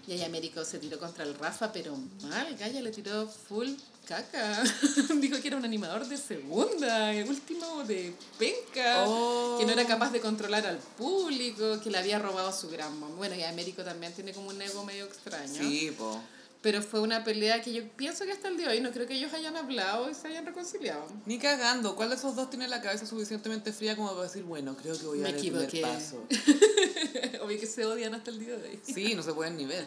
Y 0.06 0.12
ahí 0.12 0.22
Américo 0.22 0.64
se 0.64 0.78
tiró 0.78 0.98
contra 0.98 1.24
el 1.24 1.34
Rafa, 1.34 1.72
pero 1.72 1.94
mal, 2.22 2.56
Gaya 2.56 2.80
le 2.80 2.90
tiró 2.92 3.26
full 3.28 3.70
caca. 4.08 4.62
Dijo 5.20 5.40
que 5.40 5.48
era 5.48 5.56
un 5.58 5.64
animador 5.64 6.06
de 6.08 6.16
segunda, 6.16 7.12
el 7.12 7.28
último 7.28 7.84
de 7.84 8.14
penca, 8.38 9.04
Oh. 9.06 9.56
que 9.60 9.66
no 9.66 9.72
era 9.72 9.86
capaz 9.86 10.10
de 10.10 10.20
controlar 10.20 10.66
al 10.66 10.78
público, 10.78 11.78
que 11.82 11.90
le 11.90 11.98
había 11.98 12.18
robado 12.18 12.50
su 12.52 12.68
gran 12.70 12.98
mamá. 12.98 13.14
Bueno, 13.16 13.34
y 13.34 13.42
Américo 13.42 13.82
también 13.84 14.12
tiene 14.14 14.32
como 14.32 14.48
un 14.48 14.60
ego 14.62 14.84
medio 14.84 15.04
extraño. 15.04 15.54
Sí, 15.62 15.94
po. 15.96 16.20
Pero 16.60 16.82
fue 16.82 17.00
una 17.00 17.22
pelea 17.22 17.62
que 17.62 17.72
yo 17.72 17.88
pienso 17.90 18.24
que 18.24 18.32
hasta 18.32 18.48
el 18.48 18.56
día 18.56 18.68
de 18.68 18.74
hoy 18.74 18.80
no 18.80 18.90
creo 18.90 19.06
que 19.06 19.14
ellos 19.14 19.32
hayan 19.32 19.56
hablado 19.56 20.10
y 20.10 20.14
se 20.14 20.26
hayan 20.26 20.44
reconciliado. 20.44 21.06
Ni 21.24 21.38
cagando. 21.38 21.94
¿Cuál 21.94 22.08
de 22.08 22.16
esos 22.16 22.34
dos 22.34 22.50
tiene 22.50 22.66
la 22.66 22.82
cabeza 22.82 23.06
suficientemente 23.06 23.72
fría 23.72 23.94
como 23.94 24.10
para 24.10 24.24
decir, 24.24 24.42
bueno, 24.42 24.76
creo 24.76 24.98
que 24.98 25.06
voy 25.06 25.20
a 25.20 25.22
dar 25.24 25.34
el 25.34 25.40
primer 25.40 25.80
paso? 25.80 26.26
Obvio 27.42 27.60
que 27.60 27.66
se 27.66 27.84
odian 27.84 28.12
hasta 28.14 28.30
el 28.30 28.40
día 28.40 28.56
de 28.56 28.70
hoy. 28.70 28.80
Sí, 28.82 29.14
no 29.14 29.22
se 29.22 29.32
pueden 29.34 29.56
ni 29.56 29.66
ver. 29.66 29.86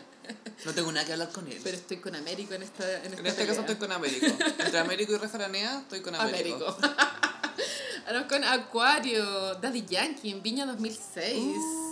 No 0.65 0.73
tengo 0.73 0.91
nada 0.93 1.05
que 1.05 1.11
hablar 1.11 1.29
con 1.31 1.45
él. 1.47 1.59
Pero 1.61 1.75
estoy 1.75 1.97
con 1.97 2.15
Américo 2.15 2.53
en 2.53 2.63
esta 2.63 3.03
En, 3.03 3.05
esta 3.05 3.19
en 3.19 3.27
este 3.27 3.45
caso 3.45 3.61
estoy 3.61 3.75
con 3.75 3.91
Américo. 3.91 4.27
Entre 4.27 4.79
Américo 4.79 5.13
y 5.13 5.17
Refranea, 5.17 5.79
estoy 5.79 5.99
con 5.99 6.15
Américo. 6.15 6.67
Américo. 6.67 6.77
Ahora 8.07 8.27
con 8.27 8.43
Acuario, 8.43 9.55
Daddy 9.55 9.85
Yankee 9.85 10.31
en 10.31 10.41
Viña 10.41 10.65
2006. 10.65 11.35
Uh. 11.37 11.90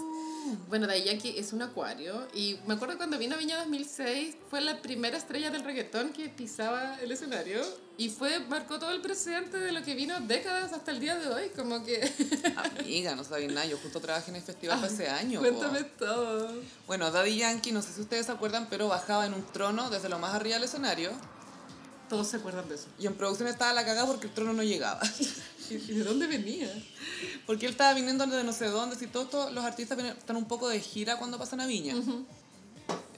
Bueno, 0.68 0.88
Daddy 0.88 1.04
Yankee 1.04 1.36
es 1.38 1.54
un 1.54 1.62
acuario 1.62 2.28
y 2.34 2.58
me 2.66 2.76
acuerdo 2.76 2.98
cuando 2.98 3.18
vino 3.18 3.36
a 3.36 3.38
Viña 3.38 3.58
2006 3.60 4.36
fue 4.50 4.62
la 4.62 4.82
primera 4.82 5.18
estrella 5.18 5.52
del 5.52 5.64
reggaetón 5.64 6.14
que 6.14 6.30
pisaba 6.30 7.00
el 7.02 7.12
escenario 7.12 7.62
y 7.98 8.10
fue 8.10 8.40
marcó 8.40 8.80
todo 8.80 8.92
el 8.92 9.02
presente 9.02 9.60
de 9.60 9.72
lo 9.72 9.84
que 9.84 9.96
vino 9.96 10.20
décadas 10.22 10.72
hasta 10.74 10.92
el 10.92 11.00
día 11.00 11.16
de 11.16 11.28
hoy, 11.28 11.50
como 11.56 11.84
que 11.84 12.12
Amiga, 12.80 13.16
no 13.16 13.24
sabía 13.24 13.48
nada. 13.50 13.66
Yo 13.66 13.78
justo 13.78 14.00
trabajé 14.00 14.32
en 14.32 14.38
el 14.38 14.42
festival 14.42 14.80
para 14.80 14.92
ese 14.92 15.10
año. 15.10 15.42
po. 15.42 15.48
cuéntame 15.48 15.84
todo. 15.84 16.62
Bueno, 16.88 17.12
Daddy 17.12 17.38
Yankee, 17.38 17.72
no 17.72 17.82
sé 17.82 17.94
si 17.94 18.02
ustedes 18.02 18.26
se 18.28 18.32
acuerdan, 18.32 18.68
pero 18.70 18.88
bajaba 18.88 19.26
en 19.26 19.34
un 19.34 19.46
trono 19.46 19.90
desde 19.90 20.10
lo 20.10 20.20
más 20.20 20.34
arriba 20.34 20.56
del 20.56 20.64
escenario. 20.64 21.12
Todos 22.08 22.28
se 22.28 22.38
acuerdan 22.38 22.68
de 22.68 22.76
eso. 22.76 22.88
Y 22.98 23.06
en 23.06 23.16
producción 23.16 23.48
estaba 23.48 23.72
la 23.74 23.86
cagada 23.86 24.08
porque 24.08 24.28
el 24.28 24.34
trono 24.34 24.54
no 24.54 24.64
llegaba. 24.64 25.02
¿Y 25.72 25.78
de 25.94 26.04
dónde 26.04 26.28
venía? 26.28 26.72
Porque 27.46 27.66
él 27.66 27.72
estaba 27.72 27.94
viniendo 27.94 28.26
de 28.28 28.44
no 28.44 28.54
sé 28.54 28.66
dónde. 28.68 28.96
Si 28.96 29.08
todos, 29.08 29.30
todos 29.30 29.52
los 29.54 29.64
artistas 29.64 29.98
vienen- 29.98 30.18
están 30.18 30.36
un 30.36 30.46
poco 30.48 30.68
de 30.70 30.80
gira 30.80 31.18
cuando 31.18 31.38
pasan 31.38 31.62
a 31.62 31.66
Viña. 31.68 31.96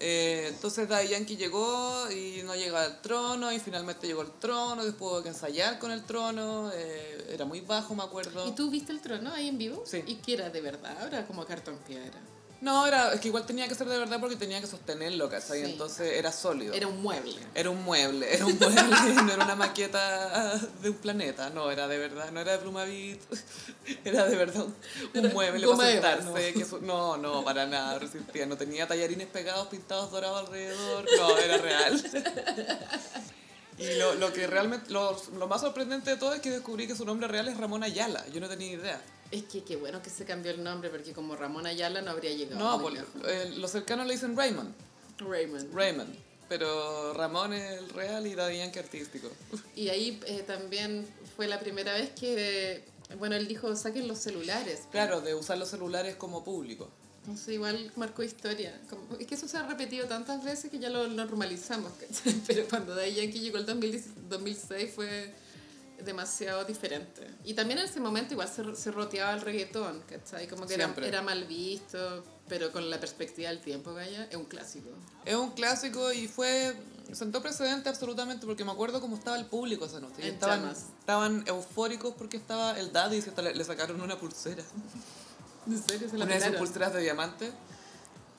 Eh, 0.03 0.47
entonces 0.49 0.89
Daddy 0.89 1.09
Yankee 1.09 1.37
llegó 1.37 2.09
y 2.09 2.41
no 2.43 2.55
llegaba 2.55 2.83
al 2.85 3.01
trono 3.03 3.51
y 3.53 3.59
finalmente 3.59 4.07
llegó 4.07 4.21
al 4.21 4.31
trono, 4.39 4.83
después 4.83 5.11
hubo 5.11 5.21
que 5.23 5.29
ensayar 5.29 5.77
con 5.77 5.91
el 5.91 6.03
trono, 6.05 6.71
eh, 6.73 7.27
era 7.31 7.45
muy 7.45 7.61
bajo 7.61 7.93
me 7.93 8.01
acuerdo. 8.01 8.47
¿Y 8.47 8.51
tú 8.53 8.71
viste 8.71 8.91
el 8.93 8.99
trono 8.99 9.31
ahí 9.31 9.47
en 9.47 9.59
vivo? 9.59 9.83
Sí. 9.85 10.01
¿Y 10.07 10.15
qué 10.15 10.33
era 10.33 10.49
de 10.49 10.59
verdad? 10.59 10.97
Ahora 11.03 11.27
como 11.27 11.45
cartón 11.45 11.77
piedra. 11.87 12.19
No, 12.61 12.85
era, 12.85 13.11
es 13.11 13.19
que 13.19 13.29
igual 13.29 13.43
tenía 13.47 13.67
que 13.67 13.73
ser 13.73 13.87
de 13.87 13.97
verdad 13.97 14.19
porque 14.19 14.35
tenía 14.35 14.61
que 14.61 14.67
sostenerlo, 14.67 15.27
¿cachai? 15.29 15.65
Sí. 15.65 15.71
Entonces 15.71 16.13
era 16.15 16.31
sólido. 16.31 16.75
Era 16.75 16.87
un 16.87 17.01
mueble. 17.01 17.35
Era 17.55 17.71
un 17.71 17.83
mueble, 17.83 18.31
era 18.31 18.45
un 18.45 18.57
mueble, 18.59 18.83
no 19.25 19.33
era 19.33 19.43
una 19.45 19.55
maqueta 19.55 20.57
de 20.81 20.89
un 20.91 20.95
planeta, 20.97 21.49
no, 21.49 21.71
era 21.71 21.87
de 21.87 21.97
verdad, 21.97 22.29
no 22.31 22.39
era 22.39 22.51
de 22.51 22.57
Plumavit, 22.59 23.19
era 24.05 24.25
de 24.27 24.35
verdad 24.35 24.63
un, 24.63 24.75
Era 25.15 25.29
mueble 25.33 25.65
para 25.67 25.91
sentarse, 25.91 26.53
que 26.53 26.63
su- 26.63 26.81
no, 26.81 27.17
no, 27.17 27.43
para 27.43 27.65
nada, 27.65 27.97
resistía, 27.97 28.45
no 28.45 28.55
tenía 28.55 28.87
tallarines 28.87 29.27
pegados, 29.27 29.67
pintados 29.67 30.11
dorados 30.11 30.41
alrededor, 30.41 31.05
no, 31.17 31.37
era 31.39 31.57
real. 31.57 32.03
Y 33.79 33.95
lo, 33.95 34.13
lo 34.15 34.31
que 34.31 34.45
realmente, 34.45 34.91
lo, 34.91 35.19
lo 35.33 35.47
más 35.47 35.61
sorprendente 35.61 36.11
de 36.11 36.17
todo 36.17 36.35
es 36.35 36.41
que 36.41 36.51
descubrí 36.51 36.85
que 36.85 36.95
su 36.95 37.05
nombre 37.05 37.27
real 37.27 37.47
es 37.47 37.57
Ramón 37.57 37.83
Ayala, 37.83 38.23
yo 38.31 38.39
no 38.39 38.47
tenía 38.47 38.73
idea. 38.73 39.01
Es 39.31 39.43
que 39.43 39.63
qué 39.63 39.77
bueno 39.77 40.01
que 40.01 40.09
se 40.09 40.25
cambió 40.25 40.51
el 40.51 40.63
nombre 40.63 40.89
porque 40.89 41.13
como 41.13 41.35
Ramón 41.35 41.65
Ayala 41.65 42.01
no 42.01 42.11
habría 42.11 42.31
llegado 42.33 42.59
No, 42.59 42.77
muy 42.79 42.95
pues, 42.95 43.05
eh, 43.27 43.53
los 43.57 43.71
cercanos 43.71 44.05
le 44.05 44.13
dicen 44.13 44.35
Raymond, 44.35 44.73
Raymond. 45.19 45.73
Raymond, 45.73 46.15
pero 46.49 47.13
Ramón 47.13 47.53
es 47.53 47.79
el 47.79 47.89
real 47.89 48.27
y 48.27 48.35
Daddy 48.35 48.57
Yankee 48.57 48.79
artístico. 48.79 49.29
Y 49.75 49.87
ahí 49.89 50.19
eh, 50.25 50.43
también 50.45 51.07
fue 51.37 51.47
la 51.47 51.59
primera 51.61 51.93
vez 51.93 52.09
que, 52.11 52.83
bueno, 53.19 53.35
él 53.35 53.47
dijo, 53.47 53.73
saquen 53.75 54.07
los 54.07 54.17
celulares. 54.19 54.81
Claro, 54.91 55.21
de 55.21 55.33
usar 55.33 55.57
los 55.57 55.69
celulares 55.69 56.15
como 56.15 56.43
público. 56.43 56.89
Entonces 57.21 57.53
igual 57.53 57.91
marcó 57.95 58.23
historia. 58.23 58.77
Como- 58.89 59.15
es 59.17 59.27
que 59.27 59.35
eso 59.35 59.47
se 59.47 59.55
ha 59.57 59.65
repetido 59.67 60.07
tantas 60.07 60.43
veces 60.43 60.71
que 60.71 60.79
ya 60.79 60.89
lo 60.89 61.07
normalizamos. 61.07 61.91
¿cachai? 61.99 62.33
Pero 62.47 62.65
cuando 62.67 62.95
Daddy 62.95 63.13
Yankee 63.13 63.39
llegó 63.39 63.57
el 63.59 63.65
2010 63.65 64.27
2006 64.29 64.91
fue 64.93 65.31
demasiado 66.03 66.65
diferente. 66.65 67.27
Y 67.43 67.53
también 67.53 67.79
en 67.79 67.85
ese 67.85 67.99
momento 67.99 68.33
igual 68.33 68.49
se, 68.49 68.75
se 68.75 68.91
roteaba 68.91 69.33
el 69.33 69.41
reggaetón, 69.41 70.03
¿cachai? 70.07 70.47
Como 70.47 70.65
que 70.65 70.73
era, 70.75 70.93
era 71.03 71.21
mal 71.21 71.45
visto, 71.45 72.23
pero 72.47 72.71
con 72.71 72.89
la 72.89 72.99
perspectiva 72.99 73.49
del 73.49 73.61
tiempo, 73.61 73.93
Gaya, 73.93 74.25
es 74.29 74.35
un 74.35 74.45
clásico. 74.45 74.89
Es 75.25 75.35
un 75.35 75.51
clásico 75.51 76.11
y 76.11 76.27
fue. 76.27 76.75
sentó 77.13 77.41
precedente 77.41 77.89
absolutamente 77.89 78.45
porque 78.45 78.65
me 78.65 78.71
acuerdo 78.71 78.99
cómo 79.01 79.15
estaba 79.15 79.37
el 79.37 79.45
público 79.45 79.85
esa 79.85 79.99
noche. 79.99 80.27
Estaban, 80.27 80.61
llamas. 80.61 80.85
estaban 80.99 81.43
eufóricos 81.47 82.13
porque 82.17 82.37
estaba 82.37 82.77
el 82.79 82.91
daddy 82.91 83.17
y 83.17 83.19
hasta 83.19 83.41
le, 83.41 83.55
le 83.55 83.63
sacaron 83.63 84.01
una 84.01 84.17
pulsera. 84.17 84.63
¿En 85.67 85.81
serio? 85.81 86.09
Se 86.09 86.17
la 86.17 86.25
Una 86.25 86.39
de 86.39 86.57
pulseras 86.57 86.93
de 86.93 87.01
diamante. 87.01 87.51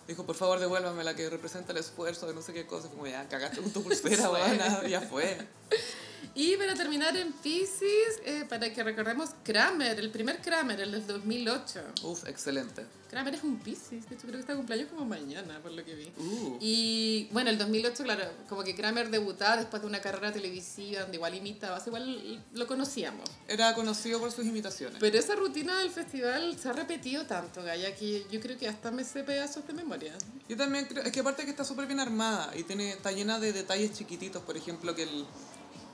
Dijo, 0.09 0.27
por 0.27 0.35
favor, 0.35 0.59
devuélvame 0.59 1.05
la 1.05 1.15
que 1.15 1.31
representa 1.31 1.73
el 1.73 1.79
esfuerzo 1.79 2.27
de 2.27 2.35
no 2.35 2.43
sé 2.43 2.53
qué 2.53 2.67
cosa. 2.67 2.89
Como 2.89 3.07
ya, 3.07 3.29
cagaste 3.29 3.63
con 3.63 3.71
tu 3.71 3.83
pulsera, 3.83 4.29
Fue. 4.29 4.43
weona, 4.43 4.87
ya 4.89 5.01
fue. 5.01 5.39
Y 6.35 6.57
para 6.57 6.75
terminar 6.75 7.17
en 7.17 7.33
Pisces, 7.33 8.21
eh, 8.25 8.45
para 8.49 8.73
que 8.73 8.83
recordemos 8.83 9.31
Kramer, 9.43 9.99
el 9.99 10.11
primer 10.11 10.41
Kramer, 10.41 10.81
el 10.81 10.93
del 10.93 11.07
2008. 11.07 11.81
Uf, 12.05 12.27
excelente. 12.27 12.87
Kramer 13.11 13.35
es 13.35 13.43
un 13.43 13.59
Pisces, 13.59 14.09
de 14.09 14.15
hecho 14.15 14.23
creo 14.23 14.33
que 14.33 14.41
está 14.41 14.57
cumpleaños 14.57 14.89
como 14.89 15.05
mañana, 15.05 15.61
por 15.61 15.71
lo 15.73 15.85
que 15.85 15.95
vi. 15.95 16.11
Uh, 16.17 16.57
Y 16.61 17.29
bueno, 17.31 17.51
el 17.51 17.59
2008, 17.59 18.05
claro, 18.05 18.25
como 18.49 18.65
que 18.65 18.75
Kramer 18.75 19.11
debutaba 19.11 19.59
después 19.59 19.83
de 19.83 19.89
una 19.89 20.01
carrera 20.01 20.33
televisiva 20.33 21.03
donde 21.03 21.17
igual 21.19 21.35
imitaba, 21.35 21.83
igual 21.85 22.43
lo 22.55 22.67
conocíamos. 22.67 23.29
era 23.49 23.75
conocido 23.75 24.19
por 24.19 24.33
sus 24.33 24.47
imitaciones. 24.47 24.97
Pero 24.99 25.19
esa 25.19 25.35
rutina 25.35 25.79
del 25.81 25.91
festival 25.91 26.59
se 26.59 26.71
ha 26.71 26.73
repetido 26.73 27.27
tanto, 27.27 27.63
Gaya, 27.63 27.95
que 27.95 28.25
yo 28.31 28.41
creo 28.41 28.57
que 28.57 28.67
hasta 28.67 28.91
me 28.91 29.05
sé 29.05 29.25
pedazos 29.25 29.67
de 29.67 29.75
memoria. 29.75 30.15
Yo 30.49 30.57
también 30.57 30.87
creo, 30.87 31.03
es 31.05 31.13
que 31.13 31.21
aparte 31.21 31.45
que 31.45 31.51
está 31.51 31.65
súper 31.67 31.87
bien 31.87 32.01
armada 32.01 32.51
y 32.57 32.63
tiene, 32.63 32.93
está 32.93 33.13
llena 33.13 33.39
de 33.39 33.53
detalles 33.53 33.93
chiquititos, 33.93 34.43
por 34.43 34.57
ejemplo, 34.57 34.95
que 34.95 35.03
el, 35.03 35.27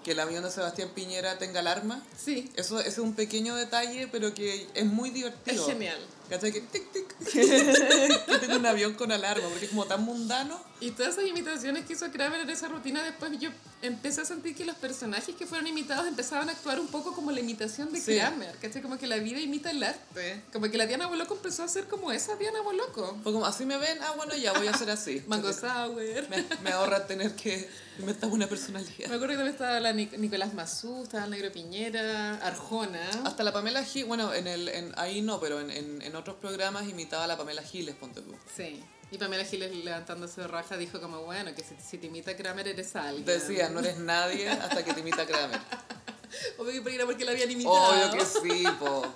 que 0.08 0.12
el 0.12 0.20
avión 0.20 0.42
de 0.42 0.50
Sebastián 0.50 0.88
Piñera 0.94 1.36
tenga 1.36 1.60
alarma. 1.60 2.02
Sí, 2.16 2.50
Eso, 2.56 2.80
es 2.80 2.96
un 2.96 3.14
pequeño 3.14 3.54
detalle, 3.54 4.08
pero 4.10 4.32
que 4.32 4.66
es 4.72 4.86
muy 4.86 5.10
es 5.10 5.14
divertido. 5.16 5.66
genial. 5.66 5.98
¿Cachai? 6.30 6.50
Que 6.50 6.62
tic, 6.62 6.90
tic. 6.92 7.14
que 7.30 8.38
tenga 8.38 8.56
un 8.56 8.64
avión 8.64 8.94
con 8.94 9.12
alarma, 9.12 9.46
porque 9.50 9.66
es 9.66 9.70
como 9.70 9.84
tan 9.84 10.02
mundano. 10.04 10.58
Y 10.80 10.92
todas 10.92 11.14
esas 11.14 11.26
imitaciones 11.28 11.84
que 11.86 11.94
hizo 11.94 12.10
Kramer 12.12 12.40
en 12.40 12.50
esa 12.50 12.68
rutina, 12.68 13.02
después 13.02 13.32
yo 13.40 13.50
empecé 13.82 14.20
a 14.20 14.24
sentir 14.24 14.54
que 14.54 14.64
los 14.64 14.76
personajes 14.76 15.34
que 15.34 15.44
fueron 15.46 15.66
imitados 15.66 16.06
empezaban 16.06 16.48
a 16.48 16.52
actuar 16.52 16.78
un 16.78 16.86
poco 16.88 17.14
como 17.14 17.32
la 17.32 17.40
imitación 17.40 17.92
de 17.92 18.00
Sí. 18.00 18.16
Kramer, 18.16 18.56
¿cachai? 18.60 18.80
Como 18.82 18.96
que 18.96 19.06
la 19.08 19.16
vida 19.16 19.40
imita 19.40 19.70
el 19.70 19.82
arte. 19.82 20.42
Como 20.52 20.70
que 20.70 20.78
la 20.78 20.86
Diana 20.86 21.06
Boloco 21.08 21.34
empezó 21.34 21.64
a 21.64 21.68
ser 21.68 21.86
como 21.88 22.12
esa 22.12 22.36
Diana 22.36 22.60
Boloco. 22.60 23.18
Fue 23.24 23.32
como, 23.32 23.44
así 23.46 23.64
me 23.66 23.76
ven, 23.76 23.98
ah, 24.02 24.12
bueno, 24.16 24.34
ya 24.36 24.52
voy 24.52 24.68
a 24.68 24.70
hacer 24.70 24.88
así. 24.90 25.22
Mango. 25.28 25.52
Sour. 25.52 26.28
Me, 26.30 26.44
me 26.62 26.70
ahorra 26.70 27.06
tener 27.06 27.34
que 27.34 27.68
inventar 27.98 28.30
una 28.30 28.46
Me 28.46 28.50
personalidad. 28.50 29.06
acuerdo 29.12 29.26
que 29.28 29.34
también 29.34 29.48
estaba 29.54 29.80
la 29.80 29.92
Nic- 29.92 30.16
Nicolás 30.18 30.54
Mazú, 30.54 31.02
estaba 31.02 31.24
el 31.24 31.30
Negro 31.30 31.50
Piñera, 31.50 32.34
Arjona. 32.36 33.10
Hasta 33.24 33.42
la 33.42 33.52
Pamela 33.52 33.82
Gil, 33.84 34.04
bueno, 34.04 34.32
en 34.32 34.46
el, 34.46 34.68
en, 34.68 34.92
ahí 34.96 35.22
no, 35.22 35.40
pero 35.40 35.60
en, 35.60 35.70
en, 35.70 36.02
en 36.02 36.14
otros 36.16 36.36
programas 36.36 36.88
imitaba 36.88 37.24
a 37.24 37.26
la 37.26 37.36
Pamela 37.36 37.62
Giles, 37.62 37.94
ponte 37.96 38.20
tú. 38.20 38.34
Sí. 38.56 38.82
Y 39.10 39.18
Pamela 39.18 39.44
Giles 39.44 39.74
levantándose 39.84 40.42
de 40.42 40.48
raja 40.48 40.76
dijo 40.76 41.00
como, 41.00 41.22
bueno, 41.22 41.54
que 41.54 41.62
si, 41.62 41.74
si 41.76 41.98
te 41.98 42.08
imita 42.08 42.36
Kramer 42.36 42.68
eres 42.68 42.94
alguien. 42.94 43.24
Decía, 43.24 43.70
no 43.70 43.80
eres 43.80 43.98
nadie 43.98 44.48
hasta 44.48 44.84
que 44.84 44.92
te 44.92 45.00
imita 45.00 45.24
Kramer. 45.26 45.60
Obvio 46.58 46.84
que 46.84 46.94
era 46.94 47.06
porque 47.06 47.24
la 47.24 47.32
habían 47.32 47.50
imitado. 47.50 47.74
Obvio 47.74 48.10
que 48.12 48.24
sí, 48.26 48.64
po. 48.78 49.06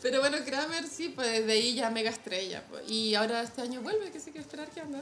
Pero 0.00 0.20
bueno, 0.20 0.38
Kramer 0.44 0.86
sí, 0.88 1.10
pues 1.10 1.30
desde 1.30 1.52
ahí 1.52 1.74
ya 1.74 1.90
mega 1.90 2.10
estrella. 2.10 2.64
pues. 2.70 2.90
Y 2.90 3.14
ahora 3.14 3.42
este 3.42 3.60
año 3.60 3.82
vuelve, 3.82 4.10
que 4.10 4.20
sí 4.20 4.32
que 4.32 4.38
esperar 4.38 4.68
que 4.70 4.80
anda. 4.80 5.00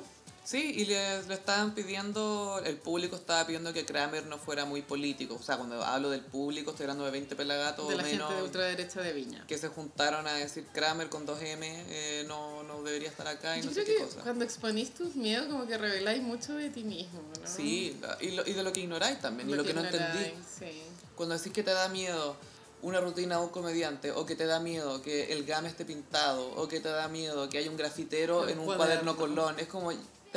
Sí, 0.49 0.73
y 0.77 0.87
le, 0.87 1.23
le 1.25 1.35
estaban 1.35 1.75
pidiendo, 1.75 2.59
el 2.65 2.79
público 2.79 3.17
estaba 3.17 3.47
pidiendo 3.47 3.75
que 3.75 3.85
Kramer 3.85 4.25
no 4.25 4.39
fuera 4.39 4.65
muy 4.65 4.81
político. 4.81 5.35
O 5.39 5.43
sea, 5.43 5.59
cuando 5.59 5.85
hablo 5.85 6.09
del 6.09 6.23
público, 6.23 6.71
estoy 6.71 6.85
hablando 6.85 7.05
de 7.05 7.11
20 7.11 7.37
pelagatos 7.37 7.87
de 7.87 7.95
o 7.95 7.99
menos 7.99 8.11
gente 8.29 8.35
de 8.35 8.43
ultraderecha 8.45 9.03
de 9.03 9.13
Viña. 9.13 9.45
que 9.47 9.59
se 9.59 9.69
juntaron 9.69 10.27
a 10.27 10.33
decir 10.33 10.65
Kramer 10.73 11.11
con 11.11 11.27
2M 11.27 11.59
eh, 11.61 12.25
no, 12.27 12.63
no 12.63 12.83
debería 12.83 13.11
estar 13.11 13.27
acá 13.29 13.59
y 13.59 13.61
Yo 13.61 13.67
no 13.69 13.75
sé 13.75 13.85
qué 13.85 13.97
que 13.97 14.05
cosa. 14.05 14.21
cuando 14.23 14.43
exponís 14.43 14.95
tus 14.95 15.17
miedos 15.17 15.49
como 15.49 15.67
que 15.67 15.77
reveláis 15.77 16.23
mucho 16.23 16.55
de 16.55 16.71
ti 16.71 16.83
mismo, 16.83 17.21
¿no? 17.21 17.47
Sí, 17.47 18.01
y, 18.21 18.31
lo- 18.31 18.47
y 18.47 18.55
de 18.55 18.63
lo 18.63 18.73
que 18.73 18.81
ignoráis 18.81 19.21
también, 19.21 19.51
y 19.51 19.55
lo 19.55 19.65
que, 19.65 19.75
no 19.75 19.85
entendí. 19.85 20.33
Sí. 20.59 20.83
Cuando 21.15 21.37
decís 21.37 21.53
que 21.53 21.63
te 21.63 21.73
da 21.73 21.91
miedo 21.91 22.37
una 22.81 23.03
rutina 23.03 23.37
de 23.37 23.43
un 23.43 23.51
comediante, 23.51 24.13
o 24.13 24.25
que 24.25 24.35
te 24.35 24.47
da 24.47 24.61
miedo 24.61 25.03
que 25.03 25.31
el 25.35 25.45
game 25.45 25.69
esté 25.69 25.85
pintado, 25.85 26.49
o 26.57 26.69
que 26.69 26.81
te 26.81 26.89
da 26.89 27.07
miedo 27.09 27.51
que 27.51 27.59
haya 27.59 27.69
un 27.71 27.77
grafitero 27.77 28.49
en 28.49 28.61
un 28.61 28.65
cuaderno. 28.65 29.15
cuaderno 29.15 29.17
colón, 29.19 29.59
es 29.59 29.67
como, 29.67 29.93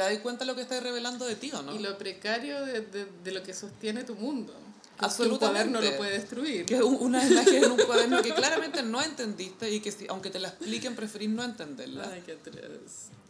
¿te 0.08 0.14
das 0.14 0.22
cuenta 0.24 0.46
lo 0.46 0.56
que 0.56 0.62
estás 0.62 0.82
revelando 0.84 1.26
de 1.26 1.36
ti 1.36 1.52
o 1.54 1.62
no? 1.62 1.76
Y 1.76 1.80
lo 1.80 1.98
precario 1.98 2.66
de, 2.66 2.82
de, 2.82 3.06
de 3.24 3.32
lo 3.32 3.44
que 3.44 3.54
sostiene 3.54 4.04
tu 4.04 4.16
mundo. 4.16 4.54
Que 5.00 5.06
Absolutamente. 5.06 5.68
Un 5.68 5.74
cuaderno 5.74 5.92
lo 5.92 5.98
puede 5.98 6.12
destruir. 6.20 6.66
Que 6.66 6.84
un- 6.84 6.98
una 7.00 7.26
imagen 7.26 7.64
en 7.64 7.72
un 7.72 7.78
cuaderno 7.80 8.22
que 8.22 8.34
claramente 8.34 8.84
no 8.84 9.02
entendiste 9.02 9.70
y 9.72 9.80
que 9.80 9.92
si, 9.92 10.06
aunque 10.10 10.30
te 10.30 10.38
la 10.40 10.50
expliquen 10.50 10.96
preferís 10.96 11.30
no 11.30 11.44
entenderla. 11.44 12.10
Ay, 12.14 12.22
qué. 12.26 12.38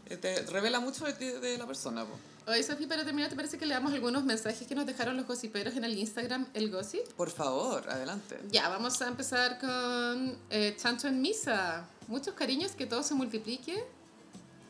Eh, 0.10 0.18
Te 0.18 0.41
revela 0.48 0.80
mucho 0.81 1.06
de, 1.06 1.14
ti- 1.14 1.26
de 1.31 1.57
la 1.57 1.65
persona. 1.65 2.03
po. 2.06 2.11
Oye, 2.52 2.61
Sofía, 2.64 2.88
para 2.89 3.06
terminar, 3.06 3.30
¿te 3.30 3.35
parece 3.38 3.57
que 3.57 3.65
leamos 3.65 3.93
algunos 3.93 4.26
mensajes 4.26 4.68
que 4.68 4.76
nos 4.76 4.85
dejaron 4.85 5.15
los 5.15 5.26
gossiperos 5.27 5.76
en 5.77 5.85
el 5.85 5.98
Instagram, 5.98 6.48
el 6.53 6.69
gossip? 6.72 7.07
Por 7.14 7.30
favor, 7.30 7.88
adelante. 7.89 8.39
Ya, 8.52 8.68
vamos 8.68 8.99
a 9.02 9.07
empezar 9.07 9.57
con 9.60 10.38
eh, 10.49 10.76
Chancho 10.77 11.07
en 11.07 11.22
Misa. 11.22 11.88
Muchos 12.07 12.34
cariños, 12.34 12.72
que 12.73 12.85
todo 12.88 13.03
se 13.03 13.14
multiplique. 13.14 13.81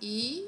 Y 0.01 0.43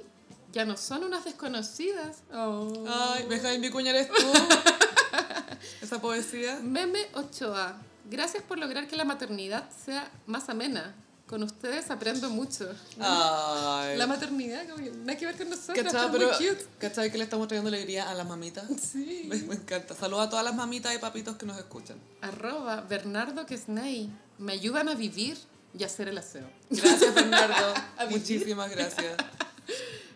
ya 0.53 0.65
no 0.65 0.77
son 0.77 1.03
unas 1.03 1.25
desconocidas. 1.25 2.17
Oh. 2.31 2.85
Ay, 2.87 3.25
Benjamín 3.27 3.61
Vicuña 3.61 3.89
eres 3.89 4.07
tú. 4.07 4.13
Esa 5.81 5.99
poesía. 5.99 6.59
Meme 6.61 7.07
Ochoa. 7.13 7.75
Gracias 8.09 8.43
por 8.43 8.59
lograr 8.59 8.87
que 8.87 8.95
la 8.95 9.03
maternidad 9.03 9.69
sea 9.85 10.09
más 10.27 10.49
amena. 10.49 10.95
Con 11.25 11.41
ustedes 11.41 11.89
aprendo 11.89 12.29
mucho. 12.29 12.69
Ay. 12.99 13.97
La 13.97 14.05
maternidad, 14.05 14.67
como 14.67 14.83
que 14.83 14.91
nada 14.91 15.17
que 15.17 15.25
ver 15.25 15.37
con 15.37 15.49
nosotros. 15.49 15.83
¿Cachai? 15.83 16.11
Pero, 16.11 16.27
muy 16.27 16.37
cute. 16.37 16.67
¿cachai 16.77 17.11
que 17.11 17.17
le 17.17 17.23
estamos 17.23 17.47
trayendo 17.47 17.69
alegría 17.69 18.09
a 18.09 18.13
las 18.13 18.27
mamitas? 18.27 18.65
Sí. 18.79 19.25
Me, 19.29 19.37
me 19.37 19.55
encanta. 19.55 19.95
Saludos 19.95 20.27
a 20.27 20.29
todas 20.29 20.45
las 20.45 20.53
mamitas 20.53 20.93
y 20.93 20.99
papitos 20.99 21.37
que 21.37 21.47
nos 21.47 21.57
escuchan. 21.57 21.97
Arroba 22.21 22.81
Bernardo 22.81 23.47
Quesney. 23.47 24.11
Me 24.37 24.53
ayudan 24.53 24.89
a 24.89 24.95
vivir 24.95 25.37
y 25.77 25.81
a 25.83 25.87
hacer 25.87 26.09
el 26.09 26.17
aseo. 26.19 26.47
Gracias, 26.69 27.15
Bernardo. 27.15 27.73
Muchísimas 28.11 28.69
gracias. 28.69 29.15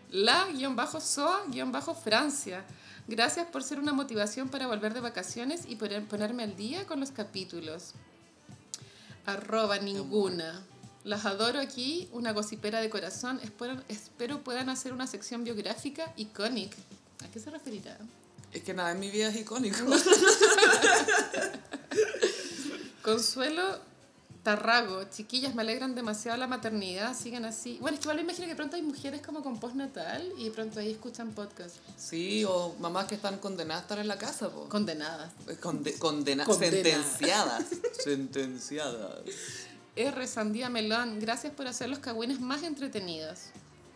La-Francia. 0.09 2.65
Gracias 3.07 3.47
por 3.47 3.63
ser 3.63 3.79
una 3.79 3.93
motivación 3.93 4.49
para 4.49 4.67
volver 4.67 4.93
de 4.93 4.99
vacaciones 4.99 5.61
y 5.67 5.75
poner- 5.77 6.05
ponerme 6.07 6.43
al 6.43 6.55
día 6.57 6.85
con 6.85 6.99
los 6.99 7.11
capítulos. 7.11 7.93
Arroba 9.25 9.79
ninguna. 9.79 10.61
Las 11.03 11.25
adoro 11.25 11.59
aquí, 11.59 12.09
una 12.11 12.33
gocipera 12.33 12.81
de 12.81 12.89
corazón. 12.89 13.39
Espero, 13.41 13.81
espero 13.87 14.43
puedan 14.43 14.67
hacer 14.69 14.91
una 14.93 15.07
sección 15.07 15.43
biográfica 15.45 16.11
icónica. 16.17 16.75
¿A 17.23 17.29
qué 17.31 17.39
se 17.39 17.49
referirá? 17.49 17.97
Es 18.51 18.63
que 18.63 18.73
nada, 18.73 18.91
en 18.91 18.99
mi 18.99 19.09
vida 19.09 19.29
es 19.29 19.37
icónico. 19.37 19.77
Consuelo 23.01 23.79
Tarrago, 24.47 25.03
chiquillas, 25.09 25.53
me 25.55 25.61
alegran 25.61 25.93
demasiado 25.93 26.37
la 26.37 26.47
maternidad, 26.47 27.13
sigan 27.13 27.43
así. 27.43 27.77
Bueno, 27.81 27.95
es 27.95 27.99
que 27.99 28.05
igual 28.05 28.15
me 28.15 28.23
imagino 28.23 28.47
que 28.47 28.55
pronto 28.55 28.77
hay 28.77 28.81
mujeres 28.81 29.21
como 29.21 29.43
con 29.43 29.59
postnatal 29.59 30.25
y 30.37 30.49
pronto 30.51 30.79
ahí 30.79 30.89
escuchan 30.93 31.33
podcast. 31.33 31.75
Sí, 31.97 32.45
o 32.45 32.73
mamás 32.79 33.07
que 33.07 33.15
están 33.15 33.39
condenadas 33.39 33.81
a 33.81 33.83
estar 33.83 33.99
en 33.99 34.07
la 34.07 34.17
casa, 34.17 34.49
po. 34.49 34.69
Condenadas. 34.69 35.33
Conde- 35.59 35.99
condena- 35.99 36.45
Condenadas. 36.45 37.05
sentenciadas. 37.17 37.65
sentenciadas. 38.05 39.19
R. 39.97 40.27
Sandía 40.27 40.69
Melón, 40.69 41.19
gracias 41.19 41.51
por 41.51 41.67
hacer 41.67 41.89
los 41.89 41.99
cagüines 41.99 42.39
más 42.39 42.63
entretenidos. 42.63 43.39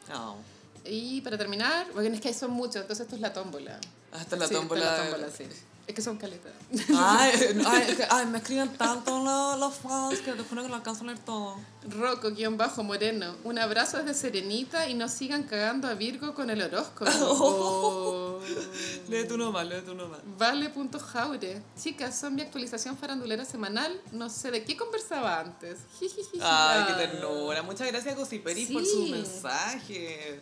No. 0.10 0.36
Y 0.84 1.22
para 1.22 1.38
terminar, 1.38 1.88
porque 1.94 2.10
es 2.10 2.20
que 2.20 2.34
son 2.34 2.52
muchos, 2.52 2.76
entonces 2.82 3.06
esto 3.06 3.16
es 3.16 3.22
la 3.22 3.32
tómbola. 3.32 3.80
Hasta 4.12 4.36
la 4.36 4.48
Sí, 4.50 4.54
esta 4.54 4.60
tómbola. 4.68 4.82
es 4.82 4.86
la 5.06 5.12
tómbola, 5.12 5.32
sí. 5.32 5.46
Es 5.92 5.96
que 5.96 6.02
son 6.02 6.16
caletas. 6.18 6.54
Ay, 6.96 7.98
ay, 8.10 8.26
me 8.28 8.38
escriben 8.38 8.70
tanto 8.78 9.22
los, 9.22 9.60
los 9.60 9.76
fans 9.76 10.20
que 10.22 10.32
te 10.32 10.42
juro 10.42 10.62
que 10.64 10.70
no 10.70 10.76
alcanzo 10.76 11.04
a 11.04 11.08
leer 11.08 11.20
todo. 11.20 11.58
Rocco-Moreno, 11.90 13.36
un 13.44 13.60
abrazo 13.60 13.98
desde 13.98 14.14
Serenita 14.14 14.88
y 14.88 14.94
no 14.94 15.10
sigan 15.10 15.44
cagando 15.44 15.90
a 15.90 15.94
Virgo 15.96 16.34
con 16.34 16.50
el 16.50 16.62
horóscopo. 16.62 17.12
Oh. 17.22 18.40
Lee 19.10 19.28
tú 19.28 19.38
nomás, 19.38 19.68
lee 19.68 19.82
tú 19.86 19.94
nomás. 19.94 20.20
Vale.jaure. 20.38 21.62
Chicas, 21.78 22.18
son 22.18 22.36
mi 22.36 22.42
actualización 22.42 22.98
farandulera 22.98 23.44
semanal. 23.44 24.00
No 24.14 24.30
sé 24.30 24.50
de 24.52 24.64
qué 24.64 24.78
conversaba 24.78 25.42
antes. 25.42 25.78
Ay, 26.42 26.84
qué 26.88 26.94
ternura. 26.94 27.64
Muchas 27.64 27.88
gracias, 27.88 28.16
Gossiperis, 28.16 28.72
por 28.72 28.86
Sí. 28.86 28.92
su 28.92 29.08
mensaje. 29.08 30.40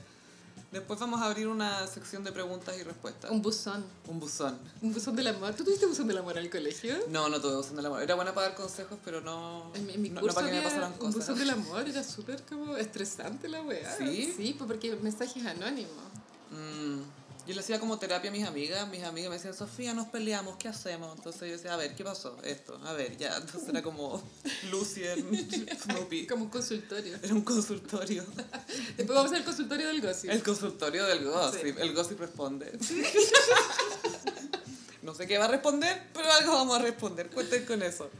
Después 0.71 0.99
vamos 0.99 1.19
a 1.21 1.25
abrir 1.25 1.47
una 1.47 1.87
sección 1.87 2.23
de 2.23 2.31
preguntas 2.31 2.77
y 2.79 2.83
respuestas. 2.83 3.31
Un 3.31 3.41
buzón. 3.41 3.83
Un 4.07 4.19
buzón. 4.19 4.59
Un 4.83 4.93
buzón 4.93 5.15
del 5.15 5.27
amor. 5.27 5.55
¿Tú 5.55 5.63
tuviste 5.63 5.87
buzón 5.87 6.07
del 6.07 6.19
amor 6.19 6.37
al 6.37 6.47
colegio? 6.49 6.95
No, 7.09 7.27
no 7.27 7.41
tuve 7.41 7.55
buzón 7.55 7.75
del 7.75 7.87
amor. 7.87 8.03
Era 8.03 8.13
buena 8.13 8.33
para 8.35 8.49
dar 8.49 8.55
consejos, 8.55 8.99
pero 9.03 9.19
no. 9.21 9.71
En 9.73 9.87
mi, 9.87 9.93
en 9.93 10.01
mi 10.03 10.09
no, 10.09 10.15
no 10.15 10.21
curso 10.21 10.35
para 10.35 10.49
que 10.49 10.57
me 10.57 10.61
pasaran 10.61 10.91
un 10.91 10.97
cosas. 10.99 11.15
buzón 11.15 11.39
del 11.39 11.49
amor. 11.49 11.87
Era 11.89 12.03
súper 12.03 12.43
como 12.43 12.77
estresante 12.77 13.47
la 13.49 13.63
weá. 13.63 13.97
¿Sí? 13.97 14.31
Sí, 14.37 14.53
pues 14.57 14.67
porque 14.67 14.95
mensajes 14.97 15.43
anónimos. 15.43 15.89
Mm, 16.51 16.99
yo 17.49 17.55
le 17.55 17.61
hacía 17.61 17.79
como 17.79 17.97
terapia 17.97 18.29
a 18.29 18.31
mis 18.31 18.45
amigas. 18.45 18.87
Mis 18.89 19.03
amigas 19.03 19.31
me 19.31 19.37
decían, 19.37 19.55
Sofía, 19.55 19.91
nos 19.95 20.05
peleamos, 20.09 20.55
¿qué 20.57 20.67
hacemos? 20.67 21.17
Entonces 21.17 21.41
yo 21.41 21.57
decía, 21.57 21.73
a 21.73 21.77
ver, 21.77 21.95
¿qué 21.95 22.03
pasó? 22.03 22.37
Esto, 22.43 22.79
a 22.85 22.93
ver, 22.93 23.17
ya. 23.17 23.37
Entonces 23.37 23.67
era 23.67 23.81
como 23.81 24.21
Lucy 24.69 25.01
Snoopy. 25.81 26.27
Como 26.27 26.43
un 26.43 26.51
consultorio. 26.51 27.17
Era 27.23 27.33
un 27.33 27.41
consultorio. 27.41 28.23
Después 28.97 29.07
vamos 29.07 29.23
a 29.23 29.25
hacer 29.25 29.37
el 29.39 29.45
consultorio 29.45 29.87
del 29.87 29.99
gossip. 29.99 30.29
El 30.29 30.43
consultorio 30.43 31.07
del 31.07 31.25
gossip. 31.25 31.61
Sí. 31.63 31.73
El 31.79 31.93
gossip 31.95 32.19
responde. 32.19 32.71
No 35.01 35.15
sé 35.15 35.25
qué 35.25 35.39
va 35.39 35.45
a 35.45 35.47
responder, 35.47 36.07
pero 36.13 36.31
algo 36.31 36.53
vamos 36.53 36.77
a 36.77 36.83
responder. 36.83 37.31
Cuenten 37.31 37.65
con 37.65 37.81
eso. 37.81 38.11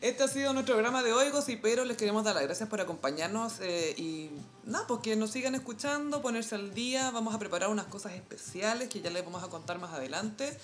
Este 0.00 0.22
ha 0.22 0.28
sido 0.28 0.54
nuestro 0.54 0.76
programa 0.76 1.02
de 1.02 1.12
hoy, 1.12 1.28
Gossiperos. 1.28 1.86
Les 1.86 1.98
queremos 1.98 2.24
dar 2.24 2.34
las 2.34 2.44
gracias 2.44 2.66
por 2.70 2.80
acompañarnos 2.80 3.60
eh, 3.60 3.94
y 3.98 4.30
nada, 4.64 4.86
pues 4.86 5.00
que 5.00 5.14
nos 5.14 5.30
sigan 5.30 5.54
escuchando, 5.54 6.22
ponerse 6.22 6.54
al 6.54 6.72
día. 6.72 7.10
Vamos 7.10 7.34
a 7.34 7.38
preparar 7.38 7.68
unas 7.68 7.84
cosas 7.84 8.12
especiales 8.14 8.88
que 8.88 9.02
ya 9.02 9.10
les 9.10 9.22
vamos 9.22 9.44
a 9.44 9.48
contar 9.48 9.78
más 9.78 9.92
adelante. 9.92 10.56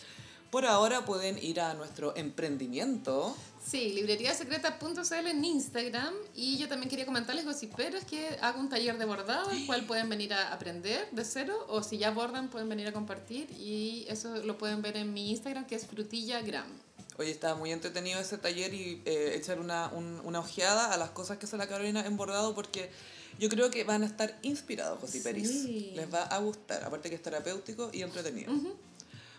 Por 0.50 0.64
ahora 0.64 1.04
pueden 1.04 1.36
ir 1.42 1.60
a 1.60 1.74
nuestro 1.74 2.16
emprendimiento. 2.16 3.36
Sí, 3.62 3.92
libreriasecreta.cl 3.92 5.26
en 5.26 5.44
Instagram. 5.44 6.14
Y 6.34 6.56
yo 6.56 6.66
también 6.66 6.88
quería 6.88 7.04
comentarles, 7.04 7.44
gossiperos, 7.44 8.04
que 8.04 8.38
hago 8.40 8.58
un 8.58 8.70
taller 8.70 8.96
de 8.96 9.04
bordado, 9.04 9.50
el 9.50 9.66
cual 9.66 9.84
pueden 9.84 10.08
venir 10.08 10.32
a 10.32 10.50
aprender 10.54 11.10
de 11.10 11.24
cero. 11.26 11.66
O 11.68 11.82
si 11.82 11.98
ya 11.98 12.10
bordan, 12.10 12.48
pueden 12.48 12.70
venir 12.70 12.86
a 12.86 12.92
compartir. 12.94 13.50
Y 13.50 14.06
eso 14.08 14.34
lo 14.44 14.56
pueden 14.56 14.80
ver 14.80 14.96
en 14.96 15.12
mi 15.12 15.30
Instagram, 15.30 15.66
que 15.66 15.74
es 15.74 15.86
frutillagram. 15.86 16.86
Hoy 17.18 17.30
estaba 17.30 17.54
muy 17.54 17.72
entretenido 17.72 18.20
ese 18.20 18.36
taller 18.38 18.74
y 18.74 19.00
eh, 19.06 19.32
echar 19.36 19.58
una, 19.58 19.88
un- 19.88 20.20
una 20.24 20.40
ojeada 20.40 20.92
a 20.92 20.96
las 20.96 21.10
cosas 21.10 21.38
que 21.38 21.46
hace 21.46 21.56
la 21.56 21.66
Carolina 21.66 22.04
en 22.06 22.16
bordado 22.16 22.54
porque 22.54 22.90
yo 23.38 23.48
creo 23.48 23.70
que 23.70 23.84
van 23.84 24.02
a 24.02 24.06
estar 24.06 24.38
inspirados, 24.42 25.00
Gossiperis. 25.00 25.48
Sí. 25.50 25.92
Les 25.94 26.12
va 26.12 26.22
a 26.24 26.38
gustar, 26.38 26.84
aparte 26.84 27.08
que 27.08 27.14
es 27.16 27.22
terapéutico 27.22 27.90
y 27.92 28.02
entretenido. 28.02 28.52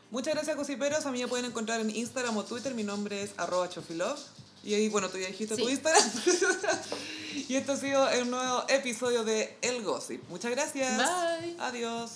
Muchas 0.09 0.33
gracias, 0.33 0.55
Gossiperos. 0.55 1.05
A 1.05 1.11
mí 1.11 1.19
me 1.21 1.27
pueden 1.27 1.45
encontrar 1.45 1.81
en 1.81 1.89
Instagram 1.95 2.37
o 2.37 2.43
Twitter. 2.45 2.73
Mi 2.73 2.83
nombre 2.83 3.21
es 3.23 3.31
arroba 3.37 3.69
chofilov. 3.69 4.17
Y 4.63 4.73
ahí, 4.73 4.89
bueno, 4.89 5.09
tú 5.09 5.17
ya 5.17 5.27
dijiste 5.27 5.55
tu. 5.55 5.67
Instagram. 5.69 6.03
y 7.47 7.55
esto 7.55 7.73
ha 7.73 7.77
sido 7.77 8.09
el 8.09 8.29
nuevo 8.29 8.63
episodio 8.69 9.23
de 9.23 9.55
El 9.61 9.83
Gossip. 9.83 10.23
Muchas 10.29 10.51
gracias. 10.51 10.97
Bye. 10.97 11.55
Adiós. 11.59 12.09